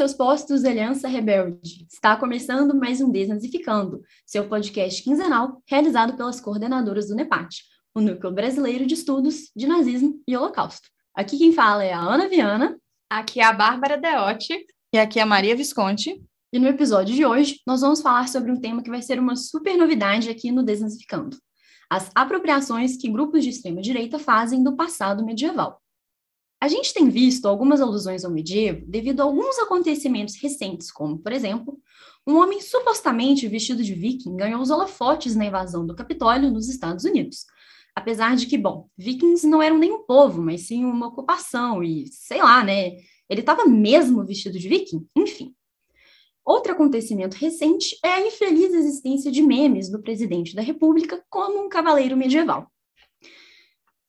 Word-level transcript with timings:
Seus 0.00 0.14
postos, 0.14 0.64
Aliança 0.64 1.06
Rebelde. 1.06 1.86
Está 1.86 2.16
começando 2.16 2.74
mais 2.74 3.02
um 3.02 3.10
Desnazificando, 3.10 4.00
seu 4.24 4.48
podcast 4.48 5.02
quinzenal 5.02 5.62
realizado 5.68 6.16
pelas 6.16 6.40
coordenadoras 6.40 7.08
do 7.08 7.14
NEPAT, 7.14 7.62
o 7.94 8.00
Núcleo 8.00 8.32
Brasileiro 8.32 8.86
de 8.86 8.94
Estudos 8.94 9.50
de 9.54 9.66
Nazismo 9.66 10.18
e 10.26 10.34
Holocausto. 10.34 10.88
Aqui 11.14 11.36
quem 11.36 11.52
fala 11.52 11.84
é 11.84 11.92
a 11.92 12.00
Ana 12.00 12.30
Viana. 12.30 12.78
Aqui 13.10 13.40
é 13.40 13.44
a 13.44 13.52
Bárbara 13.52 13.98
Deotti. 13.98 14.64
E 14.90 14.98
aqui 14.98 15.18
é 15.18 15.22
a 15.22 15.26
Maria 15.26 15.54
Visconti. 15.54 16.18
E 16.50 16.58
no 16.58 16.68
episódio 16.68 17.14
de 17.14 17.26
hoje, 17.26 17.60
nós 17.66 17.82
vamos 17.82 18.00
falar 18.00 18.26
sobre 18.26 18.50
um 18.50 18.58
tema 18.58 18.82
que 18.82 18.88
vai 18.88 19.02
ser 19.02 19.18
uma 19.18 19.36
super 19.36 19.76
novidade 19.76 20.30
aqui 20.30 20.50
no 20.50 20.62
Desnazificando: 20.62 21.36
as 21.90 22.10
apropriações 22.14 22.96
que 22.96 23.10
grupos 23.10 23.44
de 23.44 23.50
extrema-direita 23.50 24.18
fazem 24.18 24.64
do 24.64 24.74
passado 24.74 25.26
medieval. 25.26 25.78
A 26.60 26.68
gente 26.68 26.92
tem 26.92 27.08
visto 27.08 27.46
algumas 27.46 27.80
alusões 27.80 28.24
ao 28.24 28.30
medievo 28.30 28.84
devido 28.86 29.20
a 29.20 29.24
alguns 29.24 29.58
acontecimentos 29.58 30.36
recentes, 30.36 30.90
como, 30.90 31.18
por 31.18 31.32
exemplo, 31.32 31.80
um 32.26 32.36
homem 32.36 32.60
supostamente 32.60 33.48
vestido 33.48 33.82
de 33.82 33.94
viking 33.94 34.36
ganhou 34.36 34.60
os 34.60 34.70
holofotes 34.70 35.34
na 35.34 35.46
invasão 35.46 35.86
do 35.86 35.96
Capitólio 35.96 36.50
nos 36.50 36.68
Estados 36.68 37.04
Unidos. 37.04 37.46
Apesar 37.96 38.36
de 38.36 38.46
que, 38.46 38.58
bom, 38.58 38.88
vikings 38.96 39.46
não 39.46 39.62
eram 39.62 39.78
nem 39.78 39.90
um 39.90 40.04
povo, 40.04 40.42
mas 40.42 40.66
sim 40.66 40.84
uma 40.84 41.08
ocupação, 41.08 41.82
e 41.82 42.06
sei 42.08 42.42
lá, 42.42 42.62
né? 42.62 42.96
Ele 43.28 43.40
estava 43.40 43.64
mesmo 43.64 44.24
vestido 44.24 44.58
de 44.58 44.68
viking? 44.68 45.06
Enfim. 45.16 45.54
Outro 46.44 46.72
acontecimento 46.72 47.34
recente 47.34 47.98
é 48.04 48.08
a 48.08 48.26
infeliz 48.26 48.74
existência 48.74 49.30
de 49.30 49.42
memes 49.42 49.90
do 49.90 50.02
presidente 50.02 50.54
da 50.54 50.62
República 50.62 51.22
como 51.28 51.64
um 51.64 51.68
cavaleiro 51.68 52.16
medieval. 52.16 52.70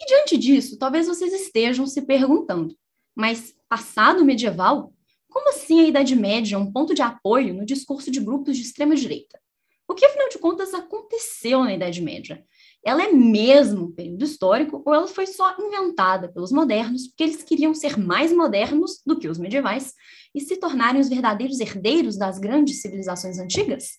E 0.01 0.05
diante 0.05 0.35
disso, 0.35 0.79
talvez 0.79 1.07
vocês 1.07 1.31
estejam 1.31 1.85
se 1.85 2.01
perguntando: 2.01 2.75
mas 3.15 3.53
passado 3.69 4.25
medieval? 4.25 4.91
Como 5.29 5.49
assim 5.49 5.79
a 5.79 5.87
Idade 5.87 6.15
Média 6.15 6.55
é 6.55 6.57
um 6.57 6.71
ponto 6.71 6.93
de 6.93 7.01
apoio 7.01 7.53
no 7.53 7.65
discurso 7.65 8.11
de 8.11 8.19
grupos 8.19 8.57
de 8.57 8.63
extrema-direita? 8.63 9.39
O 9.87 9.93
que, 9.93 10.05
afinal 10.05 10.27
de 10.29 10.39
contas, 10.39 10.73
aconteceu 10.73 11.63
na 11.63 11.73
Idade 11.73 12.01
Média? 12.01 12.43
Ela 12.83 13.03
é 13.03 13.11
mesmo 13.11 13.85
um 13.85 13.91
período 13.91 14.23
histórico 14.23 14.81
ou 14.85 14.93
ela 14.93 15.07
foi 15.07 15.27
só 15.27 15.55
inventada 15.59 16.31
pelos 16.31 16.51
modernos 16.51 17.07
porque 17.07 17.23
eles 17.23 17.43
queriam 17.43 17.73
ser 17.73 17.97
mais 17.97 18.33
modernos 18.33 19.01
do 19.05 19.19
que 19.19 19.27
os 19.27 19.37
medievais 19.37 19.93
e 20.33 20.41
se 20.41 20.57
tornarem 20.57 20.99
os 20.99 21.09
verdadeiros 21.09 21.59
herdeiros 21.59 22.17
das 22.17 22.39
grandes 22.39 22.81
civilizações 22.81 23.37
antigas? 23.37 23.91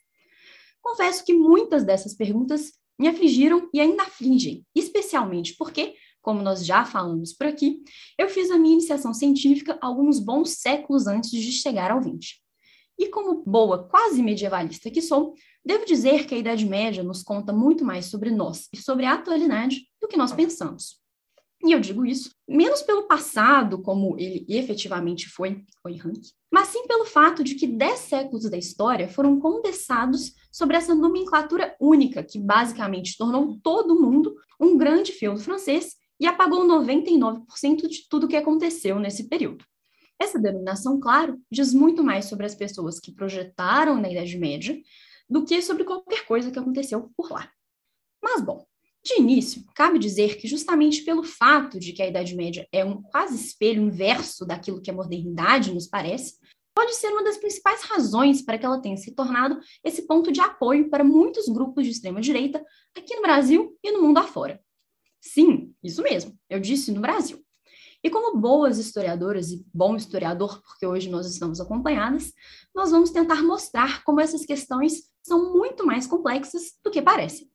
Confesso 0.83 1.25
que 1.25 1.33
muitas 1.33 1.84
dessas 1.84 2.14
perguntas 2.14 2.73
me 3.03 3.08
afligiram 3.08 3.69
e 3.75 3.81
ainda 3.81 4.05
afligem, 4.05 4.64
especialmente 4.72 5.56
porque, 5.56 5.97
como 6.22 6.41
nós 6.41 6.64
já 6.64 6.84
falamos 6.84 7.33
por 7.33 7.48
aqui, 7.48 7.83
eu 8.17 8.28
fiz 8.28 8.48
a 8.48 8.56
minha 8.56 8.75
iniciação 8.75 9.12
científica 9.12 9.77
alguns 9.81 10.20
bons 10.20 10.50
séculos 10.50 11.08
antes 11.08 11.30
de 11.33 11.50
chegar 11.50 11.91
ao 11.91 12.00
20. 12.00 12.41
E 12.97 13.08
como 13.08 13.42
boa 13.45 13.89
quase 13.89 14.23
medievalista 14.23 14.89
que 14.89 15.03
sou, 15.03 15.34
devo 15.64 15.84
dizer 15.84 16.27
que 16.28 16.34
a 16.36 16.39
Idade 16.39 16.64
Média 16.64 17.03
nos 17.03 17.25
conta 17.25 17.53
muito 17.53 17.84
mais 17.84 18.06
sobre 18.06 18.30
nós 18.30 18.69
e 18.73 18.77
sobre 18.77 19.05
a 19.05 19.14
atualidade 19.14 19.80
do 20.00 20.06
que 20.06 20.17
nós 20.17 20.30
pensamos. 20.30 21.02
E 21.64 21.70
eu 21.70 21.78
digo 21.78 22.05
isso 22.05 22.34
menos 22.48 22.83
pelo 22.83 23.06
passado, 23.06 23.80
como 23.80 24.18
ele 24.18 24.45
efetivamente 24.48 25.28
foi, 25.28 25.64
foi 25.80 25.95
Rank, 25.95 26.23
mas 26.50 26.68
sim 26.68 26.86
pelo 26.86 27.05
fato 27.05 27.45
de 27.45 27.55
que 27.55 27.67
dez 27.67 28.00
séculos 28.00 28.50
da 28.50 28.56
história 28.56 29.08
foram 29.08 29.39
condensados 29.39 30.34
sobre 30.51 30.77
essa 30.77 30.95
nomenclatura 30.95 31.77
única, 31.80 32.22
que 32.22 32.39
basicamente 32.39 33.17
tornou 33.17 33.58
todo 33.62 34.01
mundo 34.01 34.34
um 34.61 34.77
grande 34.77 35.12
feudo 35.12 35.40
francês 35.40 35.95
e 36.18 36.27
apagou 36.27 36.67
99% 36.67 37.89
de 37.89 38.08
tudo 38.08 38.28
que 38.28 38.36
aconteceu 38.36 38.98
nesse 38.98 39.28
período. 39.28 39.64
Essa 40.20 40.39
denominação, 40.39 41.01
claro, 41.01 41.40
diz 41.51 41.72
muito 41.72 42.02
mais 42.02 42.27
sobre 42.27 42.46
as 42.46 42.55
pessoas 42.55 43.01
que 43.01 43.12
projetaram 43.12 44.01
na 44.01 44.11
Idade 44.11 44.36
Média 44.36 44.80
do 45.28 45.45
que 45.45 45.61
sobre 45.62 45.84
qualquer 45.84 46.27
coisa 46.27 46.51
que 46.51 46.58
aconteceu 46.58 47.11
por 47.17 47.30
lá. 47.30 47.51
Mas, 48.22 48.40
bom, 48.40 48.64
de 49.05 49.20
início, 49.20 49.64
cabe 49.74 49.98
dizer 49.98 50.36
que 50.36 50.46
justamente 50.46 51.02
pelo 51.02 51.24
fato 51.24 51.79
de 51.79 51.92
que 51.92 52.02
a 52.02 52.07
Idade 52.07 52.36
Média 52.36 52.68
é 52.70 52.85
um 52.85 53.02
quase 53.02 53.35
espelho 53.35 53.83
inverso 53.83 54.46
daquilo 54.46 54.80
que 54.80 54.90
a 54.90 54.95
modernidade 54.95 55.74
nos 55.74 55.89
parece, 55.89 56.36
pode 56.74 56.95
ser 56.95 57.08
uma 57.08 57.24
das 57.24 57.36
principais 57.36 57.83
razões 57.83 58.42
para 58.42 58.57
que 58.57 58.64
ela 58.64 58.80
tenha 58.80 58.96
se 58.96 59.13
tornado 59.13 59.58
esse 59.85 60.07
ponto 60.07 60.30
de 60.30 60.40
apoio 60.40 60.89
para 60.89 61.05
muitos 61.05 61.46
grupos 61.48 61.85
de 61.85 61.90
extrema-direita 61.90 62.64
aqui 62.96 63.14
no 63.17 63.23
Brasil 63.23 63.77
e 63.83 63.90
no 63.90 64.02
mundo 64.02 64.18
afora. 64.18 64.61
Sim, 65.20 65.74
isso 65.83 66.02
mesmo, 66.02 66.39
eu 66.48 66.61
disse 66.61 66.92
no 66.92 67.01
Brasil. 67.01 67.42
E 68.05 68.11
como 68.11 68.36
boas 68.36 68.79
historiadoras 68.79 69.51
e 69.51 69.64
bom 69.73 69.95
historiador, 69.95 70.61
porque 70.63 70.84
hoje 70.84 71.08
nós 71.08 71.27
estamos 71.27 71.61
acompanhadas, 71.61 72.33
nós 72.74 72.90
vamos 72.90 73.11
tentar 73.11 73.42
mostrar 73.42 74.02
como 74.02 74.20
essas 74.20 74.45
questões 74.45 75.05
são 75.23 75.52
muito 75.52 75.86
mais 75.86 76.07
complexas 76.07 76.73
do 76.83 76.90
que 76.90 77.01
parecem. 77.01 77.52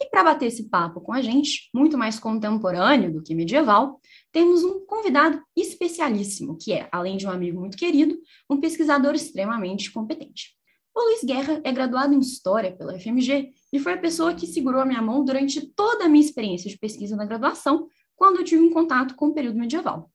E 0.00 0.08
para 0.08 0.22
bater 0.22 0.46
esse 0.46 0.68
papo 0.68 1.00
com 1.00 1.12
a 1.12 1.20
gente, 1.20 1.68
muito 1.74 1.98
mais 1.98 2.20
contemporâneo 2.20 3.12
do 3.12 3.22
que 3.22 3.34
medieval, 3.34 4.00
temos 4.30 4.62
um 4.62 4.86
convidado 4.86 5.42
especialíssimo, 5.56 6.56
que 6.56 6.72
é, 6.72 6.88
além 6.92 7.16
de 7.16 7.26
um 7.26 7.30
amigo 7.30 7.58
muito 7.58 7.76
querido, 7.76 8.16
um 8.48 8.60
pesquisador 8.60 9.14
extremamente 9.14 9.90
competente. 9.90 10.56
O 10.94 11.00
Luiz 11.00 11.22
Guerra 11.24 11.60
é 11.64 11.72
graduado 11.72 12.14
em 12.14 12.18
História 12.20 12.76
pela 12.76 12.98
FMG 12.98 13.52
e 13.72 13.78
foi 13.78 13.92
a 13.92 13.98
pessoa 13.98 14.34
que 14.34 14.46
segurou 14.46 14.80
a 14.80 14.84
minha 14.84 15.02
mão 15.02 15.24
durante 15.24 15.66
toda 15.74 16.04
a 16.04 16.08
minha 16.08 16.24
experiência 16.24 16.70
de 16.70 16.78
pesquisa 16.78 17.16
na 17.16 17.24
graduação, 17.24 17.88
quando 18.16 18.38
eu 18.38 18.44
tive 18.44 18.62
um 18.62 18.70
contato 18.70 19.14
com 19.14 19.26
o 19.26 19.34
período 19.34 19.58
medieval. 19.58 20.10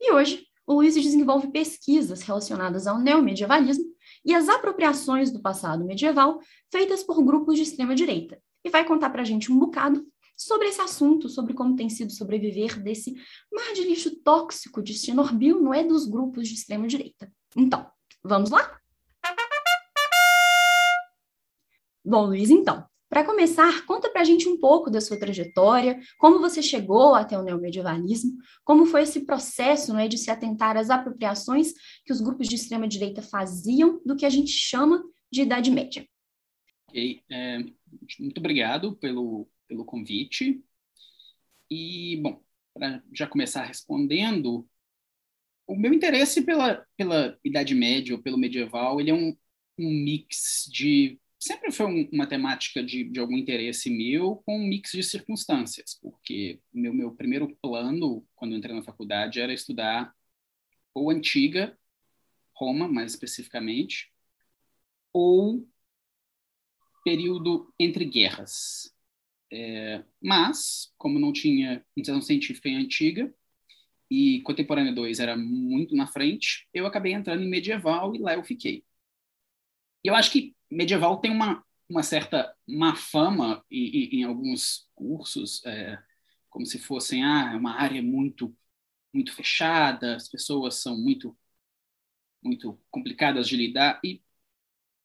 E 0.00 0.12
hoje, 0.12 0.46
o 0.66 0.74
Luiz 0.74 0.94
desenvolve 0.94 1.48
pesquisas 1.48 2.22
relacionadas 2.22 2.86
ao 2.86 2.98
neomedievalismo 2.98 3.84
e 4.24 4.34
às 4.34 4.48
apropriações 4.48 5.30
do 5.30 5.40
passado 5.40 5.84
medieval 5.84 6.40
feitas 6.70 7.02
por 7.02 7.22
grupos 7.22 7.56
de 7.56 7.62
extrema-direita, 7.62 8.38
e 8.66 8.68
vai 8.68 8.84
contar 8.84 9.10
para 9.10 9.22
a 9.22 9.24
gente 9.24 9.52
um 9.52 9.58
bocado 9.58 10.04
sobre 10.36 10.66
esse 10.66 10.80
assunto, 10.80 11.28
sobre 11.28 11.54
como 11.54 11.76
tem 11.76 11.88
sido 11.88 12.12
sobreviver 12.12 12.82
desse 12.82 13.14
mar 13.50 13.72
de 13.72 13.82
lixo 13.82 14.16
tóxico 14.22 14.82
de 14.82 14.92
Chernobyl, 14.92 15.60
não 15.60 15.72
é 15.72 15.84
dos 15.84 16.04
grupos 16.04 16.48
de 16.48 16.54
extrema 16.54 16.88
direita. 16.88 17.32
Então, 17.56 17.88
vamos 18.24 18.50
lá? 18.50 18.78
Bom, 22.04 22.26
Luiz, 22.26 22.50
então, 22.50 22.84
para 23.08 23.24
começar, 23.24 23.86
conta 23.86 24.10
para 24.10 24.22
a 24.22 24.24
gente 24.24 24.48
um 24.48 24.58
pouco 24.58 24.90
da 24.90 25.00
sua 25.00 25.16
trajetória, 25.18 26.00
como 26.18 26.40
você 26.40 26.60
chegou 26.60 27.14
até 27.14 27.38
o 27.38 27.42
neomedievalismo, 27.42 28.32
como 28.64 28.84
foi 28.84 29.02
esse 29.02 29.24
processo 29.24 29.92
não 29.92 30.00
é, 30.00 30.08
de 30.08 30.18
se 30.18 30.30
atentar 30.30 30.76
às 30.76 30.90
apropriações 30.90 31.72
que 32.04 32.12
os 32.12 32.20
grupos 32.20 32.48
de 32.48 32.56
extrema 32.56 32.88
direita 32.88 33.22
faziam 33.22 34.00
do 34.04 34.16
que 34.16 34.26
a 34.26 34.30
gente 34.30 34.50
chama 34.50 35.04
de 35.30 35.42
Idade 35.42 35.70
Média. 35.70 36.04
Ok, 36.88 37.22
é, 37.30 37.64
muito 38.18 38.38
obrigado 38.38 38.96
pelo, 38.96 39.48
pelo 39.68 39.84
convite. 39.84 40.62
E, 41.70 42.18
bom, 42.22 42.42
para 42.74 43.02
já 43.12 43.26
começar 43.26 43.64
respondendo, 43.64 44.68
o 45.66 45.76
meu 45.76 45.92
interesse 45.92 46.42
pela, 46.42 46.86
pela 46.96 47.38
Idade 47.44 47.74
Média 47.74 48.14
ou 48.14 48.22
pelo 48.22 48.38
medieval, 48.38 49.00
ele 49.00 49.10
é 49.10 49.14
um, 49.14 49.36
um 49.78 49.90
mix 49.90 50.68
de... 50.72 51.20
Sempre 51.38 51.70
foi 51.70 51.86
um, 51.86 52.08
uma 52.12 52.26
temática 52.26 52.82
de, 52.82 53.04
de 53.04 53.20
algum 53.20 53.36
interesse 53.36 53.90
meu, 53.90 54.36
com 54.46 54.58
um 54.58 54.66
mix 54.66 54.92
de 54.92 55.02
circunstâncias, 55.02 55.98
porque 56.00 56.60
meu, 56.72 56.94
meu 56.94 57.14
primeiro 57.14 57.54
plano, 57.60 58.26
quando 58.34 58.56
entrei 58.56 58.74
na 58.74 58.82
faculdade, 58.82 59.40
era 59.40 59.52
estudar 59.52 60.14
ou 60.94 61.10
antiga 61.10 61.78
Roma, 62.54 62.88
mais 62.88 63.12
especificamente, 63.12 64.10
ou 65.12 65.66
período 67.06 67.72
entre 67.78 68.04
guerras. 68.04 68.92
É, 69.52 70.02
mas, 70.20 70.92
como 70.98 71.20
não 71.20 71.32
tinha 71.32 71.86
iniciação 71.96 72.20
científica 72.20 72.68
em 72.68 72.76
antiga, 72.76 73.32
e 74.10 74.42
Contemporânea 74.42 74.92
2 74.92 75.20
era 75.20 75.36
muito 75.36 75.94
na 75.94 76.08
frente, 76.08 76.68
eu 76.74 76.84
acabei 76.84 77.12
entrando 77.12 77.44
em 77.44 77.48
medieval 77.48 78.12
e 78.16 78.18
lá 78.18 78.34
eu 78.34 78.42
fiquei. 78.42 78.84
E 80.02 80.08
eu 80.08 80.14
acho 80.16 80.32
que 80.32 80.56
medieval 80.70 81.20
tem 81.20 81.30
uma, 81.30 81.64
uma 81.88 82.02
certa 82.02 82.52
má 82.66 82.96
fama 82.96 83.64
em, 83.70 83.86
em, 83.86 84.20
em 84.20 84.24
alguns 84.24 84.88
cursos, 84.94 85.64
é, 85.64 86.02
como 86.50 86.66
se 86.66 86.78
fossem 86.78 87.22
ah, 87.24 87.56
uma 87.56 87.74
área 87.80 88.02
muito 88.02 88.52
muito 89.12 89.32
fechada, 89.34 90.16
as 90.16 90.28
pessoas 90.28 90.76
são 90.76 90.96
muito 90.98 91.36
muito 92.42 92.78
complicadas 92.90 93.48
de 93.48 93.56
lidar 93.56 94.00
e 94.04 94.22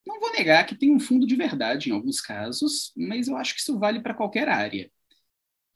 não 0.05 0.19
vou 0.19 0.31
negar 0.33 0.65
que 0.65 0.75
tem 0.75 0.91
um 0.93 0.99
fundo 0.99 1.25
de 1.27 1.35
verdade 1.35 1.89
em 1.89 1.93
alguns 1.93 2.21
casos, 2.21 2.91
mas 2.95 3.27
eu 3.27 3.37
acho 3.37 3.53
que 3.55 3.61
isso 3.61 3.77
vale 3.79 4.01
para 4.01 4.13
qualquer 4.13 4.49
área. 4.49 4.91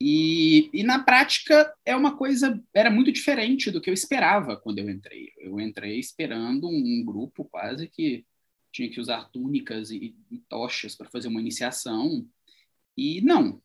E, 0.00 0.68
e, 0.74 0.82
na 0.82 1.02
prática 1.02 1.74
é 1.84 1.96
uma 1.96 2.16
coisa, 2.16 2.62
era 2.74 2.90
muito 2.90 3.10
diferente 3.10 3.70
do 3.70 3.80
que 3.80 3.88
eu 3.88 3.94
esperava 3.94 4.56
quando 4.56 4.78
eu 4.78 4.90
entrei. 4.90 5.30
Eu 5.38 5.58
entrei 5.58 5.98
esperando 5.98 6.68
um, 6.68 7.00
um 7.00 7.04
grupo 7.04 7.44
quase 7.46 7.88
que 7.88 8.26
tinha 8.70 8.90
que 8.90 9.00
usar 9.00 9.30
túnicas 9.30 9.90
e, 9.90 10.14
e 10.30 10.38
tochas 10.48 10.94
para 10.94 11.08
fazer 11.10 11.28
uma 11.28 11.40
iniciação, 11.40 12.28
e 12.96 13.20
não. 13.22 13.62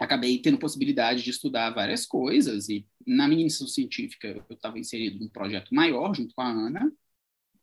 Acabei 0.00 0.38
tendo 0.40 0.58
possibilidade 0.58 1.22
de 1.22 1.30
estudar 1.30 1.70
várias 1.70 2.06
coisas, 2.06 2.68
e 2.68 2.86
na 3.06 3.28
minha 3.28 3.42
iniciação 3.42 3.68
científica 3.68 4.28
eu 4.28 4.54
estava 4.54 4.78
inserido 4.78 5.18
num 5.18 5.28
projeto 5.28 5.74
maior 5.74 6.14
junto 6.14 6.34
com 6.34 6.42
a 6.42 6.48
Ana, 6.50 6.90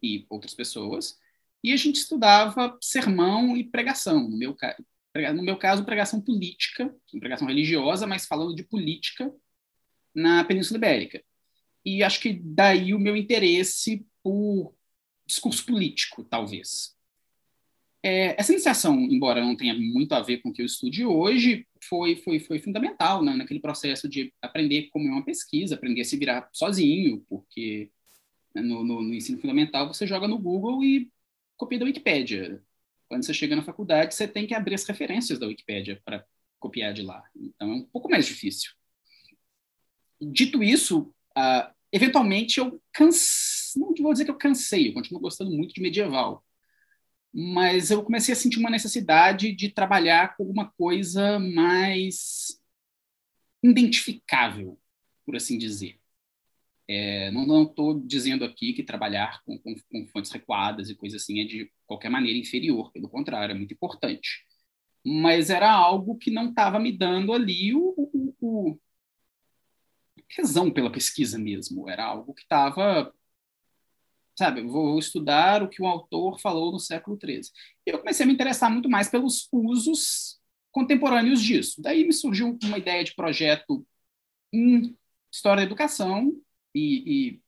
e 0.01 0.25
outras 0.29 0.53
pessoas, 0.53 1.17
e 1.63 1.71
a 1.71 1.77
gente 1.77 1.95
estudava 1.95 2.77
sermão 2.81 3.55
e 3.55 3.63
pregação. 3.63 4.29
No 4.29 4.37
meu, 4.37 4.55
no 5.33 5.43
meu 5.43 5.57
caso, 5.57 5.85
pregação 5.85 6.19
política, 6.19 6.93
pregação 7.19 7.47
religiosa, 7.47 8.05
mas 8.05 8.25
falando 8.25 8.55
de 8.55 8.63
política 8.63 9.33
na 10.13 10.43
Península 10.43 10.77
Ibérica. 10.77 11.23
E 11.85 12.03
acho 12.03 12.19
que 12.19 12.33
daí 12.33 12.93
o 12.93 12.99
meu 12.99 13.15
interesse 13.15 14.05
por 14.21 14.75
discurso 15.25 15.65
político, 15.65 16.23
talvez. 16.23 16.95
É, 18.05 18.39
essa 18.39 18.51
iniciação, 18.51 18.99
embora 18.99 19.39
não 19.39 19.55
tenha 19.55 19.73
muito 19.73 20.13
a 20.13 20.21
ver 20.21 20.39
com 20.39 20.49
o 20.49 20.53
que 20.53 20.61
eu 20.61 20.65
estude 20.65 21.05
hoje, 21.05 21.65
foi, 21.81 22.17
foi, 22.17 22.39
foi 22.39 22.59
fundamental 22.59 23.23
né, 23.23 23.33
naquele 23.33 23.61
processo 23.61 24.09
de 24.09 24.33
aprender 24.41 24.89
como 24.91 25.07
é 25.07 25.11
uma 25.11 25.23
pesquisa, 25.23 25.75
aprender 25.75 26.01
a 26.01 26.05
se 26.05 26.17
virar 26.17 26.49
sozinho, 26.51 27.25
porque 27.29 27.89
né, 28.53 28.61
no, 28.61 28.83
no, 28.83 29.01
no 29.01 29.13
ensino 29.13 29.39
fundamental 29.39 29.87
você 29.87 30.05
joga 30.05 30.27
no 30.27 30.37
Google 30.37 30.83
e 30.83 31.09
copia 31.63 31.79
da 31.79 31.85
Wikipédia. 31.85 32.61
Quando 33.07 33.25
você 33.25 33.33
chega 33.33 33.55
na 33.55 33.63
faculdade, 33.63 34.13
você 34.13 34.27
tem 34.27 34.45
que 34.47 34.53
abrir 34.53 34.75
as 34.75 34.85
referências 34.85 35.39
da 35.39 35.47
Wikipédia 35.47 36.01
para 36.03 36.25
copiar 36.59 36.93
de 36.93 37.01
lá. 37.01 37.23
Então 37.35 37.71
é 37.71 37.75
um 37.75 37.85
pouco 37.85 38.09
mais 38.09 38.25
difícil. 38.25 38.71
Dito 40.21 40.63
isso, 40.63 41.13
uh, 41.37 41.73
eventualmente 41.91 42.59
eu 42.59 42.81
cansei, 42.91 43.81
não 43.81 43.93
vou 43.97 44.13
dizer 44.13 44.25
que 44.25 44.31
eu 44.31 44.37
cansei, 44.37 44.89
eu 44.89 44.93
continuo 44.93 45.21
gostando 45.21 45.51
muito 45.51 45.73
de 45.73 45.81
medieval 45.81 46.43
mas 47.33 47.89
eu 47.89 48.03
comecei 48.03 48.33
a 48.33 48.35
sentir 48.35 48.59
uma 48.59 48.69
necessidade 48.69 49.51
de 49.55 49.69
trabalhar 49.71 50.37
com 50.37 50.43
alguma 50.43 50.71
coisa 50.77 51.39
mais 51.39 52.61
identificável, 53.63 54.79
por 55.25 55.35
assim 55.35 55.57
dizer. 55.57 55.99
É, 56.87 57.31
não 57.31 57.63
estou 57.63 57.99
dizendo 57.99 58.43
aqui 58.43 58.73
que 58.73 58.83
trabalhar 58.83 59.41
com, 59.45 59.57
com, 59.59 59.73
com, 59.89 60.07
fontes 60.07 60.31
recuadas 60.31 60.89
e 60.89 60.95
coisas 60.95 61.21
assim 61.21 61.39
é 61.41 61.45
de 61.45 61.71
qualquer 61.87 62.09
maneira 62.09 62.37
inferior, 62.37 62.91
pelo 62.91 63.09
contrário, 63.09 63.53
é 63.53 63.57
muito 63.57 63.73
importante. 63.73 64.45
Mas 65.05 65.49
era 65.49 65.71
algo 65.71 66.17
que 66.17 66.31
não 66.31 66.49
estava 66.49 66.79
me 66.79 66.91
dando 66.91 67.33
ali 67.33 67.73
o, 67.75 67.93
o, 67.97 68.35
o, 68.41 68.79
tesão 70.35 70.71
pela 70.71 70.91
pesquisa 70.91 71.37
mesmo. 71.37 71.89
Era 71.89 72.05
algo 72.05 72.33
que 72.33 72.41
estava 72.43 73.13
sabe, 74.35 74.61
vou 74.61 74.97
estudar 74.97 75.61
o 75.61 75.69
que 75.69 75.81
um 75.81 75.87
autor 75.87 76.39
falou 76.39 76.71
no 76.71 76.79
século 76.79 77.17
XIII. 77.23 77.41
E 77.85 77.91
eu 77.91 77.99
comecei 77.99 78.23
a 78.23 78.27
me 78.27 78.33
interessar 78.33 78.69
muito 78.71 78.89
mais 78.89 79.09
pelos 79.09 79.47
usos 79.51 80.39
contemporâneos 80.71 81.41
disso. 81.41 81.81
Daí 81.81 82.03
me 82.03 82.13
surgiu 82.13 82.57
uma 82.63 82.77
ideia 82.77 83.03
de 83.03 83.13
projeto 83.15 83.85
em 84.51 84.97
História 85.31 85.61
da 85.61 85.65
Educação 85.65 86.31
e, 86.73 87.29
e 87.29 87.41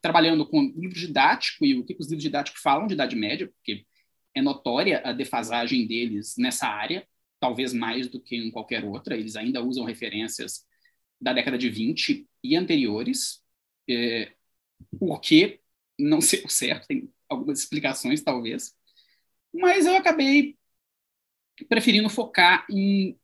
trabalhando 0.00 0.46
com 0.46 0.72
livro 0.76 0.98
didático 0.98 1.64
e 1.64 1.78
o 1.78 1.84
que 1.84 1.96
os 1.98 2.06
livros 2.06 2.22
didáticos 2.22 2.60
falam 2.62 2.86
de 2.86 2.94
Idade 2.94 3.16
Média, 3.16 3.48
porque 3.48 3.86
é 4.34 4.40
notória 4.40 5.02
a 5.04 5.12
defasagem 5.12 5.86
deles 5.86 6.34
nessa 6.38 6.66
área, 6.66 7.06
talvez 7.38 7.72
mais 7.72 8.08
do 8.08 8.20
que 8.20 8.36
em 8.36 8.50
qualquer 8.50 8.84
outra. 8.84 9.16
Eles 9.16 9.36
ainda 9.36 9.62
usam 9.62 9.84
referências 9.84 10.64
da 11.20 11.32
década 11.32 11.58
de 11.58 11.68
20 11.68 12.26
e 12.42 12.56
anteriores, 12.56 13.42
é, 13.88 14.32
porque 14.98 15.60
não 15.98 16.20
sei 16.22 16.42
o 16.44 16.48
certo, 16.48 16.86
tem 16.86 17.12
algumas 17.28 17.60
explicações, 17.60 18.22
talvez. 18.22 18.74
Mas 19.52 19.86
eu 19.86 19.96
acabei 19.96 20.56
preferindo 21.68 22.08
focar 22.08 22.66
em 22.70 23.18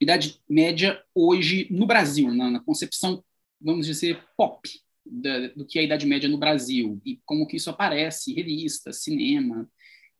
Idade 0.00 0.40
Média 0.48 1.02
hoje 1.14 1.68
no 1.70 1.86
Brasil, 1.86 2.34
na, 2.34 2.50
na 2.50 2.60
concepção, 2.60 3.22
vamos 3.62 3.86
dizer, 3.86 4.22
pop 4.36 4.68
da, 5.04 5.48
do 5.48 5.66
que 5.66 5.78
é 5.78 5.82
a 5.82 5.84
Idade 5.84 6.06
Média 6.06 6.28
no 6.28 6.38
Brasil 6.38 7.00
e 7.04 7.20
como 7.24 7.46
que 7.46 7.56
isso 7.56 7.70
aparece 7.70 8.32
em 8.32 8.34
revistas, 8.34 9.02
cinema 9.02 9.68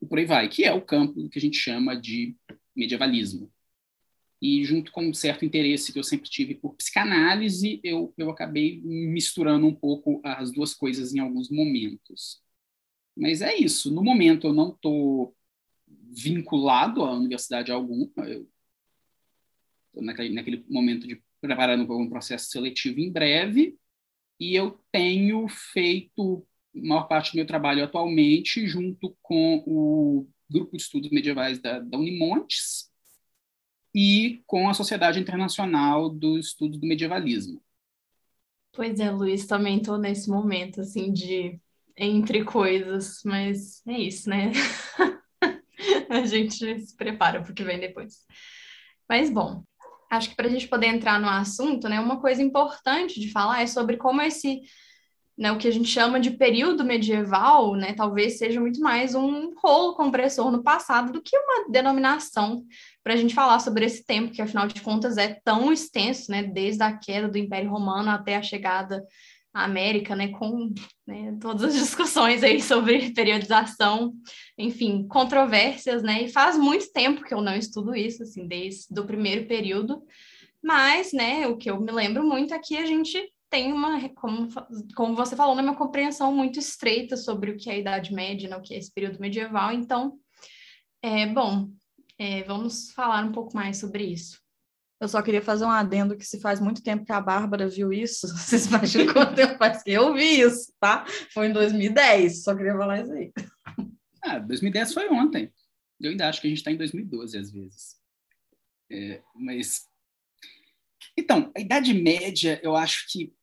e 0.00 0.06
por 0.06 0.19
aí 0.19 0.25
vai, 0.25 0.49
que 0.49 0.65
é 0.65 0.73
o 0.73 0.83
campo 0.83 1.29
que 1.29 1.39
a 1.39 1.43
gente 1.43 1.56
chama 1.56 1.94
de 1.94 2.37
medievalismo 2.75 3.53
e 4.43 4.65
junto 4.65 4.91
com 4.91 5.06
um 5.06 5.15
certo 5.15 5.44
interesse 5.44 5.93
que 5.93 5.99
eu 6.00 6.03
sempre 6.03 6.29
tive 6.29 6.56
por 6.56 6.75
psicanálise, 6.75 7.81
eu, 7.85 8.12
eu 8.19 8.29
acabei 8.29 8.81
misturando 8.83 9.69
um 9.69 9.75
pouco 9.75 10.21
as 10.25 10.50
duas 10.50 10.75
coisas 10.75 11.15
em 11.15 11.21
alguns 11.21 11.49
momentos. 11.49 12.43
Mas 13.17 13.41
é 13.41 13.55
isso. 13.55 13.95
No 13.95 14.03
momento 14.03 14.49
eu 14.49 14.53
não 14.53 14.71
estou 14.71 15.33
vinculado 15.87 17.05
à 17.05 17.12
universidade 17.12 17.71
alguma. 17.71 18.11
Eu 18.17 18.49
naquele, 19.95 20.35
naquele 20.35 20.65
momento 20.69 21.06
de 21.06 21.23
preparando 21.43 21.87
para 21.87 21.97
um 21.97 22.09
processo 22.09 22.47
seletivo 22.47 23.00
em 23.00 23.12
breve 23.12 23.77
e 24.41 24.55
eu 24.55 24.81
tenho 24.91 25.47
feito 25.49 26.47
a 26.75 26.81
maior 26.81 27.09
parte 27.09 27.33
do 27.33 27.37
meu 27.37 27.47
trabalho 27.47 27.85
atualmente 27.85 28.67
junto 28.67 29.15
com 29.21 29.62
o 29.67 30.27
grupo 30.50 30.77
de 30.77 30.83
estudos 30.83 31.11
medievais 31.11 31.61
da, 31.61 31.79
da 31.79 31.99
Unimontes, 31.99 32.91
e 33.94 34.43
com 34.47 34.69
a 34.69 34.75
Sociedade 34.75 35.21
Internacional 35.21 36.09
do 36.09 36.39
Estudo 36.39 36.79
do 36.79 36.87
Medievalismo. 36.87 37.62
Pois 38.73 38.99
é, 39.00 39.11
Luiz, 39.11 39.47
também 39.47 39.79
estou 39.79 39.99
nesse 39.99 40.31
momento 40.31 40.81
assim 40.81 41.12
de 41.12 41.61
entre 41.95 42.43
coisas, 42.43 43.21
mas 43.23 43.87
é 43.87 43.99
isso, 43.99 44.31
né? 44.31 44.50
a 46.09 46.25
gente 46.25 46.81
se 46.81 46.97
prepara 46.97 47.43
para 47.43 47.53
o 47.53 47.55
que 47.55 47.65
vem 47.65 47.79
depois. 47.79 48.25
Mas 49.06 49.29
bom, 49.29 49.62
acho 50.12 50.29
que 50.29 50.37
para 50.37 50.47
a 50.47 50.50
gente 50.50 50.69
poder 50.69 50.87
entrar 50.87 51.19
no 51.19 51.29
assunto, 51.29 51.88
né, 51.88 51.99
uma 51.99 52.20
coisa 52.20 52.43
importante 52.43 53.19
de 53.19 53.32
falar 53.32 53.62
é 53.62 53.67
sobre 53.67 53.97
como 53.97 54.20
esse 54.20 54.61
né, 55.38 55.50
o 55.50 55.56
que 55.56 55.67
a 55.67 55.70
gente 55.70 55.88
chama 55.88 56.20
de 56.20 56.32
período 56.32 56.85
medieval, 56.85 57.75
né, 57.75 57.94
talvez 57.94 58.37
seja 58.37 58.61
muito 58.61 58.81
mais 58.81 59.14
um 59.14 59.55
rolo 59.56 59.94
compressor 59.94 60.50
no 60.50 60.62
passado 60.62 61.11
do 61.11 61.23
que 61.23 61.35
uma 61.35 61.70
denominação 61.70 62.62
para 63.02 63.14
a 63.14 63.16
gente 63.16 63.35
falar 63.35 63.59
sobre 63.59 63.87
esse 63.87 64.04
tempo, 64.04 64.31
que 64.31 64.42
afinal 64.42 64.69
de 64.69 64.83
contas 64.83 65.16
é 65.16 65.40
tão 65.42 65.73
extenso, 65.73 66.31
né, 66.31 66.42
desde 66.42 66.83
a 66.83 66.92
queda 66.92 67.28
do 67.28 67.38
Império 67.38 67.71
Romano 67.71 68.11
até 68.11 68.37
a 68.37 68.42
chegada 68.42 69.02
à 69.52 69.64
América, 69.64 70.16
né, 70.16 70.28
com 70.28 70.73
né, 71.06 71.37
todas 71.40 71.64
as 71.64 71.75
discussões 71.80 72.42
aí 72.42 72.61
sobre 72.61 73.12
periodização, 73.12 74.14
enfim, 74.56 75.06
controvérsias, 75.06 76.02
né, 76.02 76.23
e 76.25 76.28
faz 76.28 76.56
muito 76.56 76.90
tempo 76.92 77.23
que 77.23 77.35
eu 77.35 77.40
não 77.40 77.54
estudo 77.54 77.94
isso, 77.94 78.23
assim, 78.23 78.47
desde 78.47 78.99
o 78.99 79.04
primeiro 79.04 79.47
período, 79.47 80.02
mas, 80.62 81.12
né, 81.12 81.47
o 81.47 81.56
que 81.56 81.71
eu 81.71 81.80
me 81.80 81.90
lembro 81.90 82.25
muito 82.25 82.54
é 82.54 82.59
que 82.59 82.76
a 82.76 82.87
gente 82.87 83.21
tem 83.50 83.71
uma, 83.71 84.09
como, 84.11 84.49
como 84.97 85.14
você 85.14 85.37
falou, 85.37 85.54
né, 85.54 85.62
uma 85.62 85.76
compreensão 85.76 86.32
muito 86.32 86.59
estreita 86.59 87.16
sobre 87.16 87.50
o 87.50 87.56
que 87.56 87.68
é 87.68 87.75
a 87.75 87.78
Idade 87.78 88.14
Média, 88.14 88.49
né, 88.49 88.56
o 88.56 88.62
que 88.62 88.75
é 88.75 88.78
esse 88.78 88.90
período 88.90 89.21
medieval. 89.21 89.73
Então, 89.73 90.18
é, 91.02 91.26
bom, 91.26 91.68
é, 92.18 92.44
vamos 92.44 92.92
falar 92.92 93.25
um 93.25 93.32
pouco 93.32 93.54
mais 93.54 93.78
sobre 93.78 94.04
isso. 94.04 94.41
Eu 95.02 95.09
só 95.09 95.21
queria 95.21 95.42
fazer 95.42 95.64
um 95.64 95.71
adendo 95.71 96.16
que 96.16 96.25
se 96.25 96.40
faz 96.40 96.61
muito 96.61 96.80
tempo 96.80 97.04
que 97.04 97.11
a 97.11 97.21
Bárbara 97.21 97.68
viu 97.68 97.92
isso. 97.92 98.28
Vocês 98.38 98.66
imaginam 98.66 99.12
quanto 99.12 99.35
tempo 99.35 99.59
faz 99.59 99.82
que 99.82 99.90
eu 99.90 100.14
vi 100.14 100.42
isso, 100.42 100.73
tá? 100.78 101.04
Foi 101.35 101.49
em 101.49 101.52
2010, 101.52 102.44
só 102.44 102.54
queria 102.54 102.76
falar 102.76 103.02
isso 103.02 103.12
aí. 103.12 103.32
Ah, 104.23 104.38
2010 104.38 104.94
foi 104.94 105.09
ontem. 105.09 105.52
Eu 106.00 106.12
ainda 106.12 106.28
acho 106.28 106.40
que 106.40 106.47
a 106.47 106.50
gente 106.50 106.59
está 106.59 106.71
em 106.71 106.76
2012 106.76 107.37
às 107.37 107.50
vezes. 107.50 107.97
É, 108.92 109.21
mas. 109.35 109.88
Então, 111.18 111.50
a 111.56 111.61
Idade 111.61 111.92
Média, 111.92 112.61
eu 112.62 112.76
acho 112.76 113.06
que 113.11 113.35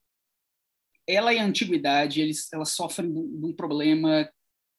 ela 1.06 1.34
e 1.34 1.40
a 1.40 1.46
antiguidade, 1.46 2.22
eles, 2.22 2.48
elas 2.54 2.70
sofrem 2.70 3.12
de 3.12 3.46
um 3.46 3.52
problema 3.52 4.32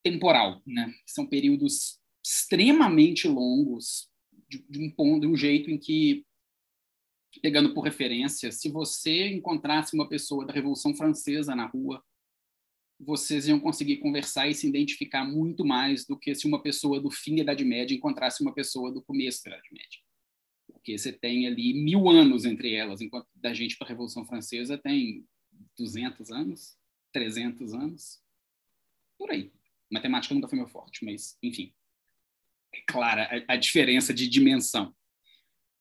temporal, 0.03 0.63
né? 0.67 0.91
São 1.07 1.27
períodos 1.27 1.99
extremamente 2.25 3.29
longos, 3.29 4.09
de, 4.49 4.65
de, 4.67 4.83
um 4.83 4.91
ponto, 4.91 5.21
de 5.21 5.27
um 5.27 5.37
jeito 5.37 5.71
em 5.71 5.77
que, 5.77 6.25
pegando 7.39 7.73
por 7.73 7.83
referência, 7.83 8.51
se 8.51 8.69
você 8.69 9.29
encontrasse 9.29 9.95
uma 9.95 10.09
pessoa 10.09 10.45
da 10.45 10.53
Revolução 10.53 10.95
Francesa 10.95 11.55
na 11.55 11.67
rua, 11.67 12.03
vocês 12.99 13.49
iam 13.49 13.59
conseguir 13.59 13.97
conversar 13.99 14.49
e 14.49 14.55
se 14.55 14.69
identificar 14.69 15.25
muito 15.25 15.65
mais 15.65 16.05
do 16.05 16.19
que 16.19 16.35
se 16.35 16.47
uma 16.47 16.63
pessoa 16.63 17.01
do 17.01 17.11
fim 17.11 17.37
da 17.37 17.43
Idade 17.43 17.65
Média 17.65 17.95
encontrasse 17.97 18.43
uma 18.43 18.53
pessoa 18.53 18.93
do 18.93 19.01
começo 19.01 19.43
da 19.45 19.53
Idade 19.53 19.69
Média. 19.73 20.01
Porque 20.73 20.99
você 20.99 21.13
tem 21.13 21.47
ali 21.47 21.73
mil 21.73 22.09
anos 22.09 22.45
entre 22.45 22.75
elas, 22.75 23.01
enquanto 23.01 23.29
da 23.35 23.55
gente 23.55 23.77
para 23.77 23.87
a 23.87 23.91
Revolução 23.91 24.27
Francesa 24.27 24.77
tem 24.77 25.27
200 25.79 26.31
anos, 26.31 26.77
300 27.13 27.75
anos, 27.75 28.23
por 29.19 29.31
aí. 29.31 29.51
Matemática 29.91 30.35
nunca 30.35 30.49
foi 30.49 30.59
meu 30.59 30.69
forte, 30.69 31.05
mas, 31.05 31.39
enfim, 31.43 31.73
é 32.73 32.81
clara 32.87 33.45
a, 33.49 33.55
a 33.55 33.57
diferença 33.57 34.13
de 34.13 34.29
dimensão. 34.29 34.95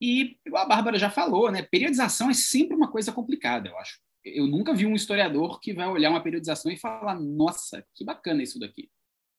E, 0.01 0.37
a 0.55 0.65
Bárbara 0.65 0.97
já 0.97 1.09
falou, 1.09 1.51
né, 1.51 1.61
periodização 1.61 2.29
é 2.29 2.33
sempre 2.33 2.75
uma 2.75 2.89
coisa 2.89 3.11
complicada, 3.11 3.69
eu 3.69 3.77
acho. 3.77 3.99
Eu 4.23 4.47
nunca 4.47 4.73
vi 4.73 4.85
um 4.85 4.95
historiador 4.95 5.59
que 5.59 5.73
vai 5.73 5.87
olhar 5.87 6.09
uma 6.09 6.21
periodização 6.21 6.71
e 6.71 6.77
falar, 6.77 7.19
nossa, 7.19 7.85
que 7.95 8.05
bacana 8.05 8.43
isso 8.43 8.59
daqui. 8.59 8.89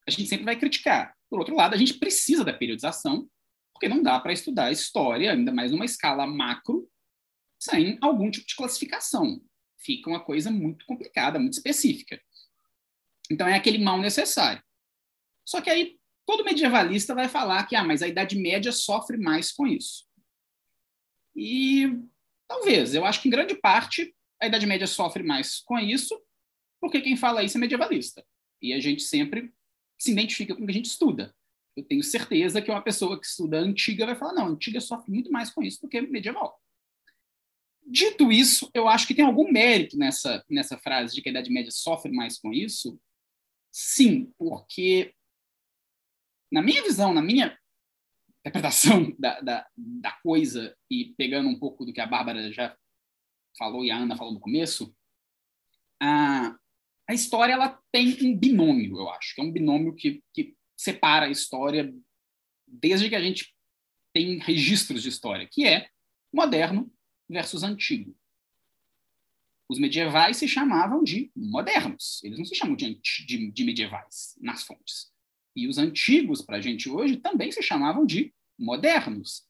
A 0.07 0.11
gente 0.11 0.27
sempre 0.27 0.45
vai 0.45 0.57
criticar. 0.57 1.15
Por 1.29 1.39
outro 1.39 1.55
lado, 1.55 1.75
a 1.75 1.79
gente 1.79 1.95
precisa 1.95 2.45
da 2.45 2.53
periodização, 2.53 3.29
porque 3.73 3.89
não 3.89 4.03
dá 4.03 4.19
para 4.19 4.33
estudar 4.33 4.73
história, 4.73 5.33
ainda 5.33 5.53
mais 5.53 5.71
numa 5.73 5.85
escala 5.85 6.27
macro, 6.27 6.89
sem 7.59 7.99
algum 8.01 8.31
tipo 8.31 8.47
de 8.47 8.57
classificação 8.57 9.41
fica 9.81 10.09
uma 10.09 10.21
coisa 10.21 10.51
muito 10.51 10.85
complicada, 10.87 11.39
muito 11.39 11.55
específica. 11.55 12.21
Então 13.31 13.47
é 13.47 13.55
aquele 13.55 13.79
mal 13.79 13.99
necessário. 13.99 14.63
Só 15.45 15.61
que 15.61 15.71
aí 15.71 15.99
todo 16.27 16.45
medievalista 16.45 17.15
vai 17.15 17.29
falar 17.29 17.67
que 17.67 17.75
ah, 17.75 17.85
mas 17.85 18.03
a 18.03 18.09
Idade 18.09 18.39
Média 18.39 18.73
sofre 18.73 19.17
mais 19.17 19.51
com 19.51 19.67
isso. 19.67 20.05
E 21.35 21.99
talvez, 22.49 22.95
eu 22.95 23.05
acho 23.05 23.23
que 23.23 23.29
em 23.29 23.31
grande 23.31 23.55
parte 23.55 24.15
a 24.41 24.47
Idade 24.47 24.67
Média 24.67 24.87
sofre 24.87 25.23
mais 25.23 25.61
com 25.61 25.79
isso, 25.79 26.21
porque 26.81 27.01
quem 27.01 27.17
fala 27.17 27.43
isso 27.43 27.57
é 27.57 27.61
medievalista. 27.61 28.25
E 28.61 28.73
a 28.73 28.81
gente 28.81 29.03
sempre 29.03 29.53
se 29.99 30.13
identifica 30.13 30.55
com 30.55 30.63
o 30.63 30.67
que 30.67 30.73
a 30.73 30.75
gente 30.75 30.87
estuda. 30.87 31.35
Eu 31.77 31.85
tenho 31.85 32.03
certeza 32.03 32.61
que 32.61 32.71
uma 32.71 32.83
pessoa 32.83 33.19
que 33.19 33.27
estuda 33.27 33.59
antiga 33.59 34.07
vai 34.07 34.17
falar: 34.17 34.33
não, 34.33 34.49
antiga 34.49 34.81
sofre 34.81 35.13
muito 35.13 35.31
mais 35.31 35.51
com 35.51 35.63
isso 35.63 35.81
do 35.83 35.89
que 35.89 36.01
medieval. 36.01 36.61
Dito 37.87 38.31
isso, 38.31 38.71
eu 38.73 38.89
acho 38.89 39.07
que 39.07 39.15
tem 39.15 39.25
algum 39.25 39.51
mérito 39.51 39.97
nessa, 39.97 40.45
nessa 40.49 40.79
frase 40.79 41.15
de 41.15 41.23
que 41.23 41.29
a 41.29 41.33
Idade 41.33 41.51
Média 41.51 41.71
sofre 41.71 42.13
mais 42.13 42.39
com 42.39 42.53
isso. 42.53 43.01
Sim, 43.73 44.33
porque, 44.37 45.15
na 46.53 46.63
minha 46.63 46.83
visão, 46.83 47.13
na 47.13 47.23
minha 47.23 47.59
interpretação 48.41 49.15
da, 49.19 49.41
da, 49.41 49.67
da 49.77 50.13
coisa, 50.23 50.77
e 50.91 51.15
pegando 51.17 51.49
um 51.49 51.59
pouco 51.59 51.85
do 51.85 51.93
que 51.93 52.01
a 52.01 52.07
Bárbara 52.07 52.53
já 52.53 52.77
falou 53.59 53.85
e 53.85 53.91
a 53.91 53.97
Ana 53.97 54.17
falou 54.17 54.33
no 54.33 54.41
começo, 54.41 54.95
a, 56.01 56.57
a 57.09 57.15
história 57.15 57.53
ela 57.53 57.81
tem 57.93 58.17
um 58.23 58.37
binômio, 58.37 58.99
eu 58.99 59.11
acho, 59.11 59.35
que 59.35 59.41
é 59.41 59.45
um 59.45 59.53
binômio 59.53 59.95
que, 59.95 60.23
que 60.33 60.57
separa 60.77 61.27
a 61.27 61.31
história 61.31 61.93
desde 62.67 63.09
que 63.09 63.17
a 63.17 63.21
gente 63.21 63.55
tem 64.13 64.39
registros 64.39 65.03
de 65.03 65.09
história, 65.09 65.49
que 65.51 65.67
é 65.67 65.89
moderno 66.33 66.91
versus 67.29 67.63
antigo. 67.63 68.17
Os 69.69 69.79
medievais 69.79 70.37
se 70.37 70.49
chamavam 70.49 71.03
de 71.05 71.31
modernos, 71.37 72.21
eles 72.25 72.39
não 72.39 72.45
se 72.45 72.55
chamam 72.55 72.75
de, 72.75 72.95
de, 72.95 73.51
de 73.51 73.65
medievais 73.65 74.37
nas 74.41 74.65
fontes. 74.65 75.13
E 75.61 75.69
os 75.69 75.77
antigos, 75.77 76.41
para 76.41 76.57
a 76.57 76.61
gente 76.61 76.89
hoje, 76.89 77.19
também 77.19 77.53
se 77.53 77.63
chamavam 77.63 78.07
de 78.07 78.33
modernos. 78.59 79.45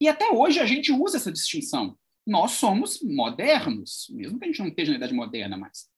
E 0.00 0.06
até 0.06 0.30
hoje 0.30 0.60
a 0.60 0.64
gente 0.64 0.92
usa 0.92 1.16
essa 1.16 1.32
distinção. 1.32 1.98
Nós 2.24 2.52
somos 2.52 3.02
modernos, 3.02 4.06
mesmo 4.10 4.38
que 4.38 4.44
a 4.44 4.48
gente 4.48 4.60
não 4.60 4.68
esteja 4.68 4.92
na 4.92 4.98
Idade 4.98 5.12
Moderna 5.12 5.56
mais. 5.56 5.88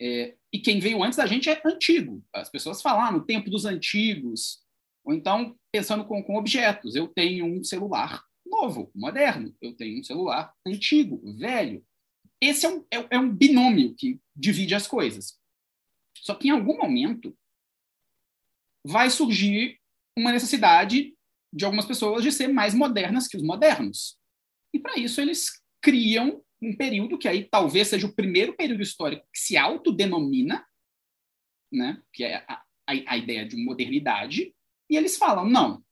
É, 0.00 0.34
e 0.52 0.58
quem 0.58 0.80
veio 0.80 1.00
antes 1.04 1.16
da 1.16 1.26
gente 1.26 1.48
é 1.48 1.62
antigo. 1.64 2.24
As 2.32 2.48
pessoas 2.48 2.82
falam 2.82 3.04
ah, 3.04 3.12
no 3.12 3.24
tempo 3.24 3.48
dos 3.48 3.64
antigos, 3.64 4.64
ou 5.04 5.14
então 5.14 5.56
pensando 5.70 6.04
com, 6.04 6.20
com 6.20 6.36
objetos. 6.36 6.96
Eu 6.96 7.06
tenho 7.06 7.46
um 7.46 7.62
celular 7.62 8.24
novo, 8.44 8.90
moderno. 8.92 9.54
Eu 9.62 9.74
tenho 9.74 10.00
um 10.00 10.04
celular 10.04 10.52
antigo, 10.66 11.20
velho. 11.36 11.84
Esse 12.40 12.66
é 12.66 12.68
um, 12.68 12.84
é, 12.92 13.06
é 13.10 13.18
um 13.18 13.32
binômio 13.32 13.94
que 13.94 14.20
divide 14.34 14.74
as 14.74 14.88
coisas. 14.88 15.38
Só 16.16 16.34
que 16.34 16.48
em 16.48 16.50
algum 16.50 16.76
momento 16.76 17.32
vai 18.84 19.10
surgir 19.10 19.78
uma 20.16 20.32
necessidade 20.32 21.14
de 21.52 21.64
algumas 21.64 21.86
pessoas 21.86 22.22
de 22.22 22.32
ser 22.32 22.48
mais 22.48 22.74
modernas 22.74 23.26
que 23.26 23.36
os 23.36 23.42
modernos. 23.42 24.18
E 24.72 24.78
para 24.78 24.98
isso 24.98 25.20
eles 25.20 25.62
criam 25.80 26.42
um 26.60 26.76
período 26.76 27.18
que 27.18 27.28
aí 27.28 27.44
talvez 27.48 27.88
seja 27.88 28.06
o 28.06 28.14
primeiro 28.14 28.54
período 28.54 28.82
histórico 28.82 29.26
que 29.32 29.40
se 29.40 29.56
autodenomina, 29.56 30.66
né, 31.72 32.02
que 32.12 32.24
é 32.24 32.44
a, 32.48 32.62
a, 32.86 32.92
a 33.06 33.16
ideia 33.16 33.46
de 33.46 33.56
modernidade, 33.56 34.54
e 34.90 34.96
eles 34.96 35.16
falam: 35.16 35.48
não, 35.48 35.84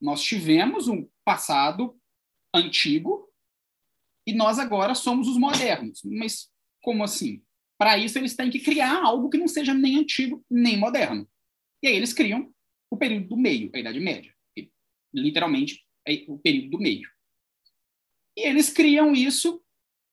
nós 0.00 0.22
tivemos 0.22 0.88
um 0.88 1.08
passado 1.24 1.98
antigo 2.54 3.28
e 4.26 4.32
nós 4.32 4.58
agora 4.58 4.94
somos 4.94 5.26
os 5.28 5.38
modernos. 5.38 6.00
Mas 6.04 6.50
como 6.82 7.02
assim? 7.02 7.42
Para 7.78 7.96
isso, 7.96 8.18
eles 8.18 8.34
têm 8.34 8.50
que 8.50 8.60
criar 8.60 9.02
algo 9.02 9.30
que 9.30 9.38
não 9.38 9.48
seja 9.48 9.72
nem 9.72 9.98
antigo 9.98 10.44
nem 10.50 10.76
moderno. 10.76 11.28
E 11.82 11.88
aí 11.88 11.96
eles 11.96 12.12
criam 12.12 12.52
o 12.90 12.96
período 12.96 13.28
do 13.28 13.36
meio, 13.36 13.70
a 13.74 13.78
Idade 13.78 14.00
Média. 14.00 14.34
Literalmente, 15.12 15.84
é 16.06 16.24
o 16.28 16.38
período 16.38 16.70
do 16.70 16.78
meio. 16.78 17.08
E 18.36 18.46
eles 18.46 18.70
criam 18.70 19.12
isso 19.12 19.62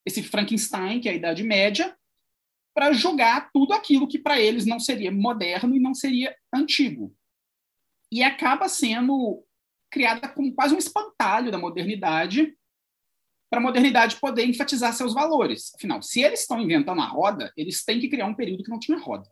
esse 0.05 0.21
Frankenstein, 0.21 0.99
que 0.99 1.09
é 1.09 1.13
a 1.13 1.15
Idade 1.15 1.43
Média, 1.43 1.97
para 2.73 2.93
jogar 2.93 3.49
tudo 3.51 3.73
aquilo 3.73 4.07
que 4.07 4.19
para 4.19 4.39
eles 4.39 4.65
não 4.65 4.79
seria 4.79 5.11
moderno 5.11 5.75
e 5.75 5.79
não 5.79 5.93
seria 5.93 6.35
antigo. 6.53 7.15
E 8.11 8.21
acaba 8.21 8.67
sendo 8.67 9.43
criada 9.89 10.27
como 10.27 10.53
quase 10.53 10.75
um 10.75 10.77
espantalho 10.77 11.51
da 11.51 11.57
modernidade, 11.57 12.55
para 13.49 13.59
a 13.59 13.63
modernidade 13.63 14.17
poder 14.19 14.45
enfatizar 14.45 14.93
seus 14.93 15.13
valores. 15.13 15.73
Afinal, 15.75 16.01
se 16.01 16.21
eles 16.21 16.41
estão 16.41 16.61
inventando 16.61 17.01
a 17.01 17.05
roda, 17.05 17.53
eles 17.55 17.83
têm 17.85 17.99
que 17.99 18.09
criar 18.09 18.25
um 18.25 18.35
período 18.35 18.63
que 18.63 18.69
não 18.69 18.79
tinha 18.79 18.97
roda. 18.97 19.29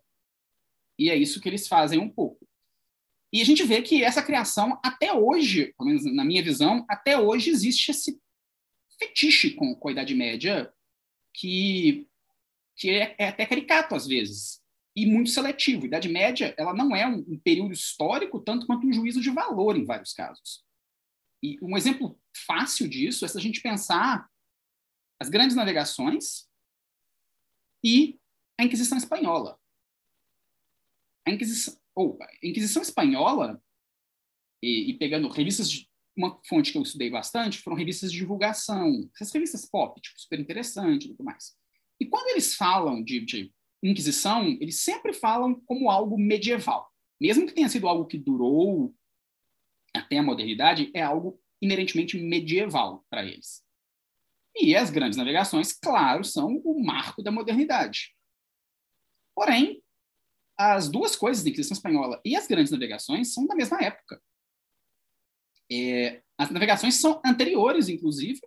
E 0.98 1.10
é 1.10 1.16
isso 1.16 1.40
que 1.40 1.48
eles 1.48 1.66
fazem 1.66 1.98
um 1.98 2.08
pouco. 2.08 2.46
E 3.32 3.42
a 3.42 3.44
gente 3.44 3.64
vê 3.64 3.82
que 3.82 4.04
essa 4.04 4.22
criação, 4.22 4.78
até 4.84 5.12
hoje, 5.12 5.74
pelo 5.76 5.88
menos 5.88 6.04
na 6.04 6.24
minha 6.24 6.42
visão, 6.42 6.84
até 6.88 7.18
hoje 7.18 7.50
existe 7.50 7.90
esse 7.90 8.20
fetiche 8.96 9.50
com, 9.50 9.74
com 9.74 9.88
a 9.88 9.92
Idade 9.92 10.14
Média 10.14 10.72
que, 11.34 12.06
que 12.76 12.90
é, 12.90 13.16
é, 13.18 13.28
até 13.28 13.44
caricato 13.44 13.94
às 13.94 14.06
vezes 14.06 14.62
e 14.94 15.04
muito 15.04 15.30
seletivo. 15.30 15.82
A 15.82 15.86
Idade 15.86 16.08
Média 16.08 16.54
ela 16.56 16.72
não 16.72 16.94
é 16.94 17.06
um, 17.08 17.24
um, 17.26 17.38
período 17.38 17.72
histórico 17.72 18.38
tanto 18.38 18.66
quanto 18.66 18.86
um 18.86 18.92
juízo 18.92 19.20
de 19.20 19.30
valor 19.30 19.76
em 19.76 19.84
vários 19.84 20.12
casos. 20.12 20.64
E 21.42 21.58
um 21.60 21.76
exemplo 21.76 22.16
fácil 22.46 22.88
disso 22.88 23.24
é 23.24 23.28
se 23.28 23.36
a 23.36 23.40
gente 23.40 23.60
pensar 23.60 24.30
as 25.20 25.28
grandes 25.28 25.56
navegações 25.56 26.48
e 27.82 28.18
a 28.58 28.64
Inquisição 28.64 28.96
Espanhola. 28.96 29.58
A 31.26 31.30
Inquisição, 31.30 31.74
ou, 31.94 32.18
a 32.20 32.46
Inquisição 32.46 32.82
Espanhola, 32.82 33.62
e, 34.62 34.90
e 34.90 34.98
pegando 34.98 35.28
revistas 35.28 35.70
de, 35.70 35.88
uma 36.16 36.40
fonte 36.48 36.70
que 36.70 36.78
eu 36.78 36.82
estudei 36.82 37.10
bastante 37.10 37.58
foram 37.58 37.76
revistas 37.76 38.12
de 38.12 38.18
divulgação, 38.18 39.10
essas 39.14 39.32
revistas 39.32 39.66
pop, 39.66 40.00
tipo, 40.00 40.18
super 40.18 40.38
interessante 40.38 41.06
e 41.06 41.08
tudo 41.10 41.24
mais. 41.24 41.56
E 42.00 42.06
quando 42.06 42.28
eles 42.28 42.54
falam 42.54 43.02
de, 43.02 43.20
de 43.20 43.52
Inquisição, 43.82 44.46
eles 44.60 44.80
sempre 44.80 45.12
falam 45.12 45.60
como 45.66 45.90
algo 45.90 46.16
medieval. 46.16 46.90
Mesmo 47.20 47.46
que 47.46 47.52
tenha 47.52 47.68
sido 47.68 47.86
algo 47.86 48.06
que 48.06 48.16
durou 48.16 48.94
até 49.92 50.16
a 50.16 50.22
modernidade, 50.22 50.90
é 50.94 51.02
algo 51.02 51.38
inerentemente 51.60 52.18
medieval 52.18 53.04
para 53.10 53.24
eles. 53.24 53.62
E 54.56 54.74
as 54.74 54.88
grandes 54.88 55.18
navegações, 55.18 55.72
claro, 55.72 56.24
são 56.24 56.62
o 56.64 56.82
marco 56.82 57.22
da 57.22 57.30
modernidade. 57.30 58.14
Porém, 59.34 59.82
as 60.56 60.88
duas 60.88 61.16
coisas 61.16 61.42
da 61.42 61.50
Inquisição 61.50 61.74
Espanhola 61.74 62.20
e 62.24 62.36
as 62.36 62.46
grandes 62.46 62.70
navegações 62.70 63.32
são 63.32 63.46
da 63.46 63.54
mesma 63.54 63.82
época. 63.82 64.20
É, 65.70 66.22
as 66.38 66.50
navegações 66.50 66.94
são 66.96 67.20
anteriores, 67.24 67.88
inclusive, 67.88 68.40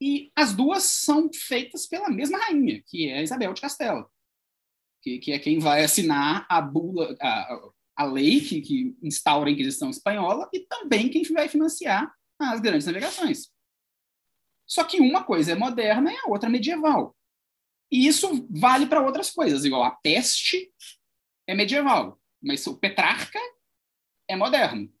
e 0.00 0.32
as 0.34 0.52
duas 0.54 0.82
são 0.82 1.30
feitas 1.32 1.86
pela 1.86 2.10
mesma 2.10 2.38
rainha, 2.38 2.82
que 2.86 3.08
é 3.08 3.22
Isabel 3.22 3.54
de 3.54 3.60
Castela, 3.60 4.10
que, 5.00 5.18
que 5.18 5.32
é 5.32 5.38
quem 5.38 5.58
vai 5.58 5.84
assinar 5.84 6.44
a 6.48 6.60
bula, 6.60 7.16
a, 7.20 7.70
a 7.96 8.04
lei 8.04 8.40
que, 8.40 8.60
que 8.60 8.96
instaura 9.02 9.48
a 9.48 9.52
Inquisição 9.52 9.90
Espanhola 9.90 10.48
e 10.52 10.60
também 10.60 11.08
quem 11.08 11.22
vai 11.32 11.48
financiar 11.48 12.12
as 12.38 12.60
grandes 12.60 12.86
navegações. 12.86 13.52
Só 14.66 14.84
que 14.84 15.00
uma 15.00 15.22
coisa 15.22 15.52
é 15.52 15.54
moderna 15.54 16.12
e 16.12 16.16
a 16.16 16.28
outra 16.28 16.50
medieval. 16.50 17.16
E 17.90 18.06
isso 18.06 18.46
vale 18.50 18.86
para 18.86 19.04
outras 19.04 19.30
coisas, 19.30 19.64
igual 19.64 19.84
a 19.84 19.90
peste 19.90 20.72
é 21.46 21.54
medieval, 21.54 22.20
mas 22.42 22.66
o 22.66 22.76
Petrarca 22.76 23.38
é 24.28 24.36
moderno. 24.36 24.92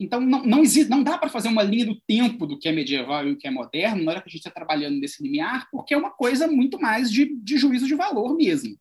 Então, 0.00 0.20
não, 0.20 0.44
não, 0.44 0.62
existe, 0.62 0.88
não 0.88 1.02
dá 1.02 1.18
para 1.18 1.28
fazer 1.28 1.48
uma 1.48 1.62
linha 1.62 1.84
do 1.84 2.00
tempo 2.02 2.46
do 2.46 2.56
que 2.56 2.68
é 2.68 2.72
medieval 2.72 3.26
e 3.26 3.32
o 3.32 3.36
que 3.36 3.48
é 3.48 3.50
moderno 3.50 4.04
na 4.04 4.12
hora 4.12 4.20
que 4.20 4.28
a 4.28 4.30
gente 4.30 4.40
está 4.40 4.50
trabalhando 4.50 4.98
nesse 5.00 5.20
limiar, 5.22 5.68
porque 5.72 5.92
é 5.92 5.96
uma 5.96 6.12
coisa 6.12 6.46
muito 6.46 6.80
mais 6.80 7.10
de, 7.10 7.34
de 7.36 7.58
juízo 7.58 7.86
de 7.86 7.96
valor 7.96 8.36
mesmo. 8.36 8.78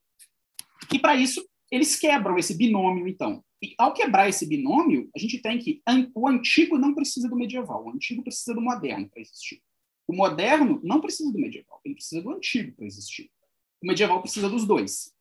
E, 0.94 1.00
para 1.00 1.16
isso, 1.16 1.44
eles 1.72 1.96
quebram 1.96 2.38
esse 2.38 2.56
binômio, 2.56 3.08
então. 3.08 3.44
E, 3.62 3.74
ao 3.80 3.94
quebrar 3.94 4.30
esse 4.30 4.46
binômio, 4.46 5.10
a 5.16 5.20
gente 5.20 5.42
tem 5.42 5.58
que 5.58 5.82
o 6.14 6.28
antigo 6.28 6.78
não 6.78 6.94
precisa 6.94 7.28
do 7.28 7.36
medieval, 7.36 7.86
o 7.86 7.90
antigo 7.90 8.22
precisa 8.22 8.54
do 8.54 8.62
moderno 8.62 9.10
para 9.10 9.22
existir. 9.22 9.62
O 10.08 10.16
moderno 10.16 10.80
não 10.84 11.02
precisa 11.02 11.32
do 11.32 11.40
medieval, 11.40 11.82
ele 11.84 11.96
precisa 11.96 12.22
do 12.22 12.32
antigo 12.32 12.76
para 12.76 12.86
existir. 12.86 13.32
O 13.84 13.88
medieval 13.88 14.22
precisa 14.22 14.48
dos 14.48 14.66
dois. 14.66 15.17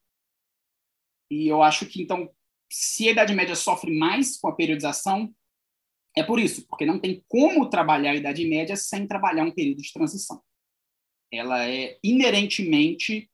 E 1.29 1.47
eu 1.47 1.61
acho 1.61 1.85
que, 1.85 2.01
então, 2.01 2.29
se 2.71 3.07
a 3.07 3.11
Idade 3.11 3.33
Média 3.33 3.55
sofre 3.55 3.97
mais 3.97 4.37
com 4.37 4.47
a 4.47 4.55
periodização, 4.55 5.33
é 6.15 6.23
por 6.23 6.39
isso, 6.39 6.65
porque 6.67 6.85
não 6.85 6.99
tem 6.99 7.23
como 7.27 7.69
trabalhar 7.69 8.11
a 8.11 8.15
Idade 8.15 8.47
Média 8.47 8.75
sem 8.75 9.07
trabalhar 9.07 9.43
um 9.43 9.51
período 9.51 9.81
de 9.81 9.93
transição. 9.93 10.41
Ela 11.31 11.69
é 11.69 11.99
inerentemente 12.03 13.29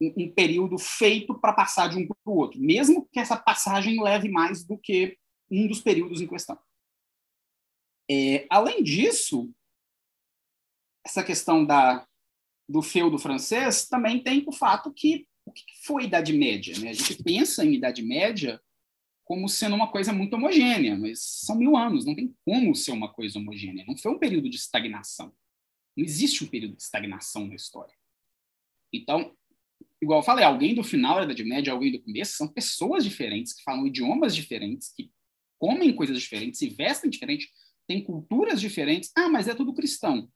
um, 0.00 0.32
período 0.32 0.78
feito 0.78 1.38
para 1.38 1.52
passar 1.52 1.88
de 1.88 1.96
um 1.96 2.06
para 2.06 2.16
o 2.26 2.36
outro, 2.36 2.60
mesmo 2.60 3.08
que 3.12 3.20
essa 3.20 3.36
passagem 3.36 4.02
leve 4.02 4.28
mais 4.28 4.64
do 4.64 4.76
que 4.76 5.16
um 5.50 5.68
dos 5.68 5.80
períodos 5.80 6.20
em 6.20 6.26
questão. 6.26 6.58
É, 8.10 8.46
além 8.50 8.82
disso, 8.82 9.52
essa 11.06 11.22
questão 11.22 11.64
da, 11.64 12.06
do 12.68 12.82
feudo 12.82 13.18
francês 13.18 13.86
também 13.86 14.22
tem 14.22 14.44
o 14.46 14.52
fato 14.52 14.92
que 14.92 15.26
o 15.44 15.52
que 15.52 15.62
foi 15.84 16.04
Idade 16.04 16.32
Média? 16.32 16.78
Né? 16.78 16.90
A 16.90 16.92
gente 16.92 17.22
pensa 17.22 17.64
em 17.64 17.74
Idade 17.74 18.02
Média 18.02 18.60
como 19.24 19.48
sendo 19.48 19.74
uma 19.74 19.90
coisa 19.90 20.12
muito 20.12 20.34
homogênea, 20.34 20.96
mas 20.96 21.22
são 21.22 21.56
mil 21.56 21.76
anos, 21.76 22.04
não 22.04 22.14
tem 22.14 22.34
como 22.44 22.74
ser 22.74 22.92
uma 22.92 23.12
coisa 23.12 23.38
homogênea. 23.38 23.84
Não 23.86 23.96
foi 23.96 24.12
um 24.12 24.18
período 24.18 24.48
de 24.48 24.56
estagnação. 24.56 25.32
Não 25.96 26.04
existe 26.04 26.44
um 26.44 26.46
período 26.46 26.76
de 26.76 26.82
estagnação 26.82 27.46
na 27.46 27.54
história. 27.54 27.94
Então, 28.92 29.34
igual 30.02 30.20
eu 30.20 30.24
falei, 30.24 30.44
alguém 30.44 30.74
do 30.74 30.82
final 30.82 31.16
da 31.16 31.24
Idade 31.24 31.44
Média, 31.44 31.72
alguém 31.72 31.92
do 31.92 32.02
começo, 32.02 32.36
são 32.36 32.48
pessoas 32.48 33.04
diferentes, 33.04 33.52
que 33.52 33.62
falam 33.62 33.86
idiomas 33.86 34.34
diferentes, 34.34 34.92
que 34.94 35.10
comem 35.58 35.94
coisas 35.94 36.20
diferentes, 36.20 36.58
se 36.58 36.68
vestem 36.68 37.08
diferente, 37.08 37.48
têm 37.86 38.02
culturas 38.02 38.60
diferentes. 38.60 39.10
Ah, 39.16 39.28
mas 39.28 39.48
é 39.48 39.54
tudo 39.54 39.74
cristão. 39.74 40.28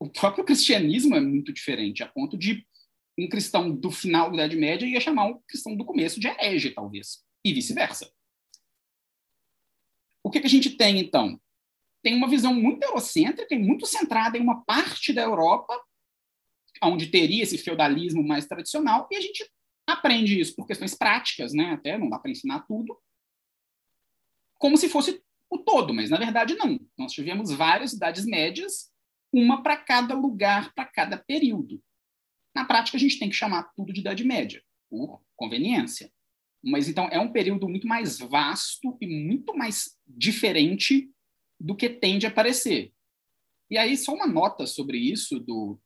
O 0.00 0.08
próprio 0.08 0.42
cristianismo 0.44 1.14
é 1.14 1.20
muito 1.20 1.52
diferente, 1.52 2.02
a 2.02 2.08
ponto 2.08 2.36
de 2.36 2.66
um 3.18 3.28
cristão 3.28 3.74
do 3.74 3.90
final 3.90 4.28
da 4.28 4.36
Idade 4.36 4.56
Média 4.56 4.86
ia 4.86 5.00
chamar 5.00 5.26
um 5.26 5.40
cristão 5.46 5.76
do 5.76 5.84
começo 5.84 6.18
de 6.18 6.26
herege, 6.26 6.70
talvez, 6.70 7.24
e 7.44 7.52
vice-versa. 7.52 8.10
O 10.22 10.30
que, 10.30 10.40
que 10.40 10.46
a 10.46 10.50
gente 10.50 10.70
tem, 10.70 10.98
então? 10.98 11.40
Tem 12.02 12.14
uma 12.14 12.28
visão 12.28 12.54
muito 12.54 12.82
eurocêntrica 12.82 13.54
e 13.54 13.58
muito 13.58 13.86
centrada 13.86 14.36
em 14.36 14.40
uma 14.40 14.64
parte 14.64 15.12
da 15.12 15.22
Europa, 15.22 15.78
onde 16.82 17.06
teria 17.06 17.42
esse 17.42 17.58
feudalismo 17.58 18.22
mais 18.22 18.46
tradicional, 18.46 19.06
e 19.10 19.16
a 19.16 19.20
gente 19.20 19.48
aprende 19.86 20.38
isso 20.40 20.56
por 20.56 20.66
questões 20.66 20.94
práticas, 20.94 21.52
né? 21.52 21.72
Até 21.72 21.96
não 21.96 22.08
dá 22.08 22.18
para 22.18 22.30
ensinar 22.30 22.66
tudo, 22.66 22.98
como 24.58 24.76
se 24.76 24.88
fosse 24.88 25.22
o 25.50 25.58
todo, 25.58 25.92
mas 25.92 26.10
na 26.10 26.16
verdade 26.16 26.54
não. 26.54 26.80
Nós 26.96 27.12
tivemos 27.12 27.52
várias 27.52 27.92
idades 27.92 28.24
médias, 28.24 28.90
uma 29.32 29.62
para 29.62 29.76
cada 29.76 30.14
lugar, 30.14 30.72
para 30.74 30.86
cada 30.86 31.18
período. 31.18 31.82
Na 32.54 32.64
prática, 32.64 32.96
a 32.96 33.00
gente 33.00 33.18
tem 33.18 33.28
que 33.28 33.34
chamar 33.34 33.64
tudo 33.74 33.92
de 33.92 34.00
Idade 34.00 34.22
Média, 34.22 34.62
por 34.88 35.20
conveniência. 35.34 36.12
Mas 36.62 36.88
então 36.88 37.08
é 37.08 37.18
um 37.18 37.32
período 37.32 37.68
muito 37.68 37.86
mais 37.86 38.18
vasto 38.18 38.96
e 39.00 39.06
muito 39.06 39.54
mais 39.54 39.98
diferente 40.06 41.10
do 41.58 41.74
que 41.74 41.90
tende 41.90 42.26
a 42.26 42.30
parecer. 42.30 42.92
E 43.68 43.76
aí, 43.76 43.96
só 43.96 44.14
uma 44.14 44.26
nota 44.26 44.66
sobre 44.66 44.98
isso, 44.98 45.40
do, 45.40 45.78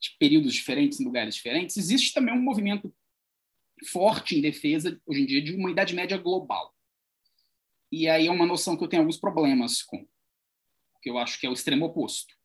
de 0.00 0.16
períodos 0.18 0.52
diferentes 0.52 0.98
em 0.98 1.04
lugares 1.04 1.36
diferentes, 1.36 1.76
existe 1.76 2.12
também 2.12 2.34
um 2.34 2.42
movimento 2.42 2.92
forte 3.86 4.36
em 4.36 4.40
defesa, 4.40 5.00
hoje 5.06 5.22
em 5.22 5.26
dia, 5.26 5.40
de 5.40 5.54
uma 5.54 5.70
Idade 5.70 5.94
Média 5.94 6.18
global. 6.18 6.74
E 7.90 8.08
aí 8.08 8.26
é 8.26 8.30
uma 8.30 8.46
noção 8.46 8.76
que 8.76 8.82
eu 8.82 8.88
tenho 8.88 9.02
alguns 9.02 9.16
problemas 9.16 9.82
com, 9.82 10.06
que 11.00 11.08
eu 11.08 11.16
acho 11.16 11.38
que 11.38 11.46
é 11.46 11.50
o 11.50 11.54
extremo 11.54 11.86
oposto 11.86 12.37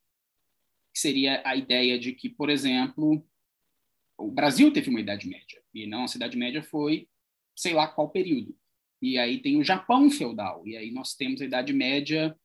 que 0.93 1.00
seria 1.00 1.41
a 1.45 1.55
ideia 1.55 1.97
de 1.97 2.13
que, 2.13 2.29
por 2.29 2.50
exemplo, 2.50 3.25
o 4.17 4.31
Brasil 4.31 4.71
teve 4.71 4.89
uma 4.89 5.01
Idade 5.01 5.27
Média, 5.27 5.62
e 5.73 5.88
não 5.88 6.03
a 6.03 6.15
Idade 6.15 6.38
Média 6.38 6.62
foi 6.62 7.07
sei 7.55 7.73
lá 7.73 7.88
qual 7.88 8.09
período. 8.09 8.57
E 9.01 9.17
aí 9.17 9.41
tem 9.41 9.57
o 9.57 9.63
Japão 9.63 10.09
feudal, 10.09 10.65
e 10.65 10.77
aí 10.77 10.91
nós 10.91 11.13
temos 11.13 11.41
a 11.41 11.45
Idade 11.45 11.73
Média, 11.73 12.38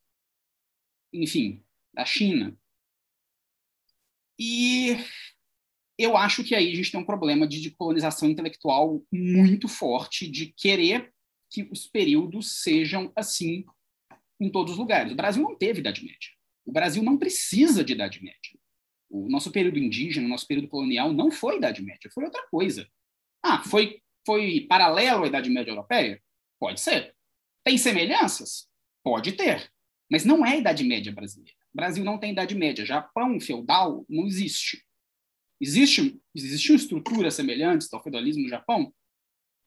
enfim, 1.13 1.65
da 1.95 2.05
China. 2.05 2.57
E 4.39 4.97
eu 5.97 6.17
acho 6.17 6.45
que 6.45 6.55
aí 6.55 6.71
a 6.71 6.75
gente 6.75 6.91
tem 6.91 7.01
um 7.01 7.07
problema 7.07 7.47
de, 7.47 7.71
colonização 7.73 8.29
intelectual 8.29 9.05
muito 9.13 9.69
forte, 9.69 10.29
de 10.29 10.53
querer 10.53 11.13
que 11.51 11.69
os 11.73 11.87
períodos 11.87 12.63
sejam 12.63 13.13
assim 13.17 13.65
em 14.41 14.51
todos 14.51 14.75
os 14.75 14.79
lugares. 14.79 15.13
O 15.13 15.17
Brasil 15.17 15.43
não 15.43 15.57
teve 15.57 15.81
Idade 15.81 16.05
Média. 16.05 16.31
O 16.69 16.73
Brasil 16.73 17.03
não 17.03 17.17
precisa 17.17 17.83
de 17.83 17.95
Idade 17.95 18.23
Média. 18.23 18.61
O 19.09 19.27
nosso 19.31 19.51
período 19.51 19.79
indígena, 19.79 20.27
o 20.27 20.29
nosso 20.29 20.47
período 20.47 20.69
colonial 20.69 21.11
não 21.15 21.31
foi 21.31 21.57
Idade 21.57 21.83
Média, 21.83 22.11
foi 22.13 22.25
outra 22.25 22.47
coisa. 22.51 22.87
Ah, 23.43 23.63
foi, 23.63 24.03
foi 24.27 24.67
paralelo 24.69 25.25
à 25.25 25.29
Idade 25.29 25.49
Média 25.49 25.71
Europeia? 25.71 26.23
Pode 26.61 26.79
ser. 26.79 27.17
Tem 27.65 27.79
semelhanças? 27.79 28.69
Pode 29.03 29.33
ter. 29.33 29.73
Mas 30.11 30.27
não 30.27 30.45
é 30.45 30.59
Idade 30.59 30.85
Média 30.85 31.11
brasileira. 31.11 31.57
O 31.73 31.77
Brasil 31.77 32.05
não 32.05 32.19
tem 32.19 32.33
Idade 32.33 32.55
Média. 32.55 32.85
Japão 32.85 33.41
feudal 33.41 34.05
não 34.07 34.27
existe. 34.27 34.85
Existe, 35.59 36.21
existiam 36.35 36.77
estruturas 36.77 37.33
semelhantes 37.33 37.91
ao 37.91 38.03
feudalismo 38.03 38.43
no 38.43 38.49
Japão? 38.51 38.93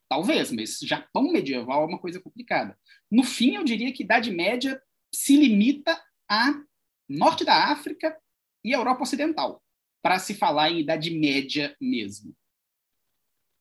Talvez, 0.08 0.52
mas 0.52 0.78
Japão 0.78 1.32
medieval 1.32 1.82
é 1.82 1.88
uma 1.88 2.00
coisa 2.00 2.22
complicada. 2.22 2.78
No 3.10 3.24
fim, 3.24 3.56
eu 3.56 3.64
diria 3.64 3.92
que 3.92 4.04
Idade 4.04 4.30
Média 4.30 4.80
se 5.12 5.36
limita 5.36 6.00
a 6.30 6.54
norte 7.18 7.44
da 7.44 7.72
África 7.72 8.18
e 8.64 8.72
Europa 8.72 9.04
Ocidental, 9.04 9.62
para 10.02 10.20
se 10.20 10.34
falar 10.34 10.72
em 10.72 10.82
Idade 10.82 11.12
Média 11.12 11.76
mesmo. 11.80 12.36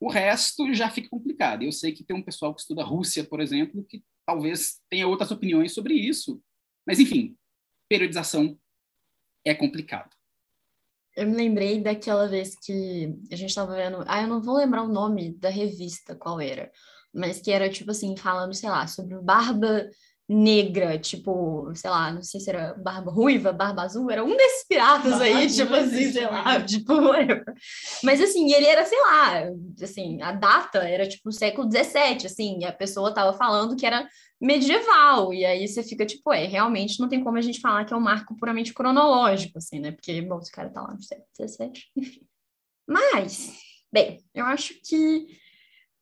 O 0.00 0.08
resto 0.08 0.72
já 0.72 0.88
fica 0.88 1.10
complicado. 1.10 1.62
Eu 1.62 1.72
sei 1.72 1.92
que 1.92 2.02
tem 2.02 2.16
um 2.16 2.22
pessoal 2.22 2.54
que 2.54 2.62
estuda 2.62 2.82
Rússia, 2.82 3.22
por 3.22 3.40
exemplo, 3.40 3.84
que 3.84 4.02
talvez 4.24 4.80
tenha 4.88 5.06
outras 5.06 5.30
opiniões 5.30 5.74
sobre 5.74 5.94
isso. 5.94 6.42
Mas, 6.86 6.98
enfim, 6.98 7.36
periodização 7.88 8.58
é 9.44 9.54
complicado. 9.54 10.10
Eu 11.16 11.28
me 11.28 11.36
lembrei 11.36 11.82
daquela 11.82 12.26
vez 12.28 12.56
que 12.56 13.14
a 13.30 13.36
gente 13.36 13.50
estava 13.50 13.74
vendo. 13.74 14.04
Ah, 14.06 14.22
eu 14.22 14.28
não 14.28 14.40
vou 14.40 14.56
lembrar 14.56 14.84
o 14.84 14.92
nome 14.92 15.34
da 15.34 15.50
revista, 15.50 16.14
qual 16.14 16.40
era. 16.40 16.72
Mas 17.12 17.42
que 17.42 17.50
era, 17.50 17.68
tipo 17.68 17.90
assim, 17.90 18.16
falando, 18.16 18.54
sei 18.54 18.70
lá, 18.70 18.86
sobre 18.86 19.18
barba 19.20 19.90
negra, 20.32 20.96
tipo, 20.96 21.72
sei 21.74 21.90
lá, 21.90 22.12
não 22.12 22.22
sei 22.22 22.38
se 22.38 22.48
era 22.48 22.72
barba 22.74 23.10
ruiva, 23.10 23.52
barba 23.52 23.82
azul, 23.82 24.08
era 24.12 24.22
um 24.22 24.36
desses 24.36 24.64
piratas 24.64 25.10
barba 25.10 25.24
aí, 25.24 25.50
tipo 25.50 25.74
assim, 25.74 26.12
sei 26.12 26.24
lá, 26.24 26.62
tipo, 26.62 26.92
whatever. 26.94 27.52
Mas 28.04 28.20
assim, 28.20 28.52
ele 28.52 28.64
era, 28.64 28.84
sei 28.84 29.00
lá, 29.00 29.42
assim, 29.82 30.22
a 30.22 30.30
data 30.30 30.78
era 30.88 31.08
tipo 31.08 31.32
século 31.32 31.68
XVII, 31.68 32.26
assim, 32.26 32.60
e 32.60 32.64
a 32.64 32.72
pessoa 32.72 33.12
tava 33.12 33.36
falando 33.36 33.74
que 33.74 33.84
era 33.84 34.08
medieval, 34.40 35.34
e 35.34 35.44
aí 35.44 35.66
você 35.66 35.82
fica 35.82 36.06
tipo, 36.06 36.32
é, 36.32 36.46
realmente 36.46 37.00
não 37.00 37.08
tem 37.08 37.24
como 37.24 37.36
a 37.36 37.42
gente 37.42 37.60
falar 37.60 37.84
que 37.84 37.92
é 37.92 37.96
um 37.96 38.00
marco 38.00 38.36
puramente 38.36 38.72
cronológico, 38.72 39.58
assim, 39.58 39.80
né, 39.80 39.90
porque, 39.90 40.22
bom, 40.22 40.38
esse 40.38 40.52
cara 40.52 40.70
tá 40.70 40.80
lá 40.80 40.94
no 40.94 41.02
século 41.02 41.26
XVII, 41.36 41.72
enfim. 41.96 42.20
Mas, 42.86 43.58
bem, 43.92 44.22
eu 44.32 44.46
acho 44.46 44.74
que 44.84 45.26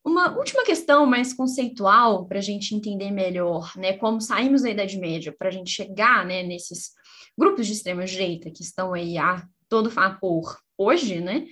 uma 0.09 0.35
última 0.37 0.63
questão 0.63 1.05
mais 1.05 1.33
conceitual 1.33 2.25
para 2.25 2.39
a 2.39 2.41
gente 2.41 2.75
entender 2.75 3.11
melhor, 3.11 3.71
né, 3.77 3.93
como 3.93 4.19
saímos 4.19 4.63
da 4.63 4.69
Idade 4.69 4.97
Média 4.97 5.33
para 5.37 5.49
a 5.49 5.51
gente 5.51 5.69
chegar, 5.69 6.25
né, 6.25 6.41
nesses 6.41 6.91
grupos 7.37 7.67
de 7.67 7.73
extrema 7.73 8.05
direita 8.05 8.49
que 8.49 8.63
estão 8.63 8.93
aí 8.93 9.17
a 9.17 9.45
todo 9.69 9.89
vapor 9.89 10.57
hoje, 10.77 11.19
né, 11.19 11.45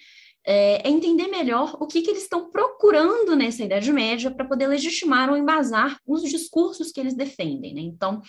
é, 0.46 0.88
é 0.88 0.90
entender 0.90 1.28
melhor 1.28 1.78
o 1.80 1.86
que, 1.86 2.02
que 2.02 2.10
eles 2.10 2.24
estão 2.24 2.50
procurando 2.50 3.36
nessa 3.36 3.64
Idade 3.64 3.92
Média 3.94 4.32
para 4.32 4.46
poder 4.46 4.68
legitimar 4.68 5.30
ou 5.30 5.38
embasar 5.38 6.00
os 6.06 6.24
discursos 6.24 6.92
que 6.92 7.00
eles 7.00 7.14
defendem, 7.14 7.74
né. 7.76 7.82
Então, 7.82 8.22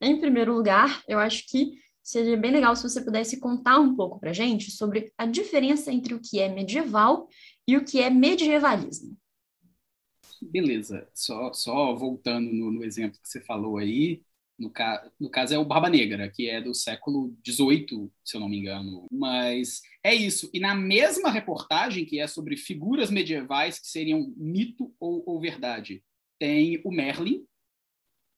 em 0.00 0.18
primeiro 0.18 0.54
lugar, 0.54 1.02
eu 1.06 1.18
acho 1.18 1.44
que 1.46 1.72
seria 2.02 2.36
bem 2.36 2.50
legal 2.50 2.74
se 2.74 2.82
você 2.82 3.00
pudesse 3.00 3.38
contar 3.38 3.78
um 3.78 3.94
pouco 3.94 4.18
para 4.18 4.30
a 4.30 4.34
gente 4.34 4.70
sobre 4.70 5.12
a 5.16 5.26
diferença 5.26 5.90
entre 5.90 6.14
o 6.14 6.20
que 6.20 6.38
é 6.38 6.48
medieval 6.48 7.28
e 7.66 7.76
o 7.76 7.84
que 7.84 8.00
é 8.00 8.10
medievalismo. 8.10 9.16
Beleza, 10.50 11.08
só, 11.14 11.52
só 11.52 11.94
voltando 11.94 12.52
no, 12.52 12.70
no 12.70 12.84
exemplo 12.84 13.20
que 13.20 13.28
você 13.28 13.40
falou 13.40 13.78
aí, 13.78 14.22
no, 14.58 14.70
ca 14.70 15.10
no 15.18 15.28
caso 15.28 15.54
é 15.54 15.58
o 15.58 15.64
Barba 15.64 15.88
Negra, 15.88 16.30
que 16.30 16.48
é 16.48 16.60
do 16.60 16.74
século 16.74 17.36
XVIII, 17.44 18.10
se 18.24 18.36
eu 18.36 18.40
não 18.40 18.48
me 18.48 18.58
engano. 18.58 19.06
Mas 19.10 19.82
é 20.02 20.14
isso. 20.14 20.48
E 20.52 20.60
na 20.60 20.74
mesma 20.74 21.30
reportagem, 21.30 22.04
que 22.04 22.20
é 22.20 22.26
sobre 22.26 22.56
figuras 22.56 23.10
medievais 23.10 23.78
que 23.78 23.88
seriam 23.88 24.32
mito 24.36 24.94
ou, 25.00 25.24
ou 25.26 25.40
verdade, 25.40 26.04
tem 26.38 26.80
o 26.84 26.90
Merlin 26.90 27.44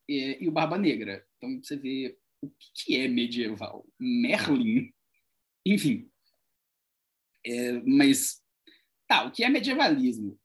e, 0.09 0.39
e, 0.41 0.49
o 0.49 0.53
Barba 0.53 0.79
Negra. 0.79 1.25
Então 1.37 1.63
você 1.63 1.77
vê 1.77 2.19
o 2.41 2.51
que, 2.75 2.97
é 2.97 3.09
medieval. 3.09 3.87
Merlin. 3.99 4.93
Enfim. 5.67 6.11
É, 7.45 7.73
mas, 7.83 8.43
tá, 9.07 9.25
o 9.25 9.31
que 9.31 9.45
é 9.45 9.49
medievalismo? 9.49 10.39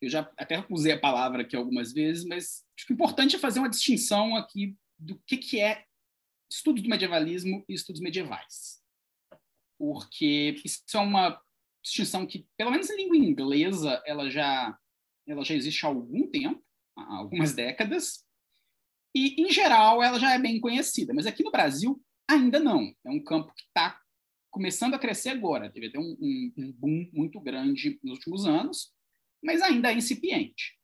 Eu 0.00 0.08
já 0.08 0.30
até 0.36 0.64
usei 0.70 0.92
a 0.92 1.00
palavra 1.00 1.42
aqui 1.42 1.56
algumas 1.56 1.92
vezes, 1.92 2.24
mas 2.24 2.64
acho 2.76 2.86
que 2.86 2.92
o 2.92 2.94
importante 2.94 3.36
é 3.36 3.38
fazer 3.38 3.58
uma 3.58 3.68
distinção 3.68 4.36
aqui 4.36 4.76
do 4.98 5.18
que, 5.26 5.36
que 5.36 5.60
é 5.60 5.84
estudo 6.50 6.80
do 6.80 6.88
medievalismo 6.88 7.64
e 7.68 7.74
estudos 7.74 8.00
medievais. 8.00 8.80
Porque 9.78 10.56
isso 10.64 10.82
é 10.94 11.00
uma 11.00 11.40
distinção 11.82 12.26
que, 12.26 12.46
pelo 12.56 12.70
menos 12.70 12.88
em 12.90 12.96
língua 12.96 13.16
inglesa, 13.16 14.02
ela 14.06 14.30
já, 14.30 14.76
ela 15.26 15.44
já 15.44 15.54
existe 15.54 15.84
há 15.84 15.88
algum 15.88 16.28
tempo, 16.28 16.62
há 16.96 17.16
algumas 17.16 17.52
décadas, 17.54 18.24
e, 19.14 19.42
em 19.42 19.50
geral, 19.50 20.02
ela 20.02 20.18
já 20.18 20.34
é 20.34 20.38
bem 20.38 20.60
conhecida. 20.60 21.12
Mas 21.14 21.26
aqui 21.26 21.42
no 21.42 21.50
Brasil, 21.50 22.00
ainda 22.28 22.60
não. 22.60 22.94
É 23.04 23.10
um 23.10 23.22
campo 23.22 23.52
que 23.54 23.62
está 23.62 24.00
começando 24.50 24.94
a 24.94 24.98
crescer 24.98 25.30
agora. 25.30 25.70
Teve 25.70 25.86
até 25.86 25.98
um, 25.98 26.16
um, 26.20 26.52
um 26.56 26.72
boom 26.72 27.10
muito 27.12 27.40
grande 27.40 27.98
nos 28.02 28.18
últimos 28.18 28.46
anos, 28.46 28.92
mas 29.42 29.62
ainda 29.62 29.90
é 29.90 29.96
incipiente. 29.96 30.78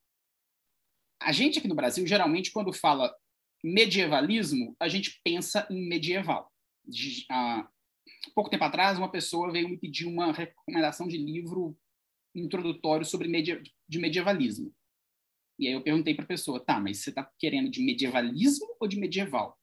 A 1.21 1.33
gente 1.33 1.59
aqui 1.59 1.69
no 1.69 1.75
Brasil, 1.75 2.07
geralmente, 2.07 2.53
quando 2.53 2.73
fala 2.73 3.15
medievalismo, 3.63 4.77
a 4.79 4.89
gente 4.89 5.21
pensa 5.25 5.67
em 5.71 5.89
medieval. 5.89 6.53
De, 6.87 7.27
pouco 8.35 8.51
tempo 8.51 8.65
atrás, 8.65 8.99
uma 8.99 9.11
pessoa 9.11 9.51
veio 9.51 9.69
me 9.69 9.79
pedir 9.79 10.07
uma 10.07 10.33
recomendação 10.33 11.09
de 11.09 11.17
livro 11.17 11.77
introdutório 12.35 13.07
sobre 13.07 13.29
media, 13.29 13.63
de 13.89 13.99
medievalismo. 13.99 14.75
E 15.59 15.69
aí 15.69 15.75
eu 15.75 15.83
perguntei 15.83 16.15
para 16.15 16.25
a 16.25 16.29
pessoa, 16.29 16.65
tá, 16.65 16.81
mas 16.81 16.99
você 16.99 17.11
está 17.11 17.31
querendo 17.39 17.71
de 17.71 17.83
medievalismo 17.83 18.77
ou 18.81 18.89
de 18.89 18.99
medieval? 18.99 19.59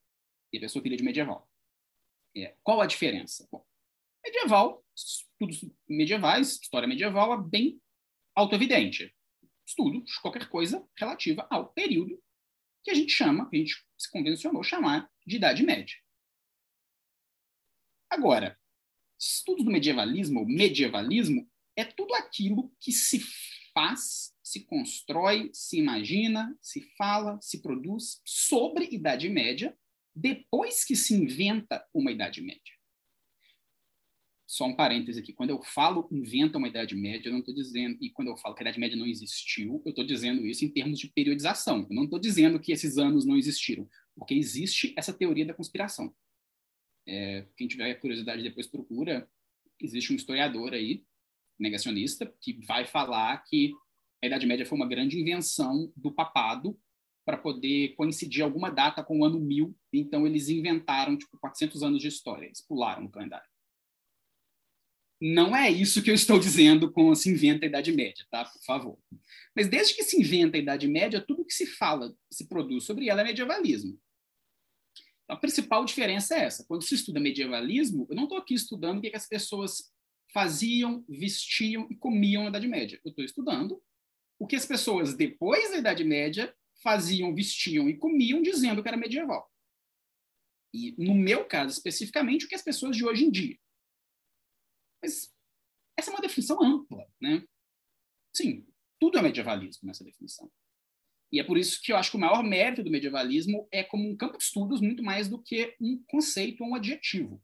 E 0.54 0.58
a 0.58 0.62
pessoa 0.62 0.82
queria 0.82 0.98
de 0.98 1.04
medieval. 1.04 1.50
É, 2.36 2.56
qual 2.64 2.82
a 2.82 2.86
diferença? 2.86 3.48
Bom, 3.52 3.66
medieval, 4.24 4.84
estudos 4.96 5.70
medievais, 5.88 6.60
história 6.62 6.88
medieval 6.88 7.34
é 7.34 7.44
bem 7.44 7.81
autoevidente. 8.36 9.14
Estudo 9.66 10.04
qualquer 10.22 10.50
coisa 10.50 10.88
relativa 10.98 11.48
ao 11.50 11.72
período 11.72 12.22
que 12.84 12.92
a 12.92 12.94
gente 12.94 13.12
chama, 13.12 13.50
que 13.50 13.56
a 13.56 13.60
gente 13.60 13.76
se 13.98 14.10
convencionou 14.10 14.64
chamar 14.64 15.10
de 15.26 15.36
Idade 15.36 15.64
Média. 15.64 15.96
Agora, 18.10 18.60
estudos 19.20 19.64
do 19.64 19.72
medievalismo, 19.72 20.42
ou 20.42 20.46
medievalismo, 20.46 21.50
é 21.76 21.86
tudo 21.86 22.14
aquilo 22.16 22.74
que 22.80 22.92
se 22.92 23.22
faz, 23.74 24.34
se 24.44 24.66
constrói, 24.66 25.50
se 25.54 25.78
imagina, 25.78 26.58
se 26.62 26.82
fala, 26.98 27.40
se 27.42 27.62
produz 27.62 28.22
sobre 28.26 28.90
Idade 28.92 29.30
Média, 29.30 29.78
depois 30.14 30.84
que 30.84 30.96
se 30.96 31.14
inventa 31.14 31.88
uma 31.94 32.12
Idade 32.12 32.42
Média. 32.42 32.81
Só 34.52 34.66
um 34.66 34.76
parêntese 34.76 35.18
aqui. 35.18 35.32
Quando 35.32 35.52
eu 35.52 35.64
falo 35.64 36.10
inventa 36.12 36.58
uma 36.58 36.68
Idade 36.68 36.94
Média, 36.94 37.30
eu 37.30 37.32
não 37.32 37.40
estou 37.40 37.56
dizendo, 37.56 37.98
e 38.02 38.10
quando 38.10 38.28
eu 38.28 38.36
falo 38.36 38.54
que 38.54 38.62
a 38.62 38.66
Idade 38.66 38.82
Média 38.82 38.98
não 38.98 39.06
existiu, 39.06 39.82
eu 39.86 39.92
estou 39.92 40.06
dizendo 40.06 40.46
isso 40.46 40.66
em 40.66 40.70
termos 40.70 41.00
de 41.00 41.08
periodização. 41.08 41.88
Eu 41.90 41.96
não 41.96 42.04
estou 42.04 42.20
dizendo 42.20 42.60
que 42.60 42.74
esses 42.74 42.98
anos 42.98 43.26
não 43.26 43.38
existiram, 43.38 43.88
porque 44.14 44.34
existe 44.34 44.94
essa 44.98 45.14
teoria 45.14 45.46
da 45.46 45.54
conspiração. 45.54 46.14
É, 47.08 47.48
quem 47.56 47.66
tiver 47.66 47.94
curiosidade 47.96 48.44
depois 48.44 48.68
procura. 48.68 49.26
Existe 49.80 50.12
um 50.12 50.18
historiador 50.18 50.74
aí, 50.74 51.06
negacionista, 51.58 52.26
que 52.42 52.60
vai 52.66 52.86
falar 52.86 53.38
que 53.46 53.72
a 54.22 54.28
Idade 54.28 54.46
Média 54.46 54.66
foi 54.66 54.78
uma 54.78 54.88
grande 54.88 55.18
invenção 55.18 55.94
do 55.96 56.12
papado 56.12 56.78
para 57.26 57.38
poder 57.38 57.96
coincidir 57.96 58.44
alguma 58.44 58.70
data 58.70 59.02
com 59.02 59.22
o 59.22 59.24
ano 59.24 59.40
1000. 59.40 59.74
Então, 59.94 60.28
eles 60.28 60.50
inventaram, 60.50 61.18
tipo, 61.18 61.40
400 61.40 61.84
anos 61.84 62.02
de 62.02 62.10
história. 62.10 62.48
Eles 62.48 62.60
pularam 62.60 63.04
no 63.04 63.10
calendário. 63.10 63.50
Não 65.22 65.56
é 65.56 65.70
isso 65.70 66.02
que 66.02 66.10
eu 66.10 66.16
estou 66.16 66.40
dizendo 66.40 66.92
com 66.92 67.14
se 67.14 67.30
inventa 67.30 67.66
a 67.66 67.70
Idade 67.70 67.92
Média, 67.92 68.26
tá? 68.32 68.44
Por 68.44 68.64
favor. 68.64 68.98
Mas 69.56 69.68
desde 69.68 69.94
que 69.94 70.04
se 70.04 70.20
inventa 70.20 70.58
a 70.58 70.60
Idade 70.60 70.88
Média, 70.88 71.22
tudo 71.22 71.46
que 71.46 71.54
se 71.54 71.68
fala, 71.68 72.12
se 72.32 72.48
produz 72.48 72.86
sobre 72.86 73.08
ela 73.08 73.22
é 73.22 73.26
medievalismo. 73.26 74.00
A 75.28 75.36
principal 75.36 75.86
diferença 75.86 76.36
é 76.36 76.46
essa. 76.46 76.66
Quando 76.68 76.84
se 76.84 76.96
estuda 76.96 77.20
medievalismo, 77.20 78.08
eu 78.10 78.16
não 78.16 78.24
estou 78.24 78.38
aqui 78.40 78.56
estudando 78.56 78.98
o 78.98 79.02
que, 79.02 79.12
que 79.12 79.16
as 79.16 79.28
pessoas 79.28 79.94
faziam, 80.34 81.06
vestiam 81.08 81.88
e 81.90 81.96
comiam 81.96 82.44
na 82.44 82.50
Idade 82.50 82.68
Média. 82.68 83.00
Eu 83.06 83.10
estou 83.10 83.24
estudando 83.24 83.82
o 84.40 84.48
que 84.48 84.56
as 84.56 84.66
pessoas 84.66 85.14
depois 85.14 85.70
da 85.70 85.78
Idade 85.78 86.04
Média 86.04 86.52
faziam, 86.82 87.36
vestiam 87.36 87.88
e 87.88 87.96
comiam, 87.96 88.42
dizendo 88.42 88.82
que 88.82 88.88
era 88.88 88.98
medieval. 88.98 89.48
E, 90.74 90.96
no 90.98 91.14
meu 91.14 91.46
caso, 91.46 91.74
especificamente, 91.74 92.46
o 92.46 92.48
que 92.48 92.56
as 92.56 92.64
pessoas 92.64 92.98
de 92.98 93.06
hoje 93.06 93.26
em 93.26 93.30
dia. 93.30 93.58
Mas 95.02 95.34
essa 95.98 96.12
é 96.12 96.14
uma 96.14 96.22
definição 96.22 96.62
ampla, 96.62 97.06
né? 97.20 97.44
Sim, 98.34 98.66
tudo 99.00 99.18
é 99.18 99.22
medievalismo 99.22 99.88
nessa 99.88 100.04
definição. 100.04 100.52
E 101.32 101.40
é 101.40 101.44
por 101.44 101.58
isso 101.58 101.82
que 101.82 101.94
eu 101.94 101.98
acho 101.98 102.12
que 102.12 102.18
o 102.18 102.20
maior 102.20 102.44
mérito 102.44 102.84
do 102.84 102.92
medievalismo 102.92 103.68
é 103.72 103.84
como 103.84 104.10
um 104.10 104.18
campo 104.18 104.38
de 104.38 104.44
estudos 104.44 104.82
muito 104.82 105.02
mais 105.02 105.30
do 105.30 105.42
que 105.42 105.76
um 105.80 106.04
conceito 106.08 106.64
ou 106.64 106.70
um 106.70 106.76
adjetivo. 106.76 107.42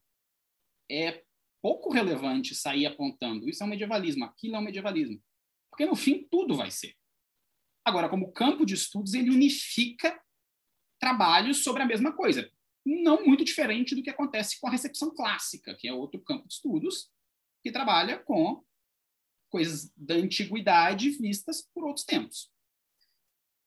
É 0.91 1.23
pouco 1.61 1.91
relevante 1.91 2.53
sair 2.53 2.85
apontando 2.85 3.49
isso 3.49 3.63
é 3.63 3.65
um 3.65 3.69
medievalismo, 3.69 4.25
aquilo 4.25 4.55
é 4.55 4.59
um 4.59 4.63
medievalismo. 4.63 5.21
Porque 5.69 5.85
no 5.85 5.95
fim 5.95 6.27
tudo 6.29 6.55
vai 6.55 6.69
ser. 6.69 6.95
Agora, 7.85 8.09
como 8.09 8.31
campo 8.33 8.65
de 8.65 8.73
estudos, 8.73 9.13
ele 9.13 9.29
unifica 9.29 10.21
trabalhos 10.99 11.63
sobre 11.63 11.81
a 11.81 11.85
mesma 11.85 12.11
coisa. 12.11 12.51
Não 12.85 13.25
muito 13.25 13.45
diferente 13.45 13.95
do 13.95 14.03
que 14.03 14.09
acontece 14.09 14.59
com 14.59 14.67
a 14.67 14.71
recepção 14.71 15.13
clássica, 15.13 15.75
que 15.75 15.87
é 15.87 15.93
outro 15.93 16.21
campo 16.21 16.47
de 16.47 16.53
estudos, 16.53 17.09
que 17.67 17.71
trabalha 17.73 18.17
com 18.17 18.63
coisas 19.49 19.91
da 19.95 20.15
antiguidade 20.15 21.09
vistas 21.11 21.61
por 21.73 21.83
outros 21.83 22.05
tempos. 22.05 22.49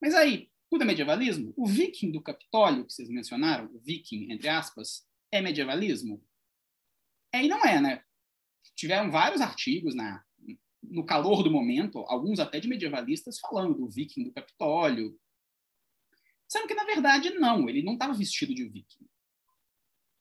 Mas 0.01 0.15
aí, 0.15 0.51
tudo 0.71 0.83
é 0.83 0.87
medievalismo? 0.87 1.53
O 1.55 1.67
viking 1.67 2.11
do 2.11 2.23
Capitólio, 2.23 2.87
que 2.87 2.95
vocês 2.95 3.11
mencionaram, 3.11 3.67
o 3.75 3.79
viking, 3.79 4.33
entre 4.33 4.49
aspas, 4.49 5.07
é 5.31 5.43
medievalismo? 5.43 6.25
É 7.31 7.45
e 7.45 7.49
não 7.49 7.63
é, 7.63 7.79
né? 7.79 8.03
Tiveram 8.75 9.11
vários 9.11 9.43
artigos 9.43 9.95
na, 9.95 10.25
no 10.83 11.05
calor 11.05 11.43
do 11.43 11.51
momento, 11.51 11.99
alguns 12.09 12.41
até 12.41 12.59
de 12.59 12.69
medievalistas, 12.69 13.39
falando 13.39 13.75
do 13.75 13.91
viking 13.91 14.25
do 14.25 14.33
Capitólio. 14.33 15.21
Sendo 16.49 16.67
que, 16.67 16.75
na 16.75 16.85
verdade, 16.85 17.31
não, 17.35 17.69
ele 17.69 17.83
não 17.83 17.93
estava 17.93 18.15
vestido 18.15 18.55
de 18.55 18.67
viking. 18.67 19.07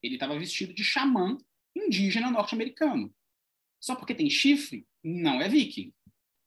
Ele 0.02 0.14
estava 0.14 0.38
vestido 0.38 0.74
de 0.74 0.84
xamã 0.84 1.38
indígena 1.74 2.30
norte-americano. 2.30 3.14
Só 3.80 3.94
porque 3.94 4.14
tem 4.14 4.28
chifre, 4.28 4.86
não 5.02 5.40
é 5.40 5.48
viking. 5.48 5.92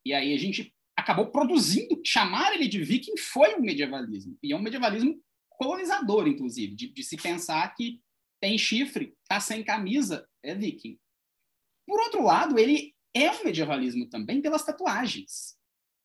E 0.06 0.14
aí 0.14 0.34
a 0.34 0.38
gente 0.38 0.74
acabou 0.96 1.32
produzindo, 1.32 2.02
chamar 2.06 2.54
ele 2.54 2.68
de 2.68 2.84
viking 2.84 3.18
foi 3.18 3.56
um 3.56 3.62
medievalismo. 3.62 4.38
E 4.44 4.54
é 4.54 4.56
um 4.56 4.62
medievalismo 4.62 5.20
colonizador, 5.50 6.28
inclusive, 6.28 6.76
de, 6.76 6.90
de 6.90 7.04
se 7.04 7.18
pensar 7.18 7.74
que 7.76 8.02
tem 8.42 8.58
chifre, 8.58 9.16
tá 9.28 9.40
sem 9.40 9.64
camisa, 9.64 10.28
é 10.44 10.54
viking. 10.54 11.00
Por 11.88 12.00
outro 12.00 12.24
lado, 12.24 12.60
ele 12.60 12.94
é 13.14 13.32
um 13.32 13.44
medievalismo 13.44 14.10
também 14.10 14.42
pelas 14.42 14.66
tatuagens, 14.66 15.56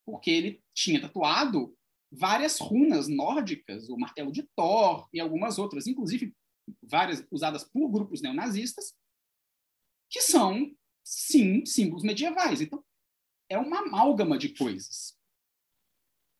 porque 0.07 0.31
ele 0.31 0.63
tinha 0.75 1.01
tatuado 1.01 1.77
várias 2.11 2.59
runas 2.59 3.09
nórdicas, 3.09 3.89
o 3.89 3.97
martelo 3.97 4.33
de 4.33 4.43
Thor 4.57 5.09
e 5.13 5.21
algumas 5.21 5.59
outras, 5.59 5.87
inclusive 5.87 6.35
várias 6.83 7.27
usadas 7.31 7.65
por 7.65 7.89
grupos 7.91 8.23
neonazistas, 8.23 8.95
que 10.11 10.21
são 10.21 10.71
sim, 11.09 11.65
símbolos 11.65 12.03
medievais. 12.03 12.61
Então, 12.61 12.85
é 13.49 13.57
uma 13.57 13.81
amálgama 13.81 14.37
de 14.37 14.51
coisas. 14.51 15.17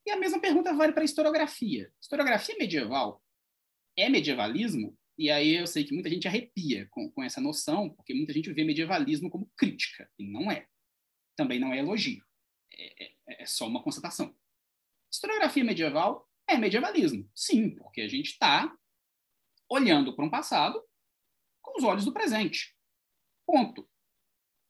E 0.07 0.11
a 0.11 0.17
mesma 0.17 0.41
pergunta 0.41 0.75
vale 0.75 0.93
para 0.93 1.03
a 1.03 1.05
historiografia. 1.05 1.91
Historiografia 2.01 2.57
medieval 2.59 3.23
é 3.97 4.11
medievalismo? 4.11 4.97
E 5.17 5.31
aí 5.31 5.55
eu 5.55 5.67
sei 5.67 5.85
que 5.85 5.95
muita 5.95 6.11
gente 6.11 6.29
arrepia 6.29 6.87
com, 6.91 7.11
com 7.11 7.23
essa 7.23 7.41
noção, 7.41 7.91
porque 7.91 8.15
muita 8.15 8.33
gente 8.33 8.53
vê 8.53 8.63
medievalismo 8.63 9.31
como 9.31 9.51
crítica, 9.57 10.09
e 10.19 10.31
não 10.31 10.51
é. 10.51 10.69
Também 11.35 11.59
não 11.59 11.73
é 11.73 11.79
elogio. 11.79 12.23
É, 12.71 13.05
é, 13.05 13.43
é 13.43 13.47
só 13.47 13.67
uma 13.67 13.83
constatação. 13.83 14.37
Historiografia 15.11 15.65
medieval 15.65 16.29
é 16.47 16.59
medievalismo. 16.59 17.29
Sim, 17.35 17.71
porque 17.71 18.03
a 18.03 18.09
gente 18.09 18.33
está 18.33 18.77
olhando 19.69 20.15
para 20.15 20.25
um 20.25 20.31
passado 20.31 20.83
com 21.63 21.79
os 21.79 21.85
olhos 21.85 22.05
do 22.05 22.13
presente. 22.13 22.77
Ponto. 23.47 23.89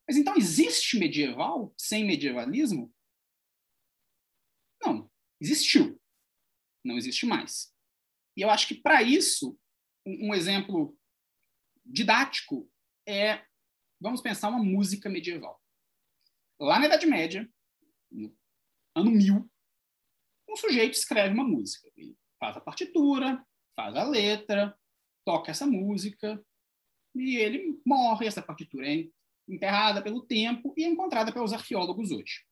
Mas 0.09 0.17
então 0.17 0.35
existe 0.35 0.97
medieval 0.97 1.71
sem 1.77 2.03
medievalismo? 2.03 2.91
Não, 4.83 5.07
existiu. 5.39 6.01
Não 6.83 6.97
existe 6.97 7.27
mais. 7.27 7.71
E 8.35 8.41
eu 8.41 8.49
acho 8.49 8.67
que 8.67 8.73
para 8.73 9.03
isso, 9.03 9.55
um, 10.03 10.33
exemplo 10.33 10.97
didático 11.85 12.67
é, 13.07 13.45
vamos 14.01 14.19
pensar 14.19 14.49
uma 14.49 14.63
música 14.63 15.07
medieval. 15.07 15.61
Lá 16.59 16.79
na 16.79 16.87
Idade 16.87 17.05
Média, 17.05 17.47
no 18.09 18.35
ano 18.95 19.11
1000, 19.11 19.47
um 20.49 20.55
sujeito 20.55 20.95
escreve 20.95 21.35
uma 21.35 21.43
música. 21.43 21.87
Ele 21.95 22.17
faz 22.39 22.57
a 22.57 22.61
partitura, 22.61 23.45
faz 23.75 23.95
a 23.95 24.03
letra, 24.05 24.75
toca 25.23 25.51
essa 25.51 25.67
música, 25.67 26.43
e 27.13 27.35
ele 27.35 27.79
morre. 27.85 28.25
Essa 28.25 28.41
partitura 28.41 28.87
é 28.91 29.07
enterrada 29.49 30.01
pelo 30.01 30.25
tempo 30.25 30.73
e 30.77 30.85
encontrada 30.85 31.31
pelos 31.31 31.53
arqueólogos 31.53 32.11
hoje. 32.11 32.45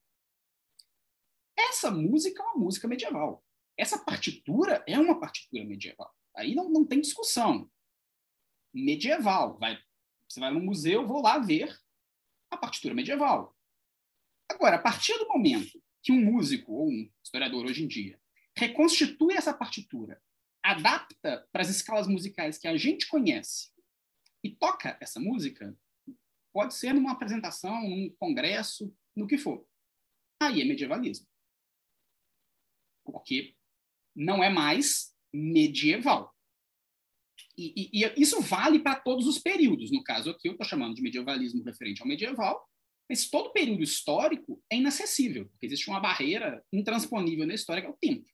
Essa 1.58 1.92
música 1.92 2.42
é 2.42 2.46
uma 2.46 2.66
música 2.66 2.88
medieval. 2.88 3.44
Essa 3.78 4.00
partitura 4.00 4.84
é 4.88 4.98
uma 5.00 5.20
partitura 5.20 5.64
medieval. 5.64 6.14
Aí 6.36 6.56
não, 6.56 6.70
não 6.70 6.86
tem 6.86 7.02
discussão. 7.02 7.70
Medieval. 8.74 9.58
Vai, 9.58 9.80
você 10.28 10.40
vai 10.40 10.52
no 10.52 10.60
museu, 10.60 11.06
vou 11.06 11.22
lá 11.22 11.40
ver 11.40 11.76
a 12.52 12.58
partitura 12.58 12.94
medieval. 12.94 13.56
Agora, 14.50 14.78
a 14.78 14.82
partir 14.82 15.18
do 15.18 15.28
momento 15.28 15.82
que 16.02 16.12
um 16.12 16.24
músico 16.24 16.72
ou 16.72 16.90
um 16.90 17.12
historiador 17.24 17.66
hoje 17.66 17.84
em 17.84 17.88
dia 17.88 18.20
reconstitui 18.56 19.36
essa 19.36 19.54
partitura, 19.54 20.22
adapta 20.64 21.48
para 21.52 21.62
as 21.62 21.70
escalas 21.70 22.08
musicais 22.08 22.58
que 22.58 22.68
a 22.68 22.76
gente 22.78 23.08
conhece 23.08 23.72
e 24.44 24.50
toca 24.56 24.98
essa 25.02 25.20
música, 25.20 25.78
Pode 26.58 26.74
ser 26.74 26.92
numa 26.92 27.12
apresentação, 27.12 27.88
num 27.88 28.10
congresso, 28.18 28.92
no 29.16 29.28
que 29.28 29.38
for. 29.38 29.64
Aí 30.42 30.60
é 30.60 30.66
medievalismo. 30.66 31.28
Porque 33.06 33.56
não 34.16 34.44
é 34.44 34.50
mais 34.50 35.16
medieval. 35.32 36.36
E, 37.56 37.92
e, 37.94 38.04
e 38.04 38.14
isso 38.20 38.42
vale 38.42 38.80
para 38.80 39.00
todos 39.00 39.28
os 39.28 39.38
períodos. 39.38 39.92
No 39.92 40.04
caso 40.04 40.32
aqui, 40.32 40.48
eu 40.48 40.54
estou 40.54 40.66
chamando 40.66 40.96
de 40.96 41.04
medievalismo 41.04 41.64
referente 41.64 42.02
ao 42.02 42.08
medieval, 42.08 42.68
Mas 43.08 43.30
todo 43.30 43.54
período 43.54 43.84
histórico 43.84 44.60
é 44.72 44.78
inacessível, 44.78 45.48
porque 45.50 45.68
existe 45.68 45.88
uma 45.88 46.00
barreira 46.00 46.66
intransponível 46.74 47.46
na 47.46 47.54
história, 47.54 47.84
que 47.84 47.88
é 47.88 47.92
o 47.92 47.98
tempo. 47.98 48.28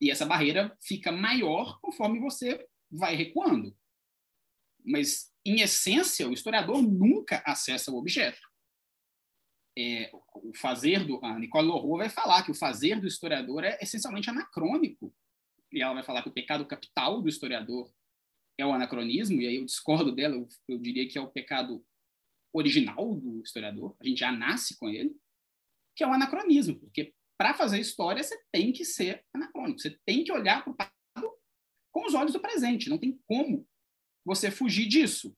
E 0.00 0.10
essa 0.10 0.24
barreira 0.24 0.74
fica 0.80 1.12
maior 1.12 1.78
conforme 1.82 2.18
você 2.18 2.66
vai 2.90 3.14
recuando. 3.14 3.76
Mas, 4.84 5.32
em 5.44 5.60
essência, 5.60 6.28
o 6.28 6.32
historiador 6.32 6.82
nunca 6.82 7.42
acessa 7.44 7.90
o 7.90 7.96
objeto. 7.96 8.40
É, 9.76 10.10
o 10.34 10.52
fazer 10.54 11.04
do. 11.06 11.24
A 11.24 11.38
Nicole 11.38 11.66
Leroux 11.66 11.98
vai 11.98 12.10
falar 12.10 12.42
que 12.42 12.50
o 12.50 12.54
fazer 12.54 13.00
do 13.00 13.06
historiador 13.06 13.64
é 13.64 13.78
essencialmente 13.80 14.28
anacrônico. 14.28 15.14
E 15.72 15.80
ela 15.80 15.94
vai 15.94 16.02
falar 16.02 16.22
que 16.22 16.28
o 16.28 16.32
pecado 16.32 16.66
capital 16.66 17.22
do 17.22 17.28
historiador 17.28 17.90
é 18.58 18.66
o 18.66 18.72
anacronismo, 18.72 19.40
e 19.40 19.46
aí 19.46 19.56
eu 19.56 19.64
discordo 19.64 20.12
dela, 20.12 20.36
eu, 20.36 20.48
eu 20.68 20.78
diria 20.78 21.08
que 21.08 21.16
é 21.16 21.20
o 21.20 21.30
pecado 21.30 21.84
original 22.52 23.14
do 23.14 23.40
historiador, 23.40 23.96
a 23.98 24.06
gente 24.06 24.18
já 24.18 24.30
nasce 24.30 24.76
com 24.76 24.88
ele, 24.88 25.16
que 25.96 26.04
é 26.04 26.06
o 26.06 26.12
anacronismo, 26.12 26.78
porque 26.78 27.14
para 27.38 27.54
fazer 27.54 27.80
história 27.80 28.22
você 28.22 28.38
tem 28.52 28.72
que 28.72 28.84
ser 28.84 29.24
anacrônico, 29.34 29.80
você 29.80 29.98
tem 30.04 30.22
que 30.22 30.32
olhar 30.32 30.62
para 30.62 30.72
o 30.72 30.76
passado 30.76 31.32
com 31.90 32.06
os 32.06 32.14
olhos 32.14 32.32
do 32.32 32.40
presente, 32.40 32.90
não 32.90 32.98
tem 32.98 33.18
como 33.26 33.66
você 34.24 34.50
fugir 34.50 34.86
disso. 34.86 35.36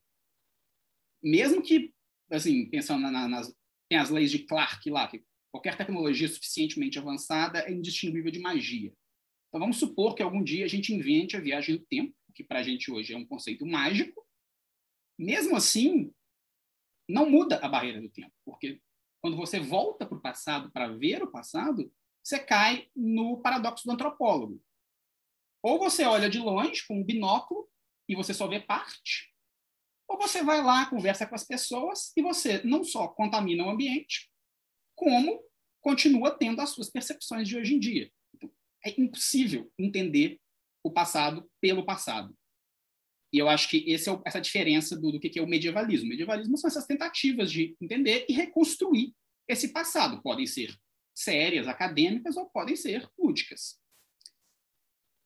Mesmo 1.21 1.61
que, 1.61 1.93
assim, 2.31 2.69
pensando 2.69 3.09
na, 3.09 3.27
nas 3.27 3.55
tem 3.87 3.97
as 3.97 4.09
leis 4.09 4.31
de 4.31 4.39
Clarke 4.39 4.89
lá, 4.89 5.07
que 5.07 5.23
qualquer 5.51 5.77
tecnologia 5.77 6.27
suficientemente 6.27 6.97
avançada 6.97 7.59
é 7.59 7.71
indistinguível 7.71 8.31
de 8.31 8.39
magia. 8.39 8.93
Então 9.47 9.59
vamos 9.59 9.77
supor 9.77 10.15
que 10.15 10.23
algum 10.23 10.43
dia 10.43 10.65
a 10.65 10.67
gente 10.67 10.93
invente 10.93 11.37
a 11.37 11.39
viagem 11.39 11.77
do 11.77 11.85
tempo, 11.85 12.13
que 12.33 12.43
para 12.43 12.59
a 12.59 12.63
gente 12.63 12.91
hoje 12.91 13.13
é 13.13 13.17
um 13.17 13.25
conceito 13.25 13.65
mágico. 13.65 14.25
Mesmo 15.17 15.55
assim, 15.55 16.11
não 17.07 17.29
muda 17.29 17.57
a 17.57 17.69
barreira 17.69 18.01
do 18.01 18.09
tempo, 18.09 18.33
porque 18.43 18.81
quando 19.21 19.37
você 19.37 19.59
volta 19.59 20.05
para 20.05 20.17
o 20.17 20.21
passado 20.21 20.71
para 20.71 20.89
ver 20.89 21.23
o 21.23 21.31
passado, 21.31 21.91
você 22.21 22.39
cai 22.39 22.89
no 22.95 23.41
paradoxo 23.41 23.85
do 23.85 23.91
antropólogo. 23.91 24.61
Ou 25.63 25.79
você 25.79 26.03
olha 26.03 26.29
de 26.29 26.37
longe 26.37 26.85
com 26.85 26.99
um 26.99 27.03
binóculo 27.03 27.69
e 28.07 28.15
você 28.15 28.33
só 28.33 28.47
vê 28.47 28.59
parte, 28.59 29.33
ou 30.07 30.17
você 30.17 30.43
vai 30.43 30.61
lá, 30.61 30.85
conversa 30.85 31.25
com 31.25 31.35
as 31.35 31.43
pessoas 31.43 32.11
e 32.15 32.21
você 32.21 32.61
não 32.63 32.83
só 32.83 33.07
contamina 33.07 33.65
o 33.65 33.69
ambiente, 33.69 34.29
como 34.95 35.43
continua 35.81 36.31
tendo 36.31 36.61
as 36.61 36.69
suas 36.69 36.89
percepções 36.89 37.47
de 37.47 37.57
hoje 37.57 37.75
em 37.75 37.79
dia. 37.79 38.11
Então, 38.33 38.51
é 38.85 38.99
impossível 38.99 39.71
entender 39.77 40.39
o 40.83 40.91
passado 40.91 41.49
pelo 41.59 41.85
passado. 41.85 42.35
E 43.33 43.37
eu 43.37 43.49
acho 43.49 43.69
que 43.69 43.77
esse 43.91 44.09
é 44.09 44.21
essa 44.25 44.39
diferença 44.39 44.95
do, 44.95 45.11
do 45.11 45.19
que 45.19 45.37
é 45.37 45.41
o 45.41 45.47
medievalismo. 45.47 46.05
O 46.05 46.09
medievalismo 46.09 46.57
são 46.57 46.69
essas 46.69 46.85
tentativas 46.85 47.51
de 47.51 47.75
entender 47.81 48.25
e 48.29 48.33
reconstruir 48.33 49.13
esse 49.47 49.73
passado. 49.73 50.21
Podem 50.21 50.47
ser 50.47 50.73
sérias, 51.13 51.67
acadêmicas, 51.67 52.37
ou 52.37 52.49
podem 52.49 52.75
ser 52.75 53.09
lúdicas. 53.17 53.79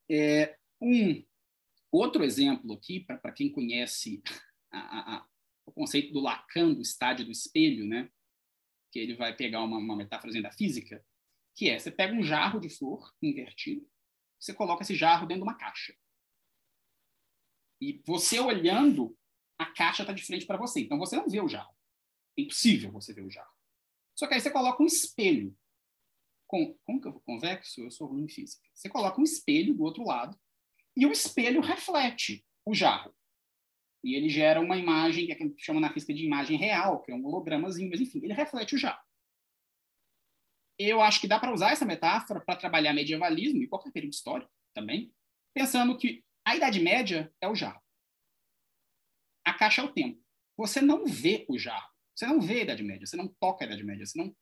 É, 0.10 0.58
um 0.82 1.24
outro 1.92 2.24
exemplo 2.24 2.74
aqui, 2.74 3.00
para 3.02 3.32
quem 3.32 3.52
conhece 3.52 4.22
a, 4.72 5.16
a, 5.16 5.28
o 5.66 5.72
conceito 5.72 6.14
do 6.14 6.20
Lacan, 6.20 6.74
do 6.74 6.82
estádio 6.82 7.26
do 7.26 7.32
espelho, 7.32 7.86
né? 7.86 8.10
que 8.92 9.00
ele 9.00 9.16
vai 9.16 9.36
pegar 9.36 9.64
uma, 9.64 9.78
uma 9.78 9.96
metáfora 9.96 10.42
da 10.42 10.52
física, 10.52 11.06
que 11.56 11.70
é, 11.70 11.78
você 11.78 11.92
pega 11.92 12.14
um 12.14 12.24
jarro 12.24 12.60
de 12.60 12.70
flor 12.70 13.14
invertido, 13.22 13.88
você 14.40 14.54
coloca 14.54 14.84
esse 14.84 14.96
jarro 14.96 15.28
dentro 15.28 15.44
de 15.44 15.50
uma 15.50 15.58
caixa. 15.58 15.96
E 17.82 18.02
você 18.06 18.40
olhando, 18.40 19.18
a 19.58 19.66
caixa 19.66 20.04
está 20.04 20.14
de 20.14 20.24
frente 20.24 20.46
para 20.46 20.58
você. 20.58 20.82
Então 20.82 20.98
você 20.98 21.16
não 21.16 21.30
vê 21.30 21.42
o 21.42 21.48
jarro. 21.48 21.76
É 22.38 22.42
impossível 22.42 22.92
você 22.92 23.14
ver 23.14 23.24
o 23.26 23.30
jarro. 23.30 23.54
Só 24.16 24.28
que 24.28 24.34
aí 24.34 24.42
você 24.42 24.52
coloca 24.52 24.82
um 24.82 24.86
espelho. 24.86 25.56
Com, 26.48 26.74
como 26.84 27.00
que 27.00 27.08
eu 27.08 27.20
convexo? 27.22 27.82
Eu 27.82 27.92
sou 27.92 28.08
ruim 28.08 28.24
em 28.24 28.30
física. 28.30 28.68
Você 28.74 28.90
coloca 28.90 29.20
um 29.20 29.24
espelho 29.24 29.74
do 29.76 29.84
outro 29.84 30.04
lado 30.04 30.38
e 31.00 31.06
o 31.06 31.12
espelho 31.14 31.62
reflete 31.62 32.46
o 32.66 32.74
jarro. 32.74 33.16
E 34.04 34.16
ele 34.16 34.28
gera 34.28 34.60
uma 34.60 34.78
imagem 34.78 35.26
que 35.26 35.32
a 35.32 35.38
gente 35.38 35.64
chama 35.64 35.80
na 35.80 35.94
física 35.94 36.14
de 36.14 36.26
imagem 36.26 36.58
real, 36.58 37.02
que 37.02 37.12
é 37.12 37.16
um 37.16 37.26
hologramazinho, 37.26 37.90
mas 37.90 38.02
enfim, 38.02 38.20
ele 38.22 38.34
reflete 38.34 38.76
o 38.76 38.78
jarro. 38.78 39.02
Eu 40.78 41.02
acho 41.02 41.22
que 41.22 41.28
dá 41.28 41.40
para 41.40 41.54
usar 41.54 41.72
essa 41.72 41.86
metáfora 41.86 42.42
para 42.42 42.60
trabalhar 42.60 42.94
medievalismo 42.94 43.64
e 43.64 43.68
qualquer 43.68 43.92
período 43.92 44.14
histórico 44.14 44.52
também, 44.74 45.14
pensando 45.54 45.98
que 45.98 46.24
a 46.46 46.56
Idade 46.56 46.82
Média 46.82 47.34
é 47.42 47.48
o 47.48 47.56
jarro. 47.56 47.82
A 49.46 49.54
caixa 49.54 49.82
é 49.82 49.86
o 49.86 49.94
tempo. 49.94 50.22
Você 50.58 50.82
não 50.82 51.06
vê 51.06 51.46
o 51.48 51.58
jarro. 51.58 51.90
Você 52.14 52.28
não 52.28 52.42
vê 52.42 52.60
a 52.60 52.64
Idade 52.64 52.84
Média. 52.84 53.06
Você 53.06 53.16
não 53.16 53.28
toca 53.40 53.64
a 53.64 53.68
Idade 53.68 53.84
Média. 53.84 54.06
Você 54.06 54.18
não 54.18 54.36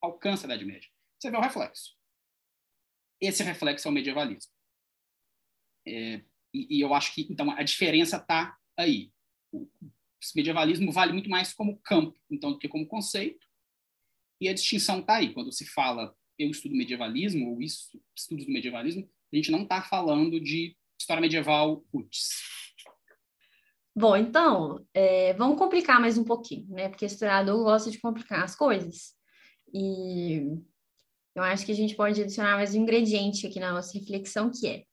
alcança 0.00 0.44
a 0.44 0.48
Idade 0.48 0.64
Média. 0.64 0.88
Você 1.18 1.30
vê 1.30 1.36
o 1.36 1.40
reflexo. 1.40 1.96
Esse 3.20 3.42
reflexo 3.42 3.88
é 3.88 3.90
o 3.90 3.94
medievalismo. 3.94 4.55
É, 5.86 6.22
e, 6.52 6.78
e, 6.78 6.80
eu 6.80 6.92
acho 6.94 7.14
que, 7.14 7.26
então, 7.30 7.50
a 7.50 7.62
diferença 7.62 8.16
está 8.16 8.56
aí. 8.76 9.12
O 9.52 9.68
medievalismo 10.34 10.90
vale 10.90 11.12
muito 11.12 11.30
mais 11.30 11.52
como 11.52 11.78
campo, 11.78 12.18
então, 12.30 12.52
do 12.52 12.58
que 12.58 12.68
como 12.68 12.86
conceito. 12.86 13.46
E 14.40 14.48
a 14.48 14.54
distinção 14.54 15.00
está 15.00 15.16
aí. 15.16 15.32
Quando 15.32 15.52
se 15.52 15.66
fala 15.66 16.14
eu 16.38 16.50
estudo 16.50 16.74
medievalismo 16.74 17.52
ou 17.52 17.62
isso, 17.62 18.00
estudos 18.14 18.44
do 18.44 18.52
medievalismo, 18.52 19.08
a 19.32 19.36
gente 19.36 19.50
não 19.50 19.62
está 19.62 19.82
falando 19.82 20.38
de 20.38 20.76
história 20.98 21.20
medieval 21.20 21.84
roots. 21.92 22.28
Bom, 23.94 24.14
então, 24.14 24.86
é, 24.92 25.32
vamos 25.34 25.58
complicar 25.58 25.98
mais 25.98 26.18
um 26.18 26.24
pouquinho, 26.24 26.68
né? 26.68 26.90
Porque 26.90 27.06
historiador 27.06 27.64
gosta 27.64 27.90
de 27.90 27.98
complicar 27.98 28.44
as 28.44 28.54
coisas. 28.54 29.14
E 29.72 30.42
eu 31.34 31.42
acho 31.42 31.64
que 31.64 31.72
a 31.72 31.74
gente 31.74 31.94
pode 31.94 32.20
adicionar 32.20 32.56
mais 32.56 32.74
um 32.74 32.82
ingrediente 32.82 33.46
aqui 33.46 33.58
na 33.58 33.72
nossa 33.72 33.98
reflexão, 33.98 34.50
que 34.50 34.66
é 34.66 34.84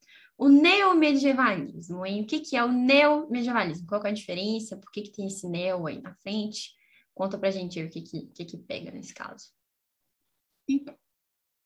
o 0.44 0.50
neomedievalismo. 0.50 2.06
Hein? 2.06 2.24
O 2.24 2.28
que, 2.28 2.40
que 2.42 2.56
é 2.56 2.64
o 2.64 2.72
neomedievalismo? 2.72 3.88
Qual 3.88 4.04
é 4.04 4.10
a 4.10 4.14
diferença? 4.14 4.78
Por 4.78 4.92
que, 4.92 5.04
que 5.04 5.12
tem 5.12 5.28
esse 5.28 5.48
neo 5.48 5.88
aí 5.88 6.02
na 6.02 6.14
frente? 6.16 6.76
Conta 7.14 7.38
pra 7.38 7.52
gente 7.52 7.82
o 7.82 7.90
que, 7.90 8.02
que, 8.02 8.28
que, 8.28 8.46
que 8.46 8.58
pega 8.58 8.92
nesse 8.92 9.14
caso. 9.14 9.52
Então, 10.68 10.98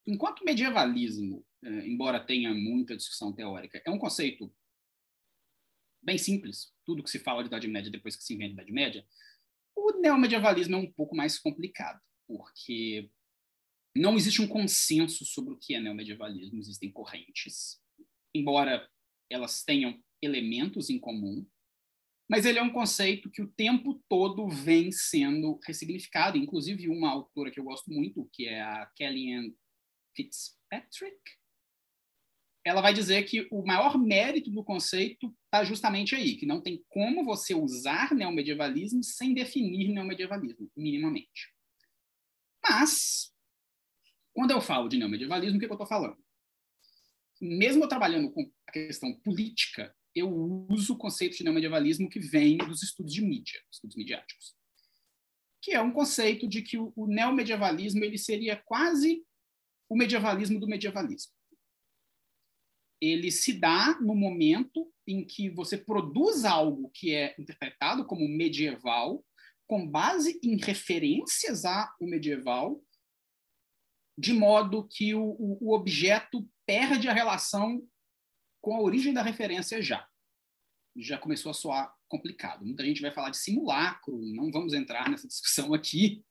enquanto 0.05 0.43
medievalismo 0.43 1.45
é, 1.63 1.87
embora 1.87 2.19
tenha 2.19 2.53
muita 2.53 2.95
discussão 2.95 3.33
teórica, 3.33 3.81
é 3.83 3.89
um 3.89 3.97
conceito 3.97 4.53
bem 6.01 6.17
simples. 6.17 6.71
Tudo 6.85 7.03
que 7.03 7.09
se 7.09 7.19
fala 7.19 7.41
de 7.41 7.47
Idade 7.47 7.67
Média 7.67 7.91
depois 7.91 8.15
que 8.15 8.23
se 8.23 8.35
inventa 8.35 8.51
a 8.51 8.53
Idade 8.53 8.71
Média. 8.71 9.07
O 9.75 9.99
neomedievalismo 9.99 10.75
é 10.75 10.79
um 10.79 10.91
pouco 10.91 11.15
mais 11.15 11.39
complicado, 11.39 11.99
porque 12.27 13.09
não 13.95 14.15
existe 14.15 14.41
um 14.41 14.47
consenso 14.47 15.25
sobre 15.25 15.53
o 15.53 15.57
que 15.57 15.73
é 15.73 15.79
neomedievalismo, 15.79 16.59
existem 16.59 16.91
correntes, 16.91 17.81
embora 18.38 18.88
elas 19.30 19.63
tenham 19.63 20.02
elementos 20.21 20.89
em 20.89 21.00
comum, 21.00 21.45
mas 22.30 22.45
ele 22.45 22.60
é 22.60 22.62
um 22.62 22.71
conceito 22.71 23.30
que 23.30 23.41
o 23.41 23.47
tempo 23.47 24.04
todo 24.10 24.50
vem 24.50 24.91
sendo 24.91 25.60
ressignificado. 25.65 26.38
Inclusive, 26.38 26.89
uma 26.89 27.10
autora 27.10 27.50
que 27.50 27.60
eu 27.60 27.63
gosto 27.63 27.89
muito, 27.89 28.30
que 28.34 28.45
é 28.45 28.62
a 28.62 28.86
Kellyanne 28.95 29.56
Fitzpatrick, 30.13 31.17
ela 32.65 32.82
vai 32.82 32.93
dizer 32.93 33.23
que 33.23 33.47
o 33.50 33.65
maior 33.65 33.97
mérito 33.97 34.52
do 34.52 34.62
conceito 34.62 35.34
está 35.45 35.63
justamente 35.63 36.15
aí, 36.15 36.36
que 36.36 36.45
não 36.45 36.60
tem 36.60 36.84
como 36.89 37.23
você 37.23 37.56
usar 37.56 38.13
neomedievalismo 38.13 39.02
sem 39.02 39.34
definir 39.34 39.93
neomedievalismo, 39.93 40.69
minimamente. 40.76 41.54
Mas, 42.62 43.34
quando 44.34 44.52
eu 44.52 44.60
falo 44.60 44.89
de 44.89 44.97
neomedievalismo, 44.97 45.58
o 45.58 45.60
que, 45.62 45.65
que 45.65 45.71
eu 45.71 45.76
estou 45.76 45.88
falando? 45.88 46.17
Mesmo 47.39 47.88
trabalhando 47.88 48.32
com 48.32 48.52
a 48.67 48.71
questão 48.71 49.13
política, 49.21 49.95
eu 50.15 50.32
uso 50.69 50.93
o 50.93 50.97
conceito 50.97 51.38
de 51.38 51.43
neomedievalismo 51.43 52.10
que 52.10 52.19
vem 52.19 52.58
dos 52.58 52.82
estudos 52.82 53.13
de 53.13 53.21
mídia, 53.21 53.60
estudos 53.71 53.95
midiáticos, 53.95 54.56
que 55.62 55.71
é 55.71 55.82
um 55.82 55.91
conceito 55.91 56.47
de 56.47 56.62
que 56.62 56.78
o, 56.78 56.91
o 56.95 57.08
neomedievalismo 57.08 58.04
ele 58.04 58.17
seria 58.17 58.56
quase 58.56 59.23
o 59.89 59.95
medievalismo 59.95 60.60
do 60.60 60.67
medievalismo. 60.67 61.34
Ele 63.00 63.30
se 63.30 63.54
dá 63.54 64.00
no 64.02 64.15
momento 64.15 64.91
em 65.06 65.23
que 65.23 65.50
você 65.50 65.78
produz 65.78 66.43
algo 66.43 66.89
que 66.89 67.13
é 67.13 67.36
interpretado 67.39 68.06
como 68.06 68.28
medieval, 68.28 69.23
com 69.67 69.88
base 69.88 70.39
em 70.43 70.58
referências 70.58 71.63
ao 71.63 71.95
medieval, 72.02 72.82
de 74.17 74.34
modo 74.34 74.88
que 74.88 75.13
o, 75.13 75.38
o, 75.39 75.73
objeto 75.76 76.50
perde 76.67 77.08
a 77.08 77.13
relação 77.13 77.82
com 78.62 78.75
a 78.75 78.82
origem 78.82 79.13
da 79.13 79.23
referência 79.23 79.82
já. 79.82 80.08
Já 80.95 81.17
começou 81.17 81.49
a 81.49 81.53
soar 81.53 81.95
complicado. 82.08 82.63
Muita 82.65 82.84
gente 82.84 83.01
vai 83.01 83.12
falar 83.12 83.32
de 83.32 83.38
simulacro, 83.38 84.19
não 84.36 84.51
vamos 84.51 84.73
entrar 84.73 85.10
nessa 85.10 85.27
discussão 85.27 85.73
aqui, 85.73 86.23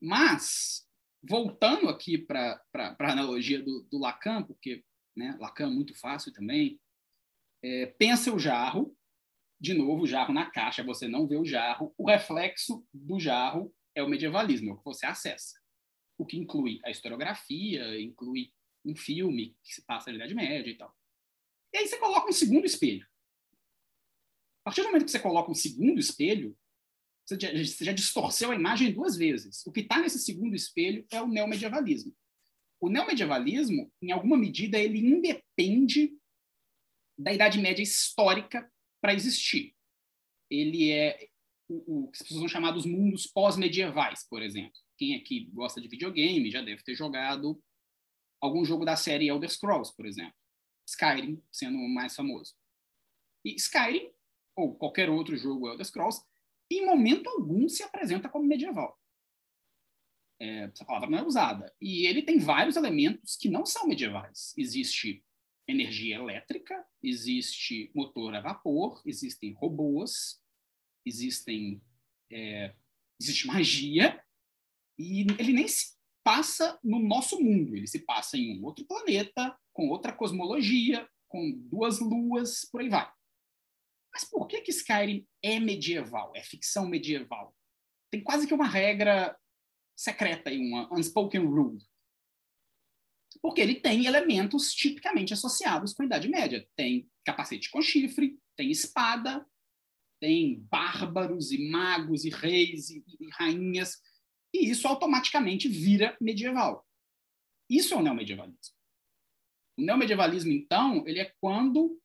mas, 0.00 0.88
voltando 1.22 1.88
aqui 1.88 2.18
para 2.18 2.60
a 2.74 3.12
analogia 3.12 3.62
do, 3.62 3.86
do 3.90 3.98
Lacan, 3.98 4.42
porque 4.42 4.84
né? 5.16 5.36
Lacan 5.38 5.70
muito 5.70 5.94
fácil 5.94 6.32
também. 6.32 6.80
É, 7.62 7.86
pensa 7.86 8.32
o 8.32 8.38
jarro, 8.38 8.96
de 9.60 9.72
novo, 9.72 10.02
o 10.02 10.06
jarro 10.06 10.34
na 10.34 10.50
caixa, 10.50 10.82
você 10.82 11.08
não 11.08 11.26
vê 11.26 11.36
o 11.36 11.44
jarro, 11.44 11.94
o 11.96 12.06
reflexo 12.06 12.86
do 12.92 13.18
jarro 13.18 13.74
é 13.94 14.02
o 14.02 14.08
medievalismo, 14.08 14.70
é 14.70 14.72
o 14.74 14.78
que 14.78 14.84
você 14.84 15.06
acessa. 15.06 15.58
O 16.18 16.26
que 16.26 16.36
inclui 16.36 16.80
a 16.84 16.90
historiografia, 16.90 18.00
inclui 18.00 18.52
um 18.84 18.94
filme 18.94 19.56
que 19.62 19.74
se 19.74 19.82
passa 19.82 20.10
na 20.10 20.16
Idade 20.16 20.34
Média 20.34 20.70
e 20.70 20.76
tal. 20.76 20.94
E 21.72 21.78
aí 21.78 21.88
você 21.88 21.98
coloca 21.98 22.28
um 22.28 22.32
segundo 22.32 22.64
espelho. 22.64 23.06
A 24.60 24.64
partir 24.64 24.82
do 24.82 24.88
momento 24.88 25.04
que 25.04 25.10
você 25.10 25.18
coloca 25.18 25.50
um 25.50 25.54
segundo 25.54 25.98
espelho, 25.98 26.56
você 27.26 27.38
já, 27.40 27.50
você 27.52 27.84
já 27.84 27.92
distorceu 27.92 28.50
a 28.50 28.54
imagem 28.54 28.92
duas 28.92 29.16
vezes. 29.16 29.64
O 29.66 29.72
que 29.72 29.80
está 29.80 30.00
nesse 30.00 30.18
segundo 30.18 30.54
espelho 30.54 31.06
é 31.10 31.20
o 31.20 31.26
neomedievalismo. 31.26 32.14
O 32.80 32.88
neomedievalismo, 32.88 33.90
em 34.02 34.12
alguma 34.12 34.36
medida, 34.36 34.78
ele 34.78 34.98
independe 34.98 36.16
da 37.18 37.32
Idade 37.32 37.58
Média 37.58 37.82
histórica 37.82 38.70
para 39.00 39.14
existir. 39.14 39.74
Ele 40.50 40.90
é 40.90 41.28
o, 41.68 42.04
o 42.04 42.10
que 42.10 42.16
as 42.16 42.22
pessoas 42.22 42.40
vão 42.40 42.48
chamar 42.48 42.72
dos 42.72 42.84
mundos 42.84 43.26
pós-medievais, 43.26 44.26
por 44.28 44.42
exemplo. 44.42 44.78
Quem 44.98 45.14
aqui 45.14 45.46
gosta 45.52 45.80
de 45.80 45.88
videogame 45.88 46.50
já 46.50 46.60
deve 46.60 46.82
ter 46.82 46.94
jogado 46.94 47.60
algum 48.44 48.64
jogo 48.64 48.84
da 48.84 48.96
série 48.96 49.28
Elder 49.28 49.50
Scrolls, 49.50 49.94
por 49.96 50.06
exemplo. 50.06 50.34
Skyrim 50.86 51.42
sendo 51.50 51.78
o 51.78 51.88
mais 51.88 52.14
famoso. 52.14 52.54
E 53.44 53.54
Skyrim, 53.54 54.12
ou 54.54 54.74
qualquer 54.74 55.08
outro 55.08 55.36
jogo 55.36 55.68
Elder 55.68 55.86
Scrolls, 55.86 56.22
em 56.70 56.84
momento 56.84 57.28
algum 57.28 57.68
se 57.68 57.82
apresenta 57.82 58.28
como 58.28 58.46
medieval. 58.46 59.00
É, 60.40 60.64
essa 60.64 60.84
palavra 60.84 61.08
não 61.08 61.18
é 61.18 61.22
usada. 61.22 61.74
E 61.80 62.06
ele 62.06 62.22
tem 62.22 62.38
vários 62.38 62.76
elementos 62.76 63.36
que 63.36 63.48
não 63.48 63.64
são 63.64 63.86
medievais. 63.86 64.52
Existe 64.58 65.24
energia 65.66 66.16
elétrica, 66.16 66.86
existe 67.02 67.90
motor 67.94 68.34
a 68.34 68.40
vapor, 68.40 69.00
existem 69.06 69.52
robôs, 69.54 70.42
existem 71.06 71.82
é, 72.30 72.74
existe 73.18 73.46
magia 73.46 74.22
e 74.98 75.22
ele 75.38 75.52
nem 75.52 75.68
se 75.68 75.93
passa 76.24 76.78
no 76.82 76.98
nosso 76.98 77.38
mundo, 77.38 77.76
ele 77.76 77.86
se 77.86 78.00
passa 78.00 78.36
em 78.36 78.58
um 78.58 78.64
outro 78.64 78.84
planeta, 78.86 79.56
com 79.72 79.88
outra 79.88 80.12
cosmologia, 80.12 81.08
com 81.28 81.52
duas 81.68 82.00
luas, 82.00 82.64
por 82.64 82.80
aí 82.80 82.88
vai. 82.88 83.08
Mas 84.12 84.24
por 84.24 84.46
que 84.46 84.62
que 84.62 84.70
Skyrim 84.70 85.26
é 85.42 85.60
medieval, 85.60 86.32
é 86.34 86.42
ficção 86.42 86.88
medieval? 86.88 87.54
Tem 88.10 88.22
quase 88.22 88.46
que 88.46 88.54
uma 88.54 88.66
regra 88.66 89.36
secreta 89.96 90.50
e 90.50 90.58
uma 90.58 90.92
unspoken 90.92 91.44
rule. 91.44 91.78
Porque 93.42 93.60
ele 93.60 93.74
tem 93.74 94.06
elementos 94.06 94.72
tipicamente 94.72 95.34
associados 95.34 95.92
com 95.92 96.02
a 96.02 96.06
Idade 96.06 96.28
Média. 96.28 96.66
Tem 96.76 97.10
capacete 97.24 97.70
com 97.70 97.82
chifre, 97.82 98.38
tem 98.56 98.70
espada, 98.70 99.44
tem 100.20 100.60
bárbaros 100.70 101.52
e 101.52 101.68
magos 101.68 102.24
e 102.24 102.30
reis 102.30 102.90
e, 102.90 103.04
e 103.20 103.28
rainhas, 103.32 104.00
e 104.54 104.70
isso 104.70 104.86
automaticamente 104.86 105.68
vira 105.68 106.16
medieval. 106.20 106.86
Isso 107.68 107.92
é 107.92 107.96
o 107.96 108.02
neomedievalismo. 108.02 108.74
O 109.76 109.82
neomedievalismo, 109.82 110.52
então, 110.52 111.04
ele 111.08 111.18
é 111.18 111.34
quando 111.40 112.00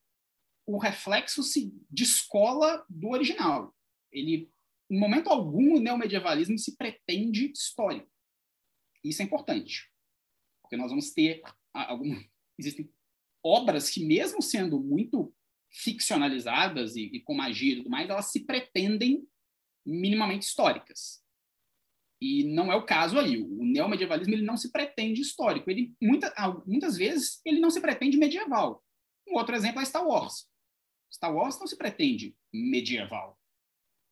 o 0.66 0.80
reflexo 0.80 1.44
se 1.44 1.72
descola 1.90 2.84
do 2.90 3.10
original. 3.10 3.76
Ele, 4.12 4.52
em 4.90 5.00
momento 5.00 5.30
algum, 5.30 5.76
o 5.76 5.80
neomedievalismo 5.80 6.58
se 6.58 6.76
pretende 6.76 7.52
histórico. 7.52 8.10
Isso 9.04 9.22
é 9.22 9.26
importante, 9.26 9.92
porque 10.62 10.76
nós 10.76 10.90
vamos 10.90 11.12
ter 11.12 11.44
algum, 11.72 12.20
existem 12.58 12.92
obras 13.44 13.92
que, 13.92 14.04
mesmo 14.04 14.42
sendo 14.42 14.80
muito 14.80 15.34
ficcionalizadas 15.72 16.96
e, 16.96 17.04
e 17.04 17.22
com 17.22 17.36
magia 17.36 17.74
e 17.74 17.78
tudo 17.78 17.92
mais, 17.92 18.10
elas 18.10 18.32
se 18.32 18.44
pretendem 18.44 19.28
minimamente 19.86 20.46
históricas. 20.46 21.24
E 22.22 22.44
não 22.44 22.72
é 22.72 22.76
o 22.76 22.86
caso 22.86 23.18
aí. 23.18 23.38
O 23.38 23.64
neomedievalismo 23.64 24.34
ele 24.34 24.44
não 24.44 24.58
se 24.58 24.72
pretende 24.72 25.22
histórico. 25.22 25.70
Ele 25.70 25.94
muita, 26.02 26.34
muitas 26.66 26.98
vezes 26.98 27.40
ele 27.46 27.60
não 27.60 27.70
se 27.70 27.80
pretende 27.80 28.18
medieval. 28.18 28.84
Um 29.28 29.36
outro 29.36 29.56
exemplo 29.56 29.82
é 29.82 29.86
Star 29.86 30.06
Wars. 30.06 30.50
Star 31.12 31.34
Wars 31.34 31.60
não 31.60 31.68
se 31.68 31.78
pretende 31.78 32.36
medieval. 32.54 33.40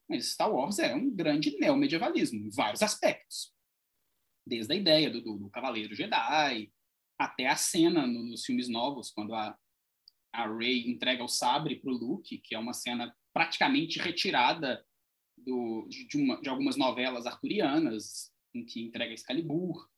Mas 0.09 0.31
Star 0.31 0.51
Wars 0.51 0.79
é 0.79 0.95
um 0.95 1.09
grande 1.09 1.57
neomedievalismo 1.59 2.39
em 2.39 2.49
vários 2.49 2.81
aspectos. 2.81 3.53
Desde 4.47 4.73
a 4.73 4.75
ideia 4.77 5.09
do, 5.09 5.21
do, 5.21 5.37
do 5.37 5.49
Cavaleiro 5.49 5.93
Jedi 5.93 6.71
até 7.19 7.47
a 7.47 7.55
cena 7.55 8.07
no, 8.07 8.23
nos 8.23 8.45
filmes 8.45 8.69
novos, 8.69 9.11
quando 9.11 9.33
a, 9.33 9.57
a 10.33 10.47
Rey 10.47 10.87
entrega 10.89 11.23
o 11.23 11.27
sabre 11.27 11.75
para 11.75 11.91
o 11.91 11.97
Luke, 11.97 12.37
que 12.37 12.55
é 12.55 12.59
uma 12.59 12.73
cena 12.73 13.13
praticamente 13.33 13.99
retirada 13.99 14.83
do, 15.47 15.87
de, 15.87 16.17
uma, 16.17 16.41
de, 16.41 16.49
algumas 16.49 16.75
novelas 16.75 17.25
arturianas, 17.25 18.33
em 18.53 18.65
que 18.65 18.83
entrega 18.83 19.13
Excalibur, 19.13 19.89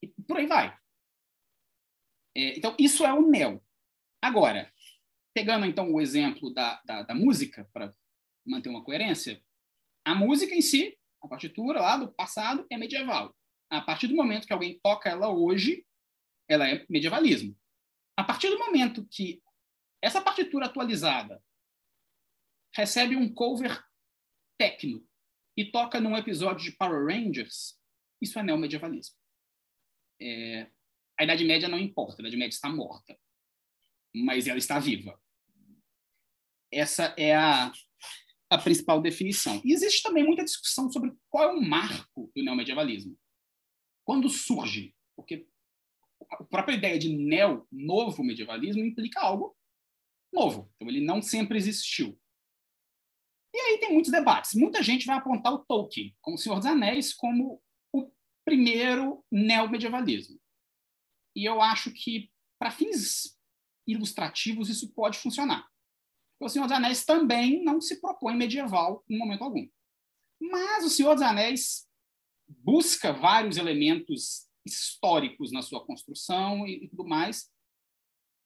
e 0.00 0.06
por 0.06 0.36
aí 0.36 0.46
vai. 0.46 0.78
É, 2.36 2.56
então, 2.56 2.76
isso 2.78 3.04
é 3.04 3.12
o 3.12 3.28
Neo. 3.28 3.60
Agora, 4.22 4.72
pegando 5.34 5.66
então 5.66 5.92
o 5.92 6.00
exemplo 6.00 6.54
da, 6.54 6.80
da, 6.84 7.02
da 7.02 7.14
música, 7.14 7.68
para 7.72 7.92
manter 8.46 8.68
uma 8.68 8.84
coerência, 8.84 9.42
a 10.04 10.14
música 10.14 10.54
em 10.54 10.62
si, 10.62 10.96
a 11.20 11.26
partitura 11.26 11.80
lá 11.80 11.96
do 11.96 12.12
passado, 12.12 12.64
é 12.70 12.78
medieval. 12.78 13.36
A 13.68 13.80
partir 13.80 14.06
do 14.06 14.14
momento 14.14 14.46
que 14.46 14.52
alguém 14.52 14.78
toca 14.80 15.10
ela 15.10 15.30
hoje, 15.30 15.84
ela 16.48 16.68
é 16.68 16.86
medievalismo. 16.88 17.58
A 18.16 18.22
partir 18.22 18.50
do 18.50 18.58
momento 18.58 19.06
que 19.10 19.42
essa 20.00 20.20
partitura 20.20 20.66
atualizada 20.66 21.42
recebe 22.74 23.16
um 23.16 23.32
cover 23.32 23.84
techno 24.58 25.06
e 25.56 25.70
toca 25.70 26.00
num 26.00 26.16
episódio 26.16 26.64
de 26.64 26.76
Power 26.76 27.06
Rangers, 27.06 27.78
isso 28.20 28.38
é 28.38 28.42
neomedievalismo. 28.42 29.16
É, 30.20 30.70
a 31.18 31.24
Idade 31.24 31.44
Média 31.44 31.68
não 31.68 31.78
importa, 31.78 32.16
a 32.16 32.22
Idade 32.22 32.36
Média 32.36 32.54
está 32.54 32.68
morta, 32.68 33.18
mas 34.14 34.46
ela 34.46 34.58
está 34.58 34.78
viva. 34.78 35.20
Essa 36.72 37.14
é 37.18 37.34
a, 37.34 37.70
a 38.50 38.58
principal 38.58 39.00
definição. 39.00 39.60
E 39.64 39.72
existe 39.72 40.02
também 40.02 40.24
muita 40.24 40.44
discussão 40.44 40.90
sobre 40.90 41.12
qual 41.28 41.50
é 41.50 41.52
o 41.52 41.60
marco 41.60 42.30
do 42.34 42.42
neomedievalismo. 42.42 43.18
Quando 44.04 44.28
surge? 44.28 44.94
Porque 45.14 45.46
a 46.30 46.44
própria 46.44 46.74
ideia 46.74 46.98
de 46.98 47.14
neo, 47.14 47.66
novo 47.70 48.24
medievalismo, 48.24 48.84
implica 48.84 49.20
algo 49.20 49.56
novo. 50.32 50.72
Então, 50.76 50.88
ele 50.88 51.04
não 51.04 51.20
sempre 51.20 51.58
existiu. 51.58 52.18
E 53.54 53.58
aí 53.58 53.78
tem 53.78 53.92
muitos 53.92 54.10
debates. 54.10 54.54
Muita 54.54 54.82
gente 54.82 55.06
vai 55.06 55.16
apontar 55.16 55.52
o 55.52 55.64
Tolkien, 55.64 56.16
como 56.20 56.36
o 56.36 56.38
Senhor 56.38 56.56
dos 56.56 56.66
Anéis, 56.66 57.12
como 57.12 57.62
o 57.92 58.10
primeiro 58.44 59.24
neomedievalismo. 59.30 60.40
E 61.36 61.44
eu 61.44 61.60
acho 61.60 61.92
que, 61.92 62.30
para 62.58 62.70
fins 62.70 63.38
ilustrativos, 63.86 64.68
isso 64.68 64.92
pode 64.92 65.18
funcionar. 65.18 65.68
o 66.40 66.48
Senhor 66.48 66.66
dos 66.66 66.76
Anéis 66.76 67.04
também 67.04 67.62
não 67.62 67.80
se 67.80 68.00
propõe 68.00 68.36
medieval 68.36 69.04
em 69.08 69.18
momento 69.18 69.44
algum. 69.44 69.68
Mas 70.40 70.84
o 70.84 70.90
Senhor 70.90 71.14
dos 71.14 71.22
Anéis 71.22 71.86
busca 72.48 73.12
vários 73.12 73.56
elementos 73.56 74.48
históricos 74.66 75.52
na 75.52 75.62
sua 75.62 75.84
construção 75.84 76.66
e, 76.66 76.84
e 76.84 76.88
tudo 76.88 77.04
mais. 77.04 77.50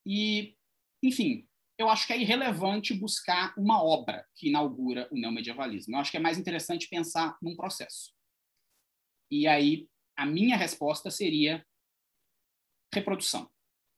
E, 0.05 0.57
enfim, 1.03 1.49
eu 1.79 1.91
acho 1.91 2.07
que 2.07 2.13
é 2.13 2.21
irrelevante 2.21 2.95
buscar 2.95 3.55
uma 3.57 3.83
obra 3.83 4.27
que 4.35 4.49
inaugura 4.49 5.09
o 5.11 5.17
neomedievalismo. 5.17 5.95
Eu 5.95 6.01
acho 6.01 6.11
que 6.11 6.17
é 6.17 6.21
mais 6.21 6.39
interessante 6.39 6.89
pensar 6.89 7.37
num 7.43 7.55
processo. 7.55 8.15
E 9.31 9.47
aí, 9.47 9.89
a 10.17 10.25
minha 10.25 10.57
resposta 10.57 11.11
seria 11.11 11.67
reprodução. 12.95 13.51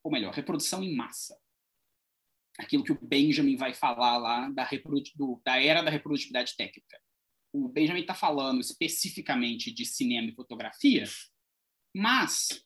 Ou 0.02 0.10
melhor, 0.10 0.34
reprodução 0.34 0.82
em 0.82 0.94
massa. 0.94 1.38
Aquilo 2.58 2.82
que 2.82 2.92
o 2.92 3.00
Benjamin 3.00 3.56
vai 3.56 3.72
falar 3.72 4.16
lá 4.16 4.50
da, 4.50 4.68
do, 5.14 5.40
da 5.44 5.62
era 5.62 5.82
da 5.82 5.90
reprodutibilidade 5.90 6.56
técnica. 6.56 7.00
O 7.52 7.68
Benjamin 7.68 8.00
está 8.00 8.14
falando 8.14 8.60
especificamente 8.60 9.72
de 9.72 9.84
cinema 9.84 10.28
e 10.28 10.34
fotografia, 10.34 11.04
mas 11.94 12.64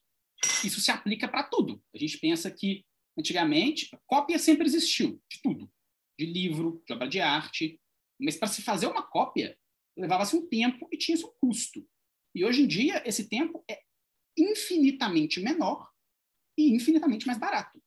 isso 0.65 0.81
se 0.81 0.91
aplica 0.91 1.29
para 1.29 1.45
tudo. 1.45 1.83
A 1.95 1.99
gente 1.99 2.19
pensa 2.19 2.51
que 2.51 2.85
Antigamente, 3.19 3.91
cópia 4.07 4.39
sempre 4.39 4.67
existiu, 4.67 5.23
de 5.31 5.43
tudo. 5.43 5.71
De 6.19 6.27
livro, 6.27 6.83
de 6.87 6.93
obra 6.93 7.09
de 7.09 7.21
arte. 7.21 7.81
Mas 8.21 8.37
para 8.37 8.49
se 8.49 8.63
fazer 8.63 8.87
uma 8.87 9.03
cópia, 9.03 9.59
levava-se 9.97 10.37
um 10.37 10.47
tempo 10.47 10.89
e 10.93 10.97
tinha-se 10.97 11.25
um 11.25 11.33
custo. 11.41 11.87
E 12.35 12.45
hoje 12.45 12.63
em 12.63 12.67
dia, 12.67 13.03
esse 13.07 13.29
tempo 13.29 13.63
é 13.69 13.83
infinitamente 14.37 15.41
menor 15.41 15.91
e 16.57 16.75
infinitamente 16.75 17.27
mais 17.27 17.39
barato. 17.39 17.83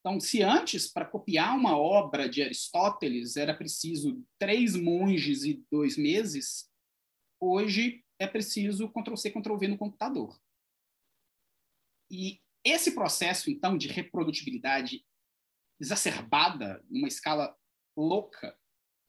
Então, 0.00 0.20
se 0.20 0.42
antes, 0.42 0.86
para 0.86 1.04
copiar 1.04 1.56
uma 1.56 1.76
obra 1.76 2.28
de 2.28 2.42
Aristóteles, 2.42 3.36
era 3.36 3.52
preciso 3.52 4.24
três 4.38 4.76
monges 4.76 5.42
e 5.42 5.64
dois 5.70 5.96
meses, 5.96 6.70
hoje 7.40 8.04
é 8.18 8.26
preciso 8.26 8.88
Ctrl-C, 8.88 9.30
Ctrl-V 9.32 9.68
no 9.68 9.76
computador. 9.76 10.40
E 12.08 12.40
esse 12.66 12.94
processo, 12.94 13.50
então, 13.50 13.76
de 13.76 13.88
reprodutibilidade 13.88 15.04
exacerbada, 15.80 16.82
numa 16.90 17.08
escala 17.08 17.54
louca, 17.96 18.56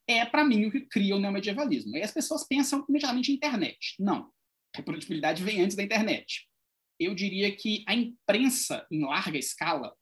é, 0.08 0.26
para 0.26 0.44
mim, 0.44 0.66
o 0.66 0.72
que 0.72 0.82
cria 0.82 1.16
o 1.16 1.20
neomedievalismo. 1.20 1.96
Aí 1.96 2.04
as 2.04 2.12
pessoas 2.12 2.48
pensam 2.48 2.86
imediatamente 2.88 3.32
em 3.32 3.36
internet. 3.36 3.96
Não. 4.00 4.32
reprodutibilidade 4.76 5.44
vem 5.44 5.62
antes 5.62 5.76
da 5.76 5.84
internet. 5.84 6.48
Eu 7.00 7.14
diria 7.16 7.54
que 7.56 7.84
a 7.88 7.96
imprensa 7.96 8.86
em 8.92 9.04
larga 9.04 9.38
escala, 9.38 9.96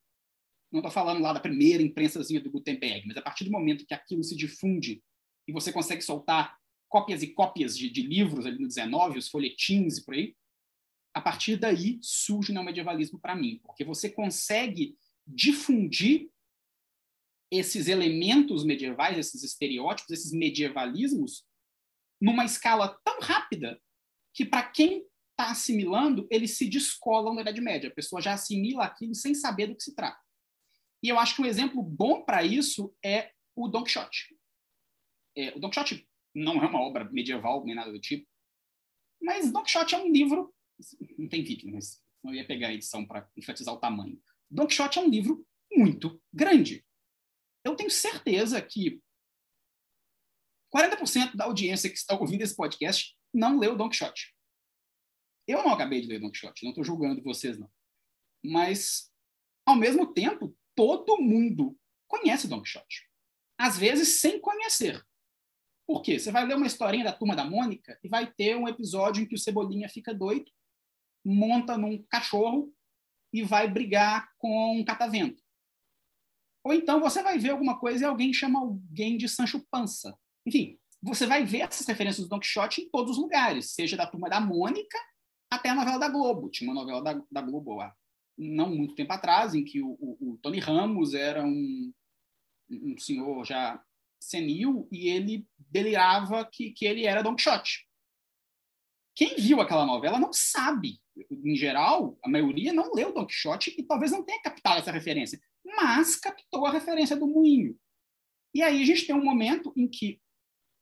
não 0.70 0.80
estou 0.80 0.90
falando 0.90 1.22
lá 1.22 1.32
da 1.32 1.40
primeira 1.40 1.82
imprensazinha 1.82 2.40
do 2.40 2.50
Gutenberg, 2.50 3.06
mas 3.06 3.16
a 3.16 3.22
partir 3.22 3.44
do 3.44 3.50
momento 3.50 3.86
que 3.86 3.94
aquilo 3.94 4.22
se 4.22 4.36
difunde 4.36 5.02
e 5.48 5.52
você 5.52 5.72
consegue 5.72 6.02
soltar 6.02 6.56
cópias 6.88 7.22
e 7.22 7.28
cópias 7.28 7.76
de, 7.76 7.90
de 7.90 8.02
livros 8.02 8.46
ali 8.46 8.58
no 8.58 8.68
19, 8.68 9.18
os 9.18 9.28
folhetins 9.28 9.98
e 9.98 10.04
por 10.04 10.14
aí, 10.14 10.36
a 11.16 11.20
partir 11.22 11.56
daí 11.56 11.98
surge 12.02 12.50
o 12.50 12.54
neomedievalismo 12.54 13.18
para 13.18 13.34
mim, 13.34 13.58
porque 13.64 13.82
você 13.82 14.10
consegue 14.10 14.98
difundir 15.26 16.28
esses 17.50 17.88
elementos 17.88 18.66
medievais, 18.66 19.16
esses 19.16 19.42
estereótipos, 19.42 20.10
esses 20.10 20.30
medievalismos, 20.30 21.46
numa 22.20 22.44
escala 22.44 23.00
tão 23.02 23.18
rápida 23.20 23.80
que, 24.34 24.44
para 24.44 24.68
quem 24.70 25.06
está 25.30 25.50
assimilando, 25.52 26.28
eles 26.30 26.58
se 26.58 26.68
descolam 26.68 27.34
na 27.34 27.40
Idade 27.40 27.62
Média. 27.62 27.88
A 27.88 27.94
pessoa 27.94 28.20
já 28.20 28.34
assimila 28.34 28.84
aquilo 28.84 29.14
sem 29.14 29.34
saber 29.34 29.68
do 29.68 29.76
que 29.76 29.84
se 29.84 29.94
trata. 29.94 30.20
E 31.02 31.08
eu 31.08 31.18
acho 31.18 31.34
que 31.34 31.40
um 31.40 31.46
exemplo 31.46 31.82
bom 31.82 32.26
para 32.26 32.44
isso 32.44 32.94
é 33.02 33.32
o 33.56 33.68
Don 33.68 33.84
Quixote. 33.84 34.36
É, 35.34 35.56
o 35.56 35.60
Don 35.60 35.70
Quixote 35.70 36.06
não 36.34 36.62
é 36.62 36.66
uma 36.66 36.82
obra 36.82 37.10
medieval 37.10 37.64
nem 37.64 37.74
nada 37.74 37.90
do 37.90 37.98
tipo, 37.98 38.28
mas 39.18 39.50
Don 39.50 39.62
Quixote 39.62 39.94
é 39.94 39.98
um 39.98 40.12
livro. 40.12 40.54
Não 41.18 41.28
tem 41.28 41.42
vídeo, 41.42 41.70
mas 41.72 42.02
não 42.22 42.34
ia 42.34 42.46
pegar 42.46 42.68
a 42.68 42.74
edição 42.74 43.06
para 43.06 43.28
enfatizar 43.36 43.74
o 43.74 43.80
tamanho. 43.80 44.20
Don 44.50 44.66
Quixote 44.66 44.98
é 44.98 45.02
um 45.02 45.08
livro 45.08 45.46
muito 45.72 46.22
grande. 46.32 46.84
Eu 47.64 47.74
tenho 47.74 47.90
certeza 47.90 48.60
que 48.60 49.02
40% 50.74 51.34
da 51.34 51.44
audiência 51.44 51.90
que 51.90 51.96
está 51.96 52.18
ouvindo 52.18 52.42
esse 52.42 52.54
podcast 52.54 53.16
não 53.32 53.58
leu 53.58 53.76
Don 53.76 53.88
Quixote. 53.88 54.34
Eu 55.46 55.62
não 55.62 55.72
acabei 55.72 56.00
de 56.00 56.08
ler 56.08 56.20
Don 56.20 56.30
Quixote, 56.30 56.64
não 56.64 56.70
estou 56.70 56.84
julgando 56.84 57.22
vocês, 57.22 57.58
não. 57.58 57.70
Mas, 58.44 59.10
ao 59.64 59.76
mesmo 59.76 60.12
tempo, 60.12 60.56
todo 60.74 61.20
mundo 61.20 61.78
conhece 62.08 62.48
Don 62.48 62.62
Quixote. 62.62 63.08
Às 63.58 63.78
vezes, 63.78 64.20
sem 64.20 64.40
conhecer. 64.40 65.04
Por 65.86 66.02
quê? 66.02 66.18
Você 66.18 66.32
vai 66.32 66.44
ler 66.44 66.56
uma 66.56 66.66
historinha 66.66 67.04
da 67.04 67.12
Turma 67.12 67.36
da 67.36 67.44
Mônica 67.44 67.98
e 68.02 68.08
vai 68.08 68.30
ter 68.30 68.56
um 68.56 68.68
episódio 68.68 69.22
em 69.22 69.26
que 69.26 69.36
o 69.36 69.38
Cebolinha 69.38 69.88
fica 69.88 70.12
doido, 70.12 70.50
monta 71.26 71.76
num 71.76 72.02
cachorro 72.08 72.72
e 73.32 73.42
vai 73.42 73.68
brigar 73.68 74.28
com 74.38 74.78
um 74.78 74.84
catavento. 74.84 75.42
Ou 76.64 76.72
então 76.72 77.00
você 77.00 77.22
vai 77.22 77.38
ver 77.38 77.50
alguma 77.50 77.78
coisa 77.78 78.04
e 78.04 78.06
alguém 78.06 78.32
chama 78.32 78.60
alguém 78.60 79.16
de 79.16 79.28
Sancho 79.28 79.64
Pança. 79.70 80.16
Enfim, 80.46 80.78
você 81.02 81.26
vai 81.26 81.44
ver 81.44 81.60
essas 81.60 81.86
referências 81.86 82.26
do 82.26 82.30
Don 82.30 82.40
Quixote 82.40 82.82
em 82.82 82.90
todos 82.90 83.12
os 83.12 83.18
lugares, 83.18 83.72
seja 83.72 83.96
da 83.96 84.06
Turma 84.06 84.28
da 84.28 84.40
Mônica 84.40 84.98
até 85.50 85.70
a 85.70 85.74
novela 85.74 85.98
da 85.98 86.08
Globo. 86.08 86.48
Tinha 86.48 86.70
uma 86.70 86.80
novela 86.80 87.02
da, 87.02 87.22
da 87.30 87.40
Globo 87.40 87.80
há 87.80 87.94
não 88.38 88.74
muito 88.74 88.94
tempo 88.94 89.12
atrás, 89.12 89.54
em 89.54 89.64
que 89.64 89.82
o, 89.82 89.96
o, 89.98 90.32
o 90.32 90.38
Tony 90.38 90.58
Ramos 90.58 91.14
era 91.14 91.44
um, 91.44 91.92
um 92.70 92.98
senhor 92.98 93.44
já 93.44 93.82
senil 94.20 94.88
e 94.90 95.08
ele 95.08 95.46
delirava 95.56 96.44
que, 96.44 96.70
que 96.70 96.84
ele 96.84 97.06
era 97.06 97.22
Don 97.22 97.34
Quixote. 97.34 97.85
Quem 99.16 99.34
viu 99.36 99.62
aquela 99.62 99.86
novela 99.86 100.20
não 100.20 100.30
sabe. 100.30 101.00
Em 101.30 101.56
geral, 101.56 102.18
a 102.22 102.28
maioria 102.28 102.70
não 102.72 102.92
leu 102.92 103.14
Don 103.14 103.24
Quixote 103.24 103.74
e 103.78 103.82
talvez 103.82 104.12
não 104.12 104.22
tenha 104.22 104.42
captado 104.42 104.80
essa 104.80 104.92
referência, 104.92 105.40
mas 105.64 106.16
captou 106.16 106.66
a 106.66 106.70
referência 106.70 107.16
do 107.16 107.26
moinho. 107.26 107.78
E 108.54 108.62
aí 108.62 108.82
a 108.82 108.84
gente 108.84 109.06
tem 109.06 109.16
um 109.16 109.24
momento 109.24 109.72
em 109.74 109.88
que 109.88 110.20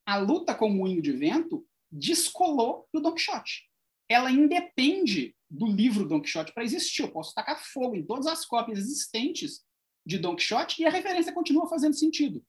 a 0.05 0.17
luta 0.17 0.53
com 0.53 0.67
o 0.67 0.75
moinho 0.75 1.01
de 1.01 1.13
vento 1.13 1.65
descolou 1.91 2.89
do 2.93 3.01
Don 3.01 3.13
Quixote. 3.13 3.71
Ela 4.09 4.33
independe 4.33 5.35
do 5.49 5.67
livro 5.67 6.07
Don 6.07 6.21
Quixote 6.21 6.53
para 6.53 6.65
existir. 6.65 7.03
Eu 7.03 7.13
posso 7.13 7.33
tacar 7.33 7.63
fogo 7.63 7.95
em 7.95 8.05
todas 8.05 8.27
as 8.27 8.45
cópias 8.45 8.81
existentes 8.81 9.65
de 10.05 10.19
Don 10.19 10.35
Quixote 10.35 10.83
e 10.83 10.85
a 10.85 10.91
referência 10.91 11.33
continua 11.33 11.69
fazendo 11.69 11.95
sentido. 11.95 12.45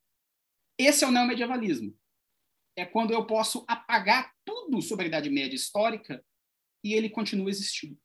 Esse 0.79 1.03
é 1.03 1.07
o 1.07 1.11
neomedievalismo. 1.11 1.95
É 2.75 2.85
quando 2.85 3.11
eu 3.11 3.25
posso 3.25 3.63
apagar 3.67 4.33
tudo 4.43 4.81
sobre 4.81 5.05
a 5.05 5.07
Idade 5.07 5.29
Média 5.29 5.55
histórica 5.55 6.23
e 6.83 6.93
ele 6.93 7.09
continua 7.09 7.49
existindo. 7.49 7.99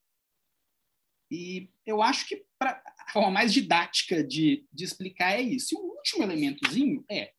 E 1.31 1.71
eu 1.87 2.03
acho 2.03 2.27
que 2.27 2.45
pra, 2.59 2.83
a 2.99 3.13
forma 3.13 3.31
mais 3.31 3.53
didática 3.53 4.23
de, 4.23 4.67
de 4.73 4.85
explicar 4.85 5.33
é 5.33 5.41
isso. 5.41 5.75
E 5.75 5.79
o 5.79 5.97
último 5.97 6.25
elementozinho 6.25 7.05
é, 7.11 7.33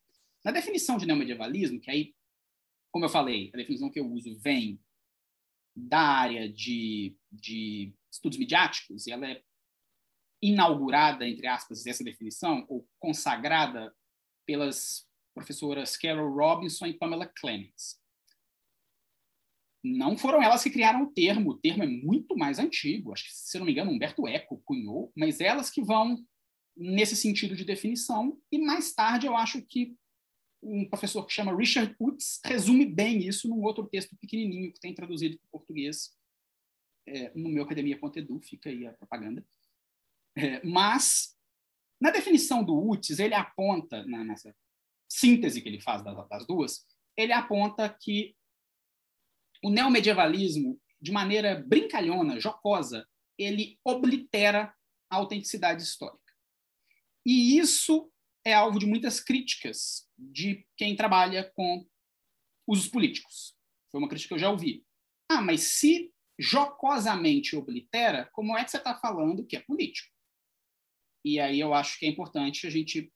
na 0.43 0.51
definição 0.51 0.97
de 0.97 1.05
neomedievalismo, 1.05 1.79
que 1.79 1.91
aí, 1.91 2.15
como 2.91 3.05
eu 3.05 3.09
falei, 3.09 3.51
a 3.53 3.57
definição 3.57 3.89
que 3.89 3.99
eu 3.99 4.09
uso 4.09 4.37
vem 4.39 4.79
da 5.75 5.99
área 5.99 6.51
de, 6.51 7.15
de 7.31 7.93
estudos 8.11 8.37
midiáticos, 8.37 9.07
e 9.07 9.11
ela 9.11 9.29
é 9.29 9.43
inaugurada, 10.41 11.27
entre 11.27 11.47
aspas, 11.47 11.85
essa 11.85 12.03
definição, 12.03 12.65
ou 12.67 12.87
consagrada 12.99 13.95
pelas 14.45 15.07
professoras 15.33 15.97
Carol 15.97 16.33
Robinson 16.33 16.85
e 16.85 16.93
Pamela 16.93 17.25
Clements. 17.25 17.99
Não 19.83 20.15
foram 20.15 20.41
elas 20.43 20.61
que 20.61 20.69
criaram 20.69 21.03
o 21.03 21.11
termo, 21.11 21.51
o 21.51 21.57
termo 21.57 21.83
é 21.83 21.87
muito 21.87 22.37
mais 22.37 22.59
antigo, 22.59 23.11
acho 23.11 23.25
que, 23.25 23.33
se 23.33 23.57
não 23.57 23.65
me 23.65 23.71
engano, 23.71 23.91
Humberto 23.91 24.27
Eco 24.27 24.61
cunhou, 24.63 25.11
mas 25.15 25.39
elas 25.39 25.71
que 25.71 25.81
vão 25.81 26.23
nesse 26.77 27.15
sentido 27.15 27.55
de 27.55 27.65
definição, 27.65 28.39
e 28.51 28.59
mais 28.59 28.93
tarde 28.93 29.25
eu 29.25 29.35
acho 29.35 29.61
que 29.63 29.95
um 30.63 30.87
professor 30.87 31.25
que 31.25 31.33
chama 31.33 31.55
Richard 31.55 31.95
Utz 31.99 32.39
resume 32.45 32.85
bem 32.85 33.27
isso 33.27 33.47
num 33.47 33.63
outro 33.63 33.87
texto 33.87 34.15
pequenininho 34.17 34.71
que 34.71 34.79
tem 34.79 34.93
traduzido 34.93 35.37
para 35.39 35.49
português 35.49 36.15
é, 37.07 37.31
no 37.35 37.49
meu 37.49 37.63
academia.edu, 37.63 38.39
fica 38.41 38.69
aí 38.69 38.85
a 38.85 38.93
propaganda. 38.93 39.43
É, 40.37 40.63
mas, 40.65 41.35
na 41.99 42.11
definição 42.11 42.63
do 42.63 42.77
Utz, 42.89 43.19
ele 43.19 43.33
aponta, 43.33 44.05
na, 44.05 44.23
nessa 44.23 44.55
síntese 45.11 45.61
que 45.61 45.67
ele 45.67 45.81
faz 45.81 46.03
das, 46.03 46.27
das 46.29 46.47
duas, 46.47 46.85
ele 47.17 47.33
aponta 47.33 47.89
que 48.01 48.35
o 49.63 49.69
neomedievalismo, 49.69 50.79
de 50.99 51.11
maneira 51.11 51.61
brincalhona, 51.67 52.39
jocosa, 52.39 53.07
ele 53.37 53.79
oblitera 53.83 54.73
a 55.09 55.17
autenticidade 55.17 55.83
histórica. 55.83 56.19
E 57.25 57.57
isso 57.57 58.11
é 58.45 58.53
alvo 58.53 58.79
de 58.79 58.85
muitas 58.85 59.19
críticas 59.19 60.07
de 60.17 60.65
quem 60.77 60.95
trabalha 60.95 61.51
com 61.55 61.85
usos 62.67 62.87
políticos. 62.87 63.55
Foi 63.91 63.99
uma 63.99 64.09
crítica 64.09 64.29
que 64.29 64.33
eu 64.35 64.39
já 64.39 64.49
ouvi. 64.49 64.85
Ah, 65.29 65.41
mas 65.41 65.61
se 65.61 66.11
jocosamente 66.39 67.55
oblitera, 67.55 68.29
como 68.31 68.57
é 68.57 68.63
que 68.63 68.71
você 68.71 68.77
está 68.77 68.97
falando 68.97 69.45
que 69.45 69.55
é 69.55 69.59
político? 69.59 70.11
E 71.23 71.39
aí 71.39 71.59
eu 71.59 71.73
acho 71.73 71.99
que 71.99 72.05
é 72.05 72.09
importante 72.09 72.65
a 72.65 72.69
gente 72.69 73.11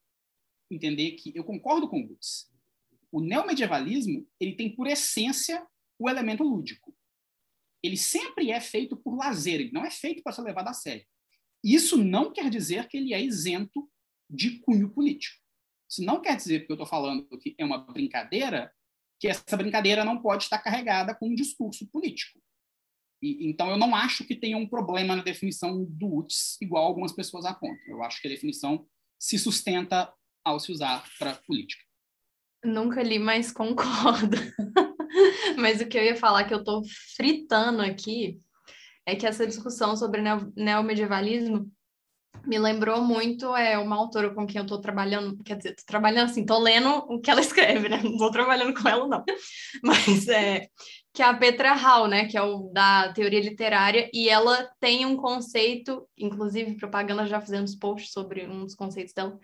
entender 0.70 1.12
que 1.12 1.32
eu 1.36 1.44
concordo 1.44 1.88
com 1.88 2.00
o 2.00 2.08
Gutz. 2.08 2.52
O 3.12 3.22
neomedievalismo 3.22 4.28
ele 4.40 4.56
tem 4.56 4.76
por 4.76 4.88
essência 4.88 5.66
o 5.98 6.10
elemento 6.10 6.44
lúdico. 6.44 6.96
Ele 7.82 7.98
sempre 7.98 8.52
é 8.52 8.60
feito 8.60 8.98
por 8.98 9.16
lazer, 9.16 9.62
ele 9.62 9.72
não 9.72 9.86
é 9.86 9.92
feito 9.92 10.24
para 10.24 10.34
ser 10.34 10.42
levado 10.42 10.68
a 10.68 10.74
sério. 10.74 11.06
Isso 11.64 11.98
não 12.04 12.32
quer 12.32 12.50
dizer 12.50 12.88
que 12.88 12.98
ele 12.98 13.14
é 13.14 13.22
isento 13.22 13.90
de 14.30 14.60
cunho 14.60 14.90
político. 14.92 15.40
Isso 15.90 16.04
não 16.04 16.22
quer 16.22 16.36
dizer 16.36 16.66
que 16.66 16.72
eu 16.72 16.76
estou 16.76 16.88
falando 16.88 17.28
que 17.40 17.56
é 17.58 17.64
uma 17.64 17.78
brincadeira, 17.78 18.72
que 19.20 19.28
essa 19.28 19.56
brincadeira 19.56 20.04
não 20.04 20.22
pode 20.22 20.44
estar 20.44 20.60
carregada 20.60 21.16
com 21.16 21.30
um 21.30 21.36
discurso 21.36 21.88
político. 21.88 22.40
E, 23.22 23.48
então, 23.50 23.70
eu 23.70 23.78
não 23.78 23.96
acho 23.96 24.26
que 24.26 24.36
tenha 24.36 24.58
um 24.58 24.68
problema 24.68 25.16
na 25.16 25.24
definição 25.24 25.86
do 25.86 26.18
UTS, 26.18 26.58
igual 26.62 26.86
algumas 26.86 27.12
pessoas 27.12 27.46
apontam. 27.46 27.86
Eu 27.88 28.04
acho 28.04 28.22
que 28.22 28.28
a 28.28 28.32
definição 28.32 28.86
se 29.18 29.40
sustenta 29.40 30.14
ao 30.46 30.60
se 30.60 30.72
usar 30.72 31.04
para 31.20 31.36
política. 31.48 31.84
Nunca 32.64 33.02
li, 33.04 33.20
mas 33.20 33.52
concordo. 33.52 34.38
mas 35.58 35.82
o 35.82 35.88
que 35.88 35.98
eu 35.98 36.04
ia 36.04 36.16
falar 36.16 36.46
que 36.46 36.54
eu 36.54 36.60
estou 36.60 36.84
fritando 37.16 37.82
aqui 37.82 38.40
é 39.06 39.16
que 39.16 39.26
essa 39.26 39.46
discussão 39.46 39.96
sobre 39.98 40.22
neomedievalismo 40.56 41.70
me 42.46 42.60
lembrou 42.60 43.02
muito 43.02 43.56
é 43.56 43.78
uma 43.78 43.96
autora 43.96 44.34
com 44.34 44.46
quem 44.46 44.58
eu 44.58 44.64
estou 44.64 44.80
trabalhando, 44.80 45.42
quer 45.44 45.58
dizer, 45.58 45.76
tô 45.76 45.84
trabalhando 45.86 46.30
assim, 46.30 46.46
tô 46.46 46.58
lendo 46.60 46.90
o 46.90 47.20
que 47.20 47.30
ela 47.30 47.42
escreve, 47.42 47.90
né? 47.90 48.02
Não 48.04 48.12
estou 48.12 48.32
trabalhando 48.32 48.74
com 48.80 48.88
ela, 48.88 49.08
não. 49.08 49.24
Mas 49.84 50.28
é 50.28 50.68
que 51.14 51.24
é 51.24 51.26
a 51.26 51.34
Petra 51.34 51.74
Hall, 51.74 52.08
né? 52.08 52.26
Que 52.28 52.38
é 52.38 52.42
o 52.42 52.70
da 52.74 53.14
teoria 53.14 53.40
literária, 53.40 54.10
e 54.14 54.28
ela 54.28 54.70
tem 54.82 55.06
um 55.06 55.16
conceito, 55.16 56.06
inclusive 56.18 56.76
propaganda 56.76 57.26
já 57.26 57.40
fizemos 57.40 57.74
posts 57.74 58.12
sobre 58.12 58.46
um 58.46 58.66
dos 58.66 58.76
conceitos 58.76 59.14
dela, 59.14 59.40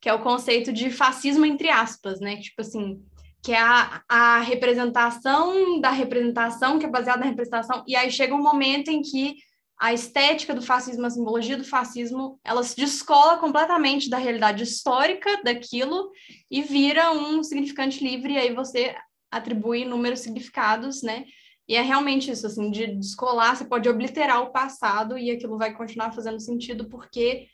que 0.00 0.08
é 0.08 0.14
o 0.14 0.22
conceito 0.22 0.72
de 0.72 0.90
fascismo 0.90 1.44
entre 1.44 1.68
aspas, 1.68 2.20
né? 2.20 2.36
Tipo 2.38 2.62
assim, 2.62 3.02
que 3.42 3.52
é 3.52 3.58
a, 3.58 4.02
a 4.08 4.40
representação 4.40 5.80
da 5.80 5.90
representação, 5.90 6.78
que 6.78 6.86
é 6.86 6.90
baseada 6.90 7.20
na 7.20 7.26
representação, 7.26 7.84
e 7.86 7.96
aí 7.96 8.10
chega 8.10 8.34
um 8.34 8.42
momento 8.42 8.88
em 8.88 9.02
que 9.02 9.36
a 9.78 9.94
estética 9.94 10.54
do 10.54 10.60
fascismo, 10.60 11.06
a 11.06 11.10
simbologia 11.10 11.56
do 11.56 11.64
fascismo, 11.64 12.38
ela 12.44 12.62
se 12.62 12.76
descola 12.76 13.38
completamente 13.38 14.10
da 14.10 14.18
realidade 14.18 14.62
histórica 14.62 15.42
daquilo 15.42 16.10
e 16.50 16.60
vira 16.60 17.10
um 17.12 17.42
significante 17.42 18.04
livre, 18.04 18.34
e 18.34 18.38
aí 18.38 18.54
você 18.54 18.94
atribui 19.30 19.82
inúmeros 19.82 20.20
significados, 20.20 21.02
né? 21.02 21.24
E 21.66 21.76
é 21.76 21.82
realmente 21.82 22.30
isso, 22.30 22.46
assim, 22.46 22.70
de 22.70 22.88
descolar, 22.88 23.56
você 23.56 23.64
pode 23.64 23.88
obliterar 23.88 24.42
o 24.42 24.50
passado 24.50 25.16
e 25.16 25.30
aquilo 25.30 25.56
vai 25.56 25.72
continuar 25.72 26.12
fazendo 26.12 26.40
sentido 26.40 26.88
porque 26.88 27.46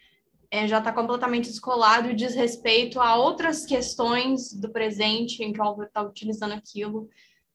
é, 0.51 0.67
já 0.67 0.79
está 0.79 0.93
completamente 0.93 1.49
descolado 1.49 2.11
e 2.11 2.15
diz 2.15 2.35
respeito 2.35 3.01
a 3.01 3.17
outras 3.17 3.65
questões 3.65 4.53
do 4.53 4.71
presente 4.71 5.43
em 5.43 5.53
que 5.53 5.61
o 5.61 5.63
Albert 5.63 5.89
está 5.89 6.03
utilizando 6.03 6.53
aquilo. 6.53 7.09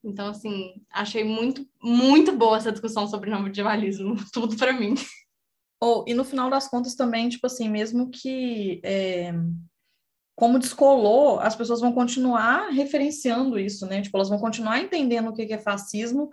Então, 0.03 0.27
assim, 0.27 0.81
achei 0.91 1.23
muito, 1.23 1.67
muito 1.81 2.31
boa 2.31 2.57
essa 2.57 2.71
discussão 2.71 3.07
sobre 3.07 3.29
não 3.29 3.41
medievalismo, 3.41 4.15
tudo 4.33 4.55
para 4.57 4.73
mim. 4.73 4.95
Oh, 5.81 6.03
e 6.07 6.13
no 6.13 6.23
final 6.23 6.49
das 6.49 6.67
contas 6.67 6.95
também, 6.95 7.29
tipo 7.29 7.47
assim, 7.47 7.69
mesmo 7.69 8.09
que 8.09 8.79
é, 8.83 9.33
como 10.35 10.59
descolou, 10.59 11.39
as 11.39 11.55
pessoas 11.55 11.81
vão 11.81 11.91
continuar 11.91 12.69
referenciando 12.69 13.59
isso, 13.59 13.85
né? 13.85 14.01
Tipo, 14.01 14.17
elas 14.17 14.29
vão 14.29 14.39
continuar 14.39 14.79
entendendo 14.79 15.29
o 15.29 15.33
que 15.33 15.53
é 15.53 15.57
fascismo, 15.57 16.29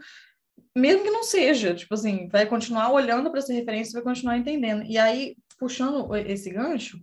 mesmo 0.77 1.03
que 1.03 1.11
não 1.11 1.23
seja, 1.23 1.75
tipo 1.75 1.93
assim, 1.95 2.29
vai 2.29 2.47
continuar 2.47 2.91
olhando 2.93 3.31
para 3.31 3.41
essa 3.41 3.53
referência, 3.53 3.93
vai 3.93 4.03
continuar 4.03 4.39
entendendo. 4.39 4.83
E 4.85 4.97
aí, 4.97 5.37
puxando 5.59 6.15
esse 6.17 6.51
gancho, 6.51 7.01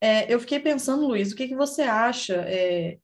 é, 0.00 0.32
eu 0.32 0.40
fiquei 0.40 0.60
pensando, 0.60 1.06
Luiz, 1.06 1.32
o 1.32 1.36
que, 1.36 1.48
que 1.48 1.56
você 1.56 1.82
acha? 1.82 2.34
É, 2.46 2.98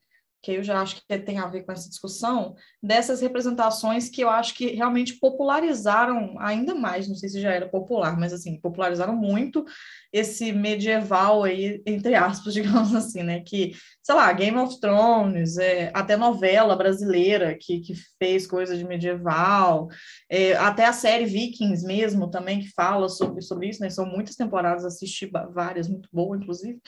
que 0.44 0.52
eu 0.52 0.62
já 0.62 0.82
acho 0.82 0.96
que 0.96 1.18
tem 1.20 1.38
a 1.38 1.46
ver 1.46 1.62
com 1.62 1.72
essa 1.72 1.88
discussão, 1.88 2.54
dessas 2.82 3.22
representações 3.22 4.10
que 4.10 4.20
eu 4.20 4.28
acho 4.28 4.54
que 4.54 4.74
realmente 4.74 5.18
popularizaram 5.18 6.36
ainda 6.38 6.74
mais, 6.74 7.08
não 7.08 7.14
sei 7.14 7.30
se 7.30 7.40
já 7.40 7.50
era 7.50 7.66
popular, 7.66 8.18
mas 8.18 8.30
assim, 8.30 8.60
popularizaram 8.60 9.16
muito 9.16 9.64
esse 10.12 10.52
medieval 10.52 11.44
aí, 11.44 11.82
entre 11.86 12.14
aspas, 12.14 12.52
digamos 12.54 12.94
assim, 12.94 13.22
né, 13.22 13.40
que, 13.40 13.72
sei 14.02 14.14
lá, 14.14 14.30
Game 14.34 14.58
of 14.58 14.78
Thrones, 14.78 15.56
é, 15.56 15.90
até 15.94 16.14
novela 16.14 16.76
brasileira 16.76 17.56
que, 17.58 17.80
que 17.80 17.94
fez 18.18 18.46
coisa 18.46 18.76
de 18.76 18.84
medieval, 18.84 19.88
é, 20.28 20.52
até 20.56 20.84
a 20.84 20.92
série 20.92 21.24
Vikings 21.24 21.86
mesmo 21.86 22.30
também, 22.30 22.60
que 22.60 22.70
fala 22.74 23.08
sobre, 23.08 23.40
sobre 23.40 23.70
isso, 23.70 23.80
né, 23.80 23.88
são 23.88 24.04
muitas 24.04 24.36
temporadas, 24.36 24.84
assisti 24.84 25.26
várias, 25.54 25.88
muito 25.88 26.06
boa, 26.12 26.36
inclusive, 26.36 26.78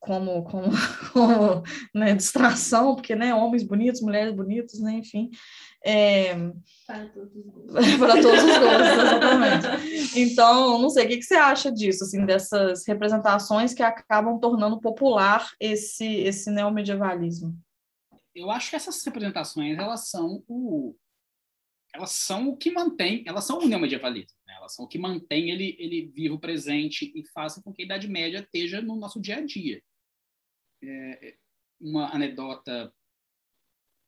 como, 0.00 0.42
como, 0.44 0.70
como 1.12 1.62
né, 1.94 2.14
distração, 2.14 2.94
porque 2.94 3.14
né, 3.14 3.34
homens 3.34 3.62
bonitos, 3.62 4.00
mulheres 4.00 4.34
bonitas, 4.34 4.80
né, 4.80 4.94
enfim. 4.94 5.30
É... 5.84 6.34
Para 6.86 7.06
todos 7.08 7.36
os 7.36 7.44
gostos. 7.44 7.96
Para 7.98 8.22
todos 8.22 8.42
os 8.42 8.58
gostos, 8.58 8.88
exatamente. 8.92 9.90
Então, 10.18 10.80
não 10.80 10.90
sei, 10.90 11.04
o 11.04 11.08
que, 11.08 11.18
que 11.18 11.22
você 11.22 11.34
acha 11.34 11.70
disso, 11.70 12.02
assim, 12.02 12.24
dessas 12.26 12.84
representações 12.86 13.72
que 13.72 13.82
acabam 13.82 14.40
tornando 14.40 14.80
popular 14.80 15.48
esse, 15.60 16.06
esse 16.06 16.50
neomedievalismo? 16.50 17.56
Eu 18.34 18.50
acho 18.50 18.70
que 18.70 18.76
essas 18.76 19.04
representações, 19.04 19.78
elas 19.78 20.08
são 20.08 20.42
o, 20.48 20.96
elas 21.94 22.10
são 22.10 22.48
o 22.48 22.56
que 22.56 22.70
mantém, 22.70 23.22
elas 23.26 23.44
são 23.44 23.58
o 23.58 23.66
neomedievalismo, 23.66 24.36
né? 24.46 24.54
elas 24.56 24.74
são 24.74 24.84
o 24.84 24.88
que 24.88 24.98
mantém 24.98 25.50
ele, 25.50 25.76
ele 25.78 26.06
vivo, 26.06 26.38
presente 26.38 27.12
e 27.14 27.26
fazem 27.28 27.62
com 27.62 27.72
que 27.72 27.82
a 27.82 27.84
Idade 27.84 28.08
Média 28.08 28.38
esteja 28.38 28.80
no 28.80 28.96
nosso 28.96 29.20
dia 29.20 29.36
a 29.36 29.44
dia 29.44 29.80
é, 30.82 31.38
uma 31.80 32.14
anedota 32.14 32.94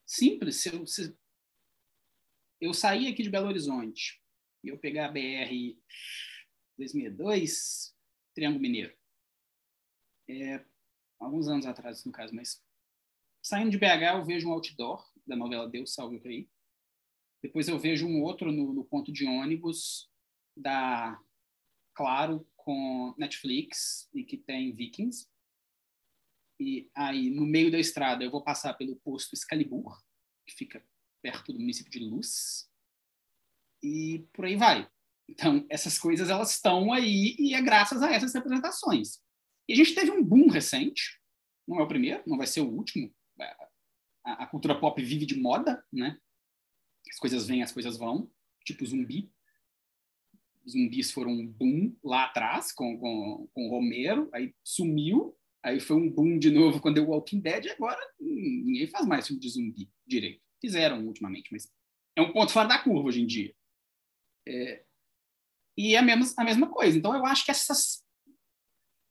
simples. 0.06 0.64
Eu, 0.66 0.86
se 0.86 1.16
eu 2.60 2.72
sair 2.72 3.08
aqui 3.08 3.22
de 3.22 3.30
Belo 3.30 3.48
Horizonte 3.48 4.22
e 4.62 4.68
eu 4.68 4.78
pegar 4.78 5.06
a 5.06 5.12
BR 5.12 5.76
2002, 6.78 7.96
Triângulo 8.34 8.62
Mineiro, 8.62 8.96
é, 10.28 10.64
alguns 11.18 11.48
anos 11.48 11.66
atrás, 11.66 12.04
no 12.04 12.12
caso, 12.12 12.34
mas 12.34 12.62
saindo 13.42 13.70
de 13.70 13.78
BH 13.78 14.18
eu 14.18 14.24
vejo 14.24 14.48
um 14.48 14.52
outdoor 14.52 15.04
da 15.26 15.36
novela 15.36 15.68
Deus 15.68 15.94
Salve 15.94 16.16
o 16.16 16.22
Rei. 16.22 16.48
Depois 17.42 17.68
eu 17.68 17.78
vejo 17.78 18.06
um 18.06 18.22
outro 18.22 18.52
no, 18.52 18.72
no 18.72 18.84
ponto 18.84 19.12
de 19.12 19.26
ônibus 19.26 20.08
da 20.56 21.20
Claro 21.94 22.46
com 22.56 23.14
Netflix 23.18 24.08
e 24.14 24.24
que 24.24 24.36
tem 24.36 24.74
Vikings. 24.74 25.28
E 26.60 26.90
aí, 26.94 27.30
no 27.30 27.44
meio 27.44 27.70
da 27.70 27.78
estrada, 27.78 28.22
eu 28.22 28.30
vou 28.30 28.42
passar 28.42 28.74
pelo 28.74 28.96
posto 28.96 29.34
Excalibur, 29.34 29.98
que 30.46 30.54
fica 30.54 30.84
perto 31.20 31.52
do 31.52 31.58
município 31.58 31.90
de 31.90 32.00
Luz. 32.00 32.68
E 33.82 34.26
por 34.32 34.44
aí 34.44 34.56
vai. 34.56 34.88
Então, 35.28 35.64
essas 35.68 35.98
coisas 35.98 36.28
elas 36.28 36.52
estão 36.52 36.92
aí 36.92 37.34
e 37.38 37.54
é 37.54 37.62
graças 37.62 38.02
a 38.02 38.10
essas 38.10 38.34
representações. 38.34 39.20
E 39.68 39.72
a 39.72 39.76
gente 39.76 39.94
teve 39.94 40.10
um 40.10 40.22
boom 40.22 40.48
recente, 40.48 41.20
não 41.66 41.80
é 41.80 41.82
o 41.82 41.88
primeiro, 41.88 42.22
não 42.26 42.36
vai 42.36 42.46
ser 42.46 42.60
o 42.60 42.68
último. 42.68 43.12
A, 44.24 44.44
a 44.44 44.46
cultura 44.46 44.78
pop 44.78 45.02
vive 45.02 45.24
de 45.24 45.36
moda, 45.36 45.84
né? 45.92 46.18
As 47.08 47.18
coisas 47.18 47.46
vêm, 47.46 47.62
as 47.62 47.72
coisas 47.72 47.96
vão, 47.96 48.30
tipo 48.64 48.84
zumbi. 48.84 49.32
Zumbis 50.68 51.10
foram 51.10 51.32
um 51.32 51.46
boom 51.46 51.96
lá 52.04 52.24
atrás 52.24 52.72
com, 52.72 52.96
com, 52.98 53.48
com 53.52 53.68
Romero, 53.68 54.28
aí 54.32 54.54
sumiu, 54.62 55.36
Aí 55.64 55.78
foi 55.78 55.96
um 55.96 56.10
boom 56.10 56.38
de 56.38 56.50
novo 56.50 56.80
quando 56.80 56.96
deu 56.96 57.08
Walking 57.08 57.40
Dead, 57.40 57.66
e 57.66 57.70
agora 57.70 58.00
ninguém 58.18 58.86
faz 58.88 59.06
mais 59.06 59.26
filme 59.26 59.40
de 59.40 59.48
zumbi 59.48 59.90
direito. 60.06 60.42
Fizeram 60.60 61.06
ultimamente, 61.06 61.50
mas 61.52 61.70
é 62.16 62.22
um 62.22 62.32
ponto 62.32 62.52
fora 62.52 62.68
da 62.68 62.78
curva 62.78 63.08
hoje 63.08 63.22
em 63.22 63.26
dia. 63.26 63.54
É, 64.46 64.84
e 65.76 65.94
é 65.94 65.98
a 65.98 66.02
mesma, 66.02 66.26
a 66.36 66.44
mesma 66.44 66.68
coisa. 66.68 66.98
Então, 66.98 67.14
eu 67.14 67.24
acho 67.24 67.44
que 67.44 67.50
essas, 67.50 68.04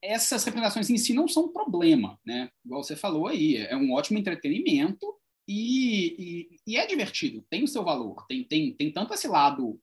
essas 0.02 0.44
representações 0.44 0.90
em 0.90 0.98
si 0.98 1.14
não 1.14 1.28
são 1.28 1.46
um 1.46 1.54
problema, 1.54 2.20
né? 2.26 2.52
Igual 2.66 2.84
você 2.84 2.96
falou 2.96 3.28
aí, 3.28 3.58
é 3.58 3.76
um 3.76 3.94
ótimo 3.94 4.20
entretenimento 4.20 5.18
e, 5.48 6.16
e, 6.20 6.60
e 6.68 6.78
é 6.78 6.86
divertido, 6.86 7.46
tem 7.50 7.64
o 7.64 7.68
seu 7.68 7.84
valor. 7.84 8.26
Tem, 8.28 8.44
tem, 8.44 8.74
tem 8.74 8.92
tanto 8.92 9.14
esse 9.14 9.28
lado 9.28 9.82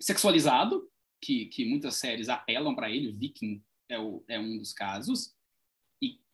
sexualizado, 0.00 0.90
que, 1.22 1.46
que 1.46 1.64
muitas 1.64 1.96
séries 1.96 2.28
apelam 2.28 2.74
para 2.74 2.90
ele, 2.90 3.12
Viking 3.12 3.62
é, 3.88 3.98
o, 3.98 4.22
é 4.28 4.38
um 4.38 4.58
dos 4.58 4.72
casos, 4.72 5.35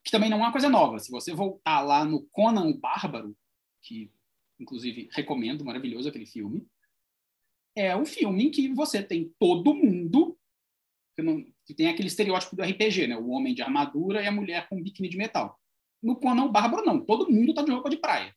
que 0.04 0.10
também 0.10 0.28
não 0.28 0.38
é 0.38 0.40
uma 0.40 0.52
coisa 0.52 0.68
nova. 0.68 0.98
Se 0.98 1.10
você 1.10 1.32
voltar 1.32 1.80
lá 1.80 2.04
no 2.04 2.22
Conan 2.26 2.66
o 2.66 2.78
Bárbaro, 2.78 3.36
que 3.82 4.10
inclusive 4.58 5.08
recomendo, 5.12 5.64
maravilhoso 5.64 6.08
aquele 6.08 6.26
filme, 6.26 6.66
é 7.74 7.96
um 7.96 8.04
filme 8.04 8.44
em 8.44 8.50
que 8.50 8.68
você 8.68 9.02
tem 9.02 9.32
todo 9.38 9.74
mundo 9.74 10.38
que, 11.14 11.22
não, 11.22 11.44
que 11.66 11.74
tem 11.74 11.88
aquele 11.88 12.08
estereótipo 12.08 12.56
do 12.56 12.62
RPG, 12.62 13.06
né? 13.06 13.16
O 13.16 13.28
homem 13.30 13.54
de 13.54 13.62
armadura 13.62 14.22
e 14.22 14.26
a 14.26 14.32
mulher 14.32 14.68
com 14.68 14.82
biquíni 14.82 15.08
de 15.08 15.16
metal. 15.16 15.58
No 16.02 16.16
Conan 16.16 16.44
o 16.44 16.52
Bárbaro, 16.52 16.84
não. 16.84 17.04
Todo 17.04 17.30
mundo 17.30 17.50
está 17.50 17.62
de 17.62 17.70
roupa 17.70 17.90
de 17.90 17.96
praia. 17.96 18.34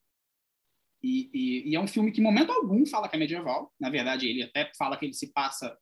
E, 1.03 1.29
e, 1.33 1.69
e, 1.69 1.75
é 1.75 1.79
um 1.79 1.87
filme 1.87 2.11
que, 2.11 2.19
em 2.19 2.23
momento 2.23 2.51
algum, 2.51 2.85
fala 2.85 3.07
que 3.07 3.15
é 3.15 3.19
medieval. 3.19 3.71
Na 3.79 3.89
verdade, 3.89 4.27
ele 4.27 4.43
até 4.43 4.71
fala 4.77 4.97
que 4.97 5.05
ele 5.05 5.13
se 5.13 5.31
passa 5.31 5.77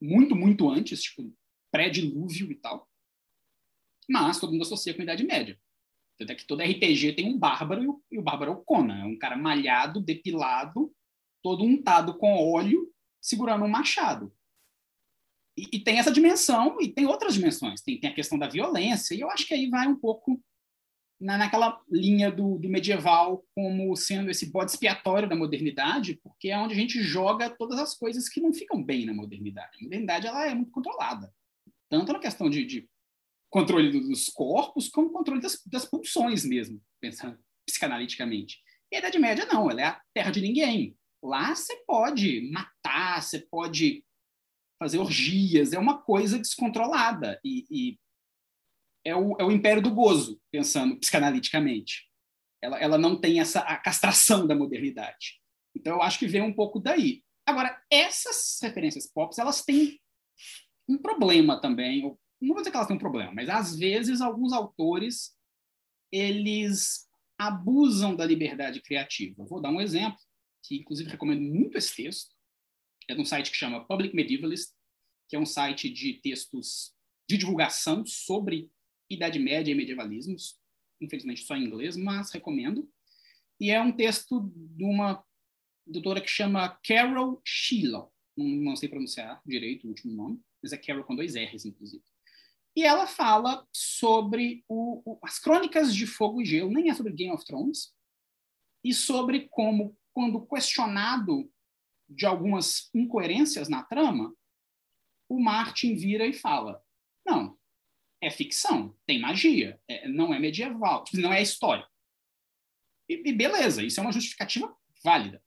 muito, 0.00 0.36
muito 0.36 0.68
antes, 0.68 1.02
tipo, 1.02 1.32
pré-dilúvio 1.70 2.50
e 2.52 2.54
tal 2.56 2.88
mas 4.12 4.38
todo 4.38 4.52
mundo 4.52 4.62
associa 4.62 4.92
com 4.92 5.00
a 5.00 5.04
Idade 5.04 5.24
Média. 5.24 5.58
Tanto 6.18 6.32
é 6.32 6.34
que 6.34 6.46
todo 6.46 6.62
RPG 6.62 7.14
tem 7.14 7.28
um 7.28 7.38
bárbaro 7.38 8.02
e 8.10 8.18
o, 8.18 8.22
bárbaro 8.22 8.52
é 8.52 8.54
o 8.54 8.62
Conan. 8.62 9.00
É 9.00 9.04
um 9.04 9.18
cara 9.18 9.36
malhado, 9.36 10.00
depilado, 10.00 10.92
todo 11.42 11.64
untado 11.64 12.16
com 12.18 12.36
óleo, 12.36 12.92
segurando 13.20 13.64
um 13.64 13.68
machado. 13.68 14.32
E, 15.56 15.68
e, 15.72 15.80
tem 15.80 15.98
essa 15.98 16.12
dimensão 16.12 16.80
e 16.80 16.88
tem 16.88 17.06
outras 17.06 17.34
dimensões. 17.34 17.80
Tem, 17.80 17.98
tem, 17.98 18.10
a 18.10 18.14
questão 18.14 18.38
da 18.38 18.48
violência, 18.48 19.14
e 19.14 19.20
eu 19.20 19.30
acho 19.30 19.46
que 19.46 19.54
aí 19.54 19.68
vai 19.68 19.86
um 19.86 19.96
pouco 19.96 20.40
na, 21.20 21.38
naquela 21.38 21.80
linha 21.90 22.30
do, 22.30 22.58
do, 22.58 22.68
medieval 22.68 23.44
como 23.54 23.94
sendo 23.96 24.30
esse 24.30 24.50
bode 24.50 24.70
expiatório 24.70 25.28
da 25.28 25.36
modernidade, 25.36 26.14
porque 26.22 26.48
é 26.48 26.58
onde 26.58 26.74
a 26.74 26.76
gente 26.76 27.02
joga 27.02 27.50
todas 27.50 27.78
as 27.78 27.94
coisas 27.94 28.28
que 28.28 28.40
não 28.40 28.52
ficam 28.52 28.82
bem 28.82 29.04
na 29.04 29.14
modernidade. 29.14 29.78
A 29.78 29.84
modernidade 29.84 30.26
ela 30.26 30.46
é 30.46 30.54
muito 30.54 30.70
controlada. 30.70 31.32
Tanto 31.90 32.12
na 32.12 32.18
questão 32.18 32.48
de, 32.48 32.64
de 32.64 32.88
controle 33.52 34.00
dos 34.00 34.30
corpos 34.30 34.88
como 34.88 35.12
controle 35.12 35.40
das, 35.40 35.62
das 35.66 35.84
pulsões 35.84 36.44
mesmo, 36.44 36.82
pensando 37.00 37.38
psicanaliticamente. 37.68 38.58
E 38.90 38.96
a 38.96 38.98
Idade 38.98 39.18
Média 39.18 39.46
não, 39.46 39.70
ela 39.70 39.80
é 39.80 39.84
a 39.84 40.02
terra 40.14 40.30
de 40.30 40.40
ninguém. 40.40 40.96
Lá 41.22 41.54
você 41.54 41.76
pode 41.86 42.50
matar, 42.50 43.22
você 43.22 43.38
pode 43.38 44.04
fazer 44.82 44.98
orgias, 44.98 45.72
é 45.72 45.78
uma 45.78 46.02
coisa 46.02 46.38
descontrolada. 46.38 47.38
E, 47.44 47.66
e 47.70 47.98
é, 49.04 49.14
o, 49.14 49.36
é 49.38 49.44
o 49.44 49.52
império 49.52 49.82
do 49.82 49.94
gozo, 49.94 50.40
pensando 50.50 50.98
psicanaliticamente. 50.98 52.10
Ela, 52.60 52.78
ela 52.80 52.98
não 52.98 53.20
tem 53.20 53.38
essa 53.38 53.60
a 53.60 53.76
castração 53.76 54.46
da 54.46 54.54
modernidade. 54.54 55.40
Então, 55.76 55.96
eu 55.96 56.02
acho 56.02 56.18
que 56.18 56.26
vem 56.26 56.42
um 56.42 56.54
pouco 56.54 56.80
daí. 56.80 57.22
Agora, 57.46 57.80
essas 57.90 58.58
referências 58.62 59.06
pop, 59.12 59.34
elas 59.38 59.62
têm 59.62 60.00
um 60.88 60.98
problema 60.98 61.60
também, 61.60 62.16
não 62.42 62.54
vou 62.54 62.62
dizer 62.62 62.70
que 62.70 62.76
elas 62.76 62.88
têm 62.88 62.96
um 62.96 63.00
problema, 63.00 63.32
mas 63.32 63.48
às 63.48 63.76
vezes 63.76 64.20
alguns 64.20 64.52
autores 64.52 65.36
eles 66.10 67.08
abusam 67.38 68.14
da 68.14 68.26
liberdade 68.26 68.80
criativa. 68.80 69.44
Vou 69.44 69.60
dar 69.60 69.70
um 69.70 69.80
exemplo, 69.80 70.18
que 70.62 70.76
inclusive 70.76 71.10
recomendo 71.10 71.40
muito 71.40 71.78
esse 71.78 71.94
texto. 71.94 72.34
É 73.08 73.14
de 73.14 73.20
um 73.20 73.24
site 73.24 73.50
que 73.50 73.56
chama 73.56 73.84
Public 73.86 74.14
Medievalist, 74.14 74.72
que 75.28 75.36
é 75.36 75.38
um 75.38 75.46
site 75.46 75.88
de 75.88 76.14
textos 76.14 76.94
de 77.28 77.36
divulgação 77.36 78.04
sobre 78.04 78.70
Idade 79.08 79.38
Média 79.38 79.72
e 79.72 79.74
medievalismos, 79.74 80.60
infelizmente 81.00 81.44
só 81.44 81.56
em 81.56 81.64
inglês, 81.64 81.96
mas 81.96 82.30
recomendo. 82.30 82.88
E 83.58 83.70
é 83.70 83.80
um 83.80 83.92
texto 83.92 84.52
de 84.54 84.84
uma 84.84 85.24
doutora 85.86 86.20
que 86.20 86.28
chama 86.28 86.68
Carol 86.86 87.40
Sheila. 87.44 88.08
Não, 88.36 88.46
não 88.46 88.76
sei 88.76 88.88
pronunciar 88.88 89.40
direito 89.44 89.84
o 89.84 89.88
último 89.90 90.14
nome, 90.14 90.40
mas 90.62 90.72
é 90.72 90.76
Carol 90.76 91.04
com 91.04 91.16
dois 91.16 91.34
R's, 91.34 91.64
inclusive. 91.64 92.04
E 92.74 92.84
ela 92.84 93.06
fala 93.06 93.66
sobre 93.72 94.64
o, 94.66 95.02
o, 95.04 95.18
as 95.22 95.38
crônicas 95.38 95.94
de 95.94 96.06
Fogo 96.06 96.40
e 96.40 96.44
Gelo, 96.44 96.70
nem 96.70 96.90
é 96.90 96.94
sobre 96.94 97.12
Game 97.12 97.32
of 97.32 97.44
Thrones, 97.44 97.94
e 98.82 98.94
sobre 98.94 99.48
como, 99.48 99.96
quando 100.12 100.46
questionado 100.46 101.50
de 102.08 102.26
algumas 102.26 102.90
incoerências 102.94 103.68
na 103.68 103.82
trama, 103.82 104.34
o 105.28 105.38
Martin 105.38 105.94
vira 105.94 106.26
e 106.26 106.32
fala: 106.32 106.82
não, 107.26 107.58
é 108.22 108.30
ficção, 108.30 108.96
tem 109.06 109.20
magia, 109.20 109.80
é, 109.88 110.08
não 110.08 110.32
é 110.32 110.38
medieval, 110.38 111.04
não 111.14 111.32
é 111.32 111.42
história. 111.42 111.86
E, 113.08 113.14
e 113.28 113.32
beleza, 113.32 113.82
isso 113.82 114.00
é 114.00 114.02
uma 114.02 114.12
justificativa 114.12 114.74
válida. 115.04 115.42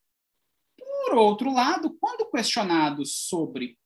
Por 0.77 1.15
outro 1.15 1.51
lado, 1.51 1.95
quando 1.99 2.29
questionado 2.29 3.05
sobre 3.05 3.79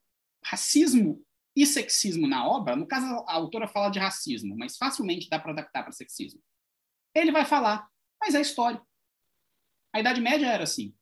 racismo 0.43 1.23
e 1.61 1.65
sexismo 1.65 2.27
na 2.27 2.47
obra, 2.47 2.75
no 2.75 2.87
caso 2.87 3.05
a 3.27 3.33
autora 3.33 3.67
fala 3.67 3.89
de 3.89 3.99
racismo, 3.99 4.55
mas 4.57 4.77
facilmente 4.77 5.29
dá 5.29 5.37
para 5.37 5.51
adaptar 5.51 5.83
para 5.83 5.91
sexismo. 5.91 6.41
Ele 7.13 7.31
vai 7.31 7.45
falar, 7.45 7.89
mas 8.21 8.33
é 8.33 8.41
história. 8.41 8.81
A 9.93 9.99
Idade 9.99 10.21
Média 10.21 10.47
era 10.47 10.63
assim. 10.63 10.95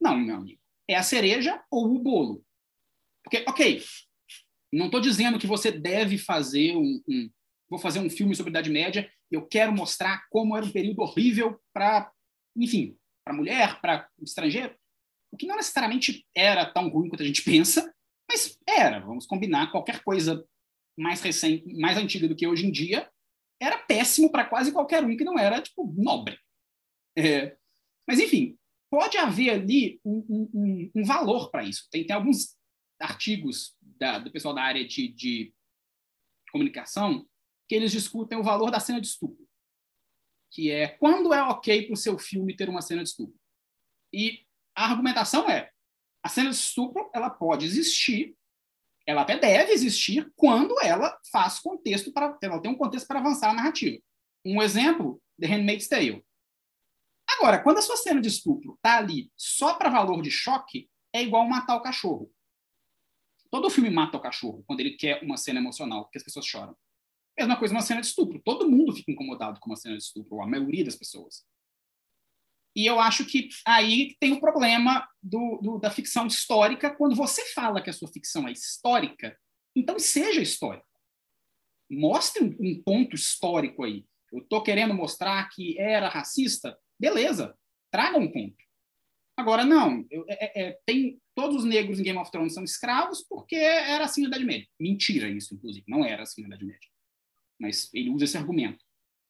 Não, 0.00 0.16
meu 0.16 0.36
amigo. 0.36 0.60
É 0.88 0.94
a 0.96 1.02
cereja 1.02 1.62
ou 1.70 1.94
o 1.94 1.98
bolo. 1.98 2.44
Porque, 3.24 3.44
ok, 3.48 3.82
não 4.72 4.86
estou 4.86 5.00
dizendo 5.00 5.38
que 5.38 5.46
você 5.46 5.72
deve 5.72 6.16
fazer 6.16 6.76
um, 6.76 7.02
um, 7.08 7.30
Vou 7.70 7.78
fazer 7.78 8.00
um 8.00 8.10
filme 8.10 8.34
sobre 8.34 8.50
a 8.50 8.52
Idade 8.52 8.68
Média 8.68 9.10
e 9.30 9.36
eu 9.36 9.46
quero 9.46 9.72
mostrar 9.72 10.28
como 10.28 10.56
era 10.56 10.66
um 10.66 10.72
período 10.72 11.02
horrível 11.02 11.60
para, 11.72 12.10
enfim, 12.56 12.98
para 13.24 13.32
mulher, 13.32 13.80
para 13.80 14.08
estrangeiro. 14.20 14.74
O 15.32 15.36
que 15.36 15.46
não 15.46 15.54
necessariamente 15.54 16.26
era 16.34 16.66
tão 16.66 16.88
ruim 16.88 17.08
quanto 17.08 17.22
a 17.22 17.26
gente 17.26 17.42
pensa, 17.42 17.94
mas 18.30 18.56
era. 18.66 19.00
Vamos 19.00 19.26
combinar, 19.26 19.72
qualquer 19.72 20.04
coisa 20.04 20.46
mais 20.96 21.20
recente, 21.20 21.74
mais 21.74 21.98
antiga 21.98 22.28
do 22.28 22.36
que 22.36 22.46
hoje 22.46 22.64
em 22.64 22.70
dia, 22.70 23.10
era 23.60 23.76
péssimo 23.76 24.30
para 24.30 24.44
quase 24.44 24.72
qualquer 24.72 25.04
um 25.04 25.16
que 25.16 25.24
não 25.24 25.36
era, 25.36 25.60
tipo, 25.60 25.92
nobre. 25.98 26.38
É, 27.18 27.56
mas, 28.08 28.20
enfim, 28.20 28.56
pode 28.88 29.18
haver 29.18 29.50
ali 29.50 30.00
um, 30.04 30.48
um, 30.54 30.90
um 30.94 31.04
valor 31.04 31.50
para 31.50 31.64
isso. 31.64 31.88
Tem, 31.90 32.06
tem 32.06 32.14
alguns 32.14 32.56
artigos 33.00 33.76
da, 33.80 34.18
do 34.18 34.30
pessoal 34.30 34.54
da 34.54 34.62
área 34.62 34.86
de, 34.86 35.08
de 35.08 35.54
comunicação 36.52 37.26
que 37.68 37.74
eles 37.74 37.92
discutem 37.92 38.38
o 38.38 38.44
valor 38.44 38.70
da 38.70 38.80
cena 38.80 39.00
de 39.00 39.08
estupro, 39.08 39.46
que 40.52 40.70
é 40.70 40.88
quando 40.88 41.32
é 41.32 41.42
ok 41.42 41.86
para 41.86 41.94
o 41.94 41.96
seu 41.96 42.18
filme 42.18 42.56
ter 42.56 42.68
uma 42.68 42.82
cena 42.82 43.02
de 43.02 43.08
estupro. 43.08 43.38
E 44.12 44.44
a 44.76 44.86
argumentação 44.86 45.48
é 45.48 45.70
a 46.22 46.28
cena 46.28 46.50
de 46.50 46.56
estupro 46.56 47.10
ela 47.14 47.30
pode 47.30 47.64
existir, 47.64 48.36
ela 49.06 49.22
até 49.22 49.38
deve 49.38 49.72
existir 49.72 50.30
quando 50.36 50.78
ela 50.82 51.18
faz 51.32 51.58
contexto 51.58 52.12
para 52.12 52.36
ela 52.42 52.60
tem 52.60 52.70
um 52.70 52.76
contexto 52.76 53.06
para 53.06 53.18
avançar 53.18 53.50
a 53.50 53.54
narrativa. 53.54 54.00
Um 54.44 54.62
exemplo, 54.62 55.20
The 55.40 55.46
Handmaid's 55.46 55.88
Tale. 55.88 56.24
Agora, 57.28 57.62
quando 57.62 57.78
a 57.78 57.82
sua 57.82 57.96
cena 57.96 58.20
de 58.20 58.28
estupro 58.28 58.74
está 58.74 58.98
ali 58.98 59.30
só 59.36 59.74
para 59.74 59.88
valor 59.88 60.20
de 60.22 60.30
choque, 60.30 60.90
é 61.12 61.22
igual 61.22 61.48
matar 61.48 61.76
o 61.76 61.82
cachorro. 61.82 62.30
Todo 63.50 63.70
filme 63.70 63.90
mata 63.90 64.16
o 64.16 64.20
cachorro 64.20 64.62
quando 64.66 64.80
ele 64.80 64.92
quer 64.96 65.22
uma 65.22 65.36
cena 65.36 65.60
emocional, 65.60 66.04
porque 66.04 66.18
as 66.18 66.24
pessoas 66.24 66.46
choram. 66.46 66.76
Mesma 67.36 67.58
coisa 67.58 67.74
uma 67.74 67.82
cena 67.82 68.00
de 68.00 68.06
estupro. 68.06 68.40
Todo 68.44 68.68
mundo 68.68 68.92
fica 68.92 69.10
incomodado 69.10 69.58
com 69.60 69.70
uma 69.70 69.76
cena 69.76 69.96
de 69.96 70.02
estupro, 70.02 70.36
ou 70.36 70.42
a 70.42 70.46
maioria 70.46 70.84
das 70.84 70.96
pessoas. 70.96 71.44
E 72.74 72.86
eu 72.86 73.00
acho 73.00 73.24
que 73.24 73.48
aí 73.66 74.14
tem 74.20 74.32
o 74.32 74.40
problema 74.40 75.06
do, 75.22 75.58
do, 75.62 75.78
da 75.78 75.90
ficção 75.90 76.26
histórica. 76.26 76.94
Quando 76.94 77.16
você 77.16 77.44
fala 77.52 77.82
que 77.82 77.90
a 77.90 77.92
sua 77.92 78.08
ficção 78.08 78.46
é 78.46 78.52
histórica, 78.52 79.36
então 79.74 79.98
seja 79.98 80.40
histórica. 80.40 80.86
Mostre 81.90 82.44
um, 82.44 82.56
um 82.60 82.82
ponto 82.82 83.16
histórico 83.16 83.82
aí. 83.82 84.04
Eu 84.32 84.40
estou 84.40 84.62
querendo 84.62 84.94
mostrar 84.94 85.48
que 85.50 85.78
era 85.78 86.08
racista. 86.08 86.78
Beleza, 86.98 87.56
traga 87.90 88.18
um 88.18 88.30
ponto. 88.30 88.56
Agora, 89.36 89.64
não, 89.64 90.06
eu, 90.10 90.24
é, 90.28 90.68
é, 90.68 90.78
tem 90.84 91.20
todos 91.34 91.56
os 91.56 91.64
negros 91.64 91.98
em 91.98 92.02
Game 92.02 92.18
of 92.18 92.30
Thrones 92.30 92.52
são 92.52 92.62
escravos 92.62 93.24
porque 93.26 93.56
era 93.56 94.04
assim 94.04 94.22
na 94.22 94.28
Idade 94.28 94.44
Média. 94.44 94.68
Mentira 94.78 95.28
isso, 95.28 95.54
inclusive, 95.54 95.84
não 95.88 96.04
era 96.04 96.22
assim 96.22 96.42
na 96.42 96.48
Idade 96.48 96.64
Média. 96.66 96.88
Mas 97.58 97.90
ele 97.92 98.10
usa 98.10 98.26
esse 98.26 98.36
argumento. 98.36 98.84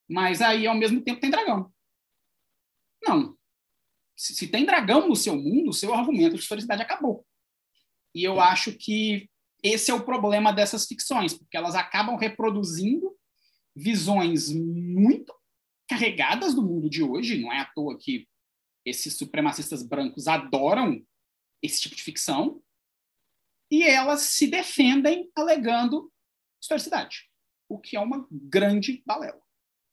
Mas 0.08 0.42
aí, 0.42 0.66
ao 0.66 0.74
mesmo 0.74 1.00
tempo, 1.00 1.20
tem 1.20 1.30
dragão. 1.30 1.72
Não. 3.02 3.36
Se, 4.16 4.34
se 4.34 4.48
tem 4.48 4.66
dragão 4.66 5.08
no 5.08 5.16
seu 5.16 5.36
mundo, 5.36 5.70
o 5.70 5.74
seu 5.74 5.94
argumento 5.94 6.34
de 6.34 6.42
historicidade 6.42 6.82
acabou. 6.82 7.26
E 8.14 8.24
eu 8.24 8.40
acho 8.40 8.72
que 8.72 9.30
esse 9.62 9.90
é 9.90 9.94
o 9.94 10.04
problema 10.04 10.52
dessas 10.52 10.86
ficções, 10.86 11.34
porque 11.34 11.56
elas 11.56 11.74
acabam 11.74 12.16
reproduzindo 12.16 13.16
visões 13.74 14.52
muito 14.52 15.34
carregadas 15.88 16.54
do 16.54 16.62
mundo 16.62 16.88
de 16.88 17.02
hoje. 17.02 17.40
Não 17.40 17.52
é 17.52 17.60
à 17.60 17.64
toa 17.66 17.98
que 17.98 18.28
esses 18.84 19.16
supremacistas 19.16 19.82
brancos 19.82 20.26
adoram 20.26 21.04
esse 21.62 21.80
tipo 21.80 21.94
de 21.94 22.02
ficção 22.02 22.62
e 23.70 23.82
elas 23.82 24.22
se 24.22 24.46
defendem 24.46 25.30
alegando 25.34 26.12
historicidade, 26.60 27.30
o 27.68 27.78
que 27.78 27.96
é 27.96 28.00
uma 28.00 28.26
grande 28.30 29.02
balela. 29.06 29.40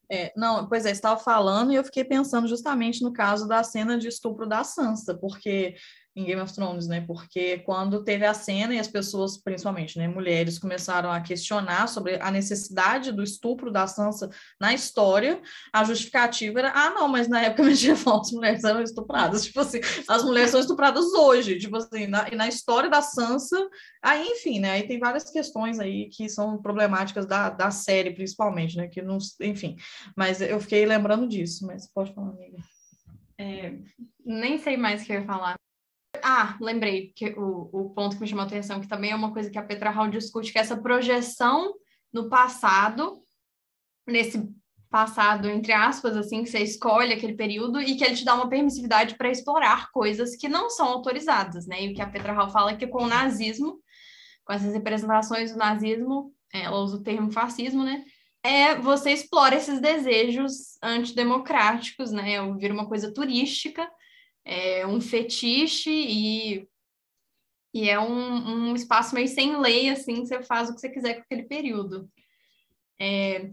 É, 0.10 0.32
não, 0.38 0.68
pois 0.68 0.86
é, 0.86 0.92
estava 0.92 1.20
falando 1.20 1.72
e 1.72 1.76
eu 1.76 1.84
fiquei 1.84 2.04
pensando 2.04 2.48
justamente 2.48 3.04
no 3.04 3.12
caso 3.12 3.48
da 3.48 3.62
cena 3.64 3.98
de 3.98 4.08
estupro 4.08 4.48
da 4.48 4.64
Sansa, 4.64 5.18
porque 5.18 5.76
em 6.18 6.26
Game 6.26 6.42
of 6.42 6.52
Thrones, 6.52 6.88
né? 6.88 7.02
Porque 7.02 7.60
quando 7.60 8.04
teve 8.04 8.26
a 8.26 8.34
cena 8.34 8.74
e 8.74 8.80
as 8.80 8.88
pessoas, 8.88 9.38
principalmente, 9.38 10.00
né, 10.00 10.08
mulheres, 10.08 10.58
começaram 10.58 11.12
a 11.12 11.22
questionar 11.22 11.88
sobre 11.88 12.20
a 12.20 12.32
necessidade 12.32 13.12
do 13.12 13.22
estupro 13.22 13.72
da 13.72 13.86
Sansa 13.86 14.28
na 14.60 14.74
história, 14.74 15.40
a 15.72 15.84
justificativa 15.84 16.58
era: 16.58 16.72
ah, 16.74 16.90
não, 16.90 17.08
mas 17.08 17.28
na 17.28 17.44
época 17.44 17.62
medieval 17.64 18.20
as 18.22 18.32
mulheres 18.32 18.64
eram 18.64 18.82
estupradas. 18.82 19.46
Tipo 19.46 19.60
assim, 19.60 19.80
as 20.08 20.24
mulheres 20.24 20.50
são 20.50 20.60
estupradas 20.60 21.06
hoje, 21.14 21.60
tipo 21.60 21.78
assim, 21.78 22.08
na, 22.08 22.28
e 22.30 22.36
na 22.36 22.48
história 22.48 22.90
da 22.90 23.02
Sansa, 23.04 23.70
aí, 24.02 24.28
enfim, 24.28 24.60
né? 24.60 24.72
Aí 24.72 24.88
tem 24.88 25.00
várias 25.00 25.30
questões 25.30 25.80
aí 25.80 26.10
que 26.10 26.28
são 26.28 26.60
problemáticas 26.60 27.28
da, 27.28 27.52
da 27.52 27.70
série, 27.70 28.10
principalmente, 28.16 28.76
né? 28.76 28.88
Que 28.88 29.04
não, 29.04 29.20
enfim, 29.42 29.76
mas 30.16 30.42
eu 30.42 30.60
fiquei 30.60 30.84
lembrando 30.84 31.28
disso, 31.28 31.64
mas 31.68 31.88
pode 31.88 32.12
falar, 32.12 32.30
amiga. 32.30 32.58
É, 33.40 33.78
nem 34.26 34.58
sei 34.58 34.76
mais 34.78 35.04
o 35.04 35.06
que 35.06 35.14
eu 35.14 35.20
ia 35.20 35.26
falar. 35.26 35.56
Ah, 36.24 36.58
lembrei 36.62 37.12
que 37.16 37.30
o, 37.38 37.70
o 37.72 37.90
ponto 37.92 38.16
que 38.16 38.22
me 38.22 38.28
chamou 38.28 38.44
a 38.44 38.48
atenção, 38.48 38.80
que 38.82 38.88
também 38.88 39.12
é 39.12 39.16
uma 39.16 39.34
coisa 39.34 39.50
que 39.50 39.58
a 39.58 39.64
Petra 39.64 39.90
Hall 39.90 40.10
discute, 40.10 40.52
que 40.52 40.58
é 40.58 40.62
essa 40.62 40.78
projeção 40.78 41.74
no 42.14 42.30
passado, 42.30 43.24
nesse 44.06 44.50
passado, 44.90 45.50
entre 45.50 45.74
aspas, 45.74 46.16
assim, 46.16 46.44
que 46.44 46.50
você 46.50 46.60
escolhe 46.60 47.14
aquele 47.14 47.34
período 47.34 47.82
e 47.82 47.96
que 47.96 48.04
ele 48.04 48.16
te 48.16 48.24
dá 48.24 48.34
uma 48.34 48.50
permissividade 48.50 49.16
para 49.16 49.30
explorar 49.30 49.92
coisas 49.92 50.36
que 50.36 50.48
não 50.48 50.70
são 50.70 50.88
autorizadas, 50.88 51.68
né? 51.68 51.84
E 51.84 51.92
o 51.92 51.96
que 51.96 52.02
a 52.02 52.10
Petra 52.10 52.34
Hall 52.34 52.50
fala 52.50 52.72
é 52.72 52.76
que 52.76 52.88
com 52.88 53.04
o 53.04 53.08
nazismo, 53.08 53.80
com 54.46 54.54
essas 54.54 54.74
representações 54.74 55.52
do 55.52 55.58
nazismo, 55.58 56.34
é, 56.54 56.62
ela 56.62 56.80
usa 56.80 56.98
o 56.98 57.04
termo 57.04 57.32
fascismo, 57.32 57.84
né? 57.84 58.06
É 58.44 58.76
você 58.76 59.12
explora 59.12 59.56
esses 59.56 59.82
desejos 59.82 60.78
antidemocráticos, 60.82 62.12
né? 62.12 62.40
Vira 62.54 62.74
uma 62.74 62.88
coisa 62.88 63.14
turística 63.14 63.90
é 64.48 64.88
um 64.88 65.02
fetiche 65.02 65.92
e, 65.92 66.68
e 67.74 67.90
é 67.90 68.00
um, 68.00 68.70
um 68.70 68.76
espaço 68.76 69.14
meio 69.14 69.28
sem 69.28 69.60
lei, 69.60 69.90
assim, 69.90 70.26
você 70.26 70.42
faz 70.42 70.70
o 70.70 70.74
que 70.74 70.80
você 70.80 70.90
quiser 70.90 71.16
com 71.16 71.22
aquele 71.22 71.44
período. 71.44 72.10
É, 72.98 73.52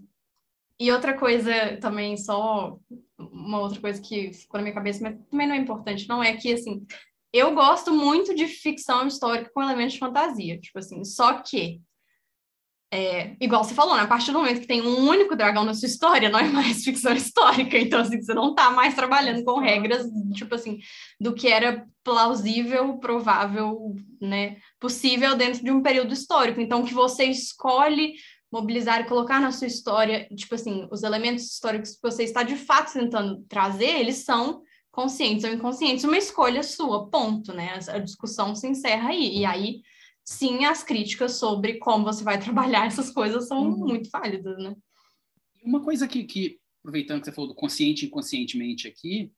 e 0.78 0.92
outra 0.92 1.18
coisa 1.18 1.76
também, 1.78 2.16
só 2.16 2.78
uma 3.18 3.60
outra 3.60 3.80
coisa 3.80 4.00
que 4.00 4.32
ficou 4.32 4.58
na 4.58 4.62
minha 4.62 4.74
cabeça, 4.74 5.02
mas 5.02 5.18
também 5.28 5.48
não 5.48 5.54
é 5.54 5.58
importante, 5.58 6.08
não 6.08 6.22
é 6.22 6.36
que, 6.36 6.52
assim, 6.52 6.86
eu 7.32 7.52
gosto 7.54 7.92
muito 7.92 8.32
de 8.32 8.46
ficção 8.46 9.08
histórica 9.08 9.50
com 9.52 9.62
elementos 9.62 9.94
de 9.94 9.98
fantasia, 9.98 10.60
tipo 10.60 10.78
assim, 10.78 11.04
só 11.04 11.42
que 11.42 11.80
é, 12.94 13.36
igual 13.40 13.64
você 13.64 13.74
falou, 13.74 13.96
né? 13.96 14.02
A 14.02 14.06
partir 14.06 14.30
do 14.30 14.38
momento 14.38 14.60
que 14.60 14.68
tem 14.68 14.80
um 14.80 15.08
único 15.08 15.34
dragão 15.34 15.64
na 15.64 15.74
sua 15.74 15.88
história, 15.88 16.28
não 16.28 16.38
é 16.38 16.44
mais 16.44 16.82
ficção 16.84 17.12
histórica. 17.12 17.76
Então, 17.76 18.00
assim, 18.00 18.22
você 18.22 18.32
não 18.32 18.54
tá 18.54 18.70
mais 18.70 18.94
trabalhando 18.94 19.42
com 19.44 19.58
regras, 19.58 20.06
tipo 20.32 20.54
assim, 20.54 20.78
do 21.20 21.34
que 21.34 21.48
era 21.48 21.84
plausível, 22.04 22.96
provável, 22.98 23.96
né? 24.20 24.58
Possível 24.78 25.34
dentro 25.34 25.64
de 25.64 25.72
um 25.72 25.82
período 25.82 26.14
histórico. 26.14 26.60
Então, 26.60 26.84
que 26.84 26.94
você 26.94 27.24
escolhe 27.24 28.14
mobilizar 28.52 29.00
e 29.00 29.08
colocar 29.08 29.40
na 29.40 29.50
sua 29.50 29.66
história, 29.66 30.28
tipo 30.36 30.54
assim, 30.54 30.86
os 30.92 31.02
elementos 31.02 31.44
históricos 31.46 31.96
que 31.96 32.02
você 32.02 32.22
está 32.22 32.44
de 32.44 32.54
fato 32.54 32.92
tentando 32.92 33.44
trazer, 33.48 33.98
eles 33.98 34.18
são 34.18 34.62
conscientes 34.92 35.42
ou 35.44 35.50
inconscientes, 35.50 36.04
uma 36.04 36.16
escolha 36.16 36.62
sua, 36.62 37.10
ponto, 37.10 37.52
né? 37.52 37.76
A 37.88 37.98
discussão 37.98 38.54
se 38.54 38.68
encerra 38.68 39.08
aí. 39.08 39.38
E 39.38 39.44
aí 39.44 39.80
sim, 40.24 40.64
as 40.64 40.82
críticas 40.82 41.32
sobre 41.32 41.78
como 41.78 42.04
você 42.04 42.24
vai 42.24 42.38
trabalhar 42.42 42.86
essas 42.86 43.10
coisas 43.10 43.46
são 43.46 43.70
uhum. 43.70 43.78
muito 43.78 44.10
válidas, 44.10 44.56
né? 44.58 44.74
Uma 45.62 45.82
coisa 45.82 46.08
que, 46.08 46.24
que, 46.24 46.58
aproveitando 46.80 47.20
que 47.20 47.26
você 47.26 47.32
falou 47.32 47.48
do 47.48 47.54
consciente 47.54 48.04
e 48.04 48.08
inconscientemente 48.08 48.88
aqui, 48.88 49.32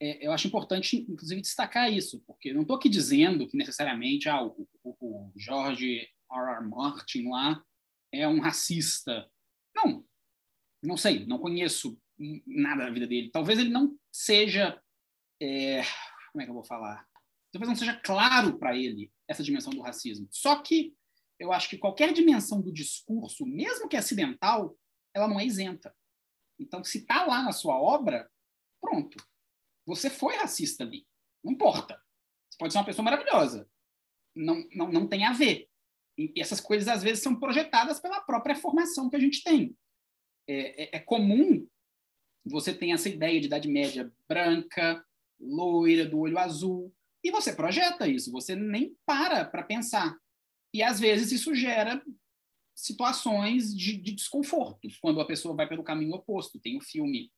é, 0.00 0.26
eu 0.26 0.32
acho 0.32 0.46
importante, 0.46 1.06
inclusive, 1.08 1.40
destacar 1.40 1.90
isso, 1.90 2.22
porque 2.26 2.52
não 2.52 2.62
estou 2.62 2.76
aqui 2.76 2.88
dizendo 2.88 3.46
que 3.48 3.56
necessariamente 3.56 4.28
ah, 4.28 4.42
o, 4.42 4.68
o, 4.84 4.96
o 5.00 5.32
George 5.36 6.06
R. 6.30 6.58
R. 6.58 6.68
Martin 6.68 7.28
lá 7.28 7.62
é 8.12 8.28
um 8.28 8.40
racista. 8.40 9.28
Não, 9.74 10.04
não 10.82 10.96
sei, 10.96 11.24
não 11.26 11.38
conheço 11.38 11.98
nada 12.46 12.84
da 12.84 12.90
vida 12.90 13.06
dele. 13.06 13.30
Talvez 13.30 13.58
ele 13.58 13.70
não 13.70 13.98
seja, 14.12 14.80
é, 15.40 15.82
como 16.32 16.42
é 16.42 16.44
que 16.44 16.50
eu 16.50 16.54
vou 16.54 16.64
falar? 16.64 17.06
Talvez 17.50 17.68
não 17.68 17.76
seja 17.76 17.94
claro 17.96 18.58
para 18.58 18.76
ele 18.76 19.10
essa 19.28 19.42
dimensão 19.42 19.72
do 19.72 19.80
racismo. 19.80 20.28
Só 20.30 20.62
que 20.62 20.94
eu 21.38 21.52
acho 21.52 21.68
que 21.68 21.78
qualquer 21.78 22.12
dimensão 22.12 22.60
do 22.60 22.72
discurso, 22.72 23.44
mesmo 23.44 23.88
que 23.88 23.96
acidental, 23.96 24.76
ela 25.14 25.28
não 25.28 25.38
é 25.38 25.44
isenta. 25.44 25.94
Então, 26.58 26.82
se 26.82 26.98
está 26.98 27.24
lá 27.26 27.42
na 27.42 27.52
sua 27.52 27.78
obra, 27.78 28.30
pronto. 28.80 29.16
Você 29.86 30.08
foi 30.08 30.36
racista 30.36 30.84
ali. 30.84 31.06
Não 31.44 31.52
importa. 31.52 32.00
Você 32.48 32.58
pode 32.58 32.72
ser 32.72 32.78
uma 32.78 32.84
pessoa 32.84 33.04
maravilhosa. 33.04 33.68
Não, 34.34 34.66
não, 34.74 34.90
não 34.90 35.06
tem 35.06 35.24
a 35.24 35.32
ver. 35.32 35.68
E 36.18 36.40
essas 36.40 36.60
coisas, 36.60 36.88
às 36.88 37.02
vezes, 37.02 37.22
são 37.22 37.38
projetadas 37.38 38.00
pela 38.00 38.20
própria 38.20 38.56
formação 38.56 39.10
que 39.10 39.16
a 39.16 39.20
gente 39.20 39.42
tem. 39.42 39.76
É, 40.48 40.84
é, 40.84 40.96
é 40.96 41.00
comum 41.00 41.66
você 42.44 42.72
ter 42.72 42.90
essa 42.90 43.08
ideia 43.08 43.40
de 43.40 43.46
idade 43.46 43.68
média 43.68 44.10
branca, 44.28 45.04
loira, 45.38 46.06
do 46.06 46.18
olho 46.18 46.38
azul, 46.38 46.94
e 47.26 47.30
você 47.30 47.52
projeta 47.52 48.06
isso, 48.08 48.30
você 48.30 48.54
nem 48.54 48.96
para 49.04 49.44
para 49.44 49.62
pensar. 49.62 50.16
E, 50.72 50.82
às 50.82 51.00
vezes, 51.00 51.32
isso 51.32 51.54
gera 51.54 52.02
situações 52.74 53.74
de, 53.74 53.96
de 53.96 54.12
desconforto 54.12 54.88
quando 55.00 55.20
a 55.20 55.26
pessoa 55.26 55.56
vai 55.56 55.68
pelo 55.68 55.84
caminho 55.84 56.14
oposto. 56.14 56.60
Tem 56.60 56.76
o 56.76 56.82
filme 56.82 57.30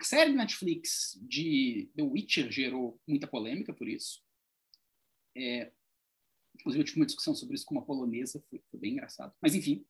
a 0.00 0.04
série 0.04 0.32
do 0.32 0.36
Netflix 0.36 1.18
de 1.22 1.90
The 1.96 2.02
Witcher 2.02 2.50
gerou 2.50 3.00
muita 3.06 3.26
polêmica 3.26 3.72
por 3.72 3.88
isso. 3.88 4.22
É, 5.36 5.72
inclusive, 6.56 6.82
eu 6.82 6.86
tive 6.86 7.00
uma 7.00 7.06
discussão 7.06 7.34
sobre 7.34 7.54
isso 7.54 7.64
com 7.64 7.74
uma 7.74 7.84
polonesa, 7.84 8.42
foi, 8.50 8.62
foi 8.70 8.80
bem 8.80 8.92
engraçado. 8.92 9.34
Mas, 9.40 9.54
enfim. 9.54 9.84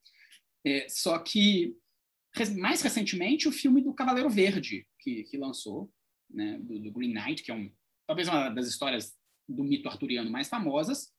É, 0.65 0.87
só 0.89 1.17
que, 1.19 1.75
mais 2.57 2.81
recentemente, 2.81 3.47
o 3.47 3.51
filme 3.51 3.81
do 3.81 3.93
Cavaleiro 3.93 4.29
Verde, 4.29 4.87
que, 4.99 5.23
que 5.23 5.37
lançou, 5.37 5.91
né, 6.29 6.57
do, 6.59 6.79
do, 6.79 6.91
Green 6.91 7.13
Knight, 7.13 7.43
que 7.43 7.51
é 7.51 7.53
um, 7.53 7.71
talvez 8.07 8.27
uma 8.27 8.49
das 8.49 8.67
histórias 8.67 9.15
do 9.47 9.63
mito 9.63 9.87
arturiano 9.87 10.29
mais 10.29 10.49
famosas. 10.49 11.13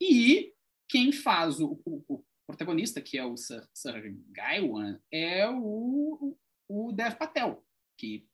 E 0.00 0.54
quem 0.88 1.12
faz 1.12 1.60
o, 1.60 1.80
o, 1.84 2.02
o 2.08 2.24
protagonista, 2.46 3.00
que 3.00 3.18
é 3.18 3.24
o 3.24 3.36
Sir, 3.36 3.68
Sir 3.74 4.14
Gaiwan, 4.28 4.98
é 5.12 5.48
o, 5.48 6.36
o 6.68 6.92
Dev 6.92 7.14
Patel, 7.16 7.64
que, 7.98 8.26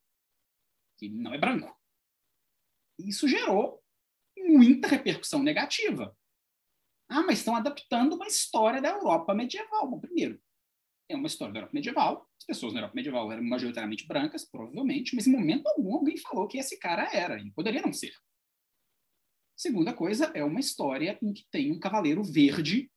que 0.98 1.08
não 1.08 1.34
é 1.34 1.38
branco. 1.38 1.76
Isso 2.98 3.26
gerou 3.26 3.82
muita 4.36 4.88
repercussão 4.88 5.42
negativa. 5.42 6.16
Ah, 7.08 7.22
mas 7.22 7.38
estão 7.38 7.56
adaptando 7.56 8.14
uma 8.14 8.26
história 8.26 8.80
da 8.80 8.90
Europa 8.90 9.34
medieval. 9.34 9.88
Bom, 9.88 10.00
primeiro, 10.00 10.40
é 11.08 11.16
uma 11.16 11.26
história 11.26 11.52
da 11.52 11.60
Europa 11.60 11.74
medieval. 11.74 12.30
As 12.38 12.46
pessoas 12.46 12.72
na 12.72 12.80
Europa 12.80 12.94
medieval 12.94 13.30
eram 13.30 13.42
majoritariamente 13.42 14.06
brancas, 14.06 14.44
provavelmente, 14.44 15.14
mas 15.14 15.26
em 15.26 15.32
momento 15.32 15.66
algum 15.66 15.94
alguém 15.94 16.16
falou 16.16 16.46
que 16.48 16.58
esse 16.58 16.78
cara 16.78 17.08
era, 17.12 17.38
e 17.38 17.50
poderia 17.50 17.82
não 17.82 17.92
ser. 17.92 18.14
Segunda 19.56 19.92
coisa, 19.92 20.26
é 20.34 20.44
uma 20.44 20.60
história 20.60 21.18
em 21.22 21.32
que 21.32 21.46
tem 21.50 21.72
um 21.72 21.78
cavaleiro 21.78 22.22
verde 22.22 22.90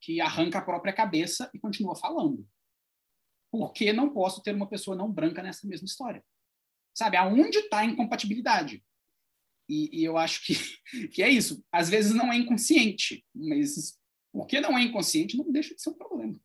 que 0.00 0.20
arranca 0.20 0.58
a 0.58 0.64
própria 0.64 0.92
cabeça 0.92 1.50
e 1.54 1.58
continua 1.58 1.96
falando 1.96 2.48
por 3.50 3.72
que 3.72 3.92
não 3.92 4.10
posso 4.10 4.42
ter 4.42 4.54
uma 4.54 4.68
pessoa 4.68 4.96
não 4.96 5.10
branca 5.10 5.42
nessa 5.42 5.66
mesma 5.66 5.86
história? 5.86 6.24
Sabe, 6.94 7.16
aonde 7.16 7.58
está 7.58 7.78
a 7.78 7.84
incompatibilidade? 7.84 8.84
E, 9.68 10.00
e, 10.00 10.04
eu 10.04 10.16
acho 10.16 10.44
que, 10.44 10.54
que 11.08 11.22
é 11.22 11.28
isso. 11.28 11.64
Às 11.70 11.88
vezes 11.88 12.14
não 12.14 12.32
é 12.32 12.36
inconsciente, 12.36 13.24
mas 13.34 13.98
porque 14.32 14.60
não 14.60 14.76
é 14.76 14.82
inconsciente 14.82 15.36
não 15.36 15.50
deixa 15.50 15.74
de 15.74 15.80
ser 15.80 15.90
um 15.90 15.94
problema. 15.94 16.40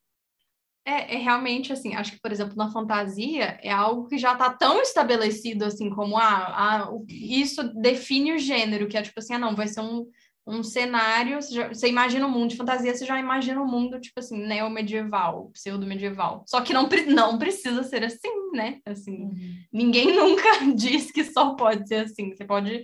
É, 0.85 1.15
é, 1.15 1.17
realmente 1.17 1.71
assim, 1.71 1.95
acho 1.95 2.11
que, 2.11 2.19
por 2.19 2.31
exemplo, 2.31 2.57
na 2.57 2.69
fantasia 2.69 3.57
é 3.61 3.71
algo 3.71 4.07
que 4.07 4.17
já 4.17 4.33
está 4.33 4.49
tão 4.49 4.81
estabelecido 4.81 5.63
assim 5.63 5.89
como 5.89 6.17
ah, 6.17 6.53
ah, 6.53 6.89
isso 7.07 7.63
define 7.73 8.33
o 8.33 8.37
gênero, 8.37 8.87
que 8.87 8.97
é 8.97 9.01
tipo 9.01 9.17
assim, 9.17 9.33
ah, 9.33 9.39
não, 9.39 9.55
vai 9.55 9.67
ser 9.67 9.79
um, 9.79 10.05
um 10.45 10.61
cenário, 10.61 11.41
você, 11.41 11.53
já, 11.53 11.67
você, 11.69 11.87
imagina 11.87 12.27
um 12.27 12.29
mundo 12.29 12.49
de 12.49 12.57
fantasia, 12.57 12.93
você 12.93 13.05
já 13.05 13.17
imagina 13.17 13.61
um 13.61 13.67
mundo, 13.67 13.99
tipo 13.99 14.19
assim, 14.19 14.37
neo-medieval, 14.45 15.49
pseudo-medieval. 15.53 16.43
Só 16.45 16.59
que 16.59 16.73
não, 16.73 16.89
não 17.07 17.37
precisa 17.37 17.81
ser 17.83 18.03
assim, 18.03 18.51
né? 18.53 18.79
Assim, 18.85 19.23
uhum. 19.23 19.55
ninguém 19.71 20.11
nunca 20.13 20.49
diz 20.75 21.11
que 21.11 21.23
só 21.23 21.55
pode 21.55 21.87
ser 21.87 22.05
assim. 22.05 22.35
Você 22.35 22.43
pode 22.43 22.83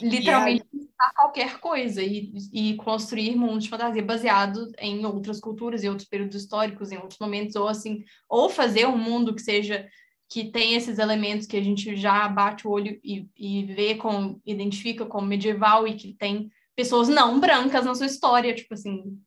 literalmente 0.00 0.64
pensar 0.64 1.12
qualquer 1.14 1.58
coisa 1.60 2.02
e, 2.02 2.32
e 2.52 2.76
construir 2.76 3.36
mundos 3.36 3.64
de 3.64 3.70
fantasia 3.70 4.02
baseados 4.02 4.72
em 4.78 5.04
outras 5.04 5.40
culturas, 5.40 5.84
em 5.84 5.88
outros 5.88 6.08
períodos 6.08 6.36
históricos, 6.36 6.90
em 6.90 6.98
outros 6.98 7.18
momentos, 7.18 7.56
ou 7.56 7.68
assim, 7.68 8.04
ou 8.28 8.48
fazer 8.48 8.86
um 8.86 8.96
mundo 8.96 9.34
que 9.34 9.42
seja 9.42 9.88
que 10.28 10.50
tem 10.50 10.74
esses 10.74 10.98
elementos 10.98 11.46
que 11.46 11.58
a 11.58 11.62
gente 11.62 11.94
já 11.94 12.26
bate 12.26 12.66
o 12.66 12.70
olho 12.70 12.98
e, 13.04 13.28
e 13.36 13.64
vê 13.66 13.96
com, 13.96 14.40
identifica 14.46 15.04
como 15.04 15.26
medieval 15.26 15.86
e 15.86 15.94
que 15.94 16.14
tem 16.14 16.50
pessoas 16.74 17.06
não 17.06 17.38
brancas 17.38 17.84
na 17.84 17.94
sua 17.94 18.06
história, 18.06 18.54
tipo 18.54 18.72
assim, 18.72 19.20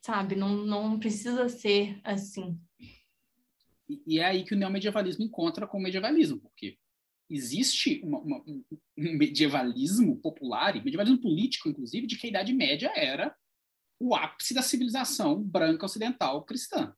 sabe? 0.00 0.34
Não, 0.34 0.48
não 0.48 0.98
precisa 0.98 1.46
ser 1.50 2.00
assim. 2.02 2.58
E, 3.86 4.02
e 4.06 4.18
é 4.18 4.24
aí 4.24 4.44
que 4.44 4.54
o 4.54 4.56
neomedievalismo 4.56 5.24
encontra 5.24 5.66
com 5.66 5.76
o 5.76 5.82
medievalismo, 5.82 6.40
porque 6.40 6.78
existe 7.28 8.00
uma, 8.02 8.18
uma, 8.18 8.38
um 8.46 8.64
medievalismo 8.96 10.16
popular, 10.20 10.76
e 10.76 10.82
medievalismo 10.82 11.20
político, 11.20 11.68
inclusive, 11.68 12.06
de 12.06 12.16
que 12.16 12.26
a 12.26 12.30
Idade 12.30 12.52
Média 12.52 12.92
era 12.94 13.36
o 14.00 14.14
ápice 14.14 14.54
da 14.54 14.62
civilização 14.62 15.42
branca 15.42 15.86
ocidental 15.86 16.44
cristã. 16.44 16.94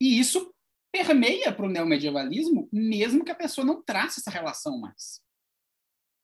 E 0.00 0.18
isso 0.18 0.54
permeia 0.92 1.52
para 1.52 1.66
o 1.66 1.70
neomedievalismo, 1.70 2.68
mesmo 2.72 3.24
que 3.24 3.30
a 3.30 3.36
pessoa 3.36 3.64
não 3.64 3.82
trace 3.82 4.20
essa 4.20 4.30
relação 4.30 4.78
mais. 4.78 5.22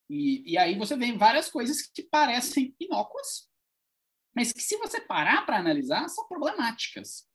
E, 0.08 0.52
e 0.52 0.58
aí 0.58 0.76
você 0.76 0.96
vê 0.96 1.12
várias 1.12 1.50
coisas 1.50 1.82
que 1.82 2.02
parecem 2.02 2.74
inócuas, 2.80 3.48
mas 4.34 4.52
que, 4.52 4.60
se 4.60 4.76
você 4.76 5.00
parar 5.00 5.46
para 5.46 5.58
analisar, 5.58 6.08
são 6.08 6.26
problemáticas. 6.28 7.26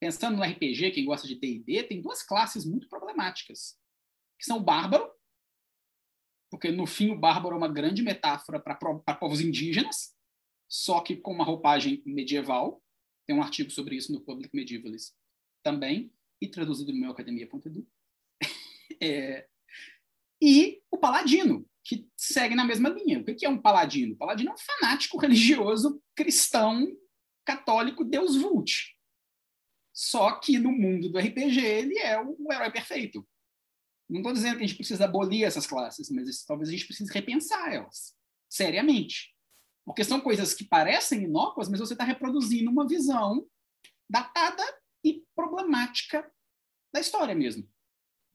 Pensando 0.00 0.36
no 0.36 0.42
RPG, 0.42 0.90
quem 0.90 1.04
gosta 1.04 1.26
de 1.26 1.38
D&D, 1.38 1.84
tem 1.84 2.00
duas 2.00 2.22
classes 2.22 2.64
muito 2.64 2.88
problemáticas, 2.88 3.78
que 4.38 4.44
são 4.44 4.62
bárbaro, 4.62 5.10
porque 6.50 6.70
no 6.70 6.86
fim 6.86 7.10
o 7.10 7.18
bárbaro 7.18 7.54
é 7.54 7.58
uma 7.58 7.72
grande 7.72 8.02
metáfora 8.02 8.60
para 8.60 9.14
povos 9.14 9.40
indígenas, 9.40 10.14
só 10.68 11.00
que 11.00 11.16
com 11.16 11.32
uma 11.32 11.44
roupagem 11.44 12.02
medieval. 12.06 12.82
Tem 13.26 13.36
um 13.36 13.42
artigo 13.42 13.70
sobre 13.70 13.96
isso 13.96 14.12
no 14.12 14.20
Public 14.20 14.54
Medievalist 14.54 15.12
também 15.62 16.12
e 16.40 16.48
traduzido 16.48 16.92
no 16.92 17.00
meu 17.00 17.10
academia.edu. 17.10 17.86
é, 19.02 19.48
e 20.40 20.80
o 20.90 20.98
paladino, 20.98 21.68
que 21.84 22.08
segue 22.16 22.54
na 22.54 22.64
mesma 22.64 22.88
linha. 22.88 23.20
O 23.20 23.24
que 23.24 23.44
é 23.46 23.48
um 23.48 23.60
paladino? 23.60 24.14
O 24.14 24.16
paladino 24.16 24.50
é 24.50 24.54
um 24.54 24.58
fanático 24.58 25.18
religioso 25.18 26.02
cristão 26.14 26.86
católico 27.44 28.04
Deus 28.04 28.36
Vult. 28.36 28.96
Só 29.94 30.38
que 30.38 30.58
no 30.58 30.72
mundo 30.72 31.08
do 31.08 31.18
RPG 31.18 31.64
ele 31.64 31.98
é 31.98 32.20
o 32.20 32.52
herói 32.52 32.70
perfeito. 32.70 33.26
Não 34.08 34.18
estou 34.18 34.32
dizendo 34.32 34.56
que 34.56 34.64
a 34.64 34.66
gente 34.66 34.76
precisa 34.76 35.04
abolir 35.04 35.44
essas 35.44 35.66
classes, 35.66 36.10
mas 36.10 36.44
talvez 36.44 36.68
a 36.68 36.72
gente 36.72 36.86
precise 36.86 37.12
repensar 37.12 37.72
elas, 37.72 38.14
seriamente. 38.48 39.34
Porque 39.84 40.04
são 40.04 40.20
coisas 40.20 40.54
que 40.54 40.64
parecem 40.64 41.24
inócuas, 41.24 41.68
mas 41.68 41.80
você 41.80 41.94
está 41.94 42.04
reproduzindo 42.04 42.70
uma 42.70 42.86
visão 42.86 43.46
datada 44.08 44.62
e 45.04 45.24
problemática 45.34 46.28
da 46.92 47.00
história 47.00 47.34
mesmo. 47.34 47.68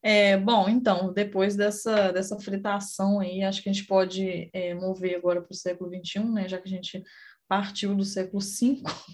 É, 0.04 0.36
bom, 0.36 0.68
então, 0.68 1.14
depois 1.14 1.56
dessa, 1.56 2.12
dessa 2.12 2.40
fritação 2.40 3.20
aí, 3.20 3.44
acho 3.44 3.62
que 3.62 3.70
a 3.70 3.74
gente 3.74 3.86
pode 3.86 4.50
é, 4.52 4.74
mover 4.74 5.16
agora 5.16 5.42
para 5.42 5.52
o 5.52 5.56
século 5.56 5.92
XXI, 5.94 6.24
né, 6.24 6.50
já 6.50 6.60
que 6.60 6.68
a 6.68 6.72
gente 6.72 7.04
partiu 7.52 7.94
do 7.94 8.06
século 8.06 8.42
V. 8.42 8.82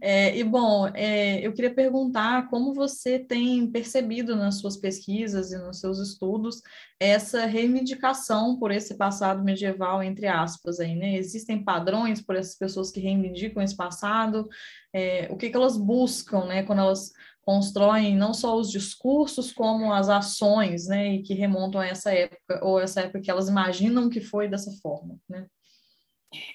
É, 0.00 0.36
e, 0.36 0.44
bom, 0.44 0.86
é, 0.94 1.44
eu 1.44 1.52
queria 1.52 1.74
perguntar 1.74 2.48
como 2.48 2.74
você 2.74 3.18
tem 3.18 3.68
percebido 3.68 4.36
nas 4.36 4.56
suas 4.60 4.76
pesquisas 4.76 5.50
e 5.50 5.58
nos 5.58 5.80
seus 5.80 5.98
estudos 5.98 6.60
essa 7.00 7.46
reivindicação 7.46 8.58
por 8.58 8.70
esse 8.70 8.96
passado 8.96 9.42
medieval, 9.42 10.02
entre 10.02 10.26
aspas, 10.26 10.78
aí, 10.78 10.94
né? 10.94 11.16
Existem 11.16 11.64
padrões 11.64 12.20
por 12.20 12.36
essas 12.36 12.56
pessoas 12.56 12.90
que 12.90 13.00
reivindicam 13.00 13.62
esse 13.62 13.74
passado? 13.74 14.46
É, 14.92 15.26
o 15.30 15.36
que, 15.36 15.48
que 15.50 15.56
elas 15.56 15.76
buscam, 15.76 16.44
né, 16.44 16.62
quando 16.62 16.80
elas 16.80 17.10
constroem 17.40 18.14
não 18.14 18.34
só 18.34 18.56
os 18.56 18.70
discursos, 18.70 19.50
como 19.52 19.92
as 19.92 20.08
ações, 20.08 20.86
né, 20.86 21.14
e 21.14 21.22
que 21.22 21.34
remontam 21.34 21.80
a 21.80 21.86
essa 21.86 22.12
época, 22.12 22.60
ou 22.62 22.78
essa 22.78 23.00
época 23.00 23.20
que 23.20 23.30
elas 23.30 23.48
imaginam 23.48 24.10
que 24.10 24.20
foi 24.20 24.46
dessa 24.46 24.70
forma, 24.82 25.18
né? 25.28 25.46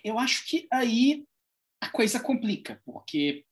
Eu 0.03 0.19
acho 0.19 0.45
que 0.45 0.67
aí 0.71 1.25
a 1.81 1.89
coisa 1.89 2.19
complica, 2.19 2.81
porque 2.85 3.45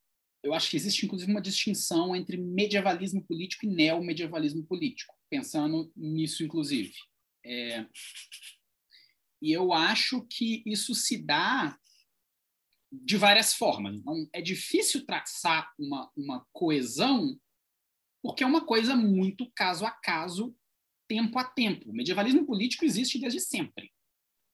eu 0.43 0.53
acho 0.53 0.69
que 0.69 0.77
existe 0.77 1.05
inclusive 1.05 1.31
uma 1.31 1.41
distinção 1.41 2.15
entre 2.15 2.37
medievalismo 2.37 3.23
político 3.23 3.65
e 3.65 3.69
neomedievalismo 3.69 4.63
político, 4.63 5.15
pensando 5.29 5.91
nisso 5.95 6.43
inclusive. 6.43 6.93
É, 7.45 7.85
e 9.41 9.51
eu 9.51 9.73
acho 9.73 10.25
que 10.27 10.61
isso 10.65 10.93
se 10.93 11.17
dá 11.17 11.77
de 12.91 13.17
várias 13.17 13.53
formas. 13.53 13.95
Então, 13.95 14.29
é 14.33 14.41
difícil 14.41 15.05
traçar 15.05 15.71
uma, 15.79 16.11
uma 16.15 16.45
coesão, 16.51 17.39
porque 18.21 18.43
é 18.43 18.47
uma 18.47 18.65
coisa 18.65 18.95
muito 18.95 19.49
caso 19.55 19.85
a 19.85 19.91
caso, 19.91 20.55
tempo 21.07 21.39
a 21.39 21.43
tempo. 21.43 21.89
O 21.89 21.93
medievalismo 21.93 22.45
político 22.45 22.85
existe 22.85 23.19
desde 23.19 23.39
sempre. 23.39 23.91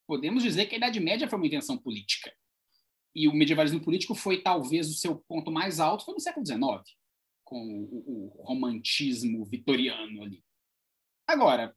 Podemos 0.07 0.41
dizer 0.41 0.67
que 0.67 0.75
a 0.75 0.77
Idade 0.77 0.99
Média 0.99 1.27
foi 1.27 1.37
uma 1.37 1.45
invenção 1.45 1.77
política. 1.77 2.33
E 3.13 3.27
o 3.27 3.33
medievalismo 3.33 3.83
político 3.83 4.15
foi 4.15 4.41
talvez 4.41 4.89
o 4.89 4.93
seu 4.93 5.17
ponto 5.27 5.51
mais 5.51 5.79
alto 5.79 6.05
foi 6.05 6.13
no 6.13 6.19
século 6.19 6.45
XIX, 6.45 6.61
com 7.43 7.59
o, 7.59 8.37
o 8.37 8.43
romantismo 8.43 9.43
vitoriano 9.45 10.23
ali. 10.23 10.43
Agora, 11.27 11.75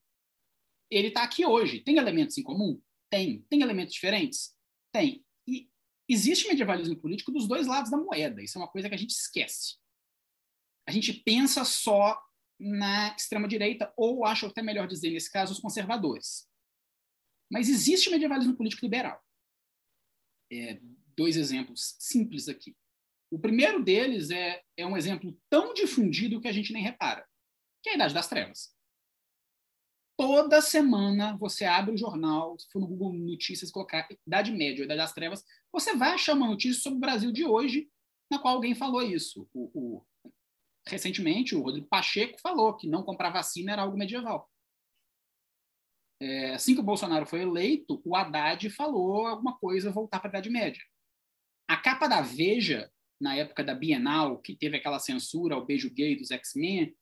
ele 0.91 1.09
está 1.09 1.23
aqui 1.23 1.45
hoje. 1.45 1.81
Tem 1.81 1.97
elementos 1.97 2.39
em 2.39 2.43
comum? 2.43 2.81
Tem. 3.11 3.43
Tem 3.49 3.63
elementos 3.63 3.95
diferentes? 3.95 4.55
Tem. 4.93 5.25
E 5.47 5.69
existe 6.09 6.47
medievalismo 6.47 6.97
político 6.97 7.33
dos 7.33 7.49
dois 7.49 7.67
lados 7.67 7.91
da 7.91 7.97
moeda. 7.97 8.43
Isso 8.43 8.59
é 8.59 8.61
uma 8.61 8.71
coisa 8.71 8.89
que 8.89 8.95
a 8.95 8.99
gente 8.99 9.11
esquece. 9.11 9.77
A 10.87 10.93
gente 10.93 11.13
pensa 11.13 11.65
só 11.65 12.21
na 12.59 13.15
extrema-direita, 13.17 13.93
ou 13.97 14.27
acho 14.27 14.47
até 14.47 14.63
melhor 14.63 14.87
dizer, 14.87 15.11
nesse 15.11 15.31
caso, 15.33 15.53
os 15.53 15.61
conservadores. 15.61 16.50
Mas 17.51 17.69
existe 17.69 18.11
medievalismo 18.11 18.57
político 18.57 18.85
liberal. 18.85 19.21
É, 20.53 20.81
dois 21.17 21.37
exemplos 21.37 21.97
simples 21.99 22.49
aqui. 22.49 22.77
O 23.31 23.39
primeiro 23.39 23.83
deles 23.83 24.31
é, 24.31 24.63
é 24.77 24.87
um 24.87 24.97
exemplo 24.97 25.37
tão 25.49 25.73
difundido 25.73 26.41
que 26.41 26.49
a 26.49 26.53
gente 26.53 26.73
nem 26.73 26.83
repara, 26.83 27.27
que 27.83 27.91
é 27.91 27.93
a 27.93 27.95
Idade 27.97 28.15
das 28.15 28.29
Trevas. 28.29 28.75
Toda 30.19 30.61
semana 30.61 31.37
você 31.37 31.65
abre 31.65 31.95
o 31.95 31.97
jornal, 31.97 32.59
se 32.59 32.69
for 32.71 32.81
no 32.81 32.87
Google 32.87 33.15
Notícias, 33.15 33.71
colocar 33.71 34.07
Idade 34.27 34.53
Média, 34.53 34.85
Idade 34.85 34.99
das 34.99 35.15
Trevas, 35.15 35.45
você 35.73 35.97
vai 35.97 36.13
achar 36.13 36.35
uma 36.35 36.49
notícia 36.49 36.83
sobre 36.83 36.99
o 36.99 37.01
Brasil 37.01 37.33
de 37.33 37.45
hoje, 37.45 37.89
na 38.31 38.39
qual 38.39 38.57
alguém 38.57 38.75
falou 38.75 39.03
isso. 39.03 39.49
O, 39.55 39.71
o, 39.73 40.07
recentemente, 40.87 41.55
o 41.55 41.63
Rodrigo 41.63 41.87
Pacheco 41.89 42.39
falou 42.41 42.77
que 42.77 42.89
não 42.89 43.03
comprar 43.03 43.31
vacina 43.31 43.73
era 43.73 43.83
algo 43.83 43.97
medieval. 43.97 44.51
É, 46.21 46.55
assim 46.55 46.75
que 46.75 46.81
o 46.81 46.85
Bolsonaro 46.85 47.25
foi 47.25 47.41
eleito, 47.41 48.01
o 48.05 48.15
Haddad 48.15 48.69
falou 48.71 49.27
alguma 49.27 49.57
coisa 49.59 49.91
voltar 49.91 50.21
para 50.21 50.29
a 50.29 50.33
Idade 50.33 50.51
Média. 50.51 50.83
A 51.67 51.77
capa 51.77 52.07
da 52.07 52.21
Veja, 52.21 52.91
na 53.19 53.35
época 53.37 53.65
da 53.65 53.75
Bienal, 53.75 54.39
que 54.39 54.55
teve 54.55 54.77
aquela 54.77 54.99
censura 54.99 55.55
ao 55.55 55.65
beijo 55.65 55.91
gay 55.91 56.17
dos 56.17 56.31
X-Men, 56.31 56.95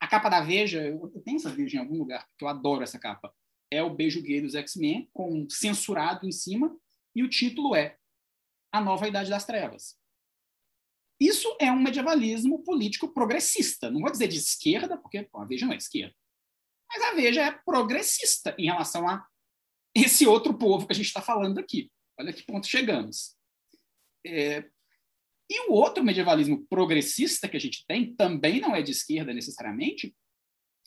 a 0.00 0.06
capa 0.06 0.28
da 0.28 0.40
Veja, 0.40 0.86
eu 0.86 1.08
tenho 1.24 1.36
essa 1.36 1.50
Veja 1.50 1.76
em 1.76 1.80
algum 1.80 1.96
lugar, 1.96 2.26
porque 2.28 2.44
eu 2.44 2.48
adoro 2.48 2.82
essa 2.82 2.98
capa. 2.98 3.34
É 3.70 3.82
o 3.82 3.94
beijo 3.94 4.22
gay 4.22 4.40
dos 4.40 4.54
X-Men, 4.54 5.08
com 5.12 5.48
censurado 5.48 6.26
em 6.26 6.32
cima, 6.32 6.76
e 7.14 7.22
o 7.22 7.28
título 7.28 7.74
é 7.74 7.96
A 8.72 8.80
Nova 8.80 9.08
Idade 9.08 9.30
das 9.30 9.44
Trevas. 9.44 9.96
Isso 11.20 11.56
é 11.60 11.70
um 11.70 11.80
medievalismo 11.80 12.62
político 12.64 13.12
progressista. 13.14 13.90
Não 13.90 14.00
vou 14.00 14.10
dizer 14.10 14.28
de 14.28 14.38
esquerda, 14.38 14.96
porque 14.96 15.22
pô, 15.22 15.40
a 15.40 15.44
Veja 15.44 15.66
não 15.66 15.72
é 15.72 15.76
esquerda. 15.76 16.14
Mas 16.92 17.02
a 17.02 17.14
Veja 17.14 17.42
é 17.42 17.52
progressista 17.64 18.54
em 18.58 18.66
relação 18.66 19.08
a 19.08 19.26
esse 19.94 20.26
outro 20.26 20.54
povo 20.54 20.86
que 20.86 20.92
a 20.92 20.96
gente 20.96 21.06
está 21.06 21.22
falando 21.22 21.58
aqui. 21.58 21.90
Olha 22.18 22.32
que 22.32 22.44
ponto 22.44 22.66
chegamos. 22.66 23.34
É, 24.26 24.68
e 25.50 25.68
o 25.68 25.72
outro 25.72 26.04
medievalismo 26.04 26.66
progressista 26.66 27.48
que 27.48 27.56
a 27.56 27.60
gente 27.60 27.84
tem, 27.86 28.14
também 28.14 28.60
não 28.60 28.74
é 28.74 28.82
de 28.82 28.90
esquerda 28.90 29.34
necessariamente, 29.34 30.14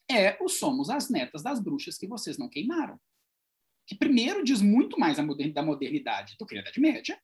é 0.10 0.38
o 0.41 0.47
Somos 0.47 0.89
as 0.89 1.10
Netas 1.10 1.43
das 1.43 1.60
Bruxas 1.60 1.97
que 1.97 2.08
vocês 2.08 2.38
não 2.38 2.49
queimaram. 2.49 2.99
Que 3.88 3.95
primeiro 3.95 4.43
diz 4.43 4.62
muito 4.62 4.99
mais 4.99 5.18
da 5.18 5.64
modernidade 5.64 6.36
do 6.38 6.45
que 6.45 6.58
a 6.58 6.62
Idade 6.62 6.80
Média. 6.80 7.20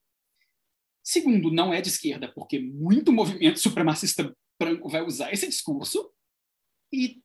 Segundo, 1.04 1.52
não 1.52 1.74
é 1.74 1.82
de 1.82 1.90
esquerda, 1.90 2.32
porque 2.32 2.60
muito 2.60 3.12
movimento 3.12 3.60
supremacista 3.60 4.36
branco 4.60 4.88
vai 4.88 5.02
usar 5.02 5.32
esse 5.32 5.48
discurso. 5.48 6.14
E 6.94 7.24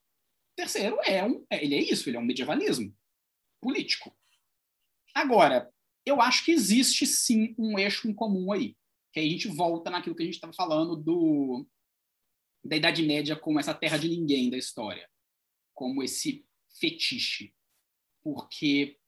terceiro, 0.57 0.99
é 1.05 1.23
um, 1.25 1.45
é, 1.51 1.63
ele 1.65 1.75
é 1.75 1.81
isso, 1.81 2.09
ele 2.09 2.17
é 2.17 2.21
um 2.21 2.25
medievalismo 2.25 2.95
político. 3.61 4.17
Agora, 5.15 5.71
eu 6.05 6.21
acho 6.21 6.45
que 6.45 6.53
existe 6.53 7.07
sim 7.07 7.55
um 7.59 7.79
eixo 7.79 8.09
em 8.09 8.15
comum 8.15 8.53
aí 8.53 8.77
que 9.17 9.21
aí 9.21 9.29
a 9.29 9.31
gente 9.31 9.49
volta 9.49 9.89
naquilo 9.89 10.15
que 10.15 10.23
a 10.23 10.27
gente 10.27 10.35
estava 10.35 10.53
falando 10.53 10.95
do 10.95 11.67
da 12.63 12.77
Idade 12.77 13.03
Média 13.03 13.35
como 13.35 13.59
essa 13.59 13.73
terra 13.73 13.97
de 13.97 14.11
ninguém 14.11 14.51
da 14.51 14.59
história, 14.59 15.09
como 15.73 16.03
esse 16.03 16.45
fetiche. 16.79 17.55
Porque, 18.23 18.99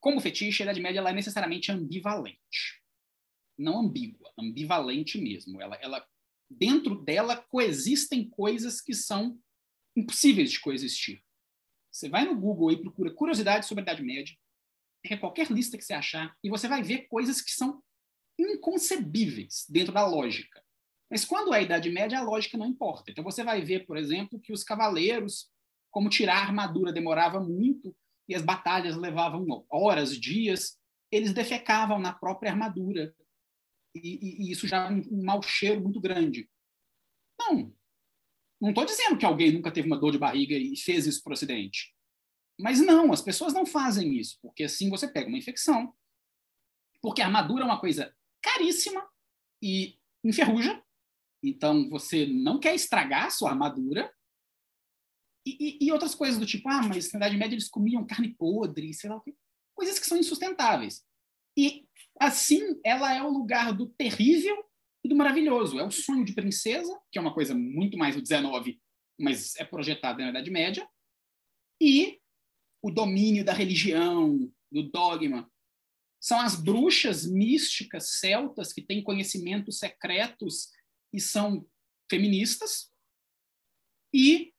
como 0.00 0.20
fetiche, 0.20 0.62
a 0.62 0.64
Idade 0.64 0.80
Média 0.80 1.00
ela 1.00 1.10
é 1.10 1.12
necessariamente 1.12 1.70
ambivalente. 1.70 2.82
Não 3.58 3.80
ambígua, 3.80 4.32
ambivalente 4.38 5.20
mesmo. 5.20 5.60
Ela, 5.60 5.76
ela, 5.82 6.08
dentro 6.48 7.04
dela 7.04 7.36
coexistem 7.36 8.26
coisas 8.26 8.80
que 8.80 8.94
são 8.94 9.38
impossíveis 9.96 10.50
de 10.50 10.60
coexistir. 10.60 11.22
Você 11.90 12.08
vai 12.08 12.24
no 12.24 12.38
Google 12.38 12.72
e 12.72 12.80
procura 12.80 13.12
curiosidades 13.12 13.68
sobre 13.68 13.82
a 13.82 13.84
Idade 13.84 14.02
Média, 14.02 14.34
pega 15.02 15.18
qualquer 15.18 15.50
lista 15.50 15.76
que 15.76 15.84
você 15.84 15.92
achar, 15.92 16.36
e 16.42 16.48
você 16.48 16.68
vai 16.68 16.82
ver 16.82 17.08
coisas 17.08 17.40
que 17.40 17.50
são 17.50 17.82
inconcebíveis 18.38 19.66
dentro 19.68 19.92
da 19.92 20.06
lógica. 20.06 20.62
Mas 21.10 21.24
quando 21.24 21.52
é 21.52 21.58
a 21.58 21.62
Idade 21.62 21.90
Média, 21.90 22.18
a 22.18 22.22
lógica 22.22 22.56
não 22.56 22.66
importa. 22.66 23.10
Então 23.10 23.24
você 23.24 23.42
vai 23.42 23.60
ver, 23.60 23.84
por 23.84 23.96
exemplo, 23.96 24.40
que 24.40 24.52
os 24.52 24.62
cavaleiros, 24.62 25.50
como 25.90 26.08
tirar 26.08 26.36
a 26.36 26.42
armadura 26.42 26.92
demorava 26.92 27.40
muito 27.40 27.94
e 28.28 28.34
as 28.34 28.42
batalhas 28.42 28.96
levavam 28.96 29.44
horas, 29.68 30.16
dias, 30.16 30.78
eles 31.10 31.34
defecavam 31.34 31.98
na 31.98 32.12
própria 32.12 32.52
armadura. 32.52 33.12
E, 33.92 33.98
e, 33.98 34.48
e 34.48 34.52
isso 34.52 34.68
já 34.68 34.86
é 34.86 34.90
um, 34.90 35.02
um 35.10 35.24
mau 35.24 35.42
cheiro 35.42 35.80
muito 35.80 36.00
grande. 36.00 36.48
Não. 37.36 37.74
Não 38.60 38.70
estou 38.70 38.84
dizendo 38.84 39.16
que 39.16 39.24
alguém 39.24 39.52
nunca 39.52 39.72
teve 39.72 39.86
uma 39.86 39.98
dor 39.98 40.12
de 40.12 40.18
barriga 40.18 40.54
e 40.54 40.76
fez 40.76 41.06
isso 41.06 41.22
para 41.22 41.30
o 41.30 41.34
Ocidente. 41.34 41.94
Mas 42.60 42.78
não, 42.78 43.10
as 43.10 43.22
pessoas 43.22 43.54
não 43.54 43.64
fazem 43.64 44.18
isso, 44.18 44.38
porque 44.42 44.64
assim 44.64 44.90
você 44.90 45.08
pega 45.08 45.28
uma 45.28 45.38
infecção. 45.38 45.94
Porque 47.00 47.22
a 47.22 47.26
armadura 47.26 47.62
é 47.62 47.64
uma 47.64 47.80
coisa 47.80 48.14
caríssima 48.42 49.08
e 49.62 49.98
enferruja. 50.22 50.82
Então, 51.42 51.88
você 51.88 52.26
não 52.26 52.60
quer 52.60 52.74
estragar 52.74 53.26
a 53.26 53.30
sua 53.30 53.50
armadura. 53.50 54.12
E, 55.46 55.56
e, 55.58 55.86
e, 55.86 55.92
outras 55.92 56.14
coisas 56.14 56.38
do 56.38 56.44
tipo, 56.44 56.68
ah, 56.68 56.82
mas 56.82 57.10
na 57.12 57.18
Idade 57.18 57.36
Média 57.38 57.54
eles 57.54 57.70
comiam 57.70 58.06
carne 58.06 58.34
podre, 58.34 58.92
sei 58.92 59.08
lá 59.08 59.16
o 59.16 59.22
quê. 59.22 59.34
Coisas 59.74 59.98
que 59.98 60.06
são 60.06 60.18
insustentáveis. 60.18 61.02
E, 61.56 61.88
assim, 62.20 62.78
ela 62.84 63.14
é 63.14 63.22
o 63.22 63.30
lugar 63.30 63.72
do 63.72 63.88
terrível 63.88 64.69
e 65.04 65.08
do 65.08 65.16
maravilhoso. 65.16 65.78
É 65.78 65.84
o 65.84 65.90
sonho 65.90 66.24
de 66.24 66.34
princesa, 66.34 66.98
que 67.10 67.18
é 67.18 67.22
uma 67.22 67.34
coisa 67.34 67.54
muito 67.54 67.96
mais 67.96 68.14
do 68.14 68.22
19, 68.22 68.80
mas 69.18 69.56
é 69.56 69.64
projetada 69.64 70.22
na 70.22 70.30
Idade 70.30 70.50
Média. 70.50 70.88
E 71.80 72.20
o 72.82 72.90
domínio 72.90 73.44
da 73.44 73.52
religião, 73.52 74.50
do 74.70 74.90
dogma, 74.90 75.50
são 76.20 76.38
as 76.38 76.54
bruxas 76.54 77.26
místicas 77.26 78.18
celtas 78.18 78.72
que 78.72 78.82
têm 78.82 79.02
conhecimentos 79.02 79.78
secretos 79.78 80.70
e 81.12 81.20
são 81.20 81.66
feministas. 82.10 82.92
E 84.12 84.52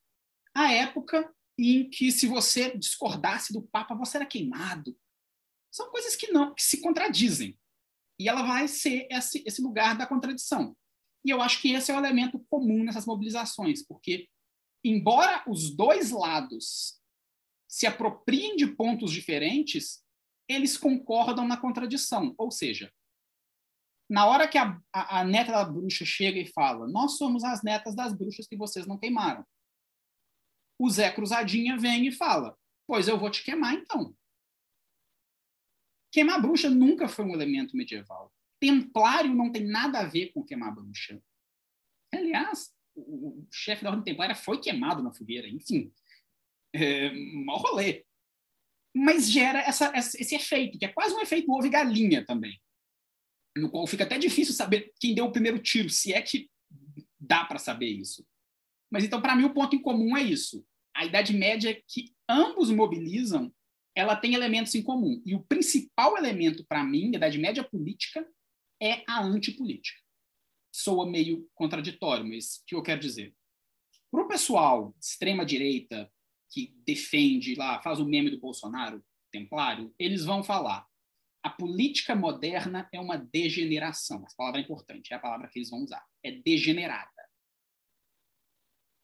a 0.55 0.71
época 0.71 1.33
em 1.57 1.89
que, 1.89 2.11
se 2.11 2.25
você 2.25 2.75
discordasse 2.75 3.53
do 3.53 3.61
Papa, 3.61 3.93
você 3.93 4.17
era 4.17 4.25
queimado. 4.25 4.97
São 5.71 5.89
coisas 5.91 6.15
que 6.15 6.31
não 6.31 6.53
que 6.55 6.63
se 6.63 6.81
contradizem. 6.81 7.57
E 8.21 8.29
ela 8.29 8.43
vai 8.43 8.67
ser 8.67 9.07
esse, 9.09 9.43
esse 9.47 9.63
lugar 9.63 9.97
da 9.97 10.05
contradição. 10.05 10.77
E 11.25 11.31
eu 11.31 11.41
acho 11.41 11.59
que 11.59 11.71
esse 11.71 11.91
é 11.91 11.95
o 11.95 11.97
elemento 11.97 12.37
comum 12.51 12.83
nessas 12.83 13.03
mobilizações, 13.03 13.83
porque, 13.83 14.29
embora 14.85 15.43
os 15.47 15.75
dois 15.75 16.11
lados 16.11 17.01
se 17.67 17.87
apropriem 17.87 18.55
de 18.55 18.67
pontos 18.67 19.11
diferentes, 19.11 20.03
eles 20.47 20.77
concordam 20.77 21.47
na 21.47 21.57
contradição. 21.57 22.35
Ou 22.37 22.51
seja, 22.51 22.93
na 24.07 24.27
hora 24.27 24.47
que 24.47 24.59
a, 24.59 24.79
a, 24.93 25.21
a, 25.21 25.23
neta 25.23 25.51
da 25.51 25.65
bruxa 25.65 26.05
chega 26.05 26.39
e 26.39 26.45
fala: 26.45 26.87
Nós 26.87 27.17
somos 27.17 27.43
as 27.43 27.63
netas 27.63 27.95
das 27.95 28.13
bruxas 28.13 28.45
que 28.45 28.55
vocês 28.55 28.85
não 28.85 28.99
queimaram. 28.99 29.43
O 30.77 30.87
Zé 30.91 31.11
Cruzadinha 31.11 31.75
vem 31.75 32.05
e 32.05 32.11
fala: 32.11 32.55
Pois 32.85 33.07
eu 33.07 33.17
vou 33.17 33.31
te 33.31 33.43
queimar 33.43 33.73
então. 33.73 34.15
Queimar 36.11 36.41
bruxa 36.41 36.69
nunca 36.69 37.07
foi 37.07 37.25
um 37.25 37.33
elemento 37.33 37.75
medieval. 37.75 38.33
Templário 38.59 39.33
não 39.33 39.51
tem 39.51 39.65
nada 39.65 39.99
a 39.99 40.05
ver 40.05 40.31
com 40.33 40.43
queimar 40.43 40.73
bruxa. 40.73 41.21
Aliás, 42.13 42.73
o, 42.93 43.29
o 43.29 43.47
chefe 43.51 43.83
da 43.83 43.89
Ordem 43.89 44.03
Templária 44.03 44.35
foi 44.35 44.59
queimado 44.59 45.01
na 45.01 45.13
fogueira. 45.13 45.47
Enfim, 45.47 45.91
é, 46.73 47.11
mau 47.45 47.57
rolê 47.57 48.05
mas 48.93 49.29
gera 49.29 49.59
essa, 49.59 49.91
esse 49.95 50.35
efeito, 50.35 50.77
que 50.77 50.85
é 50.85 50.89
quase 50.89 51.15
um 51.15 51.21
efeito 51.21 51.51
ovo 51.51 51.65
e 51.65 51.69
galinha 51.69 52.25
também, 52.25 52.61
no 53.57 53.69
qual 53.69 53.87
fica 53.87 54.03
até 54.03 54.17
difícil 54.17 54.53
saber 54.53 54.91
quem 54.99 55.15
deu 55.15 55.25
o 55.25 55.31
primeiro 55.31 55.59
tiro, 55.59 55.89
se 55.89 56.13
é 56.13 56.21
que 56.21 56.49
dá 57.19 57.45
para 57.45 57.57
saber 57.57 57.87
isso. 57.87 58.25
Mas 58.91 59.03
então, 59.03 59.21
para 59.21 59.35
mim, 59.35 59.45
o 59.45 59.53
ponto 59.53 59.75
em 59.75 59.81
comum 59.81 60.17
é 60.17 60.21
isso. 60.21 60.65
A 60.93 61.05
Idade 61.05 61.33
Média 61.33 61.81
que 61.87 62.13
ambos 62.27 62.69
mobilizam, 62.69 63.53
ela 63.95 64.15
tem 64.15 64.33
elementos 64.33 64.73
em 64.75 64.81
comum. 64.81 65.21
E 65.25 65.35
o 65.35 65.43
principal 65.43 66.17
elemento, 66.17 66.65
para 66.65 66.83
mim, 66.83 67.11
da 67.11 67.17
Idade 67.17 67.37
Média 67.37 67.63
política, 67.63 68.25
é 68.81 69.03
a 69.07 69.21
antipolítica. 69.21 69.99
Soa 70.73 71.09
meio 71.09 71.49
contraditório, 71.53 72.25
mas 72.25 72.57
o 72.57 72.65
que 72.65 72.75
eu 72.75 72.81
quero 72.81 73.01
dizer? 73.01 73.35
Para 74.09 74.23
o 74.23 74.27
pessoal 74.27 74.93
de 74.97 75.05
extrema-direita 75.05 76.11
que 76.51 76.73
defende 76.85 77.55
lá, 77.55 77.81
faz 77.81 77.99
o 77.99 78.05
meme 78.05 78.29
do 78.29 78.39
Bolsonaro, 78.39 79.03
templário, 79.31 79.93
eles 79.97 80.25
vão 80.25 80.43
falar 80.43 80.85
a 81.43 81.49
política 81.49 82.15
moderna 82.15 82.87
é 82.91 82.99
uma 82.99 83.17
degeneração. 83.17 84.23
Essa 84.25 84.35
palavra 84.35 84.59
é 84.59 84.63
importante, 84.63 85.11
é 85.11 85.15
a 85.15 85.19
palavra 85.19 85.47
que 85.47 85.57
eles 85.57 85.69
vão 85.69 85.81
usar. 85.81 86.05
É 86.23 86.31
degenerada. 86.31 87.09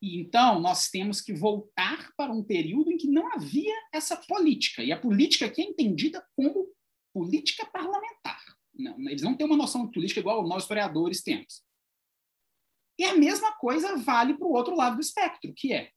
E 0.02 0.20
então 0.20 0.60
nós 0.60 0.90
temos 0.90 1.22
que 1.22 1.34
voltar 1.34 2.12
para 2.16 2.32
um 2.32 2.44
período 2.44 2.92
em 2.92 2.98
que 2.98 3.08
não 3.08 3.34
havia 3.34 3.74
essa 3.92 4.16
política. 4.16 4.84
E 4.84 4.92
a 4.92 5.00
política 5.00 5.46
aqui 5.46 5.62
é 5.62 5.66
entendida 5.66 6.26
como 6.36 6.68
política 7.14 7.66
parlamentar. 7.66 8.40
Não, 8.74 9.00
eles 9.10 9.24
não 9.24 9.36
têm 9.36 9.48
uma 9.48 9.58
noção 9.58 9.86
de 9.86 9.92
política 9.92 10.20
igual 10.20 10.48
nós 10.48 10.64
historiadores 10.64 11.24
temos. 11.24 11.64
E 13.00 13.04
a 13.06 13.16
mesma 13.16 13.52
coisa 13.54 13.98
vale 13.98 14.36
para 14.36 14.48
o 14.48 14.54
outro 14.54 14.76
lado 14.76 14.96
do 14.96 15.02
espectro, 15.02 15.54
que 15.56 15.74
é 15.74 15.92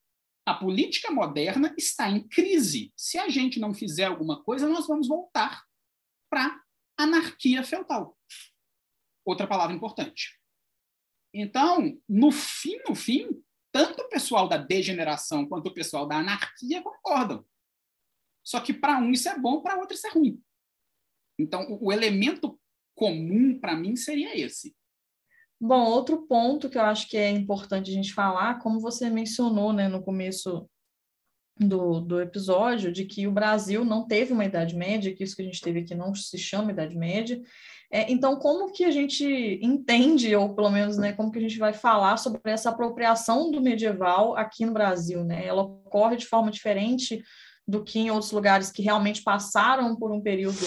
a 0.46 0.54
política 0.54 1.10
moderna 1.10 1.74
está 1.78 2.08
em 2.08 2.26
crise. 2.26 2.92
Se 2.96 3.18
a 3.18 3.28
gente 3.28 3.60
não 3.60 3.74
fizer 3.74 4.04
alguma 4.04 4.42
coisa, 4.42 4.68
nós 4.68 4.86
vamos 4.86 5.08
voltar 5.08 5.62
para 6.30 6.60
anarquia 6.98 7.62
feudal. 7.62 8.18
Outra 9.24 9.46
palavra 9.46 9.74
importante. 9.74 10.38
Então, 11.32 11.96
no 12.08 12.32
fim, 12.32 12.78
no 12.88 12.94
fim, 12.94 13.28
tanto 13.72 14.02
o 14.02 14.08
pessoal 14.08 14.48
da 14.48 14.56
degeneração 14.56 15.46
quanto 15.46 15.68
o 15.68 15.74
pessoal 15.74 16.06
da 16.06 16.16
anarquia 16.16 16.82
concordam. 16.82 17.44
Só 18.44 18.60
que 18.60 18.72
para 18.72 18.98
um 18.98 19.12
isso 19.12 19.28
é 19.28 19.38
bom, 19.38 19.60
para 19.60 19.78
outro 19.78 19.94
isso 19.94 20.06
é 20.06 20.10
ruim. 20.10 20.42
Então, 21.38 21.78
o 21.80 21.92
elemento 21.92 22.58
comum 22.94 23.58
para 23.58 23.76
mim 23.76 23.96
seria 23.96 24.36
esse. 24.38 24.76
Bom, 25.60 25.84
outro 25.84 26.26
ponto 26.26 26.70
que 26.70 26.78
eu 26.78 26.82
acho 26.82 27.08
que 27.08 27.16
é 27.16 27.30
importante 27.30 27.90
a 27.90 27.94
gente 27.94 28.14
falar, 28.14 28.58
como 28.60 28.80
você 28.80 29.10
mencionou 29.10 29.72
né, 29.72 29.88
no 29.88 30.02
começo 30.02 30.68
do, 31.58 32.00
do 32.00 32.20
episódio, 32.20 32.90
de 32.90 33.04
que 33.04 33.26
o 33.26 33.32
Brasil 33.32 33.84
não 33.84 34.06
teve 34.06 34.32
uma 34.32 34.44
Idade 34.44 34.74
Média, 34.74 35.14
que 35.14 35.22
isso 35.22 35.36
que 35.36 35.42
a 35.42 35.44
gente 35.44 35.60
teve 35.60 35.80
aqui 35.80 35.94
não 35.94 36.14
se 36.14 36.38
chama 36.38 36.72
Idade 36.72 36.96
Média. 36.96 37.40
É, 37.92 38.10
então, 38.10 38.36
como 38.36 38.72
que 38.72 38.84
a 38.84 38.90
gente 38.90 39.58
entende, 39.60 40.34
ou 40.36 40.54
pelo 40.54 40.70
menos, 40.70 40.96
né, 40.96 41.12
como 41.12 41.30
que 41.32 41.38
a 41.38 41.42
gente 41.42 41.58
vai 41.58 41.72
falar 41.72 42.16
sobre 42.16 42.40
essa 42.44 42.70
apropriação 42.70 43.50
do 43.50 43.60
medieval 43.60 44.36
aqui 44.36 44.64
no 44.64 44.72
Brasil? 44.72 45.24
Né? 45.24 45.44
Ela 45.44 45.62
ocorre 45.62 46.16
de 46.16 46.26
forma 46.26 46.50
diferente 46.50 47.20
do 47.66 47.84
que 47.84 47.98
em 47.98 48.10
outros 48.10 48.32
lugares 48.32 48.70
que 48.70 48.82
realmente 48.82 49.22
passaram 49.22 49.96
por 49.96 50.12
um 50.12 50.20
período 50.20 50.58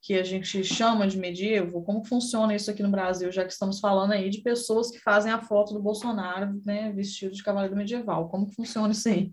que 0.00 0.14
a 0.14 0.24
gente 0.24 0.64
chama 0.64 1.06
de 1.06 1.16
medievo, 1.16 1.82
como 1.82 2.04
funciona 2.04 2.54
isso 2.54 2.70
aqui 2.70 2.82
no 2.82 2.90
Brasil, 2.90 3.30
já 3.30 3.44
que 3.44 3.52
estamos 3.52 3.78
falando 3.78 4.12
aí 4.12 4.28
de 4.28 4.42
pessoas 4.42 4.90
que 4.90 4.98
fazem 4.98 5.30
a 5.30 5.40
foto 5.40 5.72
do 5.72 5.80
Bolsonaro, 5.80 6.60
né, 6.66 6.92
vestido 6.92 7.32
de 7.32 7.42
cavaleiro 7.42 7.76
medieval, 7.76 8.28
como 8.28 8.52
funciona 8.52 8.92
isso 8.92 9.08
aí? 9.08 9.30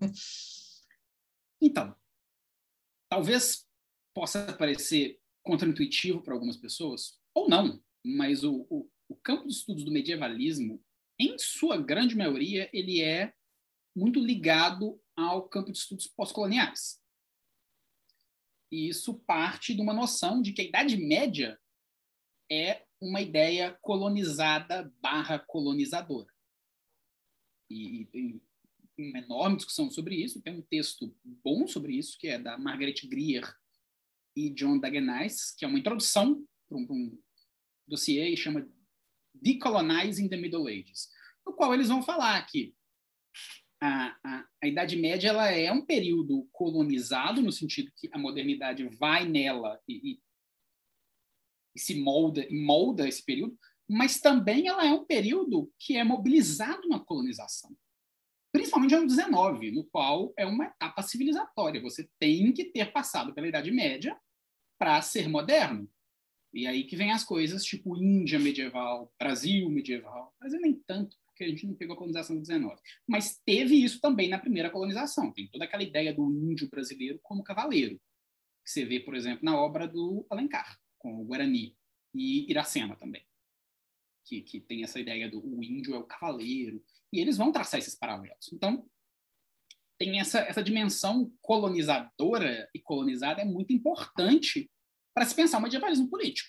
Então, 1.60 1.94
talvez 3.08 3.68
possa 4.14 4.52
parecer 4.52 5.20
contraintuitivo 5.42 6.22
para 6.22 6.34
algumas 6.34 6.56
pessoas, 6.56 7.18
ou 7.34 7.48
não, 7.48 7.82
mas 8.04 8.44
o, 8.44 8.66
o, 8.70 8.90
o 9.08 9.16
campo 9.16 9.46
de 9.46 9.52
estudos 9.52 9.84
do 9.84 9.90
medievalismo, 9.90 10.82
em 11.18 11.38
sua 11.38 11.76
grande 11.76 12.16
maioria, 12.16 12.70
ele 12.72 13.00
é 13.00 13.34
muito 13.94 14.20
ligado 14.20 15.00
ao 15.16 15.48
campo 15.48 15.70
de 15.70 15.78
estudos 15.78 16.06
pós-coloniais. 16.06 17.00
E 18.70 18.88
isso 18.88 19.18
parte 19.20 19.74
de 19.74 19.82
uma 19.82 19.92
noção 19.92 20.40
de 20.40 20.52
que 20.52 20.62
a 20.62 20.64
Idade 20.64 20.96
Média 20.96 21.60
é 22.50 22.86
uma 23.00 23.20
ideia 23.20 23.76
colonizada 23.80 24.92
barra 25.00 25.38
colonizadora. 25.38 26.32
E, 27.68 28.08
e 28.14 28.42
uma 29.08 29.18
enorme 29.18 29.56
discussão 29.56 29.90
sobre 29.90 30.16
isso, 30.16 30.42
tem 30.42 30.54
um 30.54 30.62
texto 30.62 31.14
bom 31.24 31.66
sobre 31.66 31.94
isso, 31.96 32.18
que 32.18 32.28
é 32.28 32.38
da 32.38 32.58
Margaret 32.58 32.94
Greer 33.04 33.54
e 34.36 34.50
John 34.50 34.78
Dagenais, 34.78 35.54
que 35.56 35.64
é 35.64 35.68
uma 35.68 35.78
introdução 35.78 36.44
para 36.68 36.78
um, 36.78 36.86
um 36.90 37.18
dossiê 37.86 38.28
e 38.28 38.36
chama 38.36 38.68
Decolonizing 39.34 40.28
the 40.28 40.36
Middle 40.36 40.68
Ages, 40.68 41.08
no 41.44 41.54
qual 41.54 41.74
eles 41.74 41.88
vão 41.88 42.02
falar 42.02 42.40
que 42.46 42.74
a, 43.80 44.16
a, 44.22 44.48
a, 44.62 44.68
Idade 44.68 44.96
Média 44.96 45.28
ela 45.28 45.50
é 45.50 45.72
um 45.72 45.84
período 45.84 46.46
colonizado, 46.52 47.40
no 47.40 47.50
sentido 47.50 47.90
que 47.96 48.10
a 48.12 48.18
modernidade 48.18 48.86
vai 48.98 49.26
nela 49.26 49.80
e, 49.88 50.12
e, 50.12 50.22
e 51.74 51.80
se 51.80 51.98
molda, 51.98 52.46
e 52.46 52.54
molda 52.54 53.08
esse 53.08 53.24
período, 53.24 53.58
mas 53.88 54.20
também 54.20 54.68
ela 54.68 54.86
é 54.86 54.92
um 54.92 55.04
período 55.04 55.72
que 55.78 55.96
é 55.96 56.04
mobilizado 56.04 56.86
na 56.88 57.00
colonização. 57.00 57.74
Principalmente 58.60 58.94
no 58.94 59.06
19, 59.06 59.70
no 59.70 59.84
qual 59.84 60.34
é 60.36 60.44
uma 60.44 60.66
etapa 60.66 61.00
civilizatória. 61.00 61.80
Você 61.80 62.06
tem 62.18 62.52
que 62.52 62.66
ter 62.66 62.92
passado 62.92 63.32
pela 63.32 63.48
Idade 63.48 63.70
Média 63.70 64.14
para 64.78 65.00
ser 65.00 65.30
moderno. 65.30 65.90
E 66.52 66.66
aí 66.66 66.84
que 66.84 66.94
vem 66.94 67.10
as 67.10 67.24
coisas 67.24 67.64
tipo 67.64 67.96
Índia 67.96 68.38
medieval, 68.38 69.10
Brasil 69.18 69.66
medieval. 69.70 70.34
Brasil 70.38 70.60
nem 70.60 70.74
tanto, 70.86 71.16
porque 71.24 71.42
a 71.42 71.48
gente 71.48 71.66
não 71.66 71.74
pegou 71.74 71.94
a 71.94 71.96
colonização 71.96 72.36
do 72.36 72.42
19. 72.42 72.78
Mas 73.08 73.40
teve 73.46 73.82
isso 73.82 73.98
também 73.98 74.28
na 74.28 74.38
primeira 74.38 74.68
colonização. 74.68 75.32
Tem 75.32 75.48
toda 75.48 75.64
aquela 75.64 75.82
ideia 75.82 76.12
do 76.12 76.30
índio 76.30 76.68
brasileiro 76.68 77.18
como 77.22 77.42
cavaleiro, 77.42 77.98
que 78.62 78.70
você 78.70 78.84
vê, 78.84 79.00
por 79.00 79.14
exemplo, 79.14 79.42
na 79.42 79.58
obra 79.58 79.88
do 79.88 80.26
Alencar, 80.28 80.78
com 80.98 81.18
o 81.18 81.24
Guarani, 81.24 81.74
e 82.14 82.50
Iracema 82.50 82.94
também. 82.94 83.24
Que, 84.22 84.42
que 84.42 84.60
tem 84.60 84.82
essa 84.82 85.00
ideia 85.00 85.30
do 85.30 85.42
o 85.42 85.64
índio 85.64 85.94
é 85.94 85.98
o 85.98 86.04
cavaleiro, 86.04 86.84
e 87.12 87.20
eles 87.20 87.36
vão 87.36 87.52
traçar 87.52 87.78
esses 87.78 87.94
paralelos. 87.94 88.52
Então, 88.52 88.88
tem 89.98 90.18
essa, 90.18 90.40
essa 90.40 90.62
dimensão 90.62 91.30
colonizadora 91.42 92.68
e 92.74 92.80
colonizada 92.80 93.42
é 93.42 93.44
muito 93.44 93.72
importante 93.72 94.70
para 95.14 95.26
se 95.26 95.34
pensar 95.34 95.58
o 95.58 95.62
medievalismo 95.62 96.08
político. 96.08 96.48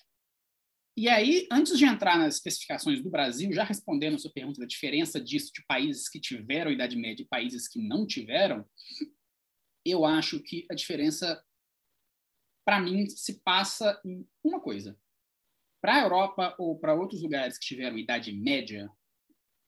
E 0.96 1.08
aí, 1.08 1.48
antes 1.52 1.78
de 1.78 1.86
entrar 1.86 2.18
nas 2.18 2.36
especificações 2.36 3.02
do 3.02 3.10
Brasil, 3.10 3.52
já 3.54 3.64
respondendo 3.64 4.16
a 4.16 4.20
sua 4.20 4.32
pergunta 4.32 4.60
da 4.60 4.68
diferença 4.68 5.20
disso 5.20 5.52
de 5.54 5.66
países 5.66 6.08
que 6.08 6.20
tiveram 6.20 6.72
Idade 6.72 6.98
Média 6.98 7.24
e 7.24 7.28
países 7.28 7.68
que 7.68 7.82
não 7.82 8.06
tiveram, 8.06 8.66
eu 9.86 10.06
acho 10.06 10.40
que 10.42 10.66
a 10.70 10.76
diferença, 10.76 11.44
para 12.66 12.80
mim, 12.80 13.10
se 13.10 13.42
passa 13.42 14.00
em 14.06 14.28
uma 14.44 14.60
coisa. 14.60 14.98
Para 15.82 15.96
a 15.96 16.04
Europa 16.04 16.56
ou 16.60 16.78
para 16.78 16.94
outros 16.94 17.22
lugares 17.22 17.58
que 17.58 17.66
tiveram 17.66 17.98
Idade 17.98 18.32
Média 18.32 18.90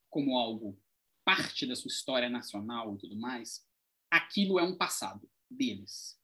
como 0.10 0.38
algo 0.38 0.80
parte 1.24 1.66
da 1.66 1.76
sua 1.76 1.90
história 1.90 2.30
nacional 2.30 2.94
e 2.94 2.98
tudo 2.98 3.16
mais, 3.16 3.66
aquilo 4.12 4.60
é 4.60 4.64
um 4.64 4.78
passado 4.78 5.30
deles. 5.50 6.20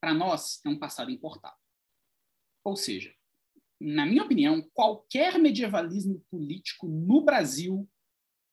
Para 0.00 0.14
nós, 0.14 0.60
é 0.64 0.68
um 0.68 0.78
passado 0.78 1.10
importado. 1.10 1.56
Ou 2.64 2.76
seja, 2.76 3.14
na 3.80 4.06
minha 4.06 4.22
opinião, 4.22 4.62
qualquer 4.72 5.38
medievalismo 5.38 6.24
político 6.30 6.88
no 6.88 7.22
Brasil 7.22 7.88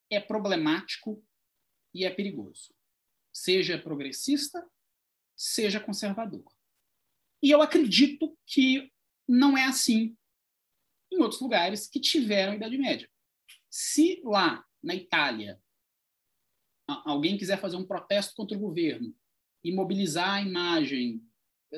é 0.09 0.19
problemático 0.19 1.25
e 1.93 2.05
é 2.05 2.09
perigoso. 2.09 2.73
Seja 3.31 3.81
progressista, 3.81 4.67
seja 5.35 5.79
conservador. 5.79 6.45
E 7.41 7.51
eu 7.51 7.61
acredito 7.61 8.37
que 8.45 8.91
não 9.27 9.57
é 9.57 9.65
assim 9.65 10.15
em 11.11 11.21
outros 11.21 11.41
lugares 11.41 11.87
que 11.87 11.99
tiveram 11.99 12.55
Idade 12.55 12.77
Média. 12.77 13.09
Se 13.69 14.21
lá 14.23 14.65
na 14.81 14.93
Itália 14.93 15.61
alguém 17.05 17.37
quiser 17.37 17.59
fazer 17.59 17.77
um 17.77 17.85
protesto 17.85 18.33
contra 18.35 18.57
o 18.57 18.59
governo 18.59 19.13
e 19.63 19.73
mobilizar 19.73 20.35
a 20.35 20.41
imagem 20.41 21.21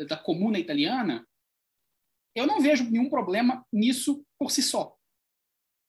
da 0.07 0.17
comuna 0.17 0.59
italiana, 0.59 1.25
eu 2.35 2.45
não 2.45 2.59
vejo 2.59 2.89
nenhum 2.89 3.09
problema 3.09 3.65
nisso 3.71 4.25
por 4.37 4.51
si 4.51 4.61
só. 4.61 4.95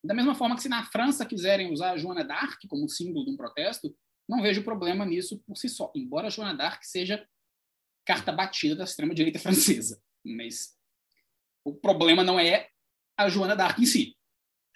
Da 0.04 0.14
mesma 0.14 0.34
forma 0.34 0.54
que 0.54 0.62
se 0.62 0.68
na 0.68 0.84
França 0.84 1.26
quiserem 1.26 1.72
usar 1.72 1.92
a 1.92 1.96
Joana 1.96 2.24
d'Arc 2.24 2.68
como 2.68 2.88
símbolo 2.88 3.24
de 3.24 3.32
um 3.32 3.36
protesto, 3.36 3.96
não 4.28 4.42
vejo 4.42 4.62
problema 4.62 5.04
nisso 5.04 5.42
por 5.46 5.56
si 5.56 5.68
só, 5.68 5.90
embora 5.94 6.28
a 6.28 6.30
Joana 6.30 6.54
d'Arc 6.54 6.84
seja 6.84 7.26
carta 8.04 8.30
batida 8.30 8.76
da 8.76 8.84
extrema-direita 8.84 9.38
francesa. 9.38 10.00
Mas 10.24 10.76
o 11.64 11.74
problema 11.74 12.22
não 12.22 12.38
é 12.38 12.68
a 13.18 13.28
Joana 13.28 13.56
d'Arc 13.56 13.80
em 13.80 13.86
si. 13.86 14.16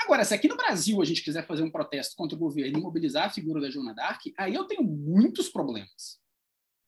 Agora, 0.03 0.25
se 0.25 0.35
aqui 0.35 0.49
no 0.49 0.57
Brasil 0.57 1.01
a 1.01 1.05
gente 1.05 1.23
quiser 1.23 1.47
fazer 1.47 1.63
um 1.63 1.71
protesto 1.71 2.17
contra 2.17 2.37
o 2.37 2.39
governo 2.39 2.79
e 2.79 2.83
mobilizar 2.83 3.27
a 3.27 3.31
figura 3.31 3.61
da 3.61 3.71
Joana 3.71 3.95
d'Arc, 3.95 4.33
aí 4.37 4.55
eu 4.55 4.65
tenho 4.65 4.83
muitos 4.83 5.49
problemas. 5.49 6.21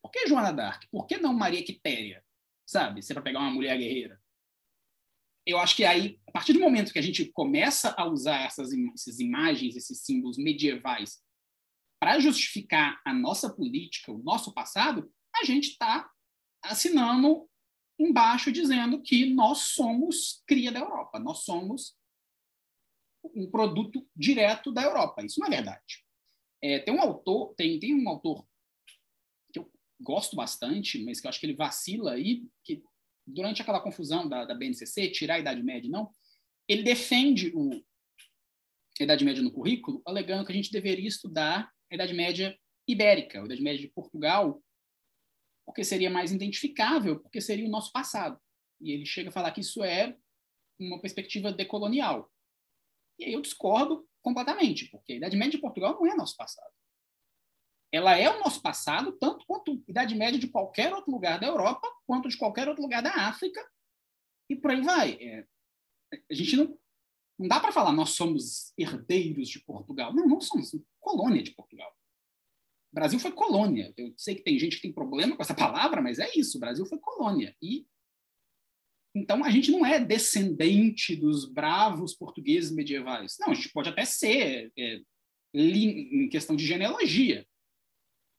Por 0.02 0.10
que 0.10 0.26
Joana 0.26 0.52
d'Arc? 0.52 0.88
Por 0.90 1.06
que 1.06 1.18
não 1.18 1.32
Maria 1.32 1.62
Quitéria? 1.62 2.24
Sabe? 2.66 3.02
Se 3.02 3.12
é 3.12 3.14
para 3.14 3.22
pegar 3.22 3.40
uma 3.40 3.50
mulher 3.50 3.76
guerreira 3.78 4.22
eu 5.46 5.58
acho 5.58 5.76
que 5.76 5.84
aí, 5.84 6.20
a 6.28 6.32
partir 6.32 6.52
do 6.52 6.60
momento 6.60 6.92
que 6.92 6.98
a 6.98 7.02
gente 7.02 7.24
começa 7.26 7.94
a 7.98 8.06
usar 8.06 8.42
essas, 8.42 8.70
essas 8.94 9.18
imagens, 9.18 9.76
esses 9.76 10.00
símbolos 10.00 10.38
medievais 10.38 11.20
para 12.00 12.18
justificar 12.20 13.00
a 13.04 13.12
nossa 13.12 13.52
política, 13.52 14.12
o 14.12 14.22
nosso 14.22 14.52
passado, 14.52 15.12
a 15.34 15.44
gente 15.44 15.70
está 15.70 16.08
assinando 16.64 17.48
embaixo 17.98 18.52
dizendo 18.52 19.00
que 19.02 19.26
nós 19.26 19.58
somos 19.58 20.42
cria 20.46 20.72
da 20.72 20.80
Europa, 20.80 21.18
nós 21.18 21.44
somos 21.44 21.96
um 23.24 23.50
produto 23.50 24.06
direto 24.14 24.72
da 24.72 24.82
Europa. 24.82 25.24
Isso 25.24 25.40
não 25.40 25.46
é 25.46 25.50
verdade. 25.50 26.04
É, 26.62 26.78
tem 26.78 26.94
um 26.94 27.00
autor, 27.00 27.54
tem, 27.54 27.78
tem 27.78 27.94
um 27.94 28.08
autor 28.08 28.46
que 29.52 29.58
eu 29.58 29.70
gosto 30.00 30.36
bastante, 30.36 31.02
mas 31.04 31.20
que 31.20 31.26
eu 31.26 31.28
acho 31.28 31.40
que 31.40 31.46
ele 31.46 31.56
vacila 31.56 32.12
aí, 32.12 32.44
que 32.64 32.82
durante 33.26 33.62
aquela 33.62 33.80
confusão 33.80 34.28
da, 34.28 34.44
da 34.44 34.54
BNCC, 34.54 35.10
tirar 35.10 35.34
a 35.34 35.38
Idade 35.40 35.62
Média, 35.62 35.90
não, 35.90 36.10
ele 36.68 36.82
defende 36.82 37.52
o, 37.54 37.70
a 39.00 39.04
Idade 39.04 39.24
Média 39.24 39.42
no 39.42 39.52
currículo, 39.52 40.02
alegando 40.06 40.44
que 40.44 40.52
a 40.52 40.54
gente 40.54 40.72
deveria 40.72 41.08
estudar 41.08 41.70
a 41.90 41.94
Idade 41.94 42.14
Média 42.14 42.56
ibérica, 42.86 43.40
a 43.40 43.44
Idade 43.44 43.62
Média 43.62 43.80
de 43.80 43.92
Portugal, 43.92 44.62
porque 45.64 45.84
seria 45.84 46.10
mais 46.10 46.32
identificável, 46.32 47.20
porque 47.20 47.40
seria 47.40 47.66
o 47.66 47.70
nosso 47.70 47.92
passado. 47.92 48.38
E 48.80 48.92
ele 48.92 49.06
chega 49.06 49.28
a 49.28 49.32
falar 49.32 49.52
que 49.52 49.60
isso 49.60 49.82
é 49.82 50.16
uma 50.78 51.00
perspectiva 51.00 51.52
decolonial. 51.52 52.30
E 53.22 53.26
aí 53.26 53.32
eu 53.32 53.40
discordo 53.40 54.06
completamente, 54.20 54.88
porque 54.90 55.12
a 55.12 55.16
Idade 55.16 55.36
Média 55.36 55.52
de 55.52 55.60
Portugal 55.60 55.94
não 55.94 56.06
é 56.06 56.14
nosso 56.14 56.36
passado. 56.36 56.72
Ela 57.92 58.16
é 58.18 58.28
o 58.28 58.40
nosso 58.40 58.60
passado, 58.60 59.12
tanto 59.12 59.46
quanto 59.46 59.72
a 59.72 59.90
Idade 59.90 60.14
Média 60.14 60.38
de 60.38 60.48
qualquer 60.48 60.92
outro 60.92 61.12
lugar 61.12 61.38
da 61.38 61.46
Europa, 61.46 61.86
quanto 62.06 62.28
de 62.28 62.36
qualquer 62.36 62.68
outro 62.68 62.82
lugar 62.82 63.02
da 63.02 63.10
África, 63.10 63.60
e 64.48 64.56
por 64.56 64.70
aí 64.70 64.80
vai. 64.80 65.12
É, 65.20 65.46
a 66.30 66.34
gente 66.34 66.56
não, 66.56 66.78
não 67.38 67.48
dá 67.48 67.60
para 67.60 67.72
falar 67.72 67.92
nós 67.92 68.10
somos 68.10 68.72
herdeiros 68.76 69.48
de 69.48 69.60
Portugal. 69.60 70.12
Não, 70.12 70.26
não 70.26 70.40
somos 70.40 70.74
colônia 70.98 71.42
de 71.42 71.52
Portugal. 71.52 71.90
O 72.92 72.94
Brasil 72.94 73.18
foi 73.20 73.32
colônia. 73.32 73.92
Eu 73.96 74.12
sei 74.16 74.34
que 74.34 74.42
tem 74.42 74.58
gente 74.58 74.76
que 74.76 74.82
tem 74.82 74.92
problema 74.92 75.36
com 75.36 75.42
essa 75.42 75.54
palavra, 75.54 76.02
mas 76.02 76.18
é 76.18 76.30
isso. 76.34 76.56
O 76.56 76.60
Brasil 76.60 76.84
foi 76.86 76.98
colônia. 76.98 77.56
E 77.62 77.86
então 79.14 79.44
a 79.44 79.50
gente 79.50 79.70
não 79.70 79.84
é 79.84 79.98
descendente 79.98 81.14
dos 81.14 81.44
bravos 81.44 82.14
portugueses 82.14 82.70
medievais. 82.70 83.36
Não, 83.38 83.50
a 83.50 83.54
gente 83.54 83.70
pode 83.70 83.88
até 83.88 84.04
ser 84.04 84.72
é, 84.78 85.00
em 85.54 86.28
questão 86.28 86.56
de 86.56 86.66
genealogia, 86.66 87.46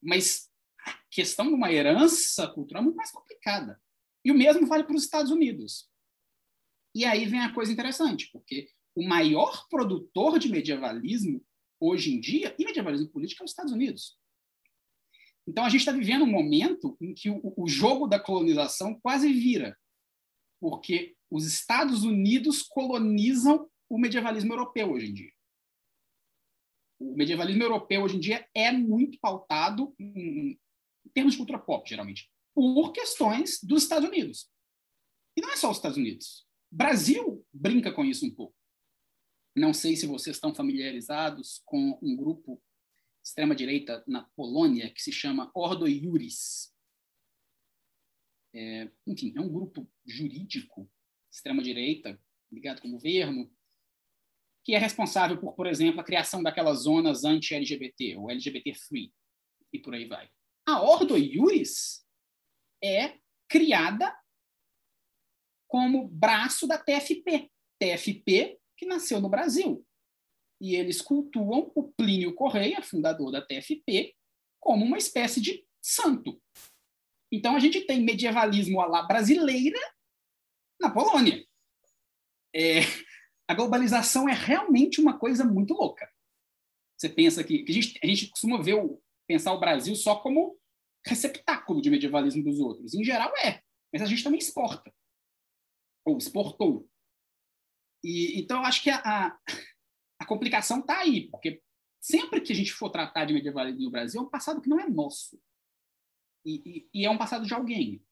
mas 0.01 0.49
a 0.85 0.97
questão 1.11 1.47
de 1.47 1.53
uma 1.53 1.71
herança 1.71 2.47
cultural 2.47 2.81
é 2.81 2.85
muito 2.85 2.97
mais 2.97 3.11
complicada. 3.11 3.79
E 4.25 4.31
o 4.31 4.35
mesmo 4.35 4.65
vale 4.65 4.83
para 4.83 4.95
os 4.95 5.03
Estados 5.03 5.31
Unidos. 5.31 5.89
E 6.95 7.05
aí 7.05 7.25
vem 7.25 7.41
a 7.41 7.53
coisa 7.53 7.71
interessante, 7.71 8.29
porque 8.31 8.69
o 8.95 9.07
maior 9.07 9.67
produtor 9.69 10.39
de 10.39 10.49
medievalismo 10.49 11.43
hoje 11.79 12.13
em 12.13 12.19
dia, 12.19 12.55
e 12.57 12.63
medievalismo 12.63 13.09
político, 13.09 13.43
é 13.43 13.45
os 13.45 13.51
Estados 13.51 13.73
Unidos. 13.73 14.17
Então, 15.45 15.65
a 15.65 15.69
gente 15.69 15.81
está 15.81 15.91
vivendo 15.91 16.23
um 16.23 16.31
momento 16.31 16.95
em 17.01 17.13
que 17.13 17.29
o, 17.29 17.53
o, 17.57 17.67
jogo 17.67 18.07
da 18.07 18.17
colonização 18.17 18.97
quase 19.01 19.31
vira, 19.33 19.77
porque 20.63 21.13
os 21.29 21.45
Estados 21.45 22.05
Unidos 22.05 22.61
colonizam 22.61 23.69
o 23.89 23.97
medievalismo 23.97 24.53
europeu 24.53 24.93
hoje 24.93 25.07
em 25.07 25.13
dia. 25.13 25.31
O 26.97 27.17
medievalismo 27.17 27.61
europeu 27.61 28.01
hoje 28.01 28.15
em 28.15 28.19
dia 28.21 28.47
é 28.55 28.71
muito 28.71 29.19
pautado 29.19 29.93
em, 29.99 30.51
em 30.51 31.09
termos 31.13 31.33
de 31.33 31.37
cultura 31.37 31.59
pop, 31.59 31.89
geralmente, 31.89 32.31
por 32.55 32.93
questões 32.93 33.59
dos 33.61 33.83
Estados 33.83 34.07
Unidos. 34.07 34.49
E 35.35 35.41
não 35.41 35.51
é 35.51 35.57
só 35.57 35.69
os 35.69 35.75
Estados 35.75 35.97
Unidos. 35.97 36.47
Brasil 36.71 37.45
brinca 37.51 37.91
com 37.91 38.05
isso 38.05 38.25
um 38.25 38.33
pouco. 38.33 38.55
Não 39.53 39.73
sei 39.73 39.97
se 39.97 40.07
vocês 40.07 40.37
estão 40.37 40.55
familiarizados 40.55 41.61
com 41.65 41.99
um 42.01 42.15
grupo 42.15 42.63
extrema-direita 43.21 44.01
na 44.07 44.23
Polônia, 44.33 44.89
que 44.93 45.01
se 45.01 45.11
chama 45.11 45.51
Ordo 45.53 45.89
Iuris. 45.89 46.72
É, 48.53 48.89
enfim, 49.07 49.33
é 49.35 49.41
um 49.41 49.51
grupo 49.51 49.89
jurídico 50.05 50.89
extrema-direita, 51.31 52.19
ligado 52.51 52.81
com 52.81 52.87
o 52.87 52.91
governo, 52.91 53.51
que 54.63 54.75
é 54.75 54.77
responsável 54.77 55.39
por, 55.39 55.53
por 55.53 55.67
exemplo, 55.67 55.99
a 55.99 56.03
criação 56.03 56.43
daquelas 56.43 56.83
zonas 56.83 57.23
anti-LGBT, 57.23 58.15
ou 58.17 58.29
LGBT-free, 58.29 59.11
e 59.71 59.79
por 59.79 59.93
aí 59.93 60.07
vai. 60.07 60.29
A 60.65 60.81
Ordo 60.81 61.17
Iuris 61.17 62.05
é 62.81 63.17
criada 63.49 64.15
como 65.67 66.07
braço 66.07 66.67
da 66.67 66.77
TFP. 66.77 67.51
TFP 67.79 68.59
que 68.77 68.85
nasceu 68.85 69.19
no 69.19 69.29
Brasil, 69.29 69.85
e 70.61 70.75
eles 70.75 71.01
cultuam 71.01 71.71
o 71.75 71.91
Plínio 71.91 72.33
Correia, 72.33 72.81
fundador 72.81 73.31
da 73.31 73.41
TFP, 73.41 74.15
como 74.59 74.85
uma 74.85 74.97
espécie 74.97 75.41
de 75.41 75.67
santo. 75.81 76.41
Então 77.33 77.55
a 77.55 77.59
gente 77.59 77.81
tem 77.81 78.03
medievalismo 78.03 78.79
à 78.81 78.85
la 78.85 79.01
brasileira 79.03 79.79
na 80.79 80.91
Polônia. 80.91 81.45
É, 82.55 82.81
a 83.47 83.53
globalização 83.53 84.29
é 84.29 84.33
realmente 84.33 85.01
uma 85.01 85.17
coisa 85.17 85.43
muito 85.43 85.73
louca. 85.73 86.07
Você 86.97 87.09
pensa 87.09 87.43
que, 87.43 87.63
que 87.63 87.71
a, 87.71 87.75
gente, 87.75 87.99
a, 88.03 88.07
gente, 88.07 88.29
costuma 88.29 88.61
ver 88.61 88.75
o, 88.75 89.01
pensar 89.27 89.53
o 89.53 89.59
Brasil 89.59 89.95
só 89.95 90.17
como 90.17 90.57
receptáculo 91.05 91.81
de 91.81 91.89
medievalismo 91.89 92.43
dos 92.43 92.59
outros. 92.59 92.93
Em 92.93 93.03
geral 93.03 93.35
é, 93.37 93.61
mas 93.91 94.01
a 94.01 94.05
gente 94.05 94.23
também 94.23 94.39
exporta 94.39 94.93
ou 96.05 96.17
exportou. 96.17 96.87
E, 98.03 98.39
então 98.39 98.59
eu 98.59 98.65
acho 98.65 98.83
que 98.83 98.89
a, 98.89 99.01
a 99.03 99.39
a 100.23 100.25
complicação 100.25 100.79
está 100.79 100.99
aí, 100.99 101.29
porque 101.29 101.61
sempre 102.01 102.41
que 102.41 102.51
a 102.51 102.55
gente 102.55 102.73
for 102.73 102.89
tratar 102.89 103.25
de 103.25 103.33
medievalismo 103.33 103.83
no 103.83 103.91
Brasil, 103.91 104.21
é 104.21 104.23
um 104.23 104.29
passado 104.29 104.61
que 104.61 104.69
não 104.69 104.79
é 104.79 104.89
nosso. 104.89 105.39
E, 106.45 106.87
e, 106.93 107.01
e, 107.01 107.05
é 107.05 107.09
um 107.09 107.17
passado 107.17 107.45
de 107.45 107.53
alguém. 107.53 108.03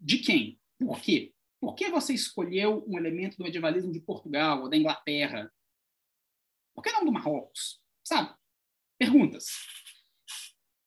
De 0.00 0.18
quem? 0.18 0.60
Por 0.78 1.00
quê? 1.00 1.34
Por 1.60 1.74
que 1.74 1.90
você 1.90 2.12
escolheu 2.14 2.84
um 2.88 2.98
elemento 2.98 3.36
do 3.36 3.44
medievalismo 3.44 3.92
de 3.92 4.00
Portugal 4.00 4.62
ou 4.62 4.68
da 4.68 4.76
Inglaterra? 4.76 5.52
Por 6.74 6.82
que 6.82 6.90
não 6.90 7.04
do 7.04 7.12
Marrocos? 7.12 7.80
Sabe? 8.02 8.34
Perguntas. 8.98 9.46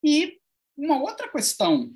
E 0.04 0.40
uma 0.76 1.00
outra 1.00 1.30
questão 1.30 1.92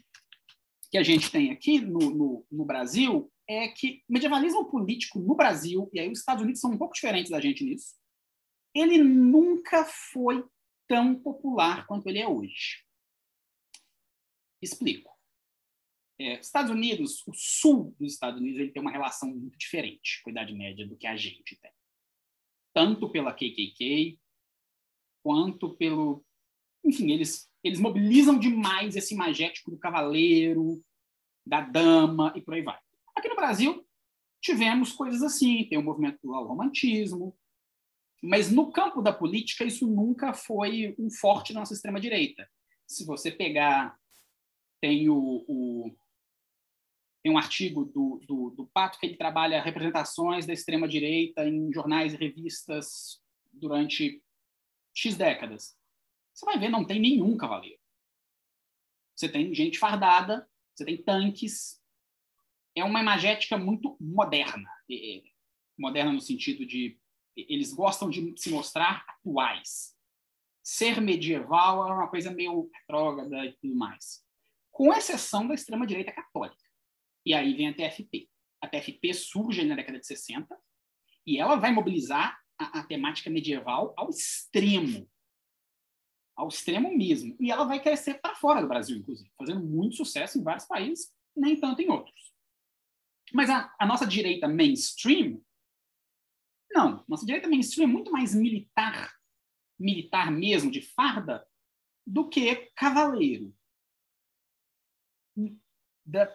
que 0.90 0.98
a 0.98 1.02
gente 1.02 1.31
tem 1.31 1.51
aqui 1.51 1.81
no, 1.81 2.10
no, 2.10 2.47
no 2.51 2.64
Brasil 2.64 3.31
é 3.48 3.69
que 3.69 4.02
o 4.09 4.12
medievalismo 4.12 4.70
político 4.70 5.19
no 5.19 5.35
Brasil, 5.35 5.90
e 5.93 6.01
aí 6.01 6.10
os 6.10 6.20
Estados 6.20 6.43
Unidos 6.43 6.60
são 6.60 6.70
um 6.70 6.78
pouco 6.78 6.94
diferentes 6.94 7.31
da 7.31 7.40
gente 7.40 7.64
nisso, 7.64 7.94
ele 8.74 8.98
nunca 8.98 9.85
foi 9.85 10.44
tão 10.89 11.14
popular 11.14 11.86
quanto 11.86 12.09
ele 12.09 12.20
é 12.20 12.28
hoje. 12.28 12.85
Explico. 14.62 15.11
É, 16.19 16.39
Estados 16.39 16.70
Unidos, 16.70 17.27
o 17.27 17.32
sul 17.32 17.97
dos 17.99 18.12
Estados 18.12 18.41
Unidos, 18.41 18.61
ele 18.61 18.73
tem 18.73 18.82
uma 18.82 18.91
relação 18.91 19.31
muito 19.31 19.57
diferente 19.57 20.20
com 20.23 20.31
a 20.31 20.32
Idade 20.32 20.53
Média 20.55 20.87
do 20.87 20.97
que 20.97 21.07
a 21.07 21.16
gente 21.16 21.57
tem. 21.57 21.73
Tanto 22.74 23.11
pela 23.11 23.32
KKK, 23.32 24.19
quanto 25.23 25.74
pelo... 25.77 26.24
Enfim, 26.85 27.11
eles, 27.11 27.51
eles 27.65 27.81
mobilizam 27.81 28.39
demais 28.39 28.97
esse 28.97 29.15
imagético 29.15 29.70
do 29.70 29.78
cavaleiro, 29.78 30.82
da 31.47 31.61
dama 31.61 32.32
e 32.37 32.43
por 32.43 32.55
aí 32.55 32.62
vai. 32.62 32.78
Aqui 33.16 33.28
no 33.28 33.37
Brasil, 33.37 33.87
tivemos 34.43 34.93
coisas 34.93 35.23
assim, 35.23 35.66
tem 35.69 35.78
o 35.78 35.82
movimento 35.82 36.19
do 36.23 36.32
romantismo, 36.32 37.37
mas 38.23 38.51
no 38.51 38.70
campo 38.70 39.01
da 39.01 39.12
política 39.12 39.65
isso 39.65 39.87
nunca 39.87 40.32
foi 40.32 40.95
um 40.99 41.11
forte 41.11 41.53
da 41.53 41.61
nossa 41.61 41.73
extrema-direita. 41.73 42.49
Se 42.87 43.05
você 43.07 43.31
pegar, 43.31 43.97
tem 44.81 45.09
o, 45.09 45.44
o 45.47 45.97
tem 47.23 47.31
um 47.31 47.39
artigo 47.39 47.85
do, 47.85 48.20
do, 48.27 48.51
do, 48.51 48.66
Pato 48.69 48.98
que 48.98 49.07
ele 49.07 49.16
trabalha 49.16 49.62
representações 49.62 50.47
da 50.47 50.55
extrema-direita 50.55 51.47
em 51.47 51.70
jornais 51.73 52.15
e 52.15 52.16
revistas 52.16 53.20
durante 53.52 54.23
X 54.94 55.16
décadas. 55.16 55.77
Você 56.32 56.47
vai 56.47 56.59
ver, 56.59 56.70
não 56.70 56.86
tem 56.86 56.98
nenhum 56.98 57.36
cavaleiro. 57.36 57.78
Você 59.15 59.28
tem 59.28 59.55
gente 59.55 59.78
fardada, 59.78 60.48
você 60.74 60.85
tem 60.85 60.97
tanques, 60.97 61.78
é 62.74 62.82
uma 62.82 63.01
imagética 63.01 63.59
muito 63.59 63.98
moderna. 64.01 64.70
Moderna 65.78 66.12
no 66.12 66.20
sentido 66.20 66.65
de 66.65 66.98
eles 67.36 67.73
gostam 67.74 68.09
de 68.09 68.35
se 68.36 68.51
mostrar 68.51 69.05
atuais. 69.09 69.94
Ser 70.62 71.01
medieval 71.01 71.86
é 71.86 71.93
uma 71.93 72.09
coisa 72.09 72.31
meio 72.31 72.70
retrógrada 72.73 73.44
e 73.44 73.52
tudo 73.59 73.74
mais. 73.74 74.24
Com 74.81 74.94
exceção 74.94 75.47
da 75.47 75.52
extrema-direita 75.52 76.11
católica. 76.11 76.57
E 77.27 77.35
aí 77.35 77.52
vem 77.52 77.69
a 77.69 77.74
TFP. 77.74 78.31
A 78.62 78.66
TFP 78.66 79.12
surge 79.12 79.62
na 79.62 79.74
década 79.74 80.01
de 80.01 80.07
60 80.07 80.59
e 81.27 81.39
ela 81.39 81.57
vai 81.57 81.70
mobilizar 81.70 82.40
a, 82.59 82.78
a 82.78 82.86
temática 82.86 83.28
medieval 83.28 83.93
ao 83.94 84.09
extremo. 84.09 85.07
Ao 86.35 86.48
extremo 86.48 86.97
mesmo. 86.97 87.36
E 87.39 87.51
ela 87.51 87.65
vai 87.65 87.78
crescer 87.82 88.23
para 88.23 88.35
fora 88.35 88.62
do 88.62 88.69
Brasil, 88.69 88.97
inclusive, 88.97 89.31
fazendo 89.36 89.62
muito 89.62 89.97
sucesso 89.97 90.39
em 90.39 90.43
vários 90.43 90.65
países, 90.65 91.15
nem 91.36 91.61
tanto 91.61 91.82
em 91.82 91.90
outros. 91.90 92.32
Mas 93.35 93.51
a, 93.51 93.70
a 93.78 93.85
nossa 93.85 94.07
direita 94.07 94.48
mainstream, 94.48 95.44
não. 96.73 97.05
Nossa 97.07 97.27
direita 97.27 97.47
mainstream 97.47 97.86
é 97.86 97.93
muito 97.93 98.11
mais 98.11 98.35
militar, 98.35 99.15
militar 99.78 100.32
mesmo, 100.32 100.70
de 100.70 100.81
farda, 100.81 101.47
do 102.07 102.31
que 102.31 102.73
cavaleiro. 102.74 103.55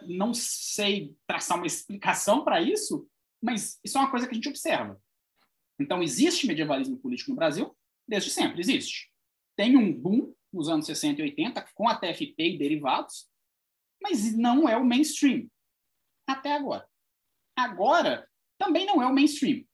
Não 0.06 0.32
sei 0.34 1.16
traçar 1.26 1.56
uma 1.56 1.66
explicação 1.66 2.44
para 2.44 2.60
isso, 2.60 3.08
mas 3.42 3.78
isso 3.84 3.98
é 3.98 4.00
uma 4.00 4.10
coisa 4.10 4.26
que 4.26 4.32
a 4.32 4.34
gente 4.34 4.48
observa. 4.48 5.00
Então, 5.78 6.02
existe 6.02 6.46
medievalismo 6.46 6.96
político 6.98 7.30
no 7.30 7.36
Brasil 7.36 7.76
desde 8.08 8.30
sempre, 8.30 8.60
existe. 8.60 9.10
Tem 9.56 9.76
um 9.76 9.92
boom 9.92 10.34
nos 10.52 10.68
anos 10.68 10.86
60 10.86 11.20
e 11.20 11.24
80 11.24 11.62
com 11.74 11.88
a 11.88 11.96
TFP 11.96 12.34
e 12.38 12.58
derivados, 12.58 13.28
mas 14.00 14.36
não 14.36 14.68
é 14.68 14.76
o 14.76 14.84
mainstream 14.84 15.48
até 16.26 16.54
agora. 16.54 16.86
Agora, 17.56 18.28
também 18.58 18.86
não 18.86 19.02
é 19.02 19.06
o 19.06 19.12
mainstream, 19.12 19.64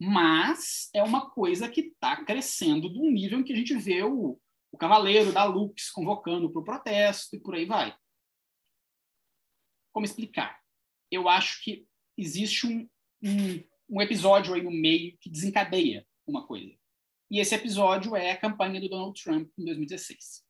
mas 0.00 0.88
é 0.94 1.02
uma 1.02 1.30
coisa 1.30 1.68
que 1.68 1.80
está 1.80 2.24
crescendo 2.24 2.88
um 2.88 3.10
nível 3.10 3.40
em 3.40 3.44
que 3.44 3.52
a 3.52 3.56
gente 3.56 3.76
vê 3.76 4.02
o, 4.02 4.38
o 4.70 4.78
cavaleiro 4.78 5.32
da 5.32 5.44
Lux 5.44 5.90
convocando 5.90 6.50
para 6.50 6.60
o 6.60 6.64
protesto 6.64 7.36
e 7.36 7.40
por 7.40 7.54
aí 7.54 7.66
vai. 7.66 7.96
Como 9.98 10.06
explicar? 10.06 10.62
Eu 11.10 11.28
acho 11.28 11.60
que 11.64 11.84
existe 12.16 12.68
um, 12.68 12.88
um, 13.20 13.64
um 13.96 14.00
episódio 14.00 14.54
aí 14.54 14.62
no 14.62 14.70
meio 14.70 15.18
que 15.18 15.28
desencadeia 15.28 16.06
uma 16.24 16.46
coisa. 16.46 16.72
E 17.28 17.40
esse 17.40 17.52
episódio 17.52 18.14
é 18.14 18.30
a 18.30 18.36
campanha 18.36 18.80
do 18.80 18.88
Donald 18.88 19.20
Trump 19.20 19.50
em 19.58 19.64
2016. 19.64 20.46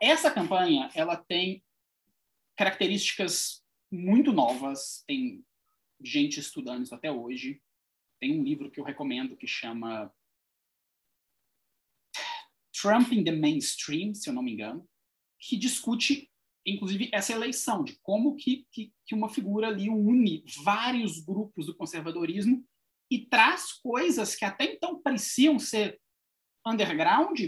Essa 0.00 0.30
campanha 0.30 0.90
ela 0.94 1.18
tem 1.18 1.62
características 2.56 3.62
muito 3.92 4.32
novas, 4.32 5.04
tem 5.06 5.44
gente 6.02 6.40
estudando 6.40 6.84
isso 6.84 6.94
até 6.94 7.12
hoje. 7.12 7.60
Tem 8.18 8.40
um 8.40 8.42
livro 8.42 8.70
que 8.70 8.80
eu 8.80 8.84
recomendo 8.84 9.36
que 9.36 9.46
chama 9.46 10.10
Trump 12.72 13.12
in 13.12 13.22
the 13.22 13.32
Mainstream, 13.32 14.14
se 14.14 14.30
eu 14.30 14.32
não 14.32 14.42
me 14.42 14.54
engano, 14.54 14.88
que 15.38 15.58
discute, 15.58 16.32
inclusive, 16.70 17.08
essa 17.12 17.32
eleição, 17.32 17.84
de 17.84 17.98
como 18.02 18.36
que, 18.36 18.66
que, 18.70 18.92
que 19.06 19.14
uma 19.14 19.28
figura 19.28 19.68
ali 19.68 19.88
une 19.88 20.44
vários 20.62 21.20
grupos 21.20 21.66
do 21.66 21.76
conservadorismo 21.76 22.64
e 23.10 23.26
traz 23.26 23.72
coisas 23.72 24.34
que 24.34 24.44
até 24.44 24.64
então 24.64 25.00
pareciam 25.00 25.58
ser 25.58 26.00
underground 26.66 27.38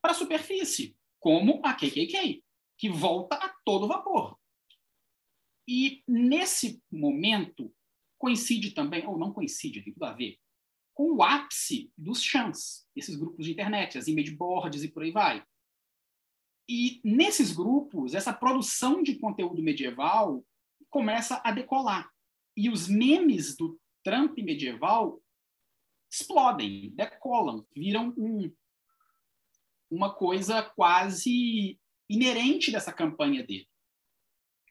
para 0.00 0.12
a 0.12 0.14
superfície, 0.14 0.96
como 1.18 1.60
a 1.64 1.74
KKK, 1.74 2.42
que 2.78 2.88
volta 2.88 3.36
a 3.36 3.54
todo 3.64 3.88
vapor. 3.88 4.38
E 5.68 6.02
nesse 6.06 6.82
momento 6.90 7.72
coincide 8.18 8.72
também, 8.72 9.06
ou 9.06 9.18
não 9.18 9.32
coincide, 9.32 9.82
tem 9.82 9.92
tudo 9.92 10.04
a 10.04 10.12
ver, 10.12 10.38
com 10.94 11.12
o 11.14 11.22
ápice 11.22 11.92
dos 11.96 12.22
chans, 12.22 12.86
esses 12.94 13.16
grupos 13.16 13.46
de 13.46 13.52
internet, 13.52 13.96
as 13.96 14.08
image 14.08 14.36
boards 14.36 14.82
e 14.82 14.88
por 14.88 15.02
aí 15.02 15.10
vai. 15.10 15.44
E 16.72 17.00
nesses 17.02 17.50
grupos, 17.50 18.14
essa 18.14 18.32
produção 18.32 19.02
de 19.02 19.18
conteúdo 19.18 19.60
medieval 19.60 20.46
começa 20.88 21.40
a 21.42 21.50
decolar. 21.50 22.08
E 22.56 22.70
os 22.70 22.86
memes 22.86 23.56
do 23.56 23.76
Trump 24.04 24.38
medieval 24.38 25.20
explodem, 26.08 26.92
decolam, 26.94 27.66
viram 27.74 28.14
um, 28.16 28.54
uma 29.90 30.14
coisa 30.14 30.62
quase 30.62 31.76
inerente 32.08 32.70
dessa 32.70 32.92
campanha 32.92 33.44
dele. 33.44 33.68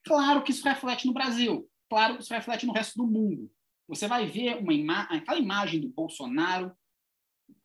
Claro 0.05 0.41
que 0.41 0.51
isso 0.51 0.63
reflete 0.63 1.05
no 1.05 1.13
Brasil, 1.13 1.69
claro 1.89 2.15
que 2.15 2.23
isso 2.23 2.34
reflete 2.34 2.65
no 2.65 2.71
resto 2.71 2.95
do 2.95 3.05
mundo. 3.05 3.51
Você 3.89 4.07
vai 4.07 4.26
ver 4.26 4.55
uma 4.55 4.73
ima 4.73 5.01
aquela 5.01 5.38
imagem 5.38 5.81
do 5.81 5.89
Bolsonaro 5.89 6.73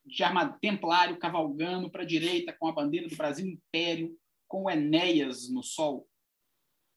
de 0.04 0.24
armado 0.24 0.58
templário 0.58 1.20
cavalgando 1.20 1.88
para 1.88 2.02
a 2.02 2.06
direita 2.06 2.52
com 2.52 2.66
a 2.66 2.72
bandeira 2.72 3.08
do 3.08 3.16
Brasil 3.16 3.46
Império, 3.46 4.18
com 4.54 4.70
Enéas 4.70 5.50
no 5.50 5.64
sol. 5.64 6.08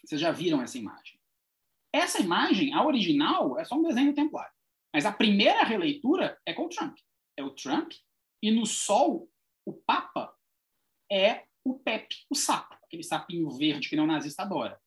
Vocês 0.05 0.21
já 0.21 0.31
viram 0.31 0.61
essa 0.61 0.77
imagem? 0.77 1.19
Essa 1.91 2.21
imagem, 2.21 2.71
a 2.71 2.85
original, 2.85 3.57
é 3.57 3.65
só 3.65 3.73
um 3.73 3.81
desenho 3.81 4.13
templário. 4.13 4.53
Mas 4.93 5.07
a 5.07 5.11
primeira 5.11 5.63
releitura 5.63 6.39
é 6.45 6.53
com 6.53 6.65
o 6.65 6.69
Trump. 6.69 6.95
É 7.35 7.43
o 7.43 7.49
Trump, 7.49 7.93
e 8.43 8.51
no 8.51 8.63
sol, 8.67 9.27
o 9.65 9.73
Papa 9.73 10.35
é 11.11 11.45
o 11.65 11.79
Pepe, 11.79 12.15
o 12.29 12.35
sapo, 12.35 12.75
aquele 12.83 13.01
sapinho 13.01 13.49
verde 13.49 13.89
que 13.89 13.95
não 13.95 14.05
nazista 14.05 14.43
adora. 14.43 14.79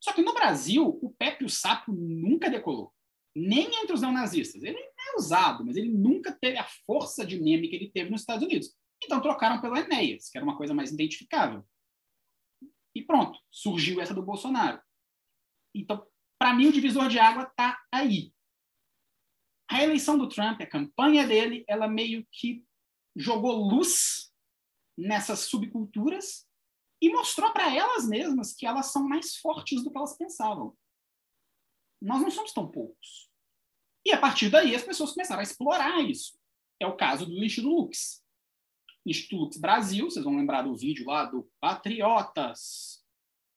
Só 0.00 0.12
que 0.12 0.22
no 0.22 0.32
Brasil, 0.32 1.00
o 1.02 1.10
Pepe 1.10 1.44
o 1.44 1.50
Sapo 1.50 1.92
nunca 1.92 2.48
decolou. 2.48 2.94
Nem 3.34 3.66
entre 3.82 3.94
os 3.94 4.00
neonazistas. 4.00 4.62
Ele 4.62 4.78
é 4.78 5.16
usado, 5.16 5.64
mas 5.64 5.76
ele 5.76 5.88
nunca 5.88 6.30
teve 6.30 6.56
a 6.56 6.68
força 6.86 7.26
de 7.26 7.40
meme 7.40 7.68
que 7.68 7.74
ele 7.74 7.90
teve 7.90 8.10
nos 8.10 8.20
Estados 8.20 8.44
Unidos. 8.44 8.72
Então 9.02 9.20
trocaram 9.20 9.60
pelo 9.60 9.76
Enéas, 9.76 10.28
que 10.28 10.38
era 10.38 10.44
uma 10.44 10.56
coisa 10.56 10.72
mais 10.72 10.92
identificável. 10.92 11.64
E 12.94 13.02
pronto, 13.02 13.38
surgiu 13.50 14.00
essa 14.00 14.14
do 14.14 14.22
Bolsonaro. 14.22 14.80
Então, 15.74 16.06
para 16.38 16.52
mim, 16.52 16.66
o 16.66 16.72
divisor 16.72 17.08
de 17.08 17.18
água 17.18 17.44
está 17.44 17.80
aí. 17.90 18.34
A 19.70 19.82
eleição 19.82 20.18
do 20.18 20.28
Trump, 20.28 20.60
a 20.60 20.66
campanha 20.66 21.26
dele, 21.26 21.64
ela 21.66 21.88
meio 21.88 22.26
que 22.30 22.64
jogou 23.16 23.52
luz 23.52 24.30
nessas 24.98 25.40
subculturas 25.40 26.46
e 27.00 27.10
mostrou 27.10 27.52
para 27.52 27.74
elas 27.74 28.06
mesmas 28.06 28.52
que 28.52 28.66
elas 28.66 28.92
são 28.92 29.08
mais 29.08 29.36
fortes 29.36 29.82
do 29.82 29.90
que 29.90 29.96
elas 29.96 30.16
pensavam. 30.16 30.76
Nós 32.00 32.20
não 32.20 32.30
somos 32.30 32.52
tão 32.52 32.70
poucos. 32.70 33.30
E 34.04 34.12
a 34.12 34.18
partir 34.18 34.50
daí 34.50 34.74
as 34.74 34.82
pessoas 34.82 35.12
começaram 35.12 35.40
a 35.40 35.44
explorar 35.44 36.00
isso. 36.02 36.38
É 36.80 36.86
o 36.86 36.96
caso 36.96 37.26
do 37.26 37.44
Instituto 37.44 37.74
Lux. 37.74 38.21
Instituto 39.04 39.60
Brasil, 39.60 40.10
vocês 40.10 40.24
vão 40.24 40.36
lembrar 40.36 40.62
do 40.62 40.76
vídeo 40.76 41.06
lá 41.06 41.24
do 41.24 41.50
Patriotas, 41.60 43.04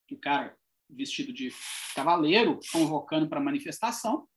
que 0.08 0.16
o 0.16 0.20
cara 0.20 0.58
vestido 0.90 1.34
de 1.34 1.52
cavaleiro 1.96 2.60
convocando 2.72 3.28
para 3.28 3.40
manifestação. 3.40 4.22
O 4.22 4.28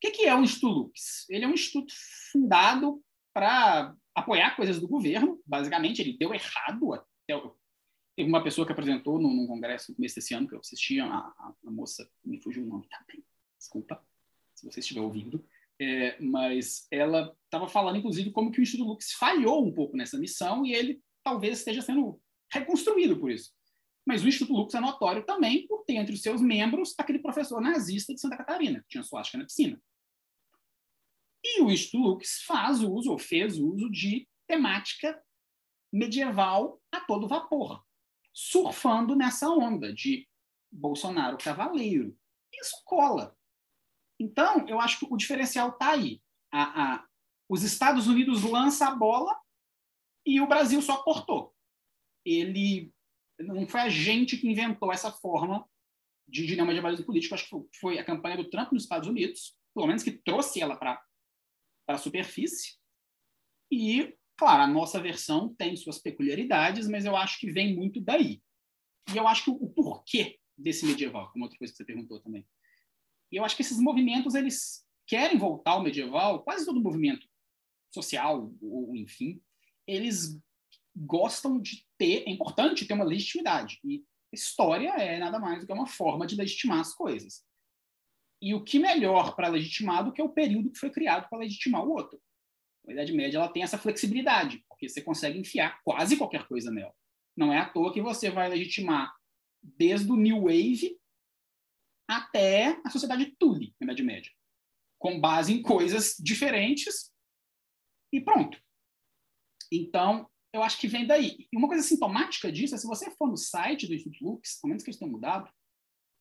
que, 0.00 0.10
que 0.10 0.26
é 0.26 0.34
o 0.34 0.42
Instituto 0.42 0.72
Lux? 0.72 1.28
Ele 1.28 1.44
é 1.44 1.48
um 1.48 1.54
instituto 1.54 1.92
fundado 2.32 3.02
para 3.32 3.94
apoiar 4.14 4.54
coisas 4.54 4.80
do 4.80 4.86
governo. 4.86 5.40
Basicamente, 5.44 6.00
ele 6.00 6.16
deu 6.16 6.32
errado 6.32 6.94
até 6.94 7.34
Teve 8.18 8.28
uma 8.28 8.42
pessoa 8.42 8.66
que 8.66 8.72
apresentou 8.72 9.20
num, 9.20 9.32
num 9.32 9.46
congresso 9.46 9.92
no 9.92 9.96
começo 9.96 10.16
desse 10.16 10.34
ano, 10.34 10.48
que 10.48 10.54
eu 10.54 10.58
assistia, 10.58 11.04
a, 11.04 11.18
a, 11.18 11.54
a 11.66 11.70
moça, 11.70 12.10
me 12.24 12.40
fugiu 12.42 12.64
o 12.64 12.66
nome 12.66 12.88
também, 12.88 13.24
desculpa, 13.56 14.04
se 14.56 14.66
você 14.66 14.80
estiver 14.80 15.00
ouvindo, 15.00 15.46
é, 15.80 16.20
mas 16.20 16.86
ela 16.90 17.34
estava 17.44 17.68
falando, 17.68 17.96
inclusive, 17.96 18.30
como 18.30 18.50
que 18.50 18.60
o 18.60 18.62
Instituto 18.62 18.88
Lux 18.88 19.12
falhou 19.12 19.66
um 19.66 19.72
pouco 19.72 19.96
nessa 19.96 20.18
missão 20.18 20.64
e 20.64 20.74
ele 20.74 21.00
talvez 21.22 21.58
esteja 21.58 21.82
sendo 21.82 22.20
reconstruído 22.52 23.18
por 23.18 23.30
isso. 23.30 23.52
Mas 24.06 24.22
o 24.22 24.28
Instituto 24.28 24.56
Lux 24.56 24.74
é 24.74 24.80
notório 24.80 25.24
também 25.24 25.66
por 25.66 25.84
ter 25.84 25.94
entre 25.94 26.14
os 26.14 26.22
seus 26.22 26.40
membros 26.40 26.94
aquele 26.98 27.18
professor 27.18 27.60
nazista 27.60 28.14
de 28.14 28.20
Santa 28.20 28.36
Catarina, 28.36 28.80
que 28.80 28.88
tinha 28.88 29.02
suástica 29.02 29.38
na 29.38 29.44
piscina. 29.44 29.80
E 31.44 31.60
o 31.62 31.70
Instituto 31.70 32.02
Lux 32.02 32.42
faz 32.46 32.82
uso, 32.82 33.12
ou 33.12 33.18
fez 33.18 33.58
uso, 33.58 33.90
de 33.90 34.26
temática 34.46 35.22
medieval 35.92 36.80
a 36.90 37.00
todo 37.00 37.28
vapor 37.28 37.82
surfando 38.40 39.16
nessa 39.16 39.50
onda 39.50 39.92
de 39.92 40.28
Bolsonaro 40.70 41.36
cavaleiro. 41.38 42.16
Isso 42.52 42.80
cola. 42.84 43.36
Então, 44.18 44.66
eu 44.68 44.80
acho 44.80 44.98
que 44.98 45.06
o 45.10 45.16
diferencial 45.16 45.70
está 45.70 45.92
aí. 45.92 46.20
A, 46.52 46.94
a, 46.94 47.08
os 47.48 47.62
Estados 47.62 48.06
Unidos 48.06 48.42
lançam 48.42 48.88
a 48.88 48.94
bola 48.94 49.38
e 50.26 50.40
o 50.40 50.46
Brasil 50.46 50.80
só 50.82 51.02
cortou. 51.02 51.54
Ele 52.24 52.92
não 53.38 53.66
foi 53.66 53.80
a 53.80 53.88
gente 53.88 54.36
que 54.36 54.48
inventou 54.48 54.92
essa 54.92 55.12
forma 55.12 55.68
de 56.28 56.46
dinâmica 56.46 56.74
de 56.74 56.78
avaliação 56.80 57.06
político. 57.06 57.34
Acho 57.34 57.48
que 57.48 57.78
foi 57.78 57.98
a 57.98 58.04
campanha 58.04 58.36
do 58.36 58.50
Trump 58.50 58.72
nos 58.72 58.82
Estados 58.82 59.08
Unidos, 59.08 59.56
pelo 59.74 59.86
menos 59.86 60.02
que 60.02 60.12
trouxe 60.12 60.60
ela 60.60 60.76
para 60.76 61.00
a 61.88 61.98
superfície. 61.98 62.76
E 63.70 64.18
Claro, 64.38 64.62
a 64.62 64.66
nossa 64.68 65.00
versão 65.00 65.52
tem 65.56 65.74
suas 65.74 65.98
peculiaridades, 65.98 66.86
mas 66.86 67.04
eu 67.04 67.16
acho 67.16 67.40
que 67.40 67.50
vem 67.50 67.74
muito 67.74 68.00
daí. 68.00 68.40
E 69.12 69.16
eu 69.16 69.26
acho 69.26 69.44
que 69.44 69.50
o, 69.50 69.54
o 69.54 69.68
porquê 69.68 70.38
desse 70.56 70.86
medieval, 70.86 71.32
como 71.32 71.44
outra 71.44 71.58
coisa 71.58 71.72
que 71.72 71.76
você 71.76 71.84
perguntou 71.84 72.20
também. 72.20 72.46
E 73.30 73.36
eu 73.36 73.44
acho 73.44 73.56
que 73.56 73.62
esses 73.62 73.78
movimentos, 73.78 74.34
eles 74.34 74.84
querem 75.06 75.38
voltar 75.38 75.72
ao 75.72 75.82
medieval, 75.82 76.42
quase 76.42 76.64
todo 76.64 76.80
movimento 76.80 77.26
social, 77.92 78.52
ou 78.60 78.94
enfim, 78.94 79.40
eles 79.86 80.38
gostam 80.94 81.60
de 81.60 81.86
ter, 81.96 82.24
é 82.26 82.30
importante 82.30 82.86
ter 82.86 82.94
uma 82.94 83.04
legitimidade. 83.04 83.78
E 83.84 84.04
história 84.32 84.90
é 84.90 85.18
nada 85.18 85.38
mais 85.38 85.60
do 85.60 85.66
que 85.66 85.72
uma 85.72 85.86
forma 85.86 86.26
de 86.26 86.36
legitimar 86.36 86.80
as 86.80 86.94
coisas. 86.94 87.42
E 88.40 88.54
o 88.54 88.62
que 88.62 88.78
melhor 88.78 89.34
para 89.34 89.48
legitimar 89.48 90.04
do 90.04 90.12
que 90.12 90.22
o 90.22 90.28
período 90.28 90.70
que 90.70 90.78
foi 90.78 90.90
criado 90.90 91.28
para 91.28 91.38
legitimar 91.38 91.84
o 91.84 91.90
outro? 91.90 92.20
A 92.86 92.92
Idade 92.92 93.12
Média 93.12 93.38
ela 93.38 93.52
tem 93.52 93.62
essa 93.62 93.78
flexibilidade, 93.78 94.64
porque 94.68 94.88
você 94.88 95.02
consegue 95.02 95.38
enfiar 95.38 95.80
quase 95.82 96.16
qualquer 96.16 96.46
coisa 96.46 96.70
nela. 96.70 96.94
Não 97.36 97.52
é 97.52 97.58
à 97.58 97.68
toa 97.68 97.92
que 97.92 98.00
você 98.00 98.30
vai 98.30 98.48
legitimar 98.48 99.12
desde 99.62 100.10
o 100.10 100.16
New 100.16 100.42
Wave 100.42 100.98
até 102.08 102.80
a 102.84 102.90
sociedade 102.90 103.36
Tule, 103.38 103.74
na 103.78 103.84
Idade 103.84 104.02
Média, 104.02 104.32
com 104.98 105.20
base 105.20 105.52
em 105.52 105.62
coisas 105.62 106.16
diferentes 106.18 107.12
e 108.12 108.20
pronto. 108.20 108.58
Então, 109.70 110.28
eu 110.52 110.62
acho 110.62 110.78
que 110.78 110.88
vem 110.88 111.06
daí. 111.06 111.46
E 111.52 111.56
uma 111.56 111.68
coisa 111.68 111.82
sintomática 111.82 112.50
disso 112.50 112.74
é 112.74 112.78
se 112.78 112.86
você 112.86 113.10
for 113.10 113.28
no 113.28 113.36
site 113.36 113.86
do 113.86 113.94
Instituto 113.94 114.24
Lux, 114.24 114.58
ao 114.62 114.68
menos 114.68 114.82
que 114.82 114.88
eles 114.88 114.98
tenham 114.98 115.12
mudado, 115.12 115.52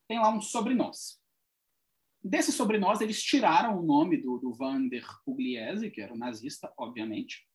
tem 0.10 0.20
lá 0.20 0.30
um 0.30 0.42
sobre 0.42 0.74
nós. 0.74 1.20
Desse 2.22 2.52
sobre 2.52 2.78
nós, 2.78 3.00
eles 3.00 3.24
tiraram 3.24 3.80
o 3.80 3.86
nome 3.86 4.18
do, 4.18 4.38
do 4.38 4.54
Vander 4.54 5.06
Pugliese, 5.24 5.90
que 5.90 6.02
era 6.02 6.14
um 6.14 6.18
nazista, 6.18 6.74
obviamente, 6.78 7.48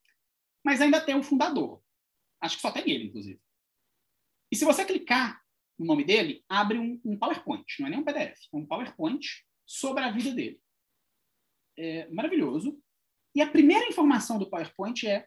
mas 0.65 0.81
ainda 0.81 1.05
tem 1.05 1.15
o 1.15 1.23
fundador. 1.23 1.83
Acho 2.41 2.57
que 2.57 2.63
só 2.63 2.71
tem 2.71 2.91
ele, 2.91 3.05
inclusive. 3.05 3.41
E 4.51 4.57
se 4.57 4.65
você 4.65 4.85
clicar 4.85 5.43
no 5.79 5.87
nome 5.87 6.05
dele, 6.05 6.45
abre 6.49 6.79
um, 6.79 7.01
um 7.05 7.19
PowerPoint, 7.19 7.65
não 7.79 7.87
é 7.87 7.91
nem 7.91 7.99
um 7.99 8.05
PDF, 8.05 8.39
é 8.53 8.57
um 8.57 8.67
PowerPoint 8.67 9.45
sobre 9.67 10.05
a 10.05 10.11
vida 10.11 10.33
dele. 10.33 10.61
É 11.77 12.09
maravilhoso. 12.11 12.79
E 13.35 13.41
a 13.41 13.51
primeira 13.51 13.89
informação 13.89 14.39
do 14.39 14.49
PowerPoint 14.49 15.07
é 15.07 15.27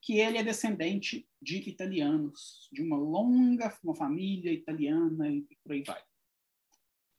que 0.00 0.18
ele 0.18 0.38
é 0.38 0.42
descendente 0.42 1.28
de 1.40 1.58
italianos, 1.68 2.68
de 2.72 2.82
uma 2.82 2.96
longa 2.96 3.78
uma 3.84 3.94
família 3.94 4.52
italiana 4.52 5.30
e 5.30 5.46
por 5.62 5.72
aí 5.72 5.82
vai. 5.82 6.02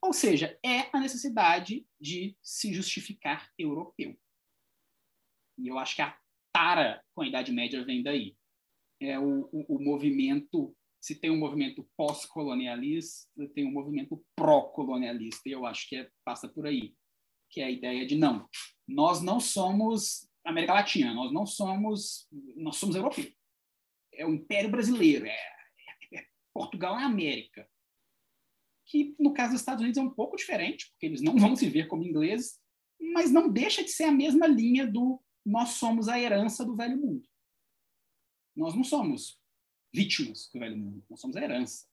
Ou 0.02 0.12
seja, 0.12 0.58
é 0.62 0.90
a 0.92 1.00
necessidade 1.00 1.86
de 1.98 2.36
se 2.42 2.74
justificar 2.74 3.50
europeu. 3.58 4.14
E 5.58 5.68
eu 5.68 5.78
acho 5.78 5.96
que 5.96 6.02
a 6.02 6.14
tara 6.52 7.02
com 7.14 7.22
a 7.22 7.26
Idade 7.26 7.52
Média 7.52 7.82
vem 7.84 8.02
daí. 8.02 8.36
É 9.00 9.18
o, 9.18 9.48
o, 9.50 9.76
o 9.76 9.82
movimento, 9.82 10.76
se 11.04 11.14
tem 11.14 11.30
um 11.30 11.36
movimento 11.36 11.86
pós-colonialista, 11.98 13.28
tem 13.54 13.66
um 13.66 13.70
movimento 13.70 14.24
pró-colonialista, 14.34 15.46
e 15.46 15.52
eu 15.52 15.66
acho 15.66 15.86
que 15.86 15.96
é, 15.96 16.10
passa 16.24 16.48
por 16.48 16.66
aí. 16.66 16.94
Que 17.50 17.60
é 17.60 17.64
a 17.64 17.70
ideia 17.70 18.06
de, 18.06 18.16
não, 18.16 18.48
nós 18.88 19.20
não 19.20 19.38
somos 19.38 20.26
América 20.42 20.72
Latina, 20.72 21.12
nós 21.12 21.30
não 21.30 21.44
somos, 21.44 22.26
nós 22.56 22.76
somos 22.76 22.96
europeus. 22.96 23.30
É 24.14 24.24
o 24.24 24.32
Império 24.32 24.70
Brasileiro, 24.70 25.26
é, 25.26 25.36
é, 26.12 26.20
é 26.20 26.26
Portugal 26.54 26.98
é 26.98 27.04
América 27.04 27.68
que 28.86 29.14
no 29.18 29.34
caso 29.34 29.52
dos 29.52 29.60
Estados 29.60 29.82
Unidos 29.82 29.98
é 29.98 30.02
um 30.02 30.10
pouco 30.10 30.36
diferente, 30.36 30.90
porque 30.90 31.04
eles 31.04 31.20
não 31.20 31.36
vão 31.36 31.54
se 31.54 31.68
ver 31.68 31.86
como 31.86 32.02
ingleses, 32.02 32.58
mas 33.12 33.30
não 33.30 33.50
deixa 33.50 33.84
de 33.84 33.90
ser 33.90 34.04
a 34.04 34.12
mesma 34.12 34.46
linha 34.46 34.86
do 34.86 35.22
nós 35.44 35.70
somos 35.72 36.08
a 36.08 36.18
herança 36.18 36.64
do 36.64 36.74
velho 36.74 36.96
mundo. 36.96 37.28
Nós 38.56 38.74
não 38.74 38.84
somos 38.84 39.38
vítimas 39.94 40.50
do 40.52 40.58
velho 40.58 40.76
mundo, 40.76 41.04
nós 41.08 41.20
somos 41.20 41.36
a 41.36 41.42
herança. 41.42 41.86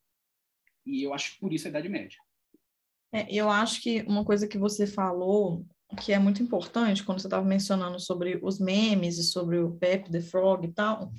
E 0.85 1.03
eu 1.03 1.13
acho 1.13 1.33
que 1.33 1.39
por 1.39 1.53
isso 1.53 1.67
a 1.67 1.69
Idade 1.69 1.87
Média. 1.87 2.17
É, 3.13 3.31
eu 3.31 3.49
acho 3.49 3.81
que 3.81 4.01
uma 4.03 4.25
coisa 4.25 4.47
que 4.47 4.57
você 4.57 4.87
falou 4.87 5.65
que 5.99 6.13
é 6.13 6.19
muito 6.19 6.41
importante 6.41 7.03
quando 7.03 7.19
você 7.19 7.27
estava 7.27 7.45
mencionando 7.45 7.99
sobre 7.99 8.39
os 8.41 8.59
memes 8.59 9.17
e 9.17 9.23
sobre 9.23 9.59
o 9.59 9.71
Pepe 9.71 10.11
the 10.11 10.21
Frog 10.21 10.65
e 10.65 10.71
tal, 10.71 11.11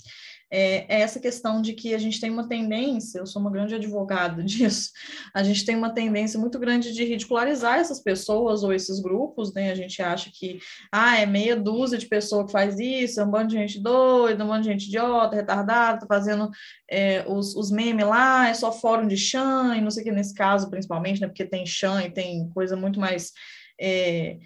é, 0.54 0.84
é, 0.86 1.00
essa 1.00 1.18
questão 1.18 1.62
de 1.62 1.72
que 1.72 1.94
a 1.94 1.98
gente 1.98 2.20
tem 2.20 2.30
uma 2.30 2.46
tendência, 2.46 3.18
eu 3.18 3.26
sou 3.26 3.40
uma 3.40 3.50
grande 3.50 3.74
advogada 3.74 4.42
disso, 4.44 4.90
a 5.34 5.42
gente 5.42 5.64
tem 5.64 5.74
uma 5.74 5.94
tendência 5.94 6.38
muito 6.38 6.58
grande 6.58 6.92
de 6.92 7.04
ridicularizar 7.04 7.78
essas 7.78 8.00
pessoas 8.00 8.62
ou 8.62 8.70
esses 8.70 9.00
grupos, 9.00 9.54
né? 9.54 9.70
A 9.70 9.74
gente 9.74 10.02
acha 10.02 10.30
que, 10.30 10.58
ah, 10.92 11.18
é 11.18 11.24
meia 11.24 11.56
dúzia 11.56 11.96
de 11.96 12.06
pessoas 12.06 12.46
que 12.46 12.52
faz 12.52 12.78
isso, 12.78 13.18
é 13.18 13.24
um 13.24 13.30
bando 13.30 13.48
de 13.48 13.56
gente 13.56 13.80
doida, 13.80 14.44
um 14.44 14.48
bando 14.48 14.64
de 14.64 14.68
gente 14.68 14.88
idiota, 14.88 15.36
retardada, 15.36 16.00
tá 16.00 16.06
fazendo 16.06 16.50
é, 16.90 17.24
os, 17.26 17.56
os 17.56 17.70
memes 17.70 18.04
lá, 18.04 18.48
é 18.50 18.52
só 18.52 18.70
fórum 18.70 19.08
de 19.08 19.16
chã, 19.16 19.74
e 19.74 19.80
não 19.80 19.90
sei 19.90 20.02
o 20.02 20.04
que, 20.04 20.12
nesse 20.12 20.34
caso, 20.34 20.68
principalmente, 20.68 21.18
né? 21.18 21.28
Porque 21.28 21.46
tem 21.46 21.64
chã 21.64 22.02
e 22.02 22.10
tem 22.10 22.50
coisa 22.50 22.76
muito 22.76 23.00
mais... 23.00 23.32
É, 23.80 24.36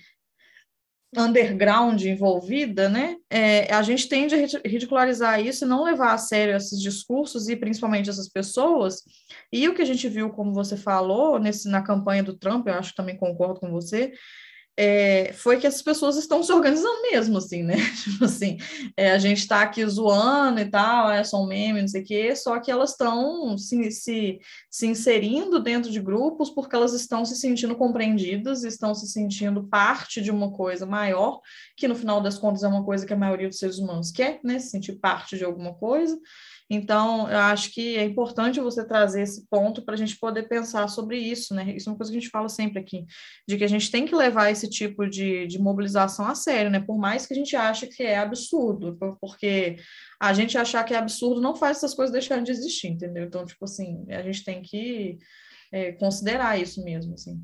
underground 1.16 2.02
envolvida, 2.02 2.88
né? 2.88 3.16
É, 3.30 3.72
a 3.72 3.82
gente 3.82 4.08
tende 4.08 4.34
a 4.34 4.38
ridicularizar 4.68 5.40
isso 5.40 5.64
e 5.64 5.68
não 5.68 5.84
levar 5.84 6.12
a 6.12 6.18
sério 6.18 6.56
esses 6.56 6.80
discursos 6.80 7.48
e 7.48 7.56
principalmente 7.56 8.10
essas 8.10 8.28
pessoas. 8.28 9.02
E 9.52 9.68
o 9.68 9.74
que 9.74 9.82
a 9.82 9.86
gente 9.86 10.08
viu, 10.08 10.30
como 10.30 10.52
você 10.52 10.76
falou, 10.76 11.38
nesse, 11.38 11.68
na 11.68 11.82
campanha 11.82 12.22
do 12.22 12.36
Trump, 12.36 12.66
eu 12.66 12.74
acho 12.74 12.90
que 12.90 12.96
também 12.96 13.16
concordo 13.16 13.60
com 13.60 13.70
você, 13.70 14.12
é, 14.78 15.32
foi 15.32 15.58
que 15.58 15.66
essas 15.66 15.80
pessoas 15.80 16.16
estão 16.16 16.42
se 16.42 16.52
organizando 16.52 17.00
mesmo, 17.02 17.38
assim, 17.38 17.62
né? 17.62 17.76
Tipo 18.04 18.24
assim, 18.26 18.58
é, 18.96 19.12
a 19.12 19.18
gente 19.18 19.38
está 19.38 19.62
aqui 19.62 19.84
zoando 19.86 20.60
e 20.60 20.70
tal, 20.70 21.10
é 21.10 21.24
só 21.24 21.42
um 21.42 21.46
meme, 21.46 21.80
não 21.80 21.88
sei 21.88 22.02
o 22.02 22.04
quê, 22.04 22.36
só 22.36 22.60
que 22.60 22.70
elas 22.70 22.90
estão 22.90 23.56
se, 23.56 23.90
se, 23.90 24.38
se 24.70 24.86
inserindo 24.86 25.58
dentro 25.58 25.90
de 25.90 26.00
grupos 26.00 26.50
porque 26.50 26.76
elas 26.76 26.92
estão 26.92 27.24
se 27.24 27.36
sentindo 27.36 27.74
compreendidas, 27.74 28.64
estão 28.64 28.94
se 28.94 29.06
sentindo 29.06 29.64
parte 29.64 30.20
de 30.20 30.30
uma 30.30 30.52
coisa 30.52 30.84
maior, 30.84 31.40
que 31.76 31.88
no 31.88 31.94
final 31.94 32.20
das 32.20 32.38
contas 32.38 32.62
é 32.62 32.68
uma 32.68 32.84
coisa 32.84 33.06
que 33.06 33.14
a 33.14 33.16
maioria 33.16 33.48
dos 33.48 33.58
seres 33.58 33.78
humanos 33.78 34.10
quer, 34.10 34.40
né? 34.44 34.58
Se 34.58 34.70
sentir 34.70 34.92
parte 34.96 35.38
de 35.38 35.44
alguma 35.44 35.72
coisa. 35.74 36.18
Então, 36.68 37.30
eu 37.30 37.38
acho 37.38 37.72
que 37.72 37.96
é 37.96 38.04
importante 38.04 38.60
você 38.60 38.84
trazer 38.84 39.22
esse 39.22 39.46
ponto 39.48 39.84
para 39.84 39.94
a 39.94 39.96
gente 39.96 40.18
poder 40.18 40.48
pensar 40.48 40.88
sobre 40.88 41.16
isso, 41.18 41.54
né? 41.54 41.72
Isso 41.76 41.88
é 41.88 41.92
uma 41.92 41.96
coisa 41.96 42.10
que 42.10 42.18
a 42.18 42.20
gente 42.20 42.30
fala 42.30 42.48
sempre 42.48 42.80
aqui, 42.80 43.06
de 43.46 43.56
que 43.56 43.62
a 43.62 43.68
gente 43.68 43.90
tem 43.90 44.04
que 44.04 44.14
levar 44.14 44.50
esse 44.50 44.65
tipo 44.68 45.08
de, 45.08 45.46
de 45.46 45.58
mobilização 45.58 46.26
a 46.26 46.34
sério, 46.34 46.70
né? 46.70 46.80
Por 46.80 46.98
mais 46.98 47.26
que 47.26 47.34
a 47.34 47.36
gente 47.36 47.54
ache 47.56 47.86
que 47.86 48.02
é 48.02 48.18
absurdo, 48.18 48.96
porque 49.20 49.76
a 50.20 50.32
gente 50.32 50.56
achar 50.56 50.84
que 50.84 50.94
é 50.94 50.98
absurdo 50.98 51.40
não 51.40 51.54
faz 51.54 51.78
essas 51.78 51.94
coisas 51.94 52.12
deixarem 52.12 52.44
de 52.44 52.50
existir, 52.50 52.88
entendeu? 52.88 53.24
Então, 53.24 53.44
tipo 53.44 53.64
assim, 53.64 54.04
a 54.10 54.22
gente 54.22 54.44
tem 54.44 54.62
que 54.62 55.18
é, 55.72 55.92
considerar 55.92 56.60
isso 56.60 56.82
mesmo, 56.84 57.14
assim. 57.14 57.42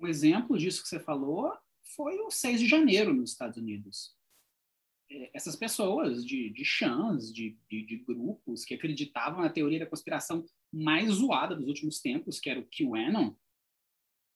Um 0.00 0.06
exemplo 0.06 0.56
disso 0.56 0.82
que 0.82 0.88
você 0.88 1.00
falou 1.00 1.52
foi 1.96 2.18
o 2.20 2.30
6 2.30 2.60
de 2.60 2.68
janeiro 2.68 3.12
nos 3.12 3.32
Estados 3.32 3.58
Unidos 3.58 4.18
essas 5.34 5.56
pessoas 5.56 6.24
de, 6.24 6.50
de 6.50 6.64
chãs, 6.64 7.32
de, 7.32 7.58
de, 7.68 7.84
de, 7.84 7.96
grupos 7.96 8.64
que 8.64 8.74
acreditavam 8.74 9.42
na 9.42 9.50
teoria 9.50 9.80
da 9.80 9.86
conspiração 9.86 10.44
mais 10.72 11.10
zoada 11.10 11.56
dos 11.56 11.66
últimos 11.66 12.00
tempos, 12.00 12.38
que 12.38 12.48
era 12.48 12.60
o 12.60 12.68
QAnon, 12.68 13.34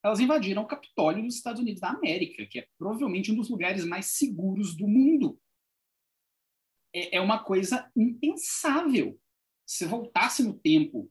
elas 0.05 0.20
invadiram 0.20 0.62
o 0.62 0.66
Capitólio 0.66 1.24
dos 1.24 1.36
Estados 1.36 1.62
Unidos 1.62 1.81
da 1.81 1.89
América, 1.89 2.44
que 2.47 2.59
é 2.59 2.68
provavelmente 2.76 3.32
um 3.32 3.36
dos 3.36 3.48
lugares 3.48 3.86
mais 3.86 4.06
seguros 4.09 4.76
do 4.76 4.86
mundo. 4.86 5.40
É, 6.94 7.16
é 7.16 7.20
uma 7.22 7.43
coisa 7.43 7.90
impensável. 7.97 9.18
Se 9.66 9.86
voltasse 9.86 10.43
no 10.43 10.59
tempo, 10.59 11.10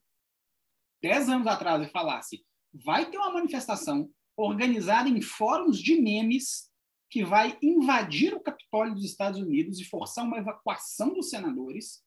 dez 1.02 1.28
anos 1.28 1.48
atrás, 1.48 1.82
e 1.82 1.92
falasse 1.92 2.46
vai 2.72 3.10
ter 3.10 3.18
uma 3.18 3.34
manifestação 3.34 4.12
organizada 4.38 5.10
em 5.10 5.22
fóruns 5.22 5.80
de 5.80 6.00
memes 6.00 6.72
que 7.10 7.24
vai 7.24 7.58
invadir 7.62 8.34
o 8.34 8.42
Capitólio 8.42 8.96
dos 8.96 9.06
Estados 9.06 9.40
Unidos 9.40 9.80
e 9.80 9.86
forçar 9.86 10.26
uma 10.26 10.38
evacuação 10.38 11.14
dos 11.14 11.30
senadores. 11.30 12.04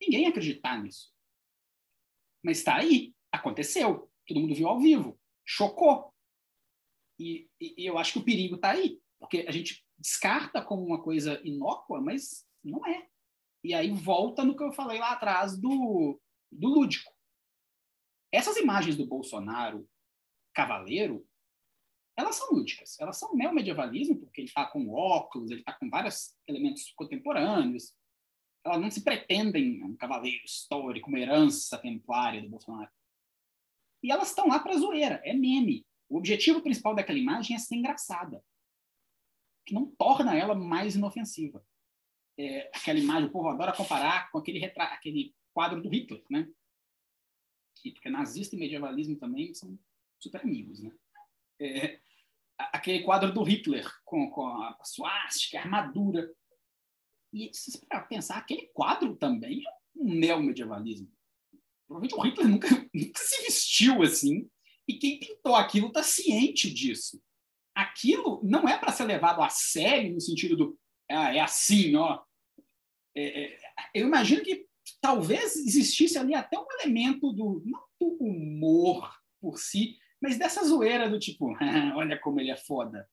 Ninguém 0.00 0.22
ia 0.22 0.30
acreditar 0.30 0.82
nisso. 0.82 1.12
Mas 2.42 2.58
está 2.58 2.76
aí, 2.76 3.14
aconteceu, 3.30 4.10
todo 4.26 4.40
mundo 4.40 4.54
viu 4.54 4.66
ao 4.66 4.80
vivo, 4.80 5.19
chocou. 5.50 6.14
E, 7.18 7.50
e, 7.60 7.84
eu 7.84 7.98
acho 7.98 8.14
que 8.14 8.18
o 8.20 8.24
perigo 8.24 8.54
está 8.54 8.70
aí, 8.70 9.00
porque 9.18 9.44
a 9.48 9.50
gente 9.50 9.84
descarta 9.98 10.62
como 10.62 10.84
uma 10.84 11.02
coisa 11.02 11.40
inócua, 11.44 12.00
mas 12.00 12.46
não 12.62 12.86
é. 12.86 13.08
E 13.62 13.74
aí 13.74 13.90
volta 13.90 14.44
no 14.44 14.56
que 14.56 14.62
eu 14.62 14.72
falei 14.72 14.98
lá 14.98 15.12
atrás 15.12 15.58
do, 15.58 16.18
do 16.50 16.68
lúdico. 16.68 17.12
Essas 18.32 18.56
imagens 18.56 18.96
do 18.96 19.06
Bolsonaro 19.06 19.88
cavaleiro 20.54 21.26
elas 22.16 22.36
são 22.36 22.50
lúdicas, 22.50 22.98
elas 23.00 23.18
são 23.18 23.34
neo-medievalismo, 23.34 24.20
porque 24.20 24.42
ele 24.42 24.48
está 24.48 24.66
com 24.66 24.90
óculos, 24.90 25.50
ele 25.50 25.60
está 25.60 25.72
com 25.72 25.88
vários 25.88 26.34
elementos 26.46 26.92
contemporâneos. 26.92 27.94
Elas 28.62 28.80
não 28.80 28.90
se 28.90 29.02
pretendem 29.02 29.82
um 29.82 29.96
cavaleiro 29.96 30.44
histórico, 30.44 31.08
uma 31.08 31.18
herança 31.18 31.78
templária 31.78 32.42
do 32.42 32.50
Bolsonaro. 32.50 32.90
E 34.02 34.10
elas 34.10 34.28
estão 34.28 34.48
lá 34.48 34.58
para 34.58 34.76
zoeira, 34.76 35.20
é 35.24 35.32
meme. 35.32 35.86
O 36.08 36.16
objetivo 36.16 36.60
principal 36.60 36.94
daquela 36.94 37.18
imagem 37.18 37.54
é 37.54 37.58
ser 37.58 37.76
engraçada, 37.76 38.42
que 39.64 39.74
não 39.74 39.86
torna 39.86 40.36
ela 40.36 40.54
mais 40.54 40.96
inofensiva. 40.96 41.64
É, 42.38 42.70
aquela 42.74 42.98
imagem, 42.98 43.28
o 43.28 43.32
povo 43.32 43.48
adora 43.48 43.76
comparar 43.76 44.30
com 44.30 44.38
aquele, 44.38 44.58
retrato, 44.58 44.94
aquele 44.94 45.34
quadro 45.52 45.82
do 45.82 45.88
Hitler, 45.88 46.24
né? 46.30 46.50
Que, 47.76 47.92
porque 47.92 48.10
nazista 48.10 48.56
e 48.56 48.58
medievalismo 48.58 49.16
também 49.16 49.54
são 49.54 49.78
super 50.18 50.40
amigos, 50.40 50.80
né? 50.80 50.90
É, 51.60 52.00
aquele 52.72 53.02
quadro 53.02 53.32
do 53.32 53.42
Hitler 53.42 53.86
com, 54.04 54.30
com 54.30 54.46
a 54.46 54.78
suástica, 54.84 55.58
a 55.58 55.62
armadura. 55.62 56.34
E 57.32 57.50
se 57.54 57.70
você 57.70 57.86
pensar, 58.08 58.38
aquele 58.38 58.68
quadro 58.68 59.16
também 59.16 59.62
é 59.64 59.70
um 59.94 60.14
neo-medievalismo. 60.14 61.10
Provavelmente 61.90 62.14
o 62.14 62.20
Hitler 62.20 62.48
nunca, 62.48 62.68
nunca 62.94 63.20
se 63.20 63.42
vestiu 63.42 64.02
assim, 64.04 64.48
e 64.86 64.94
quem 64.94 65.18
pintou 65.18 65.56
aquilo 65.56 65.88
está 65.88 66.04
ciente 66.04 66.72
disso. 66.72 67.20
Aquilo 67.74 68.40
não 68.44 68.68
é 68.68 68.78
para 68.78 68.92
ser 68.92 69.04
levado 69.04 69.42
a 69.42 69.48
sério 69.48 70.14
no 70.14 70.20
sentido 70.20 70.56
do 70.56 70.78
ah, 71.10 71.34
é 71.34 71.40
assim, 71.40 71.96
ó. 71.96 72.22
É, 73.16 73.42
é, 73.42 73.58
eu 73.92 74.06
imagino 74.06 74.44
que 74.44 74.68
talvez 75.00 75.56
existisse 75.56 76.16
ali 76.16 76.32
até 76.32 76.56
um 76.56 76.66
elemento 76.78 77.32
do 77.32 77.60
não 77.66 77.82
do 78.00 78.16
humor 78.20 79.12
por 79.40 79.58
si, 79.58 79.98
mas 80.22 80.38
dessa 80.38 80.64
zoeira 80.64 81.10
do 81.10 81.18
tipo, 81.18 81.56
olha 81.96 82.16
como 82.20 82.40
ele 82.40 82.52
é 82.52 82.56
foda. 82.56 83.10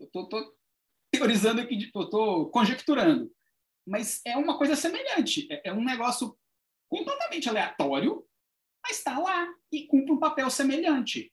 Eu 0.00 0.06
tô, 0.06 0.26
tô 0.26 0.56
teorizando 1.10 1.60
aqui, 1.60 1.92
tô, 1.92 2.08
tô 2.08 2.46
conjecturando. 2.46 3.30
mas 3.86 4.22
é 4.24 4.38
uma 4.38 4.56
coisa 4.56 4.74
semelhante. 4.74 5.46
É, 5.52 5.68
é 5.68 5.72
um 5.72 5.84
negócio 5.84 6.34
completamente 6.94 7.48
aleatório, 7.48 8.24
mas 8.80 8.98
está 8.98 9.18
lá 9.18 9.52
e 9.72 9.84
cumpre 9.88 10.12
um 10.12 10.18
papel 10.18 10.48
semelhante. 10.48 11.32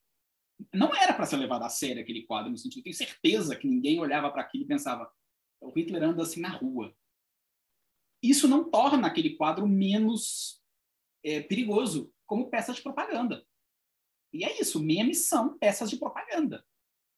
Não 0.74 0.96
era 0.96 1.14
para 1.14 1.26
ser 1.26 1.38
levado 1.38 1.64
a 1.64 1.70
sério 1.70 2.02
aquele 2.02 2.24
quadro, 2.24 2.50
no 2.50 2.58
sentido, 2.58 2.84
tenho 2.84 2.96
certeza 2.96 3.56
que 3.56 3.68
ninguém 3.68 4.00
olhava 4.00 4.32
para 4.32 4.42
aquilo 4.42 4.64
e 4.64 4.68
pensava, 4.68 5.12
o 5.62 5.70
Hitler 5.70 6.02
anda 6.02 6.24
assim 6.24 6.40
na 6.40 6.50
rua. 6.50 6.96
Isso 8.24 8.48
não 8.48 8.70
torna 8.70 9.08
aquele 9.08 9.36
quadro 9.36 9.68
menos 9.68 10.60
é, 11.24 11.42
perigoso 11.42 12.12
como 12.26 12.50
peça 12.50 12.74
de 12.74 12.82
propaganda. 12.82 13.46
E 14.34 14.44
é 14.44 14.60
isso, 14.60 14.82
memes 14.82 15.28
são 15.28 15.58
peças 15.60 15.90
de 15.92 15.98
propaganda. 15.98 16.66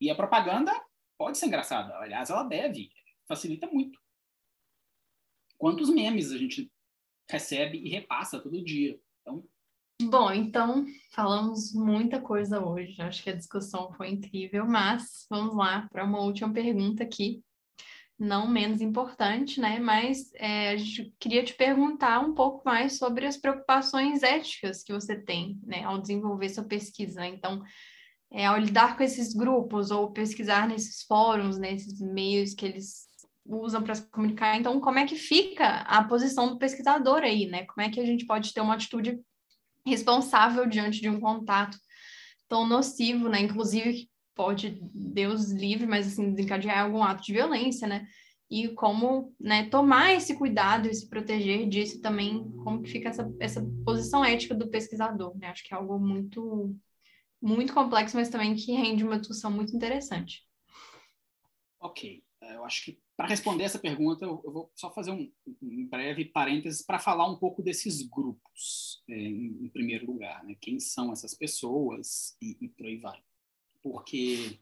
E 0.01 0.09
a 0.09 0.15
propaganda 0.15 0.73
pode 1.17 1.37
ser 1.37 1.45
engraçada, 1.45 1.95
aliás, 1.97 2.29
ela 2.29 2.43
deve, 2.43 2.91
facilita 3.25 3.67
muito. 3.67 4.01
Quantos 5.57 5.89
memes 5.89 6.31
a 6.31 6.37
gente 6.37 6.72
recebe 7.33 7.79
e 7.79 7.89
repassa 7.89 8.39
todo 8.39 8.63
dia? 8.63 8.99
Então, 9.21 9.43
Bom, 10.01 10.31
então 10.31 10.85
falamos 11.11 11.73
muita 11.73 12.19
coisa 12.19 12.63
hoje. 12.63 13.01
Acho 13.01 13.23
que 13.23 13.29
a 13.29 13.35
discussão 13.35 13.91
foi 13.93 14.09
incrível, 14.09 14.65
mas 14.65 15.25
vamos 15.29 15.55
lá 15.55 15.87
para 15.91 16.03
uma 16.03 16.19
última 16.19 16.51
pergunta 16.51 17.03
aqui, 17.03 17.43
não 18.19 18.47
menos 18.47 18.81
importante, 18.81 19.59
né? 19.59 19.79
Mas 19.79 20.31
é, 20.35 20.71
a 20.71 20.77
gente 20.77 21.13
queria 21.19 21.43
te 21.43 21.53
perguntar 21.53 22.19
um 22.19 22.33
pouco 22.33 22.63
mais 22.65 22.97
sobre 22.97 23.25
as 23.25 23.37
preocupações 23.37 24.23
éticas 24.23 24.83
que 24.83 24.93
você 24.93 25.15
tem, 25.15 25.59
né, 25.63 25.83
ao 25.83 25.99
desenvolver 25.99 26.49
sua 26.49 26.65
pesquisa. 26.65 27.25
Então, 27.25 27.63
é, 28.31 28.45
ao 28.45 28.57
lidar 28.57 28.97
com 28.97 29.03
esses 29.03 29.33
grupos 29.33 29.89
ou 29.89 30.11
pesquisar 30.11 30.67
nesses 30.67 31.03
fóruns, 31.03 31.57
nesses 31.57 31.99
meios 32.01 32.53
que 32.53 32.65
eles 32.65 33.07
usam 33.45 33.83
para 33.83 33.95
se 33.95 34.09
comunicar. 34.09 34.57
Então, 34.57 34.79
como 34.79 34.99
é 34.99 35.05
que 35.05 35.15
fica 35.15 35.81
a 35.81 36.03
posição 36.03 36.47
do 36.47 36.57
pesquisador 36.57 37.23
aí, 37.23 37.45
né? 37.45 37.65
Como 37.65 37.85
é 37.85 37.89
que 37.89 37.99
a 37.99 38.05
gente 38.05 38.25
pode 38.25 38.53
ter 38.53 38.61
uma 38.61 38.75
atitude 38.75 39.19
responsável 39.85 40.65
diante 40.65 41.01
de 41.01 41.09
um 41.09 41.19
contato 41.19 41.77
tão 42.47 42.65
nocivo, 42.65 43.27
né? 43.27 43.41
Inclusive, 43.41 44.09
pode, 44.35 44.79
Deus 44.93 45.51
livre, 45.51 45.85
mas 45.85 46.07
assim, 46.07 46.33
desencadear 46.33 46.83
algum 46.83 47.03
ato 47.03 47.23
de 47.23 47.33
violência, 47.33 47.87
né? 47.87 48.07
E 48.49 48.69
como 48.69 49.33
né, 49.39 49.67
tomar 49.69 50.13
esse 50.13 50.35
cuidado 50.35 50.87
e 50.87 50.93
se 50.93 51.09
proteger 51.09 51.67
disso 51.67 52.01
também, 52.01 52.43
como 52.63 52.81
que 52.81 52.91
fica 52.91 53.09
essa, 53.09 53.33
essa 53.39 53.65
posição 53.83 54.23
ética 54.23 54.53
do 54.53 54.69
pesquisador, 54.69 55.37
né? 55.37 55.47
Acho 55.47 55.63
que 55.63 55.73
é 55.73 55.77
algo 55.77 55.99
muito, 55.99 56.75
muito 57.41 57.73
complexo, 57.73 58.15
mas 58.15 58.29
também 58.29 58.55
que 58.55 58.71
rende 58.73 59.03
uma 59.03 59.19
discussão 59.19 59.49
muito 59.51 59.75
interessante. 59.75 60.43
Ok. 61.79 62.23
É, 62.43 62.55
eu 62.55 62.65
acho 62.65 62.83
que 62.83 63.01
para 63.15 63.27
responder 63.27 63.63
essa 63.63 63.79
pergunta, 63.79 64.25
eu 64.25 64.41
vou 64.51 64.71
só 64.75 64.93
fazer 64.93 65.11
um, 65.11 65.31
breve 65.87 66.25
parênteses 66.25 66.81
para 66.81 66.99
falar 66.99 67.29
um 67.29 67.37
pouco 67.37 67.61
desses 67.63 68.01
grupos, 68.01 69.01
é, 69.09 69.13
em, 69.13 69.65
em, 69.65 69.69
primeiro 69.69 70.05
lugar. 70.05 70.43
Né? 70.43 70.55
Quem 70.59 70.79
são 70.79 71.11
essas 71.13 71.33
pessoas 71.33 72.35
e, 72.41 72.57
e 72.59 72.67
por 72.69 72.85
aí 72.85 72.97
vai. 72.97 73.23
Porque 73.81 74.59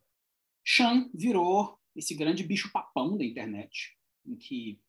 Chan 0.63 1.09
virou 1.13 1.79
esse 1.95 2.13
grande 2.13 2.43
bicho-papão 2.43 3.17
da 3.17 3.25
internet, 3.25 3.97
em 4.25 4.35
que 4.35 4.79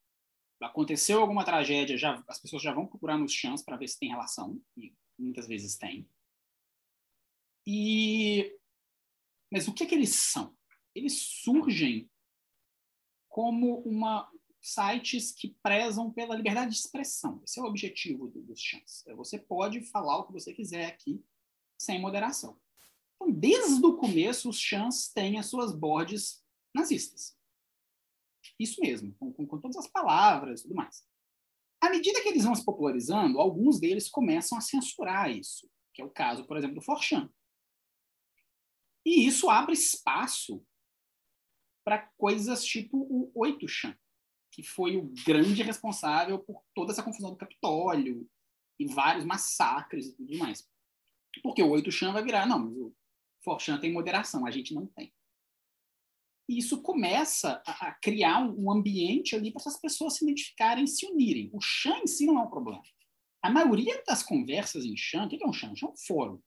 aconteceu 0.61 1.21
alguma 1.21 1.45
tragédia, 1.45 1.97
já, 1.97 2.23
as 2.29 2.41
pessoas 2.41 2.63
já 2.63 2.73
vão 2.73 2.87
procurar 2.87 3.17
nos 3.17 3.33
chans 3.33 3.63
para 3.63 3.77
ver 3.77 3.89
se 3.89 3.99
tem 3.99 4.11
relação, 4.11 4.61
e 4.77 4.95
muitas 5.19 5.49
vezes 5.49 5.77
tem. 5.77 6.09
E 7.67 8.55
mas 9.51 9.69
o 9.69 9.75
que, 9.75 9.85
é 9.85 9.87
que 9.87 9.95
eles 9.95 10.15
são? 10.15 10.57
Eles 10.95 11.13
surgem 11.43 12.11
como 13.33 13.81
uma 13.81 14.31
sites 14.61 15.33
que 15.33 15.57
prezam 15.63 16.13
pela 16.13 16.37
liberdade 16.37 16.71
de 16.71 16.77
expressão. 16.77 17.41
Esse 17.43 17.59
é 17.59 17.63
o 17.63 17.67
objetivo 17.67 18.29
do, 18.29 18.43
dos 18.43 18.61
chans. 18.61 19.05
É 19.07 19.15
você 19.15 19.39
pode 19.39 19.81
falar 19.87 20.19
o 20.19 20.27
que 20.27 20.33
você 20.35 20.53
quiser 20.53 20.85
aqui 20.85 21.25
sem 21.81 21.99
moderação. 21.99 22.61
Então, 23.17 23.33
desde 23.33 23.85
o 23.85 23.97
começo, 23.97 24.51
os 24.51 24.59
chans 24.59 25.09
têm 25.09 25.39
as 25.39 25.47
suas 25.47 25.75
boards 25.75 26.45
nazistas. 26.75 27.35
Isso 28.61 28.83
mesmo, 28.83 29.15
com, 29.15 29.33
com, 29.33 29.47
com 29.47 29.59
todas 29.59 29.79
as 29.79 29.87
palavras 29.87 30.61
e 30.61 30.65
tudo 30.65 30.75
mais. 30.75 31.03
À 31.81 31.89
medida 31.89 32.23
que 32.23 32.29
eles 32.29 32.45
vão 32.45 32.55
se 32.55 32.65
popularizando, 32.65 33.41
alguns 33.41 33.81
deles 33.81 34.11
começam 34.11 34.59
a 34.59 34.61
censurar 34.61 35.31
isso, 35.31 35.69
que 35.95 36.03
é 36.03 36.05
o 36.05 36.11
caso, 36.11 36.47
por 36.47 36.59
exemplo, 36.59 36.77
do 36.77 36.83
Forchan. 36.83 37.33
E 39.07 39.27
isso 39.27 39.49
abre 39.49 39.73
espaço 39.73 40.63
para 41.85 42.11
coisas 42.17 42.65
tipo 42.65 42.99
o 42.99 43.31
Oito 43.35 43.69
Chan, 43.69 43.97
que 44.53 44.63
foi 44.63 44.97
o 44.97 45.13
grande 45.27 45.63
responsável 45.63 46.39
por 46.39 46.63
toda 46.75 46.93
essa 46.93 47.03
confusão 47.03 47.31
do 47.31 47.37
Capitólio 47.37 48.29
e 48.79 48.87
vários 48.87 49.25
massacres 49.25 50.07
e 50.07 50.17
tudo 50.17 50.39
mais. 50.39 50.69
Porque 51.43 51.63
o 51.63 51.71
Oito 51.71 51.91
Chan 51.91 52.13
vai 52.13 52.23
virar, 52.23 52.47
não, 52.47 52.59
mas 52.59 52.77
o 52.77 52.95
Forchan 53.45 53.79
tem 53.79 53.93
moderação, 53.93 54.47
a 54.47 54.51
gente 54.51 54.75
não 54.75 54.87
tem. 54.87 55.13
E 56.49 56.59
isso 56.59 56.83
começa 56.83 57.63
a, 57.67 57.89
a 57.89 57.95
criar 57.95 58.41
um, 58.41 58.65
um 58.65 58.73
ambiente 58.73 59.35
ali 59.35 59.51
para 59.51 59.61
essas 59.61 59.81
pessoas 59.81 60.17
se 60.17 60.25
identificarem, 60.25 60.87
se 60.87 61.07
unirem. 61.07 61.51
O 61.53 61.61
Chan 61.61 61.99
em 61.99 62.07
si 62.07 62.27
não 62.27 62.39
é 62.39 62.43
um 62.43 62.51
problema. 62.51 62.83
A 63.43 63.51
maioria 63.51 64.03
das 64.07 64.23
conversas 64.23 64.85
em 64.85 64.97
Chan, 64.97 65.25
o 65.25 65.29
que 65.29 65.43
é 65.43 65.47
um 65.47 65.53
Chan? 65.53 65.71
Um 65.71 65.77
Chan 65.77 65.87
é 65.87 65.91
um 65.91 65.97
fórum. 65.97 66.41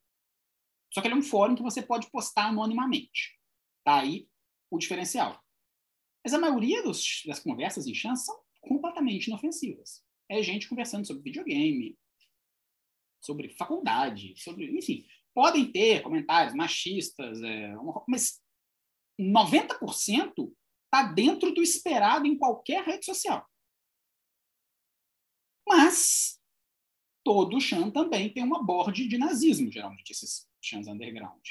Só 0.94 1.02
que 1.02 1.08
ele 1.08 1.16
é 1.16 1.18
um 1.18 1.24
fórum 1.24 1.56
que 1.56 1.64
você 1.64 1.82
pode 1.82 2.10
postar 2.10 2.48
anonimamente. 2.48 3.38
Tá 3.84 3.98
o 4.70 4.78
diferencial. 4.78 5.42
Mas 6.24 6.34
a 6.34 6.40
maioria 6.40 6.82
dos, 6.84 7.22
das 7.26 7.40
conversas 7.40 7.88
em 7.88 7.94
chance 7.94 8.26
são 8.26 8.40
completamente 8.62 9.28
inofensivas. 9.28 10.04
É 10.30 10.42
gente 10.42 10.68
conversando 10.68 11.06
sobre 11.06 11.24
videogame, 11.24 11.98
sobre 13.22 13.50
faculdade, 13.50 14.34
sobre, 14.38 14.76
enfim, 14.78 15.06
podem 15.34 15.72
ter 15.72 16.02
comentários 16.02 16.56
machistas, 16.56 17.42
é, 17.44 17.74
mas 18.08 18.42
90% 19.20 20.54
está 20.86 21.12
dentro 21.14 21.54
do 21.54 21.62
esperado 21.62 22.26
em 22.26 22.38
qualquer 22.38 22.84
rede 22.84 23.06
social. 23.06 23.48
Mas 25.68 26.40
todo 27.24 27.60
Chan 27.60 27.90
também 27.90 28.32
tem 28.32 28.44
uma 28.44 28.64
board 28.64 29.08
de 29.08 29.18
nazismo, 29.18 29.72
geralmente, 29.72 30.12
esses 30.12 30.48
Chans 30.62 30.88
underground. 30.88 31.44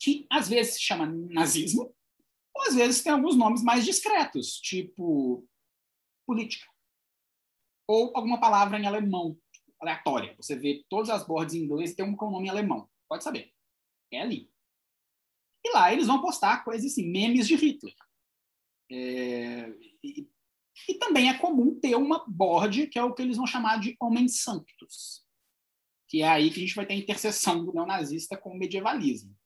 Que 0.00 0.26
às 0.30 0.48
vezes 0.48 0.74
se 0.74 0.82
chama 0.82 1.06
nazismo, 1.06 1.94
ou 2.58 2.66
às 2.66 2.74
vezes 2.74 3.02
tem 3.02 3.12
alguns 3.12 3.36
nomes 3.36 3.62
mais 3.62 3.84
discretos, 3.84 4.58
tipo 4.58 5.46
política. 6.26 6.66
Ou 7.86 8.10
alguma 8.16 8.40
palavra 8.40 8.78
em 8.78 8.84
alemão, 8.84 9.38
aleatória. 9.80 10.34
Você 10.36 10.56
vê 10.56 10.84
todas 10.88 11.08
as 11.08 11.24
boards 11.24 11.54
em 11.54 11.62
inglês 11.62 11.94
tem 11.94 12.04
um 12.04 12.16
com 12.16 12.30
nome 12.30 12.48
em 12.48 12.50
alemão. 12.50 12.90
Pode 13.08 13.22
saber. 13.22 13.52
É 14.12 14.20
ali. 14.20 14.50
E 15.64 15.70
lá 15.70 15.92
eles 15.92 16.08
vão 16.08 16.20
postar 16.20 16.64
coisas 16.64 16.90
assim, 16.90 17.08
memes 17.08 17.46
de 17.46 17.54
Hitler. 17.54 17.94
É, 18.90 19.68
e, 20.02 20.28
e, 20.88 20.94
também 20.94 21.28
é 21.28 21.38
comum 21.38 21.78
ter 21.78 21.94
uma 21.94 22.24
board 22.26 22.88
que 22.88 22.98
é 22.98 23.04
o 23.04 23.14
que 23.14 23.22
eles 23.22 23.36
vão 23.36 23.46
chamar 23.46 23.78
de 23.78 23.96
homens 24.00 24.42
santos. 24.42 25.24
Que 26.08 26.22
é 26.22 26.28
aí 26.28 26.50
que 26.50 26.56
a 26.56 26.60
gente 26.60 26.74
vai 26.74 26.86
ter 26.86 26.94
a 26.94 26.98
interseção 26.98 27.64
do 27.64 27.72
neonazista 27.72 28.36
com 28.36 28.50
o 28.50 28.58
medievalismo. 28.58 29.37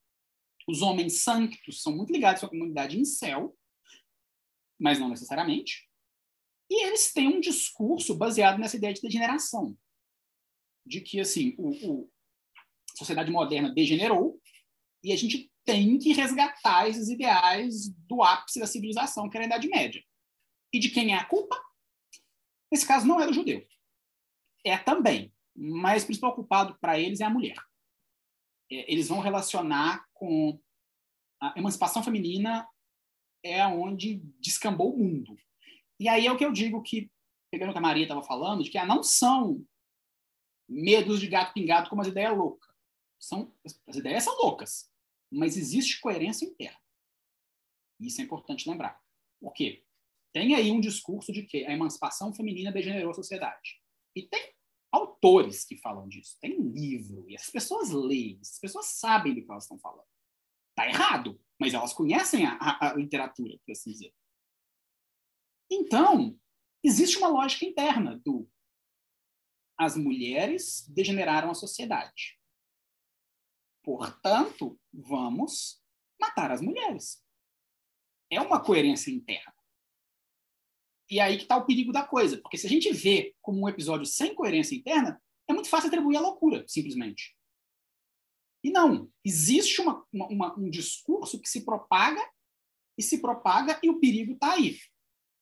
Os 0.68 0.82
homens 0.82 1.22
santos 1.22 1.82
são 1.82 1.96
muito 1.96 2.12
ligados 2.12 2.42
à 2.42 2.48
comunidade 2.48 2.98
em 2.98 3.04
céu, 3.04 3.56
mas 4.78 4.98
não 4.98 5.08
necessariamente. 5.08 5.88
E 6.70 6.86
eles 6.86 7.12
têm 7.12 7.28
um 7.28 7.40
discurso 7.40 8.14
baseado 8.16 8.58
nessa 8.58 8.76
ideia 8.76 8.94
de 8.94 9.02
degeneração. 9.02 9.76
De 10.86 11.00
que, 11.00 11.20
assim, 11.20 11.54
o, 11.58 11.70
o, 11.70 12.10
a 12.94 12.96
sociedade 12.96 13.30
moderna 13.30 13.72
degenerou 13.72 14.40
e 15.02 15.12
a 15.12 15.16
gente 15.16 15.52
tem 15.64 15.98
que 15.98 16.12
resgatar 16.12 16.88
esses 16.88 17.08
ideais 17.08 17.88
do 18.08 18.22
ápice 18.22 18.58
da 18.58 18.66
civilização, 18.66 19.28
que 19.28 19.36
era 19.36 19.44
a 19.44 19.48
Idade 19.48 19.68
Média. 19.68 20.02
E 20.72 20.78
de 20.78 20.90
quem 20.90 21.12
é 21.12 21.18
a 21.18 21.24
culpa? 21.24 21.56
Nesse 22.70 22.86
caso, 22.86 23.06
não 23.06 23.20
é 23.20 23.26
do 23.26 23.34
judeu. 23.34 23.66
É 24.64 24.78
também, 24.78 25.32
mas 25.54 26.02
o 26.02 26.06
principal 26.06 26.34
culpado 26.34 26.76
para 26.80 26.98
eles 26.98 27.20
é 27.20 27.24
a 27.24 27.30
mulher. 27.30 27.56
É, 28.72 28.90
eles 28.90 29.08
vão 29.08 29.20
relacionar 29.20 30.06
com 30.14 30.58
a 31.40 31.52
emancipação 31.58 32.02
feminina 32.02 32.66
é 33.44 33.66
onde 33.66 34.22
descambou 34.40 34.94
o 34.94 34.98
mundo. 34.98 35.36
E 36.00 36.08
aí 36.08 36.26
é 36.26 36.32
o 36.32 36.38
que 36.38 36.44
eu 36.44 36.52
digo 36.52 36.82
que, 36.82 37.10
pegando 37.50 37.70
o 37.70 37.72
que 37.72 37.78
a 37.78 37.82
Maria 37.82 38.04
estava 38.04 38.22
falando, 38.22 38.62
de 38.62 38.70
que 38.70 38.78
ah, 38.78 38.86
não 38.86 39.02
são 39.02 39.66
medos 40.68 41.20
de 41.20 41.26
gato 41.26 41.52
pingado 41.52 41.90
como 41.90 42.00
as 42.00 42.08
ideias 42.08 42.36
loucas. 42.36 42.72
São, 43.20 43.54
as 43.86 43.96
ideias 43.96 44.24
são 44.24 44.36
loucas, 44.36 44.90
mas 45.30 45.56
existe 45.56 46.00
coerência 46.00 46.46
interna. 46.46 46.78
Isso 48.00 48.20
é 48.20 48.24
importante 48.24 48.68
lembrar. 48.68 49.00
Por 49.40 49.52
quê? 49.52 49.84
Tem 50.32 50.54
aí 50.54 50.70
um 50.72 50.80
discurso 50.80 51.32
de 51.32 51.42
que 51.42 51.66
a 51.66 51.72
emancipação 51.72 52.32
feminina 52.32 52.72
degenerou 52.72 53.10
a 53.10 53.14
sociedade. 53.14 53.80
E 54.16 54.22
tem 54.26 54.54
autores 54.92 55.64
que 55.64 55.76
falam 55.78 56.06
disso. 56.08 56.36
Tem 56.40 56.60
livro, 56.60 57.28
e 57.28 57.34
as 57.34 57.48
pessoas 57.50 57.90
leem, 57.90 58.38
as 58.40 58.58
pessoas 58.58 58.86
sabem 58.86 59.34
do 59.34 59.42
que 59.42 59.50
elas 59.50 59.64
estão 59.64 59.78
falando. 59.78 60.06
Está 60.70 60.86
errado, 60.86 61.40
mas 61.58 61.74
elas 61.74 61.92
conhecem 61.92 62.46
a, 62.46 62.56
a, 62.56 62.90
a 62.90 62.94
literatura, 62.94 63.58
por 63.64 63.72
assim 63.72 63.90
dizer. 63.90 64.14
Então, 65.70 66.38
existe 66.84 67.16
uma 67.18 67.28
lógica 67.28 67.64
interna 67.64 68.20
do 68.24 68.48
as 69.78 69.96
mulheres 69.96 70.86
degeneraram 70.88 71.50
a 71.50 71.54
sociedade. 71.54 72.38
Portanto, 73.82 74.78
vamos 74.92 75.82
matar 76.20 76.52
as 76.52 76.60
mulheres. 76.60 77.24
É 78.30 78.40
uma 78.40 78.62
coerência 78.62 79.10
interna. 79.10 79.54
E 81.10 81.20
aí 81.20 81.36
que 81.36 81.42
está 81.42 81.56
o 81.56 81.66
perigo 81.66 81.92
da 81.92 82.04
coisa, 82.04 82.38
porque 82.38 82.56
se 82.56 82.66
a 82.66 82.70
gente 82.70 82.92
vê 82.92 83.34
como 83.40 83.60
um 83.60 83.68
episódio 83.68 84.06
sem 84.06 84.34
coerência 84.34 84.74
interna, 84.74 85.20
é 85.48 85.52
muito 85.52 85.68
fácil 85.68 85.88
atribuir 85.88 86.16
a 86.16 86.20
loucura, 86.20 86.64
simplesmente. 86.66 87.36
E 88.64 88.70
não, 88.70 89.10
existe 89.24 89.80
uma, 89.80 90.06
uma, 90.12 90.58
um 90.58 90.70
discurso 90.70 91.40
que 91.40 91.48
se 91.48 91.64
propaga 91.64 92.22
e 92.96 93.02
se 93.02 93.20
propaga 93.20 93.78
e 93.82 93.90
o 93.90 93.98
perigo 93.98 94.34
está 94.34 94.52
aí. 94.52 94.78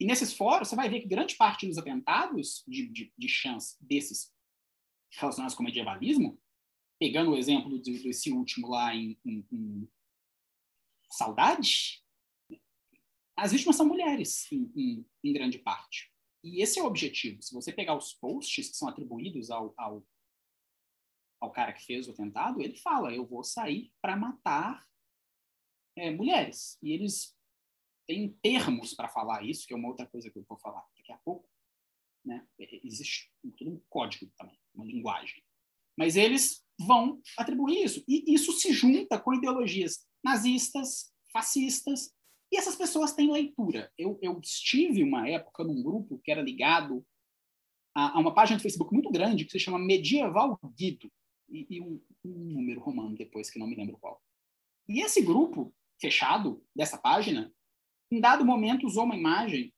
E 0.01 0.07
nesses 0.07 0.32
fóruns, 0.32 0.69
você 0.69 0.77
vai 0.77 0.89
ver 0.89 1.01
que 1.01 1.09
grande 1.09 1.37
parte 1.37 1.66
dos 1.66 1.77
atentados 1.77 2.65
de, 2.66 2.89
de, 2.89 3.12
de 3.16 3.28
chance 3.28 3.77
desses 3.81 4.32
relacionados 5.19 5.55
com 5.55 5.62
o 5.62 5.66
medievalismo, 5.66 6.41
pegando 6.99 7.32
o 7.32 7.37
exemplo 7.37 7.78
desse 7.78 8.32
último 8.32 8.69
lá 8.69 8.95
em, 8.95 9.19
em, 9.27 9.47
em 9.53 9.89
Saudade, 11.11 12.00
as 13.41 13.53
vítimas 13.53 13.77
são 13.77 13.87
mulheres, 13.87 14.51
em, 14.53 14.71
em, 14.77 15.07
em, 15.25 15.33
grande 15.33 15.59
parte. 15.59 16.12
E 16.45 16.62
esse 16.62 16.79
é 16.79 16.83
o 16.83 16.87
objetivo. 16.87 17.43
Se 17.43 17.55
você 17.55 17.73
pegar 17.73 17.97
os 17.97 18.12
posts 18.12 18.69
que 18.69 18.77
são 18.77 18.87
atribuídos 18.87 19.51
ao, 19.51 19.73
ao, 19.79 20.07
ao 21.41 21.51
cara 21.51 21.73
que 21.73 21.85
fez 21.85 22.07
o 22.07 22.11
atentado, 22.11 22.61
ele 22.61 22.77
fala: 22.77 23.15
eu 23.15 23.27
vou 23.27 23.43
sair 23.43 23.91
para 24.03 24.15
matar 24.15 24.87
é, 25.97 26.11
mulheres. 26.11 26.79
E 26.83 26.93
eles 26.93 27.35
têm 28.07 28.29
termos 28.43 28.93
para 28.93 29.09
falar 29.09 29.43
isso, 29.43 29.67
que 29.67 29.73
é 29.73 29.77
uma 29.77 29.89
outra 29.89 30.07
coisa 30.07 30.31
que 30.31 30.39
eu 30.39 30.45
vou 30.47 30.59
falar 30.59 30.87
daqui 30.95 31.11
a 31.11 31.19
pouco. 31.19 31.49
Né? 32.23 32.47
É, 32.61 32.87
existe 32.87 33.33
todo 33.57 33.71
um 33.71 33.83
código 33.89 34.31
também, 34.37 34.61
uma 34.75 34.85
linguagem. 34.85 35.43
Mas 35.97 36.15
eles 36.15 36.62
vão 36.79 37.23
atribuir 37.39 37.85
isso. 37.85 38.05
E 38.07 38.35
isso 38.35 38.53
se 38.53 38.71
junta 38.71 39.19
com 39.19 39.33
ideologias 39.33 40.07
nazistas, 40.23 41.15
fascistas, 41.33 42.15
e 42.53 42.57
essas 42.57 42.77
pessoas 42.77 43.13
têm 43.13 43.31
leitura. 43.31 43.93
Eu, 43.97 44.19
eu 44.21 44.39
estive 44.41 45.03
uma 45.05 45.29
época 45.29 45.63
num 45.63 45.83
grupo 45.83 46.19
que 46.19 46.31
era 46.31 46.43
ligado 46.43 47.07
a, 47.95 48.17
a, 48.17 48.21
uma 48.21 48.35
página 48.35 48.59
do 48.59 48.63
Facebook 48.63 48.93
muito 48.93 49.11
grande 49.11 49.45
que 49.45 49.53
se 49.53 49.61
chama 49.61 49.79
Medieval 49.79 50.59
Guido, 50.77 51.11
e, 51.49 51.67
e 51.69 51.81
um, 51.81 52.01
um, 52.25 52.31
número 52.55 52.81
romano 52.81 53.17
depois, 53.17 53.51
que 53.51 53.59
não 53.59 53.67
me 53.67 53.77
lembro 53.77 53.99
qual. 53.99 54.23
E 54.89 55.01
esse 55.01 55.23
grupo 55.23 55.75
fechado 56.01 56.65
dessa 56.75 56.99
página, 56.99 57.53
em 58.11 58.21
dado 58.21 58.45
momento 58.45 58.87
usou 58.87 59.05
uma 59.05 59.17
imagem 59.17 59.73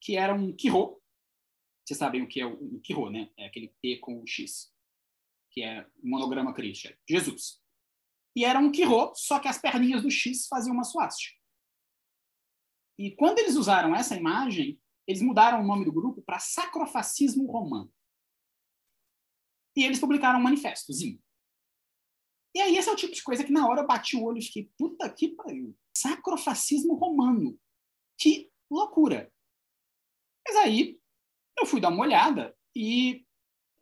que 0.00 0.16
era 0.16 0.34
um 0.34 0.54
Quirô. 0.54 1.00
Vocês 1.84 1.98
sabem 1.98 2.22
o 2.22 2.28
que 2.28 2.40
é 2.40 2.46
o, 2.46 2.76
o 2.76 2.80
Quirô, 2.80 3.10
né? 3.10 3.30
É 3.36 3.46
aquele 3.46 3.74
P 3.82 3.98
com 3.98 4.20
o 4.20 4.26
X, 4.26 4.72
que 5.50 5.62
é 5.62 5.86
monograma 6.02 6.54
Christian. 6.54 6.92
Jesus. 7.08 7.60
E 8.36 8.44
era 8.44 8.58
um 8.58 8.70
Quirô, 8.70 9.12
só 9.14 9.38
que 9.38 9.48
as 9.48 9.58
perninhas 9.58 10.02
do 10.02 10.10
X 10.10 10.46
faziam 10.46 10.74
uma 10.74 10.84
suástica. 10.84 11.39
E 13.00 13.16
quando 13.16 13.38
eles 13.38 13.56
usaram 13.56 13.96
essa 13.96 14.14
imagem, 14.14 14.78
eles 15.06 15.22
mudaram 15.22 15.62
o 15.62 15.66
nome 15.66 15.86
do 15.86 15.92
grupo 15.92 16.20
para 16.20 16.38
Sacrofascismo 16.38 17.50
Romano. 17.50 17.90
E 19.74 19.82
eles 19.82 19.98
publicaram 19.98 20.38
um 20.38 20.42
manifestozinho. 20.42 21.18
E 22.54 22.60
aí 22.60 22.76
esse 22.76 22.90
é 22.90 22.92
o 22.92 22.96
tipo 22.96 23.14
de 23.14 23.22
coisa 23.22 23.42
que 23.42 23.52
na 23.52 23.66
hora 23.66 23.80
eu 23.80 23.86
bati 23.86 24.18
o 24.18 24.22
olho 24.22 24.36
e 24.36 24.42
fiquei, 24.42 24.70
puta 24.76 25.10
que 25.10 25.30
pariu. 25.30 25.74
Sacrofascismo 25.96 26.94
romano. 26.94 27.58
Que 28.18 28.52
loucura. 28.70 29.32
Mas 30.46 30.56
aí 30.56 31.00
eu 31.58 31.64
fui 31.64 31.80
dar 31.80 31.88
uma 31.88 32.02
olhada 32.02 32.54
e 32.76 33.24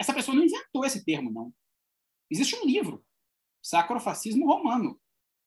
essa 0.00 0.14
pessoa 0.14 0.36
não 0.36 0.44
inventou 0.44 0.84
esse 0.84 1.04
termo, 1.04 1.28
não. 1.28 1.52
Existe 2.30 2.54
um 2.54 2.64
livro, 2.64 3.04
Sacrofascismo 3.64 4.46
Romano, 4.46 5.00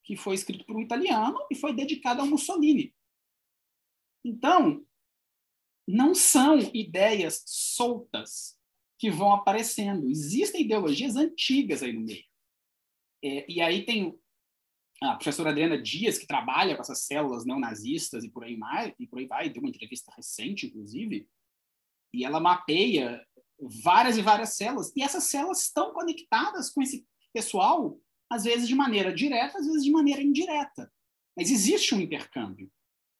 que 0.03 0.17
foi 0.17 0.35
escrito 0.35 0.65
por 0.65 0.75
um 0.75 0.81
italiano 0.81 1.39
e 1.49 1.55
foi 1.55 1.73
dedicado 1.73 2.19
ao 2.19 2.27
Mussolini. 2.27 2.93
Então, 4.23 4.85
não 5.87 6.13
são 6.13 6.59
ideias 6.73 7.43
soltas 7.45 8.57
que 8.97 9.09
vão 9.09 9.33
aparecendo. 9.33 10.09
Existem 10.09 10.61
ideologias 10.61 11.15
antigas 11.15 11.81
aí 11.81 11.93
no 11.93 12.01
meio. 12.01 12.23
É, 13.23 13.51
e 13.51 13.61
aí 13.61 13.85
tem 13.85 14.17
a 15.01 15.15
professora 15.15 15.49
Adriana 15.49 15.81
Dias, 15.81 16.17
que 16.17 16.27
trabalha 16.27 16.75
com 16.75 16.81
essas 16.81 17.05
células 17.05 17.45
neonazistas 17.45 18.23
e 18.23 18.29
por 18.29 18.43
aí, 18.43 18.55
mais, 18.55 18.93
e 18.99 19.07
por 19.07 19.17
aí 19.17 19.25
vai, 19.25 19.49
deu 19.49 19.61
uma 19.61 19.69
entrevista 19.69 20.13
recente, 20.15 20.67
inclusive, 20.67 21.27
e 22.13 22.23
ela 22.23 22.39
mapeia 22.39 23.25
várias 23.83 24.17
e 24.17 24.21
várias 24.21 24.55
células. 24.55 24.91
E 24.95 25.01
essas 25.01 25.23
células 25.25 25.63
estão 25.63 25.93
conectadas 25.93 26.69
com 26.69 26.81
esse 26.81 27.05
pessoal, 27.33 27.99
às 28.29 28.43
vezes 28.43 28.67
de 28.67 28.75
maneira 28.75 29.13
direta, 29.13 29.57
às 29.57 29.65
vezes 29.65 29.83
de 29.83 29.91
maneira 29.91 30.21
indireta. 30.21 30.91
Mas 31.35 31.49
existe 31.49 31.95
um 31.95 31.99
intercâmbio. 31.99 32.71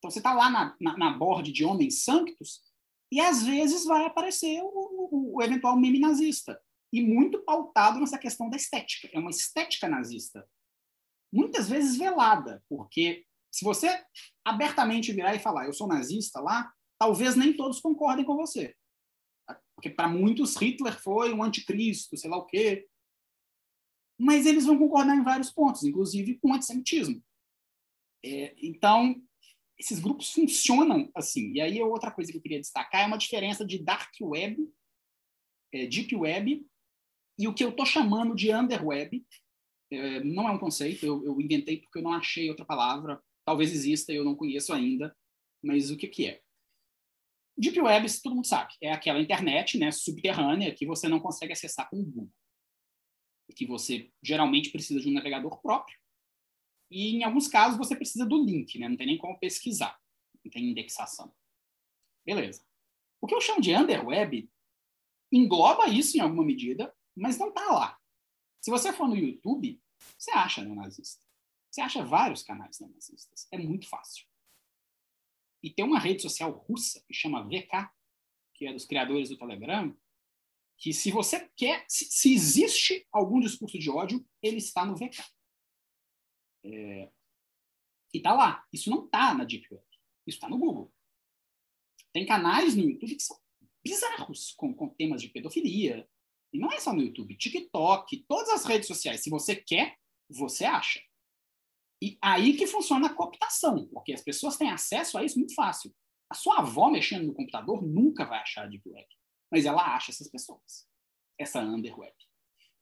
Então, 0.01 0.09
você 0.09 0.17
está 0.17 0.33
lá 0.33 0.49
na, 0.49 0.75
na, 0.81 0.97
na 0.97 1.11
board 1.11 1.51
de 1.51 1.63
homens 1.63 2.03
sanctos 2.03 2.59
e, 3.11 3.21
às 3.21 3.43
vezes, 3.43 3.85
vai 3.85 4.03
aparecer 4.03 4.59
o, 4.63 4.67
o, 5.11 5.35
o 5.35 5.43
eventual 5.43 5.77
meme 5.77 5.99
nazista. 5.99 6.59
E 6.91 7.03
muito 7.03 7.43
pautado 7.43 7.99
nessa 7.99 8.17
questão 8.17 8.49
da 8.49 8.57
estética. 8.57 9.07
É 9.13 9.19
uma 9.19 9.29
estética 9.29 9.87
nazista. 9.87 10.43
Muitas 11.31 11.69
vezes 11.69 11.97
velada, 11.97 12.63
porque 12.67 13.25
se 13.53 13.63
você 13.63 14.03
abertamente 14.43 15.13
virar 15.13 15.35
e 15.35 15.39
falar, 15.39 15.67
eu 15.67 15.73
sou 15.73 15.87
nazista 15.87 16.41
lá, 16.41 16.73
talvez 16.99 17.35
nem 17.35 17.55
todos 17.55 17.79
concordem 17.79 18.25
com 18.25 18.35
você. 18.35 18.75
Porque 19.75 19.89
para 19.89 20.07
muitos 20.07 20.55
Hitler 20.55 20.99
foi 20.99 21.31
um 21.31 21.43
anticristo, 21.43 22.17
sei 22.17 22.29
lá 22.29 22.37
o 22.37 22.45
quê. 22.47 22.87
Mas 24.19 24.47
eles 24.47 24.65
vão 24.65 24.79
concordar 24.79 25.15
em 25.15 25.23
vários 25.23 25.51
pontos, 25.51 25.83
inclusive 25.83 26.39
com 26.39 26.49
o 26.49 26.53
antissemitismo. 26.53 27.23
É, 28.23 28.55
então, 28.57 29.21
esses 29.81 29.99
grupos 29.99 30.31
funcionam 30.31 31.09
assim. 31.15 31.53
E 31.53 31.61
aí 31.61 31.81
outra 31.81 32.11
coisa 32.11 32.31
que 32.31 32.37
eu 32.37 32.41
queria 32.41 32.59
destacar 32.59 33.01
é 33.01 33.07
uma 33.07 33.17
diferença 33.17 33.65
de 33.65 33.83
dark 33.83 34.13
web, 34.21 34.57
é, 35.73 35.87
deep 35.87 36.15
web 36.15 36.63
e 37.37 37.47
o 37.47 37.53
que 37.53 37.63
eu 37.63 37.69
estou 37.69 37.85
chamando 37.85 38.35
de 38.35 38.53
underweb. 38.53 39.25
É, 39.91 40.23
não 40.23 40.47
é 40.47 40.51
um 40.51 40.59
conceito, 40.59 41.05
eu, 41.05 41.25
eu, 41.25 41.41
inventei 41.41 41.81
porque 41.81 41.97
eu 41.97 42.03
não 42.03 42.13
achei 42.13 42.47
outra 42.49 42.63
palavra. 42.63 43.21
Talvez 43.43 43.73
exista, 43.73 44.13
eu 44.13 44.23
não 44.23 44.35
conheço 44.35 44.71
ainda. 44.71 45.15
Mas 45.63 45.89
o 45.89 45.97
que, 45.97 46.07
que 46.07 46.27
é? 46.27 46.41
Deep 47.57 47.79
Web, 47.79 48.07
todo 48.21 48.35
mundo 48.35 48.47
sabe, 48.47 48.73
é 48.81 48.91
aquela 48.91 49.19
internet 49.19 49.77
né, 49.77 49.91
subterrânea 49.91 50.73
que 50.73 50.85
você 50.85 51.07
não 51.07 51.19
consegue 51.19 51.53
acessar 51.53 51.89
com 51.89 51.99
o 51.99 52.05
Google. 52.05 52.31
Que 53.55 53.65
você 53.65 54.09
geralmente 54.23 54.71
precisa 54.71 54.99
de 54.99 55.09
um 55.09 55.13
navegador 55.13 55.61
próprio 55.61 56.00
e 56.91 57.15
em 57.15 57.23
alguns 57.23 57.47
casos 57.47 57.77
você 57.77 57.95
precisa 57.95 58.26
do 58.26 58.43
link, 58.43 58.77
né? 58.77 58.89
Não 58.89 58.97
tem 58.97 59.07
nem 59.07 59.18
como 59.18 59.39
pesquisar, 59.39 59.97
não 60.43 60.51
tem 60.51 60.69
indexação. 60.69 61.34
Beleza. 62.26 62.65
O 63.22 63.27
que 63.27 63.34
eu 63.34 63.39
chamo 63.39 63.61
de 63.61 63.73
underweb 63.73 64.51
engloba 65.31 65.88
isso 65.88 66.18
em 66.18 66.19
alguma 66.19 66.43
medida, 66.43 66.93
mas 67.15 67.38
não 67.38 67.47
está 67.47 67.65
lá. 67.72 67.99
Se 68.59 68.69
você 68.69 68.91
for 68.91 69.07
no 69.07 69.15
YouTube, 69.15 69.81
você 70.18 70.31
acha 70.31 70.63
neonazista. 70.63 71.26
Você 71.69 71.80
acha 71.80 72.03
vários 72.03 72.43
canais 72.43 72.80
neonazistas. 72.80 73.47
É 73.51 73.57
muito 73.57 73.88
fácil. 73.88 74.26
E 75.63 75.69
tem 75.69 75.85
uma 75.85 75.99
rede 75.99 76.22
social 76.22 76.51
russa 76.51 77.01
que 77.07 77.13
chama 77.13 77.43
VK, 77.43 77.89
que 78.53 78.68
é 78.68 78.73
dos 78.73 78.85
criadores 78.85 79.30
do 79.30 79.38
Telegram, 79.38 79.95
que 80.77 80.91
se 80.91 81.11
você 81.11 81.49
quer, 81.55 81.85
se, 81.88 82.05
se 82.05 82.34
existe 82.34 83.07
algum 83.11 83.39
discurso 83.39 83.80
de 83.80 83.89
ódio, 83.89 84.27
ele 84.41 84.57
está 84.57 84.85
no 84.85 84.95
VK. 84.95 85.23
É, 86.63 87.11
e 88.13 88.17
está 88.17 88.33
lá. 88.33 88.65
Isso 88.71 88.89
não 88.89 89.05
está 89.05 89.33
na 89.33 89.43
Deep 89.43 89.67
Web. 89.71 89.85
Isso 90.27 90.38
está 90.38 90.49
no 90.49 90.57
Google. 90.57 90.93
Tem 92.13 92.25
canais 92.25 92.75
no 92.75 92.83
YouTube 92.83 93.15
que 93.15 93.23
são 93.23 93.38
bizarros, 93.83 94.53
com, 94.57 94.73
com 94.73 94.89
temas 94.89 95.21
de 95.21 95.29
pedofilia. 95.29 96.07
E 96.53 96.59
não 96.59 96.71
é 96.71 96.79
só 96.79 96.93
no 96.93 97.01
YouTube. 97.01 97.38
TikTok, 97.38 98.25
todas 98.27 98.49
as 98.49 98.65
redes 98.65 98.88
sociais. 98.88 99.21
Se 99.21 99.29
você 99.29 99.55
quer, 99.55 99.97
você 100.29 100.65
acha. 100.65 101.01
E 102.01 102.17
aí 102.21 102.57
que 102.57 102.67
funciona 102.67 103.07
a 103.07 103.13
cooptação, 103.13 103.88
porque 103.88 104.11
as 104.11 104.21
pessoas 104.21 104.57
têm 104.57 104.69
acesso 104.69 105.17
a 105.17 105.23
isso 105.23 105.38
muito 105.38 105.53
fácil. 105.53 105.93
A 106.29 106.33
sua 106.33 106.59
avó 106.59 106.89
mexendo 106.89 107.27
no 107.27 107.33
computador 107.33 107.83
nunca 107.83 108.25
vai 108.25 108.39
achar 108.39 108.63
a 108.63 108.67
Deep 108.67 108.88
Web, 108.89 109.07
mas 109.51 109.65
ela 109.65 109.95
acha 109.95 110.11
essas 110.11 110.29
pessoas, 110.29 110.88
essa 111.38 111.61
underweb. 111.61 112.13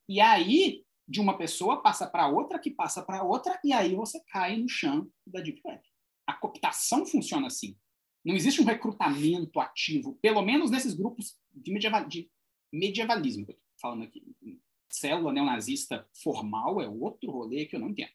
E 0.07 0.22
aí 0.22 0.85
de 1.10 1.19
uma 1.19 1.36
pessoa 1.36 1.81
passa 1.81 2.06
para 2.06 2.27
outra, 2.27 2.60
que 2.60 2.69
passa 2.69 3.02
para 3.02 3.23
outra, 3.23 3.60
e 3.64 3.73
aí 3.73 3.95
você 3.95 4.23
cai 4.26 4.56
no 4.57 4.69
chão 4.69 5.11
da 5.26 5.41
Deep 5.41 5.60
Web. 5.65 5.81
A 6.27 6.34
cooptação 6.34 7.03
funciona 7.03 7.48
assim. 7.48 7.76
Não 8.23 8.36
existe 8.36 8.61
um 8.61 8.65
recrutamento 8.65 9.60
ativo, 9.60 10.19
pelo 10.22 10.44
menos 10.44 10.69
nesses 10.69 10.94
grupos 10.94 11.36
de, 11.52 11.73
medieval, 11.73 12.07
de 12.07 12.30
medievalismo 12.72 13.44
que 13.44 13.53
eu 13.53 13.56
estou 13.56 13.68
falando 13.81 14.03
aqui. 14.03 14.23
Célula 14.88 15.34
neonazista 15.34 16.07
formal 16.22 16.80
é 16.80 16.88
outro 16.88 17.31
rolê 17.31 17.65
que 17.65 17.76
eu 17.76 17.80
não 17.80 17.90
entendo. 17.90 18.11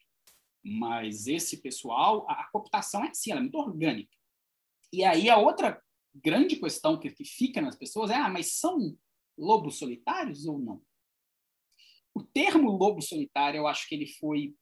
Mas 0.63 1.27
esse 1.27 1.57
pessoal, 1.57 2.25
a, 2.29 2.43
a 2.43 2.51
cooptação 2.53 3.05
é 3.05 3.09
assim, 3.09 3.33
ela 3.33 3.41
é 3.41 3.43
muito 3.43 3.59
orgânica. 3.59 4.17
E 4.93 5.03
aí 5.03 5.29
a 5.29 5.37
outra 5.37 5.83
grande 6.15 6.55
questão 6.57 6.99
que, 6.99 7.11
que 7.11 7.25
fica 7.25 7.61
nas 7.61 7.75
pessoas 7.75 8.13
é: 8.13 8.15
ah, 8.15 8.29
mas 8.29 8.55
são 8.55 8.97
lobos 9.37 9.79
solitários 9.79 10.47
ou 10.47 10.61
não? 10.61 10.81
O 12.15 12.23
termo 12.23 12.71
lobo 12.71 13.03
solitário, 13.03 13.59
eu 13.59 13.67
acho 13.67 13.89
que 13.89 13.95
ele 13.95 14.07
foi 14.07 14.55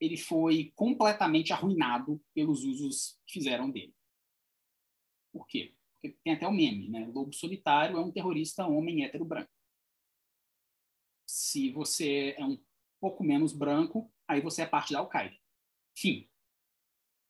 ele 0.00 0.16
foi 0.16 0.72
completamente 0.74 1.52
arruinado 1.52 2.20
pelos 2.34 2.64
usos 2.64 3.20
que 3.24 3.34
fizeram 3.34 3.70
dele. 3.70 3.94
Por 5.32 5.46
quê? 5.46 5.76
Porque 5.92 6.18
tem 6.24 6.32
até 6.32 6.46
o 6.46 6.52
meme, 6.52 6.88
né? 6.88 7.06
Lobo 7.06 7.32
solitário 7.32 7.96
é 7.96 8.00
um 8.00 8.10
terrorista 8.10 8.66
homem 8.66 9.04
hétero 9.04 9.24
branco. 9.24 9.50
Se 11.24 11.70
você 11.70 12.34
é 12.36 12.44
um 12.44 12.60
pouco 13.00 13.22
menos 13.22 13.52
branco, 13.52 14.12
aí 14.26 14.40
você 14.40 14.62
é 14.62 14.66
parte 14.66 14.92
da 14.92 14.98
Al-Qaeda. 14.98 15.36
Fim. 15.96 16.28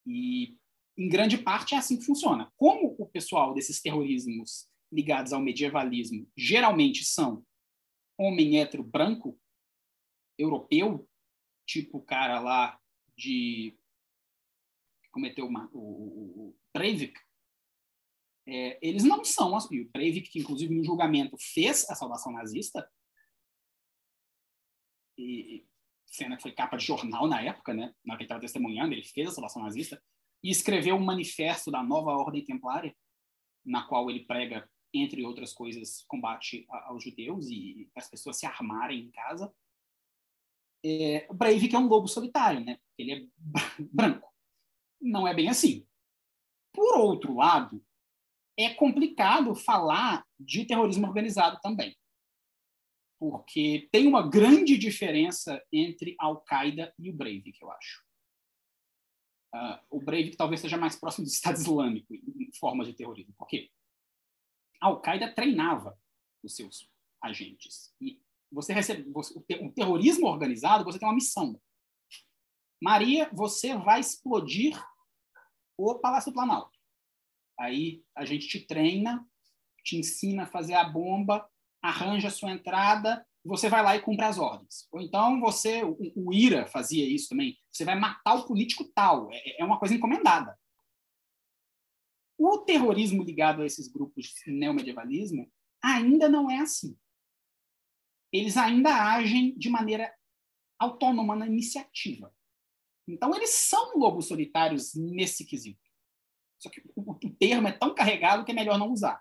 E 0.07 0.57
em 0.97 1.09
grande 1.11 1.37
parte 1.37 1.75
é 1.75 1.79
assim 1.79 1.99
que 1.99 2.07
funciona. 2.07 2.51
Como 2.57 2.97
o 2.99 3.07
pessoal 3.07 3.53
desses 3.53 3.83
terrorismos 3.83 4.67
ligados 4.91 5.35
ao 5.35 5.43
medievalismo 5.43 6.27
geralmente 6.35 7.05
são 7.05 7.45
homem 8.19 8.61
hétero 8.61 8.83
branco, 8.83 9.39
europeu, 10.39 11.09
tipo 11.67 11.99
o 11.99 12.05
cara 12.05 12.41
lá 12.41 12.81
de 13.17 13.79
cometeu 15.11 15.47
uma, 15.47 15.69
o, 15.73 16.49
o, 16.49 16.57
Breivik, 16.75 17.21
é, 18.47 18.79
eles 18.81 19.05
não 19.05 19.23
são, 19.25 19.55
o 19.55 19.91
Breivik, 19.93 20.31
que 20.31 20.41
inclusive 20.41 20.75
no 20.75 20.83
julgamento 20.83 21.37
fez 21.39 21.89
a 21.89 21.95
saudação 21.95 22.33
nazista, 22.33 22.91
e 25.19 25.67
cena 26.07 26.37
que 26.37 26.43
foi 26.43 26.53
capa 26.53 26.77
de 26.77 26.85
jornal 26.85 27.29
na 27.29 27.43
época, 27.43 27.73
né, 27.75 27.95
na 28.05 28.17
que 28.17 28.23
ele 28.23 28.25
estava 28.25 28.41
testemunhando, 28.41 28.95
ele 28.95 29.05
fez 29.05 29.29
a 29.29 29.33
saudação 29.33 29.63
nazista, 29.63 30.03
e 30.43 30.51
escreveu 30.51 30.97
um 30.97 31.05
manifesto 31.05 31.71
da 31.71 31.83
nova 31.83 32.11
ordem 32.11 32.45
templária, 32.45 32.97
na 33.65 33.87
qual 33.87 34.11
ele 34.11 34.27
prega, 34.27 34.69
entre 34.93 35.25
outras 35.25 35.53
coisas, 35.53 36.05
combate 36.09 36.67
aos 36.69 37.03
judeus 37.03 37.49
e 37.49 37.91
as 37.97 38.09
pessoas 38.09 38.39
se 38.39 38.47
armarem 38.47 39.01
em 39.01 39.11
casa 39.11 39.53
é, 40.85 41.27
o 41.31 41.35
Breivik 41.35 41.75
é 41.75 41.79
um 41.79 41.87
lobo 41.87 42.09
solitário, 42.09 42.65
né? 42.65 42.79
Ele 42.99 43.13
é 43.13 43.27
branco. 43.79 44.33
Não 45.01 45.27
é 45.27 45.35
bem 45.35 45.49
assim. 45.49 45.87
Por 46.73 46.99
outro 46.99 47.37
lado, 47.37 47.85
é 48.59 48.75
complicado 48.75 49.55
falar 49.55 50.27
de 50.39 50.65
terrorismo 50.65 51.07
organizado 51.07 51.59
também. 51.61 51.97
Porque 53.19 53.89
tem 53.93 54.09
uma 54.09 54.29
grande 54.29 54.77
diferença 54.77 55.63
entre 55.73 56.17
Al-Qaeda 56.19 56.93
e 56.99 57.09
o 57.09 57.13
Breivik, 57.13 57.61
eu 57.61 57.71
acho. 57.71 58.03
Uh, 59.55 59.79
o 59.91 60.01
Breivik 60.01 60.37
talvez 60.37 60.61
seja 60.61 60.77
mais 60.77 60.97
próximo 60.97 61.27
do 61.27 61.31
Estado 61.31 61.59
Islâmico 61.59 62.13
em 62.15 62.51
forma 62.59 62.85
de 62.85 62.95
terrorismo. 62.95 63.35
Por 63.37 63.47
quê? 63.47 63.71
Al-Qaeda 64.83 65.33
treinava 65.33 65.97
os 66.43 66.57
seus 66.57 66.91
agentes. 67.23 67.95
E 68.01 68.21
você 68.51 68.73
recebe 68.73 69.09
você, 69.11 69.33
o 69.61 69.73
terrorismo 69.73 70.27
organizado, 70.27 70.85
você 70.85 70.99
tem 70.99 71.09
uma 71.09 71.15
missão. 71.15 71.59
Maria, 72.83 73.31
você 73.33 73.77
vai 73.77 74.01
explodir 74.01 74.77
o 75.79 75.95
Palácio 76.01 76.33
Planalto. 76.33 76.77
Aí 77.59 78.05
a 78.15 78.25
gente 78.25 78.49
te 78.49 78.61
treina, 78.61 79.25
te 79.85 79.97
ensina 79.97 80.43
a 80.43 80.49
fazer 80.49 80.75
a 80.75 80.85
bomba, 80.85 81.49
arranja 81.81 82.29
a 82.29 82.33
sua 82.33 82.51
entrada, 82.51 83.25
você 83.45 83.69
vai 83.69 83.83
lá 83.83 83.97
e 83.97 84.03
cumpre 84.03 84.25
as 84.25 84.39
ordens. 84.39 84.89
Ou 84.91 85.01
então 85.01 85.41
você, 85.41 85.85
o, 85.85 85.97
o 86.17 86.33
IRA 86.33 86.67
fazia 86.67 87.07
isso 87.07 87.29
também, 87.29 87.57
você 87.71 87.85
vai 87.85 87.99
matar 87.99 88.35
o 88.35 88.47
político 88.47 88.85
tal, 88.95 89.31
é, 89.33 89.61
é 89.61 89.65
uma 89.65 89.79
coisa 89.79 89.95
encomendada. 89.95 90.59
O 92.45 92.59
terrorismo 92.59 93.23
ligado 93.23 93.63
a 93.63 93.67
esses 93.67 93.89
grupos 93.89 94.27
de 94.27 94.51
neomedievalismo 94.51 95.51
ainda 95.83 96.29
não 96.29 96.51
é 96.51 96.59
assim 96.59 96.97
eles 98.33 98.57
ainda 98.57 98.91
agem 99.15 99.57
de 99.57 99.69
maneira 99.69 100.13
autônoma 100.79 101.37
na 101.37 101.47
iniciativa. 101.47 102.35
Então, 103.07 103.35
eles 103.35 103.51
são 103.51 103.99
lobos 103.99 104.27
solitários 104.27 104.95
nesse 104.95 105.45
quesito. 105.45 105.83
Só 106.59 106.71
que 106.71 106.83
o, 106.97 107.15
termo 107.39 107.69
é 107.69 107.73
tão 107.73 107.95
carregado 107.95 108.45
que 108.45 108.53
é 108.53 108.55
melhor 108.55 108.79
não 108.79 108.91
usar. 108.91 109.21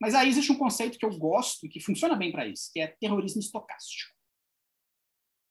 Mas 0.00 0.14
aí 0.14 0.28
existe 0.28 0.52
um 0.52 0.58
conceito 0.58 0.98
que 0.98 1.06
eu 1.06 1.16
gosto 1.18 1.64
e 1.64 1.68
que 1.68 1.80
funciona 1.80 2.14
bem 2.14 2.30
para 2.30 2.46
isso, 2.46 2.70
que 2.72 2.80
é 2.80 2.88
terrorismo 3.00 3.40
estocástico. 3.40 4.12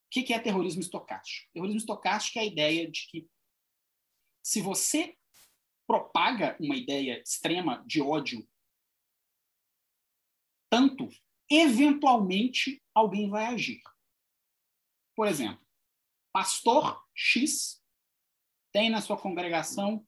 O 0.05 0.09
que 0.09 0.33
é 0.33 0.39
terrorismo 0.39 0.81
estocástico? 0.81 1.49
Terrorismo 1.53 1.79
estocástico 1.79 2.39
é 2.39 2.41
a 2.43 2.45
ideia 2.45 2.89
de 2.89 3.07
que 3.09 3.27
se 4.43 4.61
você 4.61 5.16
propaga 5.87 6.57
uma 6.59 6.75
ideia 6.75 7.21
extrema 7.21 7.83
de 7.87 8.01
ódio 8.01 8.47
tanto 10.69 11.09
eventualmente 11.49 12.83
alguém 12.93 13.29
vai 13.29 13.45
agir. 13.45 13.81
Por 15.15 15.27
exemplo, 15.27 15.65
pastor 16.33 17.03
X 17.15 17.83
tem 18.71 18.89
na 18.89 19.01
sua 19.01 19.19
congregação, 19.19 20.05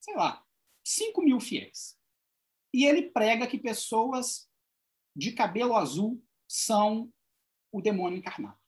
sei 0.00 0.14
lá, 0.14 0.46
5 0.84 1.22
mil 1.22 1.40
fiéis. 1.40 1.98
E 2.72 2.84
ele 2.84 3.10
prega 3.10 3.46
que 3.46 3.58
pessoas 3.58 4.50
de 5.14 5.32
cabelo 5.32 5.74
azul 5.74 6.24
são 6.48 7.12
o 7.72 7.82
demônio 7.82 8.18
encarnado. 8.18 8.58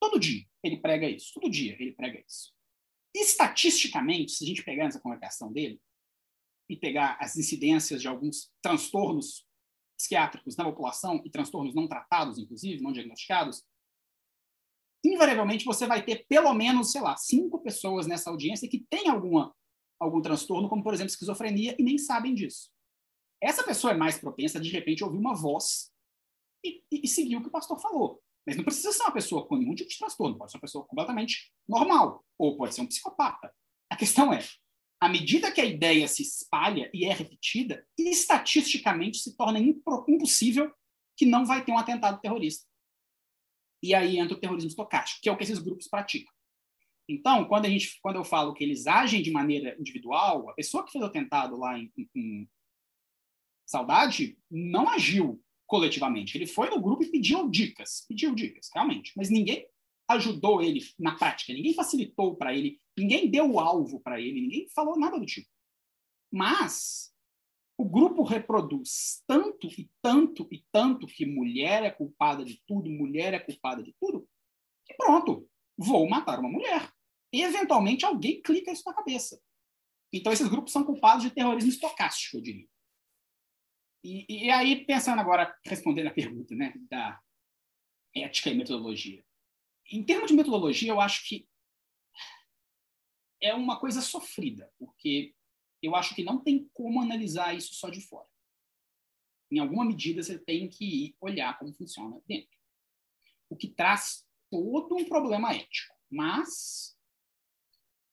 Todo 0.00 0.20
dia 0.20 0.46
ele 0.62 0.76
prega 0.76 1.08
isso. 1.08 1.32
Todo 1.34 1.50
dia 1.50 1.74
ele 1.80 1.92
prega 1.92 2.20
isso. 2.20 2.54
Estatisticamente, 3.14 4.32
se 4.32 4.44
a 4.44 4.46
gente 4.46 4.64
pegar 4.64 4.86
essa 4.86 5.00
congregação 5.00 5.52
dele, 5.52 5.80
e 6.72 6.76
pegar 6.76 7.18
as 7.20 7.36
incidências 7.36 8.00
de 8.00 8.08
alguns 8.08 8.50
transtornos 8.62 9.46
psiquiátricos 9.98 10.56
na 10.56 10.64
população 10.64 11.22
e 11.24 11.30
transtornos 11.30 11.74
não 11.74 11.86
tratados, 11.86 12.38
inclusive, 12.38 12.82
não 12.82 12.92
diagnosticados, 12.92 13.62
invariavelmente 15.04 15.64
você 15.64 15.86
vai 15.86 16.02
ter 16.02 16.26
pelo 16.26 16.54
menos, 16.54 16.90
sei 16.90 17.02
lá, 17.02 17.16
cinco 17.16 17.58
pessoas 17.60 18.06
nessa 18.06 18.30
audiência 18.30 18.68
que 18.68 18.86
têm 18.88 19.08
alguma, 19.08 19.54
algum 20.00 20.22
transtorno, 20.22 20.68
como, 20.68 20.82
por 20.82 20.94
exemplo, 20.94 21.10
esquizofrenia, 21.10 21.76
e 21.78 21.82
nem 21.82 21.98
sabem 21.98 22.34
disso. 22.34 22.70
Essa 23.40 23.64
pessoa 23.64 23.92
é 23.92 23.96
mais 23.96 24.18
propensa, 24.18 24.58
de 24.60 24.70
repente, 24.70 25.02
a 25.02 25.06
ouvir 25.06 25.18
uma 25.18 25.34
voz 25.34 25.92
e, 26.64 26.82
e, 26.90 27.02
e 27.04 27.08
seguir 27.08 27.36
o 27.36 27.42
que 27.42 27.48
o 27.48 27.52
pastor 27.52 27.80
falou. 27.80 28.22
Mas 28.46 28.56
não 28.56 28.64
precisa 28.64 28.92
ser 28.92 29.02
uma 29.02 29.12
pessoa 29.12 29.46
com 29.46 29.56
nenhum 29.56 29.74
tipo 29.74 29.88
de 29.88 29.98
transtorno, 29.98 30.36
pode 30.36 30.50
ser 30.50 30.56
uma 30.56 30.62
pessoa 30.62 30.84
completamente 30.84 31.52
normal, 31.68 32.24
ou 32.36 32.56
pode 32.56 32.74
ser 32.74 32.80
um 32.80 32.86
psicopata. 32.86 33.54
A 33.88 33.96
questão 33.96 34.32
é, 34.32 34.40
à 35.00 35.08
medida 35.08 35.52
que 35.52 35.60
a 35.60 35.64
ideia 35.64 36.06
se 36.08 36.22
espalha 36.22 36.90
e 36.94 37.04
é 37.04 37.12
repetida, 37.12 37.86
estatisticamente 37.98 39.18
se 39.18 39.36
torna 39.36 39.58
impossível 39.58 40.72
que 41.16 41.26
não 41.26 41.44
vai 41.44 41.64
ter 41.64 41.72
um 41.72 41.78
atentado 41.78 42.20
terrorista. 42.20 42.66
E 43.82 43.94
aí 43.94 44.18
entra 44.18 44.36
o 44.36 44.40
terrorismo 44.40 44.68
estocástico, 44.68 45.20
que 45.20 45.28
é 45.28 45.32
o 45.32 45.36
que 45.36 45.42
esses 45.42 45.58
grupos 45.58 45.88
praticam. 45.88 46.32
Então, 47.08 47.44
quando, 47.46 47.66
a 47.66 47.68
gente, 47.68 47.98
quando 48.00 48.16
eu 48.16 48.24
falo 48.24 48.54
que 48.54 48.62
eles 48.62 48.86
agem 48.86 49.22
de 49.22 49.30
maneira 49.30 49.76
individual, 49.78 50.48
a 50.48 50.54
pessoa 50.54 50.84
que 50.84 50.92
fez 50.92 51.02
o 51.02 51.06
atentado 51.06 51.56
lá 51.56 51.78
em, 51.78 51.92
em, 51.98 52.08
em 52.14 52.48
Saudade 53.66 54.38
não 54.50 54.88
agiu 54.88 55.42
coletivamente. 55.72 56.36
Ele 56.36 56.46
foi 56.46 56.68
no 56.68 56.78
grupo 56.78 57.02
e 57.02 57.10
pediu 57.10 57.48
dicas, 57.48 58.04
pediu 58.06 58.34
dicas, 58.34 58.68
realmente. 58.74 59.10
Mas 59.16 59.30
ninguém 59.30 59.66
ajudou 60.06 60.60
ele 60.60 60.84
na 60.98 61.14
prática, 61.16 61.50
ninguém 61.50 61.72
facilitou 61.72 62.36
para 62.36 62.54
ele, 62.54 62.78
ninguém 62.94 63.30
deu 63.30 63.50
o 63.50 63.58
alvo 63.58 63.98
para 64.00 64.20
ele, 64.20 64.42
ninguém 64.42 64.68
falou 64.68 64.98
nada 64.98 65.18
do 65.18 65.24
tipo. 65.24 65.48
Mas 66.30 67.10
o 67.78 67.86
grupo 67.86 68.22
reproduz 68.22 69.22
tanto 69.26 69.66
e 69.68 69.90
tanto 70.02 70.46
e 70.52 70.62
tanto 70.70 71.06
que 71.06 71.24
mulher 71.24 71.84
é 71.84 71.90
culpada 71.90 72.44
de 72.44 72.62
tudo, 72.66 72.90
mulher 72.90 73.32
é 73.32 73.38
culpada 73.38 73.82
de 73.82 73.94
tudo, 73.98 74.28
que 74.84 74.92
pronto, 74.92 75.48
vou 75.74 76.06
matar 76.06 76.38
uma 76.38 76.50
mulher. 76.50 76.92
E, 77.32 77.42
eventualmente, 77.42 78.04
alguém 78.04 78.42
clica 78.42 78.70
isso 78.70 78.82
na 78.84 78.92
cabeça. 78.92 79.40
Então, 80.12 80.30
esses 80.30 80.48
grupos 80.48 80.70
são 80.70 80.84
culpados 80.84 81.24
de 81.24 81.30
terrorismo 81.30 81.70
estocástico, 81.70 82.36
eu 82.36 82.42
diria. 82.42 82.68
E, 84.02 84.46
e 84.46 84.50
aí, 84.50 84.84
pensando 84.84 85.20
agora, 85.20 85.56
respondendo 85.64 86.08
a 86.08 86.12
pergunta 86.12 86.54
né, 86.54 86.74
da 86.90 87.20
ética 88.14 88.50
e 88.50 88.54
metodologia 88.54 89.24
em 89.92 90.02
termos 90.02 90.28
de 90.28 90.36
metodologia, 90.36 90.90
eu 90.90 91.00
acho 91.00 91.28
que 91.28 91.46
é 93.40 93.54
uma 93.54 93.78
coisa 93.78 94.00
sofrida, 94.00 94.72
porque 94.78 95.34
eu 95.82 95.94
acho 95.94 96.14
que 96.14 96.24
não 96.24 96.42
tem 96.42 96.68
como 96.72 97.00
analisar 97.00 97.54
isso 97.54 97.74
só 97.74 97.90
de 97.90 98.00
fora. 98.00 98.28
Em 99.50 99.58
alguma 99.58 99.84
medida, 99.84 100.22
você 100.22 100.38
tem 100.38 100.68
que 100.68 101.14
olhar 101.20 101.58
como 101.58 101.74
funciona 101.74 102.20
dentro. 102.26 102.58
O 103.50 103.56
que 103.56 103.68
traz 103.68 104.26
todo 104.50 104.96
um 104.96 105.04
problema 105.04 105.52
ético. 105.52 105.94
Mas, 106.08 106.96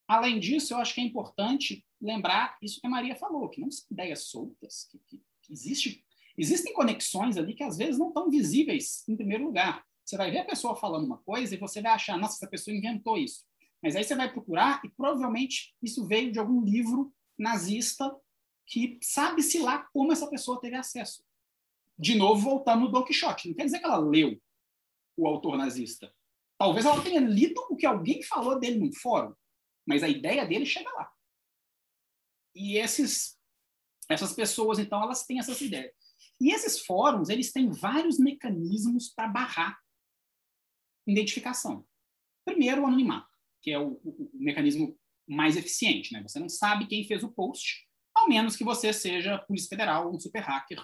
além 0.05 0.39
disso, 0.39 0.73
eu 0.73 0.79
acho 0.79 0.93
que 0.93 0.99
é 0.99 1.03
importante 1.03 1.85
lembrar 2.01 2.57
isso 2.61 2.81
que 2.81 2.87
a 2.87 2.89
Maria 2.89 3.15
falou, 3.15 3.49
que 3.49 3.61
não 3.61 3.71
são 3.71 3.87
ideias 3.91 4.23
soltas, 4.23 4.85
que, 4.85 4.99
que, 5.07 5.21
existe, 5.49 6.03
existem 6.37 6.73
conexões 6.73 7.37
ali 7.37 7.53
que 7.53 7.63
às 7.63 7.77
vezes 7.77 7.97
não 7.97 8.09
estão 8.09 8.29
visíveis 8.29 9.03
em 9.07 9.15
primeiro 9.15 9.45
lugar. 9.45 9.83
Você 10.05 10.17
vai 10.17 10.31
ver 10.31 10.39
a 10.39 10.45
pessoa 10.45 10.75
falando 10.75 11.05
uma 11.05 11.17
coisa 11.19 11.53
e 11.55 11.57
você 11.57 11.81
vai 11.81 11.91
achar, 11.91 12.17
nossa, 12.17 12.35
essa 12.35 12.49
pessoa 12.49 12.75
inventou 12.75 13.17
isso. 13.17 13.45
Mas 13.81 13.95
aí 13.95 14.03
você 14.03 14.15
vai 14.15 14.31
procurar 14.31 14.81
e 14.83 14.89
provavelmente 14.89 15.75
isso 15.81 16.05
veio 16.05 16.31
de 16.31 16.39
algum 16.39 16.61
livro 16.61 17.13
nazista 17.37 18.13
que 18.65 18.99
sabe-se 19.01 19.59
lá 19.59 19.87
como 19.93 20.11
essa 20.11 20.29
pessoa 20.29 20.59
teve 20.59 20.75
acesso. 20.75 21.23
De 21.97 22.15
novo, 22.15 22.41
voltando 22.41 22.81
no 22.81 22.91
Don 22.91 23.03
Quixote. 23.03 23.49
Não 23.49 23.55
quer 23.55 23.65
dizer 23.65 23.79
que 23.79 23.85
ela 23.85 23.97
leu 23.97 24.39
o 25.17 25.27
autor 25.27 25.57
nazista. 25.57 26.13
Talvez 26.57 26.85
ela 26.85 27.01
tenha 27.01 27.21
lido 27.21 27.59
o 27.69 27.75
que 27.75 27.85
alguém 27.85 28.21
falou 28.21 28.59
dele 28.59 28.79
num 28.79 28.91
fórum, 28.91 29.33
mas 29.85 30.03
a 30.03 30.09
ideia 30.09 30.45
dele 30.45 30.65
chega 30.65 30.89
lá. 30.91 31.09
E 32.53 32.77
esses, 32.77 33.38
essas 34.09 34.33
pessoas, 34.33 34.79
então, 34.79 35.01
elas 35.01 35.25
têm 35.25 35.39
essas 35.39 35.61
ideias. 35.61 35.93
E 36.41 36.51
esses 36.53 36.85
fóruns, 36.85 37.29
eles 37.29 37.51
têm 37.51 37.69
vários 37.69 38.17
mecanismos 38.17 39.09
para 39.09 39.27
barrar 39.27 39.77
identificação. 41.07 41.85
Primeiro, 42.45 42.81
o 42.81 42.85
anonimato, 42.85 43.29
que 43.61 43.71
é 43.71 43.79
o, 43.79 43.99
o, 44.03 44.31
o, 44.33 44.39
mecanismo 44.39 44.97
mais 45.27 45.57
eficiente. 45.57 46.13
Né? 46.13 46.21
Você 46.23 46.39
não 46.39 46.49
sabe 46.49 46.87
quem 46.87 47.05
fez 47.05 47.23
o 47.23 47.31
post, 47.31 47.87
ao 48.15 48.27
menos 48.27 48.55
que 48.55 48.63
você 48.63 48.91
seja 48.91 49.37
Polícia 49.37 49.69
Federal, 49.69 50.13
um 50.13 50.19
super 50.19 50.41
hacker, 50.41 50.83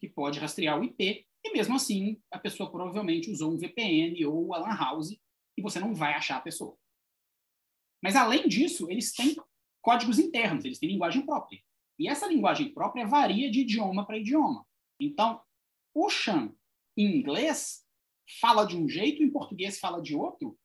que 0.00 0.08
pode 0.08 0.38
rastrear 0.38 0.78
o 0.78 0.84
IP, 0.84 1.26
e 1.44 1.52
mesmo 1.52 1.76
assim, 1.76 2.20
a 2.30 2.38
pessoa 2.38 2.70
provavelmente 2.70 3.30
usou 3.30 3.52
um 3.52 3.58
VPN 3.58 4.24
ou 4.26 4.52
a 4.52 4.58
LAN 4.58 4.76
house, 4.76 5.16
e 5.56 5.62
você 5.62 5.80
não 5.80 5.94
vai 5.94 6.14
achar 6.14 6.36
a 6.36 6.42
pessoa. 6.42 6.76
Mas, 8.02 8.14
além 8.14 8.46
disso, 8.46 8.90
eles 8.90 9.12
têm 9.12 9.36
códigos 9.80 10.18
internos, 10.18 10.64
eles 10.64 10.78
têm 10.78 10.90
linguagem 10.90 11.24
própria. 11.24 11.60
E 11.98 12.08
essa 12.08 12.26
linguagem 12.26 12.72
própria 12.72 13.06
varia 13.06 13.50
de 13.50 13.60
idioma 13.60 14.06
para 14.06 14.18
idioma. 14.18 14.66
Então, 15.00 15.42
o 15.94 16.08
Chan, 16.08 16.54
em 16.96 17.16
inglês, 17.16 17.86
fala 18.40 18.64
de 18.64 18.76
um 18.76 18.88
jeito, 18.88 19.22
em 19.22 19.30
português 19.30 19.78
fala 19.80 20.00
de 20.00 20.14
outro, 20.14 20.58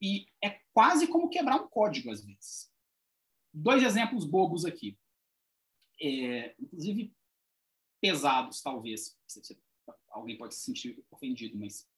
e 0.00 0.26
é 0.42 0.60
quase 0.72 1.06
como 1.06 1.28
quebrar 1.28 1.60
um 1.60 1.68
código, 1.68 2.10
às 2.10 2.24
vezes. 2.24 2.72
Dois 3.52 3.82
exemplos 3.82 4.24
bobos 4.24 4.64
aqui. 4.64 4.98
É, 6.00 6.54
inclusive, 6.58 7.14
pesados, 8.00 8.62
talvez. 8.62 9.18
Alguém 10.08 10.38
pode 10.38 10.54
se 10.54 10.62
sentir 10.62 11.04
ofendido, 11.10 11.58
mas 11.58 11.88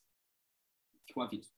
fica 1.07 1.21
o 1.21 1.23
aviso. 1.23 1.53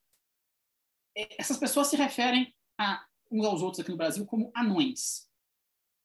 É, 1.16 1.40
essas 1.40 1.56
pessoas 1.56 1.86
se 1.86 1.96
referem 1.96 2.54
a 2.78 3.06
uns 3.30 3.46
aos 3.46 3.62
outros 3.62 3.80
aqui 3.80 3.90
no 3.90 3.96
Brasil 3.96 4.26
como 4.26 4.52
anões. 4.54 5.30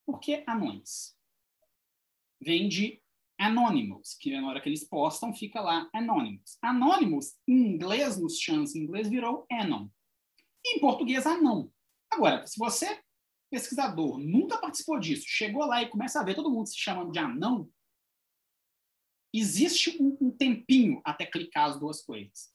Por 0.10 0.20
que 0.20 0.44
anões? 0.48 1.16
Vem 2.42 2.68
de 2.68 3.00
Anonymous, 3.40 4.16
que 4.16 4.32
na 4.32 4.48
hora 4.48 4.60
que 4.60 4.68
eles 4.68 4.84
postam 4.84 5.32
fica 5.36 5.62
lá 5.62 5.88
Anonymous. 5.94 6.58
Anonymous, 6.64 7.38
em 7.48 7.76
inglês, 7.76 8.20
nos 8.20 8.40
chans 8.40 8.74
em 8.74 8.80
inglês, 8.80 9.08
virou 9.08 9.46
Anon. 9.52 9.88
Em 10.66 10.80
português, 10.80 11.28
anão. 11.28 11.72
Agora, 12.10 12.48
se 12.48 12.58
você, 12.58 13.04
pesquisador, 13.52 14.18
nunca 14.18 14.58
participou 14.58 15.00
disso, 15.00 15.26
chegou 15.28 15.64
lá 15.64 15.84
e 15.84 15.90
começa 15.90 16.20
a 16.20 16.24
ver 16.24 16.34
todo 16.34 16.50
mundo 16.50 16.66
se 16.66 16.80
chamando 16.80 17.12
de 17.12 17.20
anão, 17.20 17.72
existe 19.32 19.96
um, 20.02 20.18
um 20.20 20.32
tempinho 20.32 21.04
até 21.06 21.24
clicar 21.24 21.70
as 21.70 21.80
duas 21.80 22.02
coisas. 22.02 22.52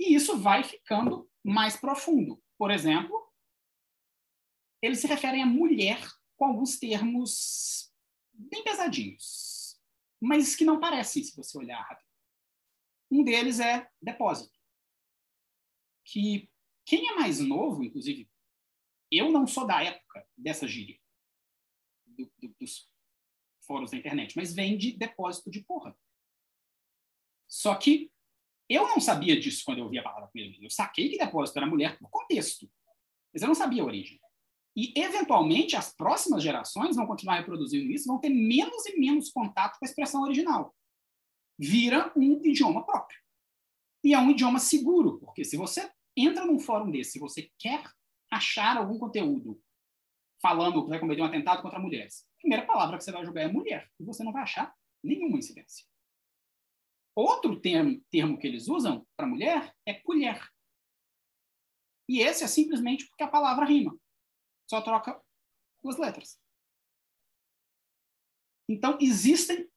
E 0.00 0.16
isso 0.16 0.36
vai 0.36 0.64
ficando 0.64 1.30
mais 1.44 1.76
profundo. 1.76 2.42
Por 2.58 2.72
exemplo, 2.72 3.16
eles 4.82 4.98
se 4.98 5.06
referem 5.06 5.44
a 5.44 5.46
mulher 5.46 6.04
com 6.42 6.46
alguns 6.46 6.76
termos 6.76 7.94
bem 8.32 8.64
pesadinhos, 8.64 9.80
mas 10.20 10.56
que 10.56 10.64
não 10.64 10.80
parecem, 10.80 11.22
se 11.22 11.36
você 11.36 11.56
olhar 11.56 11.80
rápido. 11.80 12.08
Um 13.08 13.22
deles 13.22 13.60
é 13.60 13.88
depósito, 14.02 14.58
que 16.04 16.50
quem 16.84 17.10
é 17.10 17.14
mais 17.14 17.38
novo, 17.38 17.84
inclusive, 17.84 18.28
eu 19.08 19.30
não 19.30 19.46
sou 19.46 19.64
da 19.68 19.84
época 19.84 20.28
dessa 20.36 20.66
gíria, 20.66 20.98
do, 22.04 22.28
do, 22.36 22.48
dos 22.58 22.92
fóruns 23.64 23.92
da 23.92 23.98
internet, 23.98 24.34
mas 24.34 24.52
vem 24.52 24.76
de 24.76 24.90
depósito 24.90 25.48
de 25.48 25.62
porra. 25.62 25.96
Só 27.46 27.76
que 27.76 28.10
eu 28.68 28.88
não 28.88 28.98
sabia 28.98 29.38
disso 29.38 29.62
quando 29.64 29.78
eu 29.78 29.84
ouvi 29.84 30.00
a 30.00 30.02
palavra 30.02 30.26
primeira 30.26 30.50
vez. 30.50 30.64
Eu 30.64 30.70
saquei 30.70 31.08
que 31.08 31.18
depósito 31.18 31.56
era 31.56 31.68
mulher 31.68 31.96
por 32.00 32.10
contexto, 32.10 32.68
mas 33.32 33.42
eu 33.42 33.46
não 33.46 33.54
sabia 33.54 33.82
a 33.82 33.86
origem. 33.86 34.20
E, 34.76 34.92
eventualmente, 34.96 35.76
as 35.76 35.94
próximas 35.94 36.42
gerações 36.42 36.96
vão 36.96 37.06
continuar 37.06 37.36
reproduzindo 37.36 37.90
isso, 37.90 38.08
vão 38.08 38.18
ter 38.18 38.30
menos 38.30 38.86
e 38.86 38.98
menos 38.98 39.30
contato 39.30 39.78
com 39.78 39.84
a 39.84 39.88
expressão 39.88 40.22
original. 40.22 40.74
Vira 41.58 42.12
um 42.16 42.40
idioma 42.44 42.84
próprio. 42.84 43.18
E 44.02 44.14
é 44.14 44.18
um 44.18 44.30
idioma 44.30 44.58
seguro, 44.58 45.18
porque 45.18 45.44
se 45.44 45.56
você 45.56 45.90
entra 46.16 46.44
num 46.44 46.58
fórum 46.58 46.90
desse, 46.90 47.12
se 47.12 47.18
você 47.18 47.50
quer 47.58 47.84
achar 48.30 48.76
algum 48.76 48.98
conteúdo 48.98 49.60
falando 50.40 50.82
que 50.82 50.88
vai 50.88 50.98
cometer 50.98 51.22
um 51.22 51.26
atentado 51.26 51.62
contra 51.62 51.78
mulheres, 51.78 52.26
a 52.36 52.40
primeira 52.40 52.66
palavra 52.66 52.98
que 52.98 53.04
você 53.04 53.12
vai 53.12 53.24
jogar 53.24 53.42
é 53.42 53.48
mulher, 53.48 53.88
e 54.00 54.04
você 54.04 54.24
não 54.24 54.32
vai 54.32 54.42
achar 54.42 54.74
nenhuma 55.04 55.38
incidência. 55.38 55.86
Outro 57.14 57.60
termo, 57.60 58.02
termo 58.10 58.38
que 58.38 58.46
eles 58.46 58.68
usam 58.68 59.06
para 59.16 59.26
mulher 59.26 59.72
é 59.86 59.94
colher. 59.94 60.42
E 62.08 62.20
esse 62.20 62.42
é 62.42 62.46
simplesmente 62.48 63.06
porque 63.06 63.22
a 63.22 63.28
palavra 63.28 63.66
rima. 63.66 63.96
Só 64.72 64.80
troca 64.80 65.20
duas 65.84 65.98
letras. 65.98 66.40
Então, 68.66 68.96
existem. 69.02 69.68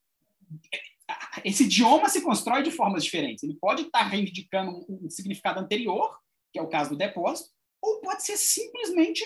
Esse 1.43 1.65
idioma 1.65 2.07
se 2.07 2.21
constrói 2.21 2.63
de 2.63 2.71
formas 2.71 3.03
diferentes. 3.03 3.43
Ele 3.43 3.57
pode 3.57 3.81
estar 3.81 4.03
reivindicando 4.03 4.85
um 4.87 5.09
significado 5.09 5.59
anterior, 5.59 6.17
que 6.49 6.59
é 6.59 6.61
o 6.61 6.69
caso 6.69 6.91
do 6.91 6.95
depósito, 6.95 7.53
ou 7.81 7.99
pode 7.99 8.23
ser 8.23 8.37
simplesmente. 8.37 9.21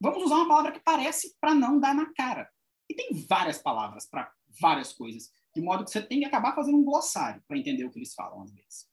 Vamos 0.00 0.24
usar 0.24 0.36
uma 0.36 0.48
palavra 0.48 0.72
que 0.72 0.80
parece 0.80 1.36
para 1.38 1.54
não 1.54 1.78
dar 1.78 1.94
na 1.94 2.10
cara. 2.14 2.50
E 2.88 2.94
tem 2.94 3.12
várias 3.28 3.58
palavras 3.58 4.08
para 4.08 4.32
várias 4.58 4.94
coisas, 4.94 5.30
de 5.54 5.60
modo 5.60 5.84
que 5.84 5.90
você 5.90 6.00
tem 6.00 6.20
que 6.20 6.24
acabar 6.24 6.54
fazendo 6.54 6.78
um 6.78 6.84
glossário 6.84 7.44
para 7.46 7.58
entender 7.58 7.84
o 7.84 7.90
que 7.90 7.98
eles 7.98 8.14
falam 8.14 8.40
às 8.40 8.50
vezes. 8.50 8.88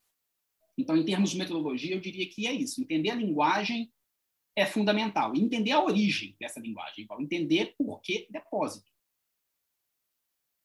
Então, 0.77 0.97
em 0.97 1.05
termos 1.05 1.30
de 1.30 1.38
metodologia, 1.38 1.95
eu 1.95 2.01
diria 2.01 2.30
que 2.30 2.45
é 2.45 2.51
isso: 2.51 2.81
entender 2.81 3.11
a 3.11 3.15
linguagem 3.15 3.89
é 4.55 4.65
fundamental. 4.65 5.35
entender 5.35 5.71
a 5.71 5.84
origem 5.84 6.35
dessa 6.39 6.59
linguagem, 6.59 7.07
entender 7.19 7.75
por 7.77 8.01
que 8.01 8.27
depósito. 8.30 8.91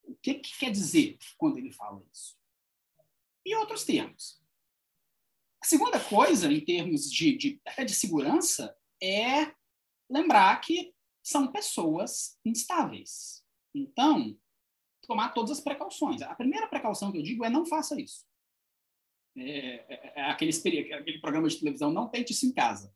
O 0.03 0.15
que, 0.17 0.35
que 0.35 0.59
quer 0.59 0.71
dizer 0.71 1.19
quando 1.37 1.59
ele 1.59 1.71
fala 1.71 2.03
isso? 2.13 2.37
E 3.45 3.55
outros 3.55 3.85
termos. 3.85 4.43
A 5.63 5.67
segunda 5.67 5.99
coisa, 5.99 6.53
em 6.53 6.65
termos 6.65 7.11
de, 7.11 7.37
de, 7.37 7.61
até 7.67 7.85
de 7.85 7.95
segurança, 7.95 8.77
é 9.03 9.55
lembrar 10.09 10.61
que 10.61 10.95
são 11.23 11.51
pessoas 11.51 12.39
instáveis. 12.45 13.45
Então, 13.75 14.39
tomar 15.03 15.31
todas 15.31 15.51
as 15.51 15.61
precauções. 15.61 16.23
A 16.23 16.35
primeira 16.35 16.69
precaução 16.69 17.11
que 17.13 17.19
eu 17.19 17.23
digo 17.23 17.45
é 17.45 17.51
não 17.51 17.67
faça 17.67 18.01
isso. 18.01 18.27
É, 19.37 19.95
é, 19.95 20.13
é 20.17 20.23
aquele, 20.31 20.51
aquele 20.93 21.21
programa 21.21 21.49
de 21.49 21.59
televisão, 21.59 21.93
não 21.93 22.09
tente 22.09 22.33
isso 22.33 22.47
em 22.47 22.53
casa. 22.53 22.95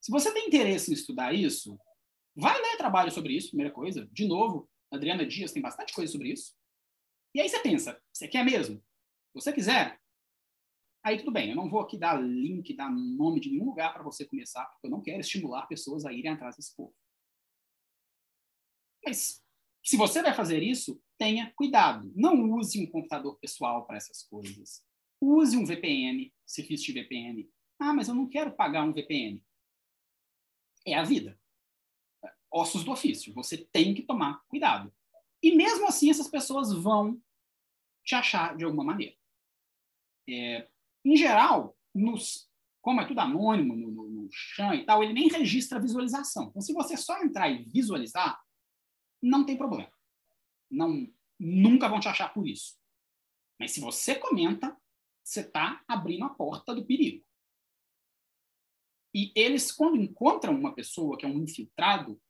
Se 0.00 0.10
você 0.10 0.32
tem 0.32 0.46
interesse 0.46 0.90
em 0.90 0.94
estudar 0.94 1.34
isso, 1.34 1.78
vai 2.34 2.60
ler 2.60 2.76
trabalho 2.76 3.10
sobre 3.10 3.36
isso, 3.36 3.48
primeira 3.48 3.72
coisa. 3.72 4.08
De 4.12 4.26
novo, 4.26 4.68
Adriana 4.90 5.26
Dias 5.26 5.52
tem 5.52 5.62
bastante 5.62 5.92
coisa 5.92 6.10
sobre 6.10 6.32
isso. 6.32 6.54
E 7.34 7.40
aí 7.40 7.48
você 7.48 7.60
pensa, 7.60 8.00
você 8.12 8.28
quer 8.28 8.44
mesmo? 8.44 8.76
Se 8.76 9.34
você 9.34 9.52
quiser, 9.52 10.00
aí 11.02 11.18
tudo 11.18 11.32
bem. 11.32 11.50
Eu 11.50 11.56
não 11.56 11.68
vou 11.68 11.80
aqui 11.80 11.98
dar 11.98 12.20
link, 12.20 12.74
dar 12.74 12.90
nome 12.90 13.40
de 13.40 13.50
nenhum 13.50 13.66
lugar 13.66 13.92
para 13.92 14.02
você 14.02 14.24
começar, 14.24 14.64
porque 14.66 14.86
eu 14.86 14.90
não 14.90 15.02
quero 15.02 15.20
estimular 15.20 15.66
pessoas 15.66 16.04
a 16.04 16.12
irem 16.12 16.32
atrás 16.32 16.56
desse 16.56 16.74
povo. 16.74 16.94
Mas 19.04 19.42
se 19.84 19.96
você 19.96 20.22
vai 20.22 20.34
fazer 20.34 20.62
isso, 20.62 21.00
tenha 21.18 21.52
cuidado. 21.56 22.10
Não 22.14 22.52
use 22.52 22.80
um 22.80 22.90
computador 22.90 23.38
pessoal 23.38 23.86
para 23.86 23.96
essas 23.96 24.22
coisas. 24.22 24.82
Use 25.20 25.56
um 25.56 25.64
VPN, 25.64 26.32
serviço 26.46 26.84
de 26.84 26.92
VPN. 26.92 27.50
Ah, 27.78 27.92
mas 27.92 28.08
eu 28.08 28.14
não 28.14 28.28
quero 28.28 28.52
pagar 28.52 28.84
um 28.84 28.92
VPN 28.92 29.42
é 30.92 30.98
a 30.98 31.04
vida. 31.04 31.38
Ossos 32.50 32.84
do 32.84 32.92
ofício. 32.92 33.32
Você 33.34 33.56
tem 33.56 33.94
que 33.94 34.02
tomar 34.02 34.42
cuidado. 34.48 34.92
E 35.42 35.54
mesmo 35.54 35.86
assim, 35.86 36.10
essas 36.10 36.28
pessoas 36.28 36.72
vão 36.72 37.20
te 38.04 38.14
achar 38.14 38.56
de 38.56 38.64
alguma 38.64 38.84
maneira. 38.84 39.14
É, 40.28 40.68
em 41.04 41.16
geral, 41.16 41.76
nos, 41.94 42.50
como 42.80 43.00
é 43.00 43.06
tudo 43.06 43.20
anônimo 43.20 43.76
no, 43.76 43.90
no, 43.90 44.08
no 44.08 44.28
Chan 44.30 44.74
e 44.74 44.84
tal, 44.84 45.02
ele 45.02 45.12
nem 45.12 45.28
registra 45.28 45.80
visualização. 45.80 46.48
Então, 46.48 46.62
se 46.62 46.72
você 46.72 46.96
só 46.96 47.22
entrar 47.22 47.50
e 47.50 47.64
visualizar, 47.64 48.42
não 49.22 49.44
tem 49.44 49.56
problema. 49.56 49.92
Não, 50.70 51.06
nunca 51.38 51.88
vão 51.88 52.00
te 52.00 52.08
achar 52.08 52.32
por 52.32 52.46
isso. 52.46 52.78
Mas 53.58 53.72
se 53.72 53.80
você 53.80 54.14
comenta, 54.14 54.76
você 55.22 55.40
está 55.40 55.82
abrindo 55.86 56.24
a 56.24 56.30
porta 56.30 56.74
do 56.74 56.84
perigo. 56.84 57.24
E 59.14 59.32
eles, 59.34 59.72
quando 59.72 59.96
encontram 59.96 60.54
uma 60.54 60.74
pessoa 60.74 61.16
que 61.16 61.24
é 61.24 61.28
um 61.28 61.42
infiltrado, 61.42 62.20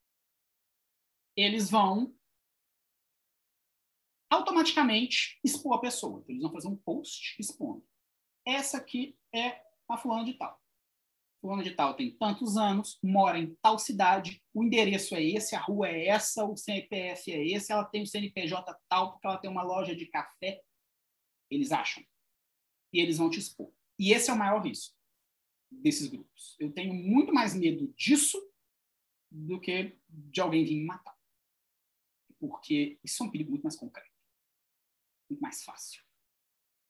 eles 1.37 1.71
vão 1.71 2.15
automaticamente 4.31 5.39
expor 5.43 5.77
a 5.77 5.81
pessoa. 5.81 6.21
Então, 6.21 6.35
eles 6.35 6.43
vão 6.43 6.53
fazer 6.53 6.69
um 6.69 6.77
post 6.77 7.41
expondo. 7.41 7.85
Essa 8.47 8.79
aqui 8.79 9.17
é 9.35 9.63
a 9.89 9.97
fulana 9.97 10.25
de 10.25 10.35
tal. 10.35 10.61
fulano 11.41 11.63
de 11.63 11.71
tal 11.73 11.95
tem 11.95 12.17
tantos 12.17 12.57
anos, 12.57 12.99
mora 13.03 13.39
em 13.39 13.55
tal 13.63 13.79
cidade, 13.79 14.43
o 14.53 14.63
endereço 14.65 15.15
é 15.15 15.23
esse, 15.23 15.55
a 15.55 15.61
rua 15.61 15.89
é 15.89 16.07
essa, 16.09 16.45
o 16.45 16.57
CPF 16.57 17.33
é 17.33 17.47
esse, 17.47 17.73
ela 17.73 17.85
tem 17.85 18.03
o 18.03 18.07
CNPJ 18.07 18.77
tal 18.89 19.13
porque 19.13 19.27
ela 19.27 19.39
tem 19.39 19.51
uma 19.51 19.63
loja 19.63 19.95
de 19.95 20.07
café. 20.07 20.63
Eles 21.51 21.73
acham. 21.73 22.05
E 22.93 23.01
eles 23.01 23.19
vão 23.19 23.31
te 23.31 23.39
expor. 23.39 23.73
E 23.99 24.13
esse 24.13 24.31
é 24.31 24.33
o 24.33 24.39
maior 24.39 24.61
risco 24.61 24.98
desses 25.71 26.09
grupos. 26.09 26.57
Eu 26.59 26.73
tenho 26.73 26.95
muito 26.95 27.33
mais 27.33 27.55
medo 27.55 27.89
disso 27.97 28.39
do 29.31 29.61
que 29.61 29.97
de 30.09 30.41
alguém 30.41 30.65
vir 30.65 30.77
me 30.77 30.85
matar. 30.85 31.17
Porque 32.39 32.99
isso 33.03 33.23
é 33.23 33.27
um 33.27 33.31
perigo 33.31 33.51
muito 33.51 33.63
mais 33.63 33.77
concreto, 33.77 34.11
muito 35.29 35.41
mais 35.41 35.65
fácil. 35.65 36.03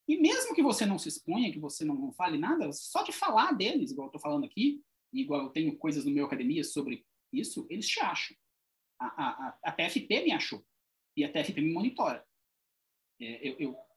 E 0.07 0.17
mesmo 0.17 0.55
que 0.55 0.63
você 0.63 0.87
não 0.87 0.99
se 0.99 1.09
exponha, 1.09 1.53
que 1.53 1.59
você 1.59 1.85
não, 1.85 2.11
fale 2.13 2.39
nada, 2.39 2.73
só 2.73 3.03
de 3.03 3.13
falar 3.13 3.53
deles, 3.53 3.91
igual 3.91 4.07
eu 4.07 4.09
estou 4.09 4.21
falando 4.21 4.45
aqui, 4.45 4.83
igual 5.13 5.43
eu 5.43 5.51
tenho 5.51 5.77
coisas 5.77 6.05
no 6.05 6.11
meu 6.11 6.25
academia 6.25 6.65
sobre 6.65 7.07
isso, 7.33 7.67
eles 7.69 7.87
te 7.87 8.01
acham. 8.01 8.37
A, 8.99 9.07
a, 9.07 9.59
a, 9.65 9.73
TFP 9.73 10.25
me 10.25 10.33
achou. 10.33 10.65
E 11.17 11.25
a 11.25 11.31
TFP 11.33 11.61
me 11.61 11.73
monitora. 11.73 12.27
É, 13.21 13.49
eu, 13.49 13.57
eu 13.59 13.88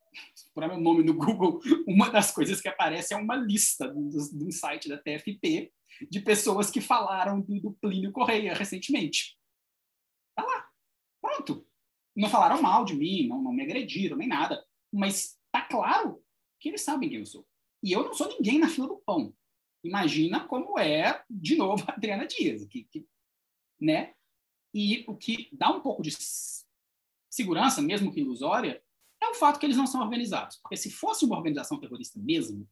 por 0.54 0.68
meu 0.68 0.80
nome 0.80 1.04
no 1.04 1.14
Google, 1.14 1.62
uma 1.88 2.10
das 2.10 2.32
coisas 2.32 2.62
que 2.62 2.68
aparece 2.68 3.14
é 3.14 3.18
uma 3.18 3.36
lista 3.36 3.88
do, 3.88 4.10
do 4.10 4.52
site 4.52 4.90
da 4.90 4.98
TFP 4.98 5.72
de 6.10 6.20
pessoas 6.22 6.70
que 6.70 6.82
falaram 6.82 7.42
do, 7.42 7.60
do 7.60 7.74
Plínio 7.74 8.12
Correia 8.12 8.54
recentemente. 8.54 9.38
Tá 10.36 10.44
lá. 10.44 10.70
Pronto. 11.22 11.66
Não 12.16 12.30
falaram 12.30 12.62
mal 12.62 12.84
de 12.84 12.96
mim, 12.96 13.28
não, 13.28 13.42
não 13.42 13.54
me 13.54 13.64
agrediram, 13.64 14.18
nem 14.18 14.28
nada. 14.28 14.66
Mas 14.92 15.38
tá 15.52 15.62
claro 15.62 16.22
que 16.60 16.70
eles 16.70 16.82
sabem 16.82 17.10
quem 17.10 17.20
eu 17.20 17.26
sou. 17.26 17.48
E 17.84 17.92
eu 17.92 18.04
não 18.04 18.14
sou 18.14 18.28
ninguém 18.28 18.60
na 18.60 18.68
fila 18.68 18.88
do 18.88 18.98
pão. 18.98 19.34
Imagina 19.84 20.46
como 20.48 20.78
é, 20.78 21.24
de 21.30 21.56
novo, 21.56 21.84
a 21.90 21.94
Adriana 21.94 22.28
Dias, 22.28 22.66
que, 22.66 22.84
que, 22.84 23.06
né? 23.80 24.14
E 24.74 25.04
o 25.08 25.16
que 25.16 25.50
dá 25.52 25.70
um 25.70 25.82
pouco 25.82 26.02
de 26.02 26.16
segurança, 27.30 27.82
mesmo 27.82 28.12
que 28.12 28.20
ilusória, 28.20 28.82
o 29.32 29.36
fato 29.36 29.60
que 29.60 29.66
eles 29.66 29.78
não 29.78 29.88
são 29.88 30.02
organizados. 30.02 30.58
Porque 30.58 30.78
se 30.78 30.92
fosse 30.92 31.26
uma 31.26 31.38
organização 31.38 31.80
terrorista 31.80 32.20
mesmo, 32.20 32.68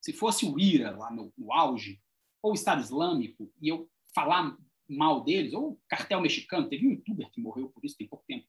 se 0.00 0.12
fosse 0.12 0.46
o 0.46 0.58
IRA 0.58 0.96
lá 0.96 1.10
no, 1.10 1.32
no 1.36 1.52
auge, 1.52 2.00
ou 2.42 2.52
o 2.52 2.54
Estado 2.54 2.80
Islâmico, 2.80 3.52
e 3.60 3.68
eu 3.68 3.88
falar 4.14 4.56
mal 4.88 5.22
deles, 5.22 5.52
ou 5.52 5.72
o 5.72 5.80
cartel 5.88 6.20
mexicano, 6.20 6.68
teve 6.68 6.86
um 6.86 6.92
youtuber 6.92 7.30
que 7.30 7.40
morreu 7.40 7.70
por 7.70 7.84
isso 7.84 7.96
tem 7.96 8.08
pouco 8.08 8.24
tempo. 8.26 8.46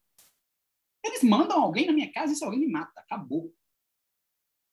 Eles 1.04 1.24
mandam 1.24 1.62
alguém 1.62 1.86
na 1.86 1.94
minha 1.94 2.12
casa 2.12 2.34
e 2.34 2.36
se 2.36 2.44
alguém 2.44 2.60
me 2.60 2.68
mata, 2.68 3.00
acabou. 3.00 3.54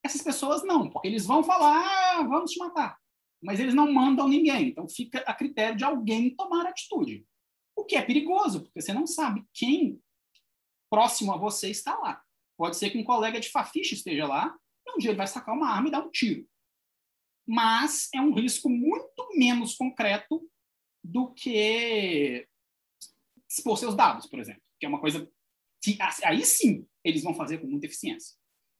Essas 0.03 0.21
pessoas 0.21 0.63
não, 0.63 0.89
porque 0.89 1.07
eles 1.07 1.25
vão 1.25 1.43
falar, 1.43 2.19
ah, 2.19 2.23
vamos 2.23 2.51
te 2.51 2.59
matar. 2.59 2.97
Mas 3.41 3.59
eles 3.59 3.73
não 3.73 3.91
mandam 3.91 4.27
ninguém. 4.27 4.69
Então 4.69 4.87
fica 4.87 5.19
a 5.19 5.33
critério 5.33 5.77
de 5.77 5.83
alguém 5.83 6.35
tomar 6.35 6.65
atitude. 6.65 7.25
O 7.75 7.85
que 7.85 7.95
é 7.95 8.01
perigoso, 8.01 8.63
porque 8.63 8.81
você 8.81 8.93
não 8.93 9.07
sabe 9.07 9.45
quem 9.53 10.01
próximo 10.89 11.33
a 11.33 11.37
você 11.37 11.69
está 11.69 11.97
lá. 11.97 12.23
Pode 12.59 12.75
ser 12.75 12.89
que 12.89 12.97
um 12.97 13.05
colega 13.05 13.39
de 13.39 13.49
fafiche 13.49 13.95
esteja 13.95 14.27
lá, 14.27 14.53
e 14.85 14.91
um 14.91 14.97
dia 14.97 15.11
ele 15.11 15.17
vai 15.17 15.27
sacar 15.27 15.55
uma 15.55 15.69
arma 15.69 15.87
e 15.87 15.91
dar 15.91 16.03
um 16.05 16.11
tiro. 16.11 16.45
Mas 17.47 18.09
é 18.13 18.19
um 18.19 18.33
risco 18.33 18.69
muito 18.69 19.29
menos 19.33 19.75
concreto 19.75 20.45
do 21.01 21.33
que 21.33 22.45
expor 23.49 23.77
seus 23.77 23.95
dados, 23.95 24.27
por 24.27 24.41
exemplo, 24.41 24.61
que 24.77 24.85
é 24.85 24.89
uma 24.89 24.99
coisa 24.99 25.25
que 25.81 25.97
aí 26.25 26.43
sim 26.43 26.85
eles 27.01 27.23
vão 27.23 27.33
fazer 27.33 27.59
com 27.59 27.67
muita 27.67 27.85
eficiência. 27.85 28.35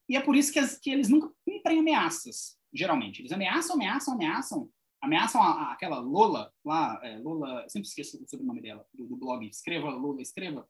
E 0.09 0.17
é 0.17 0.21
por 0.21 0.35
isso 0.35 0.51
que, 0.51 0.59
as, 0.59 0.77
que 0.77 0.89
eles 0.89 1.07
nunca 1.07 1.33
cumprem 1.45 1.79
ameaças, 1.79 2.59
geralmente. 2.73 3.21
Eles 3.21 3.31
ameaçam, 3.31 3.75
ameaçam, 3.75 4.13
ameaçam. 4.13 4.69
Ameaçam 5.01 5.41
a, 5.41 5.51
a, 5.51 5.71
aquela 5.71 5.99
Lola 5.99 6.53
lá, 6.65 6.99
é, 7.01 7.17
Lola, 7.19 7.63
sempre 7.69 7.87
esqueço 7.87 8.21
o 8.21 8.27
sobrenome 8.27 8.61
dela, 8.61 8.85
do, 8.93 9.07
do, 9.07 9.15
blog, 9.15 9.47
escreva, 9.47 9.89
Lola, 9.89 10.21
escreva. 10.21 10.69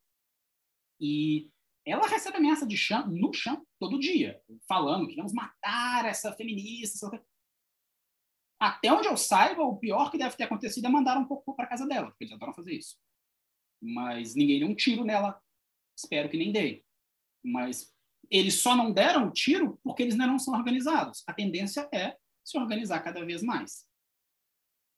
E 1.02 1.50
ela 1.92 2.08
recebe 2.08 2.38
ameaça 2.38 2.66
de 2.66 2.78
chão, 2.78 3.08
no 3.08 3.34
chão 3.34 3.66
todo 3.80 4.00
dia, 4.00 4.42
falando 4.68 5.08
que 5.08 5.16
vamos 5.16 5.34
matar 5.34 6.06
essa 6.06 6.34
feminista. 6.34 7.08
Essa... 7.08 7.26
Até 8.60 8.92
onde 8.92 9.08
eu 9.08 9.16
saiba, 9.16 9.64
o 9.64 9.78
pior 9.78 10.12
que 10.12 10.18
deve 10.18 10.36
ter 10.36 10.44
acontecido 10.44 10.86
é 10.86 10.90
mandar 10.90 11.18
um 11.18 11.26
pouco 11.26 11.56
para 11.56 11.68
casa 11.68 11.88
dela, 11.88 12.08
porque 12.08 12.26
eles 12.26 12.34
adoram 12.34 12.54
fazer 12.54 12.74
isso. 12.74 12.98
Mas 13.82 14.36
ninguém 14.36 14.60
deu 14.60 14.68
um 14.68 14.76
tiro 14.76 15.06
nela, 15.06 15.42
espero 15.98 16.30
que 16.30 16.38
nem 16.38 16.52
dei. 16.52 16.86
Mas 17.44 17.94
eles 18.30 18.62
só 18.62 18.76
não 18.76 18.92
deram 18.92 19.28
o 19.28 19.32
tiro 19.32 19.80
porque 19.84 20.04
eles 20.04 20.16
não 20.16 20.38
são 20.38 20.54
organizados. 20.54 21.24
A 21.26 21.34
tendência 21.34 21.90
é 21.94 22.18
se 22.44 22.58
organizar 22.58 23.00
cada 23.02 23.24
vez 23.26 23.42
mais. 23.42 23.88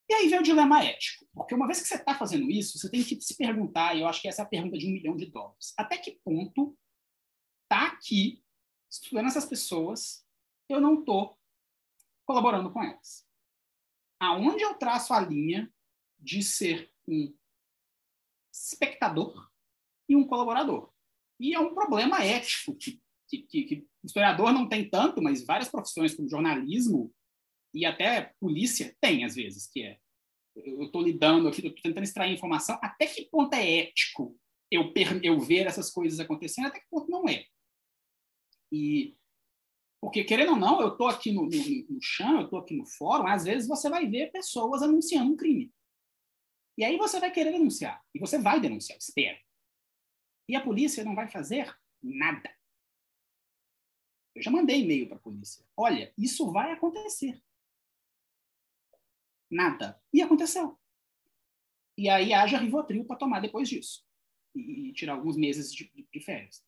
E 0.09 0.13
aí 0.13 0.27
vem 0.27 0.39
o 0.39 0.43
dilema 0.43 0.84
ético, 0.84 1.26
porque 1.34 1.55
uma 1.55 1.65
vez 1.65 1.81
que 1.81 1.88
você 1.88 1.95
está 1.95 2.13
fazendo 2.13 2.51
isso, 2.51 2.77
você 2.77 2.91
tem 2.91 3.01
que 3.01 3.22
se 3.22 3.38
perguntar, 3.38 3.95
e 3.95 4.01
eu 4.01 4.07
acho 4.07 4.22
que 4.22 4.27
essa 4.27 4.41
é 4.41 4.45
a 4.45 4.47
pergunta 4.47 4.77
de 4.77 4.85
um 4.85 4.91
milhão 4.91 5.15
de 5.15 5.27
dólares: 5.27 5.73
até 5.77 5.97
que 5.97 6.19
ponto 6.22 6.77
está 7.72 7.88
aqui, 7.88 8.43
estudando 8.89 9.27
essas 9.27 9.45
pessoas, 9.45 10.27
eu 10.68 10.81
não 10.81 10.99
estou 10.99 11.39
colaborando 12.26 12.72
com 12.72 12.84
elas? 12.84 13.26
Aonde 14.19 14.61
eu 14.61 14.76
traço 14.76 15.14
a 15.14 15.22
linha 15.22 15.72
de 16.19 16.43
ser 16.43 16.91
um 17.07 17.34
espectador 18.53 19.49
e 20.07 20.15
um 20.15 20.27
colaborador? 20.27 20.93
E 21.39 21.53
é 21.56 21.60
um 21.60 21.73
problema 21.73 22.23
ético 22.23 22.76
que 22.76 23.02
que, 23.31 23.43
que, 23.43 23.64
que 23.64 23.88
historiador 24.03 24.52
não 24.52 24.68
tem 24.68 24.89
tanto, 24.89 25.22
mas 25.22 25.45
várias 25.45 25.69
profissões 25.69 26.14
como 26.14 26.27
jornalismo 26.27 27.14
e 27.73 27.85
até 27.85 28.34
polícia 28.41 28.93
tem 28.99 29.23
às 29.23 29.35
vezes, 29.35 29.68
que 29.68 29.81
é 29.84 29.99
eu 30.53 30.84
estou 30.84 31.02
lidando 31.02 31.48
aqui, 31.48 31.65
estou 31.65 31.81
tentando 31.81 32.03
extrair 32.03 32.34
informação, 32.34 32.77
até 32.81 33.06
que 33.06 33.30
ponto 33.30 33.53
é 33.53 33.80
ético 33.80 34.38
eu, 34.69 34.91
eu 35.23 35.39
ver 35.39 35.65
essas 35.65 35.89
coisas 35.89 36.19
acontecendo, 36.19 36.68
até 36.68 36.81
que 36.81 36.89
ponto 36.89 37.10
não 37.10 37.27
é. 37.30 37.45
E 38.72 39.15
porque, 40.02 40.23
querendo 40.23 40.53
ou 40.53 40.57
não, 40.57 40.81
eu 40.81 40.89
estou 40.89 41.07
aqui 41.07 41.31
no, 41.31 41.43
no, 41.43 41.49
no 41.89 42.02
chão, 42.02 42.39
eu 42.39 42.45
estou 42.45 42.57
aqui 42.57 42.76
no 42.76 42.88
fórum, 42.88 43.27
às 43.27 43.43
vezes 43.43 43.68
você 43.68 43.88
vai 43.88 44.07
ver 44.07 44.31
pessoas 44.31 44.81
anunciando 44.81 45.31
um 45.31 45.38
crime. 45.38 45.72
E 46.76 46.84
aí 46.84 46.98
você 46.98 47.19
vai 47.19 47.31
querer 47.31 47.52
denunciar. 47.52 48.03
E 48.14 48.19
você 48.19 48.39
vai 48.39 48.60
denunciar, 48.60 48.98
espero. 48.98 49.38
E 50.49 50.56
a 50.56 50.64
polícia 50.64 51.03
não 51.03 51.14
vai 51.14 51.30
fazer 51.30 51.72
nada. 52.02 52.52
Eu 54.34 54.41
já 54.41 54.49
mandei 54.49 54.81
e-mail 54.81 55.07
para 55.07 55.18
a 55.18 55.22
polícia. 55.22 55.64
Olha, 55.77 56.11
isso 56.18 56.52
vai 56.52 56.72
acontecer. 56.72 57.39
Nada. 59.52 60.02
E 60.11 60.22
aconteceu. 60.22 60.80
E 61.95 62.10
aí 62.10 62.34
haja 62.34 62.57
Rivotril 62.57 63.06
para 63.06 63.18
tomar 63.18 63.39
depois 63.39 63.69
disso. 63.69 64.03
E, 64.56 64.89
e 64.89 64.93
tirar 64.93 65.14
alguns 65.14 65.38
meses 65.38 65.72
de, 65.72 65.91
de, 65.93 66.07
de 66.11 66.19
férias. 66.22 66.65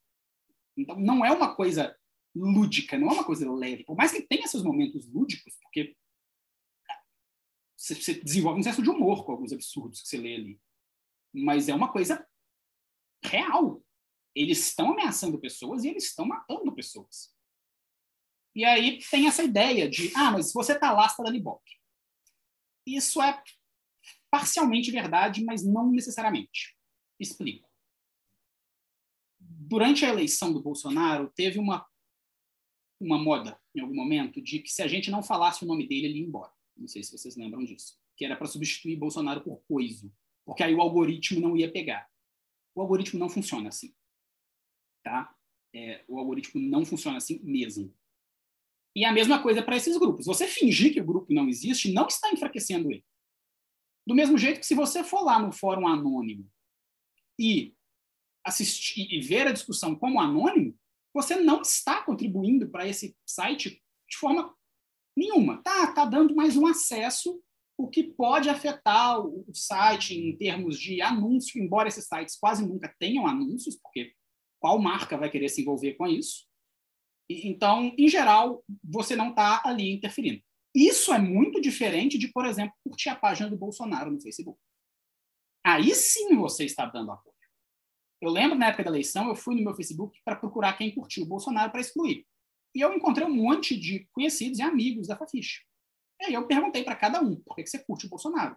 Então, 0.76 0.98
não 0.98 1.24
é 1.24 1.30
uma 1.30 1.54
coisa 1.54 1.96
lúdica, 2.34 2.98
não 2.98 3.08
é 3.10 3.12
uma 3.12 3.24
coisa 3.24 3.50
leve. 3.50 3.84
Por 3.84 3.96
mais 3.96 4.12
que 4.12 4.22
tenha 4.22 4.46
seus 4.46 4.62
momentos 4.62 5.06
lúdicos, 5.06 5.56
porque 5.62 5.96
você, 7.76 8.14
desenvolve 8.14 8.60
um 8.60 8.62
senso 8.62 8.82
de 8.82 8.90
humor 8.90 9.24
com 9.24 9.32
alguns 9.32 9.52
absurdos 9.52 10.00
que 10.00 10.08
você 10.08 10.16
lê 10.16 10.34
ali. 10.36 10.60
Mas 11.32 11.68
é 11.68 11.74
uma 11.74 11.92
coisa 11.92 12.26
real. 13.22 13.84
Eles 14.34 14.58
estão 14.58 14.92
ameaçando 14.92 15.38
pessoas 15.38 15.84
e 15.84 15.88
eles 15.88 16.04
estão 16.04 16.24
matando 16.24 16.74
pessoas. 16.74 17.34
E 18.54 18.64
aí 18.64 18.98
tem 19.10 19.26
essa 19.26 19.42
ideia 19.42 19.88
de, 19.88 20.12
ah, 20.16 20.30
mas 20.30 20.52
você 20.52 20.72
está 20.72 20.92
lá, 20.92 21.08
você 21.08 21.22
ibope. 21.22 21.70
Isso 22.86 23.20
é 23.20 23.42
parcialmente 24.30 24.90
verdade, 24.90 25.44
mas 25.44 25.64
não 25.64 25.90
necessariamente. 25.90 26.76
Explico. 27.18 27.68
Durante 29.66 30.04
a 30.04 30.10
eleição 30.10 30.52
do 30.52 30.60
Bolsonaro, 30.60 31.32
teve 31.34 31.58
uma, 31.58 31.86
uma 33.00 33.16
moda, 33.16 33.58
em 33.74 33.80
algum 33.80 33.94
momento, 33.94 34.42
de 34.42 34.58
que 34.58 34.70
se 34.70 34.82
a 34.82 34.86
gente 34.86 35.10
não 35.10 35.22
falasse 35.22 35.64
o 35.64 35.66
nome 35.66 35.88
dele, 35.88 36.06
ele 36.06 36.18
ia 36.18 36.26
embora. 36.26 36.52
Não 36.76 36.86
sei 36.86 37.02
se 37.02 37.16
vocês 37.16 37.34
lembram 37.34 37.64
disso. 37.64 37.98
Que 38.14 38.26
era 38.26 38.36
para 38.36 38.46
substituir 38.46 38.96
Bolsonaro 38.96 39.40
por 39.40 39.62
coiso. 39.66 40.12
Porque 40.44 40.62
aí 40.62 40.74
o 40.74 40.82
algoritmo 40.82 41.40
não 41.40 41.56
ia 41.56 41.72
pegar. 41.72 42.06
O 42.74 42.82
algoritmo 42.82 43.18
não 43.18 43.30
funciona 43.30 43.70
assim. 43.70 43.94
Tá? 45.02 45.34
É, 45.72 46.04
o 46.06 46.18
algoritmo 46.18 46.60
não 46.60 46.84
funciona 46.84 47.16
assim 47.16 47.40
mesmo. 47.42 47.94
E 48.94 49.04
a 49.04 49.12
mesma 49.12 49.42
coisa 49.42 49.62
para 49.62 49.76
esses 49.76 49.96
grupos. 49.96 50.26
Você 50.26 50.46
fingir 50.46 50.92
que 50.92 51.00
o 51.00 51.06
grupo 51.06 51.32
não 51.32 51.48
existe 51.48 51.90
não 51.90 52.06
está 52.06 52.30
enfraquecendo 52.30 52.92
ele. 52.92 53.04
Do 54.06 54.14
mesmo 54.14 54.36
jeito 54.36 54.60
que 54.60 54.66
se 54.66 54.74
você 54.74 55.02
for 55.02 55.22
lá 55.22 55.38
no 55.38 55.50
fórum 55.50 55.88
anônimo 55.88 56.50
e 57.38 57.73
assistir 58.44 59.06
e 59.10 59.20
ver 59.20 59.46
a 59.46 59.52
discussão 59.52 59.94
como 59.94 60.20
anônimo, 60.20 60.76
você 61.12 61.36
não 61.36 61.62
está 61.62 62.02
contribuindo 62.02 62.68
para 62.68 62.86
esse 62.86 63.16
site 63.24 63.82
de 64.08 64.16
forma 64.16 64.54
nenhuma. 65.16 65.62
Tá, 65.62 65.92
tá 65.92 66.04
dando 66.04 66.34
mais 66.34 66.56
um 66.56 66.66
acesso, 66.66 67.40
o 67.76 67.88
que 67.88 68.02
pode 68.02 68.48
afetar 68.48 69.20
o 69.20 69.46
site 69.52 70.14
em 70.14 70.36
termos 70.36 70.78
de 70.78 71.00
anúncio, 71.00 71.62
embora 71.62 71.88
esses 71.88 72.06
sites 72.06 72.36
quase 72.36 72.66
nunca 72.66 72.94
tenham 72.98 73.26
anúncios, 73.26 73.76
porque 73.76 74.14
qual 74.60 74.78
marca 74.78 75.16
vai 75.16 75.30
querer 75.30 75.48
se 75.48 75.62
envolver 75.62 75.94
com 75.94 76.06
isso? 76.06 76.46
Então, 77.28 77.94
em 77.98 78.08
geral, 78.08 78.62
você 78.82 79.16
não 79.16 79.30
está 79.30 79.62
ali 79.64 79.92
interferindo. 79.92 80.42
Isso 80.74 81.12
é 81.12 81.18
muito 81.18 81.60
diferente 81.60 82.18
de, 82.18 82.28
por 82.28 82.44
exemplo, 82.44 82.74
curtir 82.82 83.08
a 83.08 83.16
página 83.16 83.48
do 83.48 83.56
Bolsonaro 83.56 84.10
no 84.10 84.20
Facebook. 84.20 84.58
Aí 85.64 85.94
sim 85.94 86.36
você 86.36 86.64
está 86.64 86.86
dando 86.86 87.12
apoio. 87.12 87.33
Eu 88.20 88.30
lembro 88.30 88.58
na 88.58 88.68
época 88.68 88.84
da 88.84 88.90
eleição, 88.90 89.28
eu 89.28 89.34
fui 89.34 89.54
no 89.54 89.62
meu 89.62 89.74
Facebook 89.74 90.20
para 90.24 90.36
procurar 90.36 90.74
quem 90.74 90.94
curtiu 90.94 91.24
o 91.24 91.28
Bolsonaro 91.28 91.70
para 91.70 91.80
excluir. 91.80 92.26
E 92.74 92.80
eu 92.80 92.92
encontrei 92.92 93.26
um 93.26 93.34
monte 93.34 93.78
de 93.78 94.08
conhecidos 94.12 94.58
e 94.58 94.62
amigos 94.62 95.08
da 95.08 95.16
Fafiche. 95.16 95.62
E 96.20 96.26
aí 96.26 96.34
eu 96.34 96.46
perguntei 96.46 96.82
para 96.82 96.96
cada 96.96 97.20
um, 97.20 97.36
por 97.36 97.54
que 97.56 97.66
você 97.66 97.78
curte 97.84 98.06
o 98.06 98.08
Bolsonaro? 98.08 98.56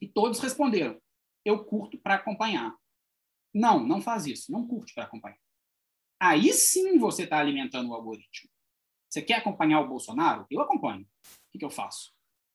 E 0.00 0.08
todos 0.08 0.40
responderam, 0.40 1.00
eu 1.44 1.64
curto 1.64 1.98
para 1.98 2.14
acompanhar. 2.14 2.74
Não, 3.54 3.84
não 3.84 4.00
faz 4.00 4.26
isso, 4.26 4.52
não 4.52 4.66
curte 4.66 4.94
para 4.94 5.04
acompanhar. 5.04 5.38
Aí 6.20 6.52
sim 6.52 6.98
você 6.98 7.24
está 7.24 7.38
alimentando 7.38 7.90
o 7.90 7.94
algoritmo. 7.94 8.50
Você 9.08 9.22
quer 9.22 9.34
acompanhar 9.34 9.80
o 9.80 9.88
Bolsonaro? 9.88 10.46
Eu 10.50 10.60
acompanho. 10.60 11.02
O 11.02 11.50
que, 11.52 11.58
que 11.58 11.64
eu 11.64 11.70
faço? 11.70 12.12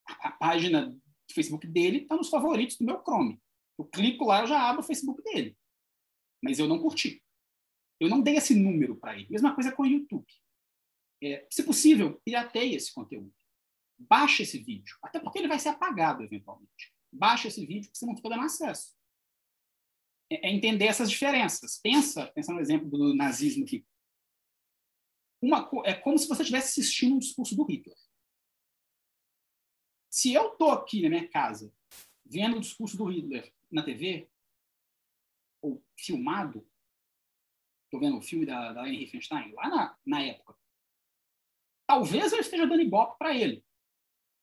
A, 0.08 0.30
a 0.30 0.32
página 0.32 0.88
do 0.88 1.34
Facebook 1.34 1.68
dele 1.68 2.00
está 2.00 2.16
nos 2.16 2.30
favoritos 2.30 2.78
do 2.78 2.86
meu 2.86 3.02
Chrome. 3.02 3.42
Eu 3.78 3.86
clico 3.86 4.26
lá, 4.26 4.42
eu 4.42 4.48
já 4.48 4.62
abro 4.62 4.82
o 4.82 4.86
Facebook 4.86 5.24
dele. 5.24 5.58
Mas 6.42 6.60
eu 6.60 6.68
não 6.68 6.80
curti. 6.80 7.24
Eu 8.00 8.10
não 8.10 8.22
dei 8.22 8.36
esse 8.36 8.56
número 8.56 8.96
para 8.96 9.16
ele. 9.16 9.30
Mesma 9.30 9.54
coisa 9.54 9.72
com 9.72 9.84
o 9.84 9.86
YouTube. 9.86 10.26
É, 11.24 11.48
se 11.52 11.64
possível, 11.64 12.20
pirateie 12.26 12.76
esse 12.76 12.92
conteúdo. 12.92 13.34
Baixe 14.00 14.44
esse 14.44 14.58
vídeo. 14.58 14.98
Até 15.04 15.20
porque 15.20 15.38
ele 15.38 15.48
vai 15.48 15.60
ser 15.60 15.70
apagado 15.70 16.24
eventualmente. 16.24 16.92
Baixe 17.14 17.48
esse 17.48 17.64
vídeo, 17.66 17.92
que 17.92 17.98
você 17.98 18.06
não 18.06 18.16
fica 18.16 18.30
dando 18.30 18.44
acesso. 18.44 18.96
É, 20.32 20.48
é 20.48 20.52
entender 20.52 20.86
essas 20.86 21.12
diferenças. 21.12 21.80
Pensa, 21.80 22.26
pensa 22.28 22.52
no 22.52 22.60
exemplo 22.60 22.90
do 22.90 23.14
nazismo 23.14 23.64
aqui. 23.64 23.86
Uma, 25.42 25.70
é 25.86 25.94
como 25.94 26.18
se 26.18 26.28
você 26.28 26.42
estivesse 26.42 26.80
assistindo 26.80 27.16
um 27.16 27.20
discurso 27.20 27.56
do 27.56 27.64
Hitler. 27.64 27.98
Se 30.10 30.34
eu 30.34 30.54
estou 30.54 30.72
aqui 30.72 31.02
na 31.02 31.10
minha 31.10 31.28
casa 31.30 31.74
vendo 32.26 32.58
o 32.58 32.62
discurso 32.62 32.98
do 32.98 33.06
Hitler 33.06 33.52
na 33.72 33.84
TV, 33.84 34.30
ou 35.62 35.84
filmado, 35.98 36.68
estou 37.86 38.00
vendo 38.00 38.18
o 38.18 38.22
filme 38.22 38.46
da, 38.46 38.74
da 38.74 38.88
Henry 38.88 39.08
Feinstein, 39.08 39.54
lá 39.54 39.70
na, 39.70 39.98
na 40.06 40.22
época, 40.24 40.56
talvez 41.88 42.32
eu 42.32 42.40
esteja 42.40 42.66
dando 42.66 42.82
ibope 42.82 43.18
para 43.18 43.36
ele. 43.36 43.64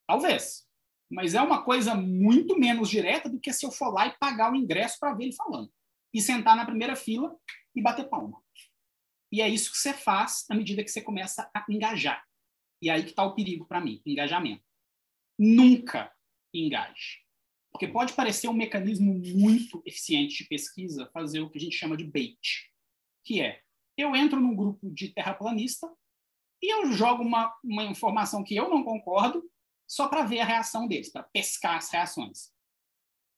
Talvez. 0.07 0.67
Mas 1.11 1.35
é 1.35 1.41
uma 1.41 1.63
coisa 1.63 1.95
muito 1.95 2.59
menos 2.59 2.91
direta 2.91 3.29
do 3.29 3.41
que 3.41 3.53
se 3.53 3.65
eu 3.65 3.71
for 3.71 3.91
lá 3.91 4.07
e 4.07 4.19
pagar 4.19 4.53
o 4.53 4.57
ingresso 4.57 4.99
para 5.01 5.15
ver 5.15 5.25
ele 5.25 5.33
falando. 5.35 5.73
E 6.13 6.21
sentar 6.21 6.55
na 6.57 6.67
primeira 6.67 6.95
fila 6.95 7.35
e 7.75 7.83
bater 7.83 8.09
palma. 8.09 8.43
E 9.33 9.41
é 9.41 9.49
isso 9.49 9.71
que 9.71 9.79
você 9.79 9.93
faz 9.93 10.45
à 10.51 10.55
medida 10.55 10.83
que 10.83 10.91
você 10.91 11.01
começa 11.01 11.51
a 11.55 11.65
engajar. 11.69 12.23
E 12.81 12.91
aí 12.91 13.03
que 13.03 13.11
está 13.11 13.25
o 13.25 13.35
perigo 13.35 13.67
para 13.67 13.81
mim, 13.81 14.01
engajamento. 14.05 14.65
Nunca 15.39 16.13
engaje. 16.53 17.28
Porque 17.71 17.87
pode 17.87 18.15
parecer 18.15 18.49
um 18.49 18.55
mecanismo 18.55 19.15
muito 19.15 19.83
eficiente 19.85 20.43
de 20.43 20.49
pesquisa 20.49 21.11
fazer 21.13 21.41
o 21.41 21.51
que 21.51 21.59
a 21.59 21.61
gente 21.61 21.77
chama 21.77 21.97
de 21.97 22.05
bait, 22.05 22.73
que 23.25 23.41
é 23.41 23.63
eu 23.97 24.15
entro 24.15 24.41
num 24.41 24.55
grupo 24.55 24.91
de 24.91 25.09
terraplanista 25.09 25.93
e 26.63 26.73
eu 26.73 26.93
jogo 26.93 27.23
uma, 27.23 27.53
uma 27.65 27.85
informação 27.85 28.45
que 28.45 28.55
eu 28.55 28.71
não 28.71 28.85
concordo 28.85 29.49
só 29.89 30.09
para 30.09 30.25
ver 30.25 30.41
a 30.41 30.45
reação 30.45 30.87
deles, 30.87 31.11
para 31.11 31.25
pescar 31.25 31.77
as 31.77 31.91
reações. 31.91 32.53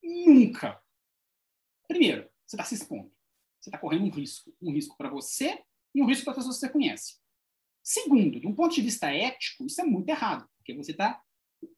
Nunca. 0.02 0.82
Primeiro, 1.88 2.28
você 2.46 2.56
está 2.56 2.64
se 2.64 2.74
expondo. 2.74 3.10
Você 3.60 3.70
está 3.70 3.78
correndo 3.78 4.04
um 4.04 4.10
risco. 4.10 4.54
Um 4.60 4.72
risco 4.72 4.96
para 4.96 5.08
você 5.08 5.62
e 5.94 6.02
um 6.02 6.06
risco 6.06 6.24
para 6.24 6.32
as 6.32 6.38
pessoas 6.38 6.56
que 6.56 6.66
você 6.66 6.72
conhece. 6.72 7.18
Segundo, 7.82 8.38
de 8.38 8.46
um 8.46 8.54
ponto 8.54 8.74
de 8.74 8.82
vista 8.82 9.10
ético, 9.10 9.64
isso 9.64 9.80
é 9.80 9.84
muito 9.84 10.08
errado, 10.08 10.48
porque 10.56 10.74
você 10.74 10.92
está 10.92 11.22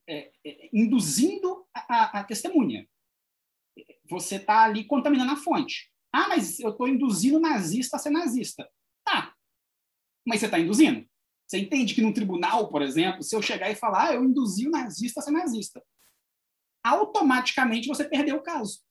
é, 0.09 0.33
é, 0.45 0.71
induzindo 0.73 1.67
a, 1.75 2.21
a, 2.21 2.25
testemunha. 2.25 2.89
Você 4.09 4.37
está 4.37 4.65
ali 4.65 4.85
contaminando 4.85 5.33
a 5.33 5.37
fonte. 5.37 5.91
Ah, 6.13 6.29
mas 6.29 6.61
eu 6.61 6.71
estou 6.71 6.89
induzindo 6.89 7.41
nazista 7.41 7.97
a 7.97 7.99
ser 7.99 8.11
nazista. 8.11 8.69
Tá. 9.05 9.35
Mas 10.27 10.41
você 10.41 10.47
está 10.47 10.59
induzindo. 10.59 11.09
Você 11.47 11.59
entende 11.59 11.95
que 11.95 12.03
no 12.03 12.15
tribunal, 12.15 12.69
por 12.69 12.83
exemplo, 12.83 13.23
se 13.23 13.35
eu 13.35 13.43
chegar 13.43 13.71
e 13.71 13.75
falar, 13.75 14.09
ah, 14.09 14.15
eu 14.15 14.25
induzi 14.25 14.67
o 14.67 14.71
nazista 14.71 15.21
a 15.21 15.23
ser 15.23 15.31
nazista, 15.31 15.85
automaticamente 16.85 17.89
você 17.89 18.05
perdeu 18.05 18.37
o 18.37 18.43
caso. 18.43 18.83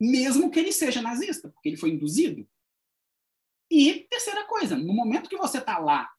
Mesmo 0.00 0.50
que 0.50 0.58
ele 0.58 0.72
seja 0.72 1.02
nazista, 1.02 1.48
porque 1.50 1.68
ele 1.68 1.76
foi 1.76 1.90
induzido. 1.90 2.48
E 3.70 4.06
terceira 4.10 4.46
coisa, 4.46 4.76
no 4.76 4.92
momento 4.92 5.28
que 5.28 5.36
você 5.36 5.58
está 5.58 5.78
lá 5.78 6.10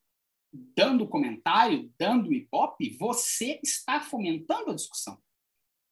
dando 0.53 1.07
comentário, 1.07 1.91
dando 1.97 2.33
ibope, 2.33 2.95
você 2.97 3.59
está 3.63 3.99
fomentando 3.99 4.71
a 4.71 4.75
discussão. 4.75 5.21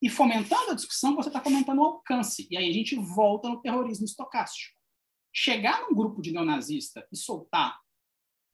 E 0.02 0.10
fomentando 0.10 0.72
a 0.72 0.76
discussão, 0.76 1.16
você 1.16 1.30
está 1.30 1.42
fomentando 1.42 1.82
o 1.82 1.86
alcance. 1.86 2.48
E 2.50 2.58
aí 2.58 2.70
a 2.70 2.74
gente 2.74 2.96
volta 2.96 3.50
no 3.50 3.62
terrorismo 3.62 4.06
estocástico. 4.06 4.76
Chegar 5.34 5.82
num 5.82 5.96
grupo 5.96 6.22
de 6.22 6.32
neonazista 6.32 7.08
e 7.12 7.18
soltar 7.18 7.80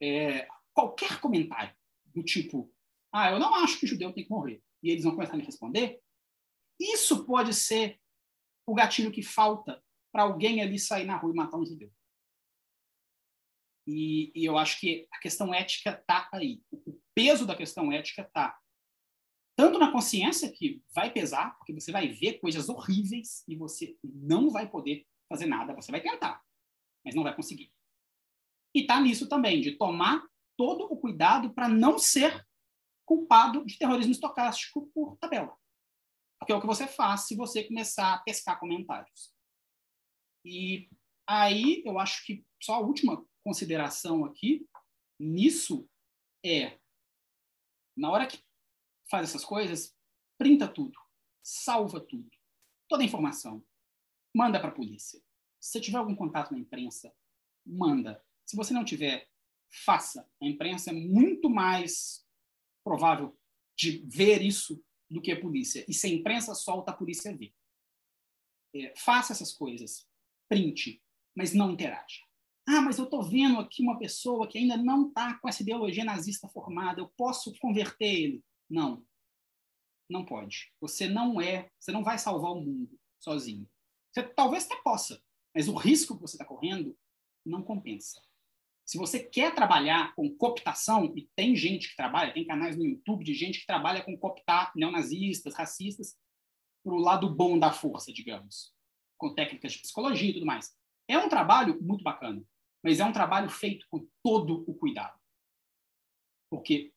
é, 0.01 0.47
qualquer 0.73 1.19
comentário 1.19 1.75
do 2.05 2.23
tipo, 2.23 2.71
ah, 3.13 3.31
eu 3.31 3.39
não 3.39 3.53
acho 3.55 3.79
que 3.79 3.87
judeu 3.87 4.13
tem 4.13 4.23
que 4.23 4.29
morrer, 4.29 4.61
e 4.83 4.91
eles 4.91 5.03
vão 5.03 5.13
começar 5.13 5.33
a 5.33 5.37
me 5.37 5.43
responder, 5.43 5.99
isso 6.79 7.25
pode 7.25 7.53
ser 7.53 7.99
o 8.65 8.75
gatilho 8.75 9.11
que 9.11 9.23
falta 9.23 9.81
para 10.11 10.23
alguém 10.23 10.61
ali 10.61 10.77
sair 10.77 11.05
na 11.05 11.17
rua 11.17 11.31
e 11.31 11.35
matar 11.35 11.57
um 11.57 11.65
judeu. 11.65 11.91
E, 13.87 14.33
e 14.35 14.43
eu 14.43 14.57
acho 14.57 14.79
que 14.81 15.07
a 15.13 15.19
questão 15.19 15.53
ética 15.53 15.91
está 15.91 16.29
aí. 16.33 16.61
O 16.71 16.99
peso 17.15 17.45
da 17.45 17.55
questão 17.55 17.89
ética 17.91 18.21
está 18.21 18.59
tanto 19.55 19.79
na 19.79 19.91
consciência, 19.91 20.51
que 20.51 20.83
vai 20.93 21.11
pesar, 21.11 21.57
porque 21.57 21.73
você 21.73 21.91
vai 21.91 22.09
ver 22.09 22.39
coisas 22.39 22.69
horríveis 22.69 23.43
e 23.47 23.55
você 23.55 23.97
não 24.03 24.51
vai 24.51 24.69
poder 24.69 25.07
fazer 25.27 25.47
nada. 25.47 25.73
Você 25.73 25.91
vai 25.91 26.01
tentar, 26.01 26.43
mas 27.03 27.15
não 27.15 27.23
vai 27.23 27.35
conseguir. 27.35 27.73
E 28.75 28.81
está 28.81 28.99
nisso 28.99 29.27
também, 29.27 29.61
de 29.61 29.77
tomar 29.77 30.21
todo 30.57 30.83
o 30.83 30.97
cuidado 30.97 31.53
para 31.53 31.69
não 31.69 31.97
ser 31.97 32.45
culpado 33.05 33.65
de 33.65 33.77
terrorismo 33.77 34.11
estocástico 34.11 34.91
por 34.93 35.17
tabela. 35.17 35.57
Porque 36.37 36.51
é 36.51 36.55
o 36.55 36.61
que 36.61 36.67
você 36.67 36.85
faz 36.85 37.21
se 37.21 37.35
você 37.35 37.63
começar 37.63 38.13
a 38.13 38.19
pescar 38.19 38.59
comentários. 38.59 39.33
E 40.45 40.89
aí 41.25 41.81
eu 41.85 41.97
acho 41.97 42.25
que 42.25 42.45
só 42.61 42.75
a 42.75 42.79
última 42.79 43.25
consideração 43.47 44.25
aqui 44.25 44.67
nisso 45.17 45.89
é, 46.43 46.77
na 47.95 48.11
hora 48.11 48.27
que 48.27 48.43
faz 49.09 49.29
essas 49.29 49.45
coisas, 49.45 49.95
printa 50.37 50.67
tudo, 50.67 50.99
salva 51.41 52.01
tudo, 52.01 52.29
toda 52.89 53.03
a 53.03 53.05
informação, 53.05 53.65
manda 54.35 54.59
para 54.59 54.67
a 54.67 54.75
polícia. 54.75 55.17
Se 55.61 55.71
você 55.71 55.79
tiver 55.79 55.97
algum 55.97 56.13
contato 56.13 56.51
na 56.51 56.59
imprensa, 56.59 57.15
manda. 57.65 58.21
Se 58.45 58.57
você 58.57 58.73
não 58.73 58.83
tiver, 58.83 59.29
faça. 59.85 60.29
A 60.41 60.45
imprensa 60.45 60.89
é 60.89 60.93
muito 60.93 61.49
mais 61.49 62.27
provável 62.83 63.39
de 63.77 64.05
ver 64.07 64.41
isso 64.41 64.83
do 65.09 65.21
que 65.21 65.31
a 65.31 65.39
polícia. 65.39 65.85
E 65.87 65.93
se 65.93 66.05
a 66.05 66.09
imprensa 66.09 66.53
solta, 66.53 66.91
a 66.91 66.97
polícia 66.97 67.35
vê. 67.35 67.55
É, 68.75 68.93
faça 68.97 69.31
essas 69.31 69.53
coisas, 69.53 70.05
printe, 70.49 71.01
mas 71.33 71.53
não 71.53 71.71
interaja. 71.71 72.26
Ah, 72.69 72.81
mas 72.81 72.97
eu 72.97 73.05
estou 73.05 73.23
vendo 73.23 73.59
aqui 73.59 73.81
uma 73.81 73.97
pessoa 73.97 74.45
que 74.45 74.57
ainda 74.57 74.75
não 74.75 75.07
está 75.07 75.39
com 75.39 75.47
essa 75.47 75.63
ideologia 75.63 76.03
nazista 76.03 76.49
formada, 76.49 76.99
eu 76.99 77.07
posso 77.15 77.57
converter 77.59 78.05
ele. 78.05 78.43
Não, 78.69 79.01
não 80.09 80.25
pode. 80.25 80.73
Você 80.81 81.07
não 81.07 81.39
é, 81.39 81.71
você 81.79 81.93
não 81.93 82.03
vai 82.03 82.19
salvar 82.19 82.51
o 82.51 82.59
mundo 82.59 82.99
sozinho. 83.19 83.69
Você 84.11 84.21
talvez 84.21 84.65
até 84.65 84.75
possa, 84.81 85.23
mas 85.55 85.69
o 85.69 85.75
risco 85.75 86.15
que 86.15 86.21
você 86.21 86.35
está 86.35 86.43
correndo 86.43 86.97
não 87.45 87.63
compensa. 87.63 88.21
Se 88.85 88.97
você 88.97 89.23
quer 89.23 89.55
trabalhar 89.55 90.13
com 90.13 90.29
cooptação, 90.35 91.13
e 91.15 91.29
tem 91.37 91.55
gente 91.55 91.89
que 91.89 91.95
trabalha, 91.95 92.33
tem 92.33 92.45
canais 92.45 92.75
no 92.75 92.85
YouTube 92.85 93.23
de 93.23 93.33
gente 93.33 93.61
que 93.61 93.65
trabalha 93.65 94.03
com 94.03 94.17
cooptar 94.17 94.73
neonazistas, 94.75 95.55
racistas, 95.55 96.17
para 96.83 96.93
o 96.93 96.99
lado 96.99 97.33
bom 97.33 97.57
da 97.57 97.71
força, 97.71 98.11
digamos, 98.11 98.73
com 99.17 99.33
técnicas 99.33 99.71
de 99.71 99.79
psicologia 99.79 100.29
e 100.29 100.33
tudo 100.33 100.45
mais. 100.45 100.75
É 101.07 101.17
um 101.17 101.29
trabalho 101.29 101.81
muito 101.81 102.03
bacana 102.03 102.45
mas 102.83 102.99
é 102.99 103.05
um 103.05 103.13
trabalho 103.13 103.49
feito 103.49 103.85
com 103.89 104.07
todo 104.23 104.63
o 104.67 104.73
cuidado. 104.73 105.19
Porque 106.49 106.93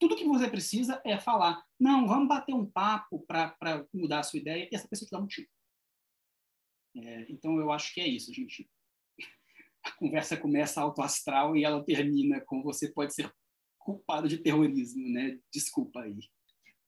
tudo 0.00 0.16
que 0.16 0.24
você 0.24 0.48
precisa 0.48 1.00
é 1.04 1.18
falar, 1.18 1.64
não, 1.78 2.06
vamos 2.06 2.28
bater 2.28 2.54
um 2.54 2.64
papo 2.64 3.24
para 3.26 3.86
mudar 3.92 4.20
a 4.20 4.22
sua 4.22 4.38
ideia, 4.38 4.68
e 4.70 4.74
essa 4.74 4.88
pessoa 4.88 5.06
te 5.06 5.10
dá 5.10 5.18
um 5.18 5.22
motivo. 5.22 5.48
É, 6.96 7.30
então, 7.30 7.58
eu 7.58 7.70
acho 7.70 7.92
que 7.92 8.00
é 8.00 8.08
isso, 8.08 8.32
gente. 8.32 8.68
A 9.82 9.92
conversa 9.92 10.36
começa 10.36 10.80
alto 10.80 11.02
astral 11.02 11.56
e 11.56 11.64
ela 11.64 11.84
termina 11.84 12.40
com 12.40 12.62
você 12.62 12.92
pode 12.92 13.14
ser 13.14 13.32
culpado 13.78 14.28
de 14.28 14.38
terrorismo, 14.38 15.08
né? 15.10 15.38
Desculpa 15.52 16.02
aí. 16.02 16.18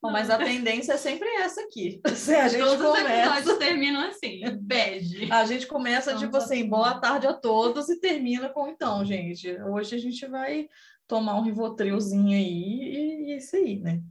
Mas 0.03 0.29
a 0.31 0.37
tendência 0.37 0.95
é 0.95 0.97
sempre 0.97 1.29
essa 1.37 1.61
aqui. 1.61 2.01
Assim, 2.05 2.35
a 2.35 2.49
gente 2.49 2.61
Todos 2.61 2.99
começa... 2.99 3.53
os 3.53 3.59
terminam 3.59 4.01
assim, 4.09 4.43
bege. 4.61 5.31
A 5.31 5.45
gente 5.45 5.67
começa, 5.67 6.11
então, 6.11 6.21
tipo 6.23 6.33
tá 6.33 6.39
assim, 6.39 6.69
boa 6.69 6.99
tarde 6.99 7.29
a 7.29 7.33
todos 7.33 7.89
e 7.89 8.01
termina 8.01 8.49
com 8.49 8.67
então, 8.69 9.05
gente. 9.05 9.49
Hoje 9.63 9.95
a 9.95 9.99
gente 9.99 10.27
vai 10.27 10.69
tomar 11.07 11.39
um 11.39 11.43
rivotrilzinho 11.43 12.37
aí 12.37 12.43
e, 12.43 13.29
e 13.29 13.33
é 13.33 13.37
isso 13.37 13.55
aí, 13.55 13.79
né? 13.79 14.03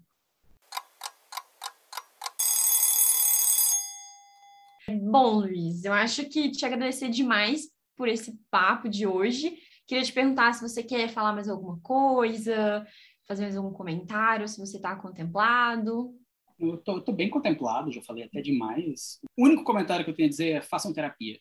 Bom, 4.89 5.39
Luiz, 5.39 5.83
eu 5.83 5.93
acho 5.93 6.25
que 6.25 6.49
te 6.51 6.65
agradecer 6.65 7.09
demais 7.09 7.69
por 7.95 8.07
esse 8.07 8.39
papo 8.49 8.89
de 8.89 9.05
hoje. 9.05 9.57
Queria 9.85 10.03
te 10.03 10.13
perguntar 10.13 10.53
se 10.53 10.61
você 10.61 10.81
quer 10.81 11.09
falar 11.09 11.33
mais 11.33 11.49
alguma 11.49 11.77
coisa, 11.81 12.85
fazer 13.31 13.43
mais 13.43 13.55
algum 13.55 13.71
comentário, 13.71 14.47
se 14.47 14.59
você 14.59 14.75
está 14.75 14.95
contemplado. 14.95 16.13
Eu 16.59 16.75
estou 16.75 17.15
bem 17.15 17.29
contemplado, 17.29 17.91
já 17.91 18.01
falei 18.01 18.25
até 18.25 18.41
demais. 18.41 19.19
O 19.37 19.45
único 19.45 19.63
comentário 19.63 20.03
que 20.03 20.11
eu 20.11 20.15
tenho 20.15 20.27
a 20.27 20.29
dizer 20.29 20.49
é 20.49 20.61
façam 20.61 20.93
terapia. 20.93 21.39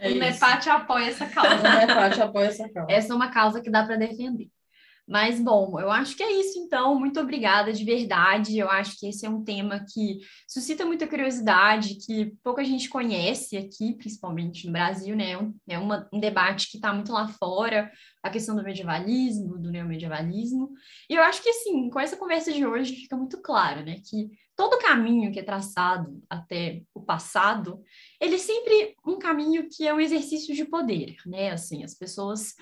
É 0.00 0.10
o 0.10 0.14
Nepate 0.14 0.70
apoia 0.70 1.06
essa 1.06 1.26
causa. 1.26 1.50
o 1.60 2.22
apoia 2.22 2.46
essa 2.46 2.68
causa. 2.70 2.90
Essa 2.90 3.12
é 3.12 3.16
uma 3.16 3.30
causa 3.30 3.60
que 3.60 3.70
dá 3.70 3.84
para 3.84 3.96
defender. 3.96 4.48
Mas, 5.08 5.40
bom, 5.40 5.78
eu 5.78 5.88
acho 5.88 6.16
que 6.16 6.22
é 6.22 6.32
isso, 6.40 6.58
então. 6.58 6.98
Muito 6.98 7.20
obrigada 7.20 7.72
de 7.72 7.84
verdade. 7.84 8.58
Eu 8.58 8.68
acho 8.68 8.98
que 8.98 9.08
esse 9.08 9.24
é 9.24 9.30
um 9.30 9.44
tema 9.44 9.84
que 9.92 10.18
suscita 10.48 10.84
muita 10.84 11.06
curiosidade, 11.06 11.94
que 12.04 12.32
pouca 12.42 12.64
gente 12.64 12.88
conhece 12.88 13.56
aqui, 13.56 13.94
principalmente 13.94 14.66
no 14.66 14.72
Brasil, 14.72 15.14
né? 15.14 15.32
É 15.68 15.78
uma, 15.78 16.08
um 16.12 16.18
debate 16.18 16.68
que 16.70 16.78
está 16.78 16.92
muito 16.92 17.12
lá 17.12 17.28
fora, 17.28 17.90
a 18.20 18.30
questão 18.30 18.56
do 18.56 18.64
medievalismo, 18.64 19.58
do 19.58 19.70
neomedievalismo. 19.70 20.70
E 21.08 21.14
eu 21.14 21.22
acho 21.22 21.40
que, 21.40 21.50
assim, 21.50 21.88
com 21.88 22.00
essa 22.00 22.16
conversa 22.16 22.52
de 22.52 22.66
hoje 22.66 22.96
fica 22.96 23.16
muito 23.16 23.40
claro, 23.40 23.84
né? 23.84 24.00
Que 24.04 24.28
todo 24.56 24.78
caminho 24.78 25.30
que 25.30 25.38
é 25.38 25.44
traçado 25.44 26.20
até 26.28 26.82
o 26.92 27.00
passado, 27.00 27.80
ele 28.20 28.34
é 28.34 28.38
sempre 28.38 28.96
um 29.06 29.18
caminho 29.18 29.68
que 29.70 29.86
é 29.86 29.94
um 29.94 30.00
exercício 30.00 30.52
de 30.52 30.64
poder, 30.64 31.14
né? 31.26 31.50
Assim, 31.50 31.84
as 31.84 31.94
pessoas 31.94 32.54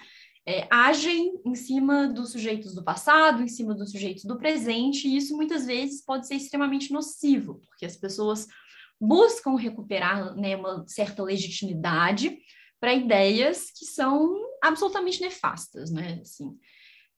é, 0.46 0.66
agem 0.70 1.40
em 1.44 1.54
cima 1.54 2.06
dos 2.06 2.32
sujeitos 2.32 2.74
do 2.74 2.84
passado, 2.84 3.42
em 3.42 3.48
cima 3.48 3.74
dos 3.74 3.90
sujeitos 3.90 4.24
do 4.24 4.36
presente, 4.36 5.08
e 5.08 5.16
isso 5.16 5.36
muitas 5.36 5.64
vezes 5.64 6.04
pode 6.04 6.26
ser 6.26 6.34
extremamente 6.34 6.92
nocivo, 6.92 7.60
porque 7.66 7.86
as 7.86 7.96
pessoas 7.96 8.46
buscam 9.00 9.56
recuperar 9.56 10.34
né, 10.36 10.56
uma 10.56 10.84
certa 10.86 11.22
legitimidade 11.22 12.38
para 12.78 12.94
ideias 12.94 13.70
que 13.70 13.86
são 13.86 14.34
absolutamente 14.62 15.20
nefastas, 15.20 15.90
né? 15.90 16.18
Assim, 16.20 16.56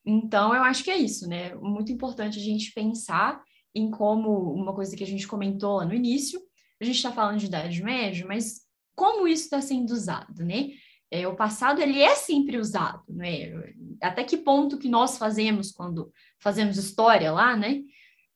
então, 0.05 0.55
eu 0.55 0.63
acho 0.63 0.85
que 0.85 0.91
é 0.91 0.97
isso, 0.97 1.29
né? 1.29 1.53
Muito 1.57 1.91
importante 1.91 2.39
a 2.39 2.43
gente 2.43 2.73
pensar 2.73 3.43
em 3.75 3.91
como 3.91 4.53
uma 4.53 4.73
coisa 4.73 4.97
que 4.97 5.03
a 5.03 5.07
gente 5.07 5.27
comentou 5.27 5.79
lá 5.79 5.85
no 5.85 5.95
início, 5.95 6.41
a 6.81 6.85
gente 6.85 6.97
está 6.97 7.11
falando 7.11 7.39
de 7.39 7.47
Idade 7.47 7.83
Média, 7.83 8.25
mas 8.27 8.61
como 8.95 9.27
isso 9.27 9.45
está 9.45 9.61
sendo 9.61 9.91
usado, 9.91 10.45
né? 10.45 10.71
É, 11.11 11.27
o 11.27 11.37
passado 11.37 11.81
ele 11.81 12.01
é 12.01 12.15
sempre 12.15 12.59
usado, 12.59 13.05
né? 13.09 13.53
Até 14.03 14.25
que 14.25 14.37
ponto 14.37 14.79
que 14.79 14.89
nós 14.89 15.17
fazemos 15.19 15.71
quando 15.71 16.13
fazemos 16.39 16.77
história 16.77 17.31
lá, 17.31 17.57
né? 17.57 17.83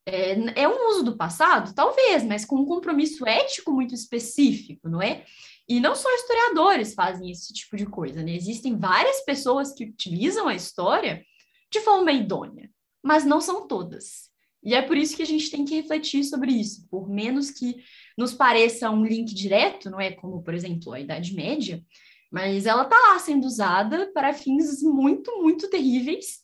É, 0.07 0.63
é 0.63 0.69
um 0.69 0.89
uso 0.89 1.05
do 1.05 1.17
passado, 1.17 1.75
talvez, 1.75 2.25
mas 2.25 2.45
com 2.45 2.57
um 2.57 2.65
compromisso 2.65 3.27
ético 3.27 3.73
muito 3.73 3.95
específico, 3.95 4.89
não 4.89 5.03
é? 5.03 5.25
E 5.69 5.79
não 5.79 5.95
só 5.95 6.09
historiadores 6.15 6.95
fazem 6.95 7.31
esse 7.31 7.53
tipo 7.53 7.77
de 7.77 7.87
coisa, 7.87 8.23
né? 8.23 8.35
Existem 8.35 8.79
várias 8.79 9.21
pessoas 9.25 9.73
que 9.73 9.85
utilizam 9.85 10.49
a 10.49 10.55
história 10.55 11.25
de 11.71 11.81
forma 11.81 12.13
idônea, 12.13 12.71
mas 13.03 13.25
não 13.25 13.41
são 13.41 13.67
todas. 13.67 14.31
E 14.63 14.75
é 14.75 14.83
por 14.83 14.97
isso 14.97 15.17
que 15.17 15.23
a 15.23 15.27
gente 15.27 15.51
tem 15.51 15.65
que 15.65 15.75
refletir 15.75 16.23
sobre 16.25 16.53
isso, 16.53 16.87
por 16.91 17.09
menos 17.09 17.51
que 17.51 17.77
nos 18.17 18.35
pareça 18.35 18.91
um 18.91 19.05
link 19.05 19.35
direto, 19.35 19.89
não 19.89 20.01
é? 20.01 20.13
Como, 20.13 20.43
por 20.43 20.55
exemplo, 20.55 20.93
a 20.93 21.01
Idade 21.01 21.35
Média, 21.35 21.83
mas 22.31 22.67
ela 22.67 22.83
está 22.83 22.97
lá 22.97 23.19
sendo 23.19 23.47
usada 23.47 24.11
para 24.13 24.33
fins 24.33 24.83
muito, 24.83 25.43
muito 25.43 25.69
terríveis. 25.69 26.41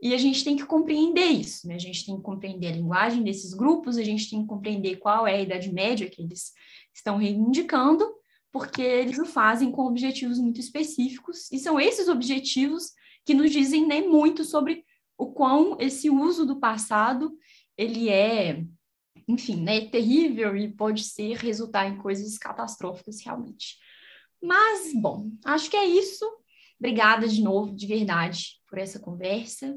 E 0.00 0.12
a 0.12 0.18
gente 0.18 0.44
tem 0.44 0.56
que 0.56 0.66
compreender 0.66 1.26
isso, 1.26 1.66
né? 1.66 1.74
A 1.74 1.78
gente 1.78 2.04
tem 2.04 2.16
que 2.16 2.22
compreender 2.22 2.68
a 2.68 2.76
linguagem 2.76 3.22
desses 3.22 3.54
grupos, 3.54 3.96
a 3.96 4.02
gente 4.02 4.28
tem 4.28 4.42
que 4.42 4.46
compreender 4.46 4.96
qual 4.96 5.26
é 5.26 5.36
a 5.36 5.40
idade 5.40 5.72
média 5.72 6.08
que 6.08 6.22
eles 6.22 6.52
estão 6.94 7.16
reivindicando, 7.16 8.06
porque 8.52 8.82
eles 8.82 9.18
o 9.18 9.24
fazem 9.24 9.70
com 9.70 9.86
objetivos 9.86 10.38
muito 10.38 10.60
específicos, 10.60 11.50
e 11.50 11.58
são 11.58 11.80
esses 11.80 12.08
objetivos 12.08 12.92
que 13.24 13.34
nos 13.34 13.50
dizem 13.50 13.86
nem 13.86 14.02
né, 14.02 14.06
muito 14.06 14.44
sobre 14.44 14.84
o 15.16 15.32
quão 15.32 15.76
esse 15.80 16.10
uso 16.10 16.44
do 16.44 16.60
passado 16.60 17.36
ele 17.76 18.08
é, 18.08 18.62
enfim, 19.26 19.56
né, 19.56 19.88
terrível 19.88 20.56
e 20.56 20.70
pode 20.70 21.02
ser 21.02 21.36
resultar 21.38 21.88
em 21.88 21.96
coisas 21.96 22.36
catastróficas 22.36 23.20
realmente. 23.24 23.76
Mas, 24.44 24.92
bom, 24.94 25.30
acho 25.44 25.70
que 25.70 25.76
é 25.76 25.86
isso. 25.86 26.24
Obrigada 26.78 27.26
de 27.26 27.42
novo, 27.42 27.74
de 27.74 27.86
verdade, 27.86 28.60
por 28.68 28.78
essa 28.78 29.00
conversa. 29.00 29.74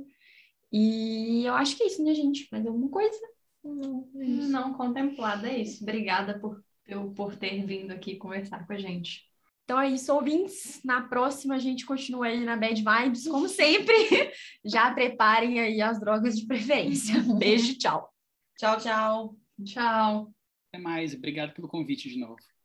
E 0.72 1.44
eu 1.46 1.54
acho 1.54 1.78
que 1.78 1.84
é 1.84 1.88
isso, 1.88 2.04
né, 2.04 2.14
gente? 2.14 2.48
Mais 2.52 2.66
alguma 2.66 2.90
coisa? 2.90 3.18
Não, 3.64 4.10
é 4.16 4.26
não 4.26 4.74
contemplada, 4.74 5.48
é 5.48 5.60
isso. 5.60 5.84
Obrigada 5.84 6.38
por, 6.38 6.62
por 7.16 7.38
ter 7.38 7.66
vindo 7.66 7.92
aqui 7.92 8.18
conversar 8.18 8.68
com 8.68 8.74
a 8.74 8.78
gente. 8.78 9.26
Então 9.64 9.80
é 9.80 9.90
isso, 9.90 10.14
ouvintes. 10.14 10.82
Na 10.84 11.02
próxima 11.02 11.56
a 11.56 11.60
gente 11.60 11.86
continua 11.86 12.28
aí 12.28 12.44
na 12.44 12.58
Bad 12.58 12.84
Vibes, 12.84 13.28
como 13.28 13.48
sempre. 13.48 13.94
Já 14.66 14.94
preparem 14.94 15.60
aí 15.60 15.82
as 15.82 16.00
drogas 16.00 16.38
de 16.38 16.46
preferência. 16.46 17.16
Beijo, 17.38 17.78
tchau. 17.78 18.10
Tchau, 18.58 18.78
tchau. 18.80 19.38
Tchau. 19.64 20.34
Até 20.70 20.82
mais. 20.82 21.14
Obrigado 21.14 21.54
pelo 21.54 21.68
convite 21.68 22.10
de 22.10 22.20
novo. 22.20 22.57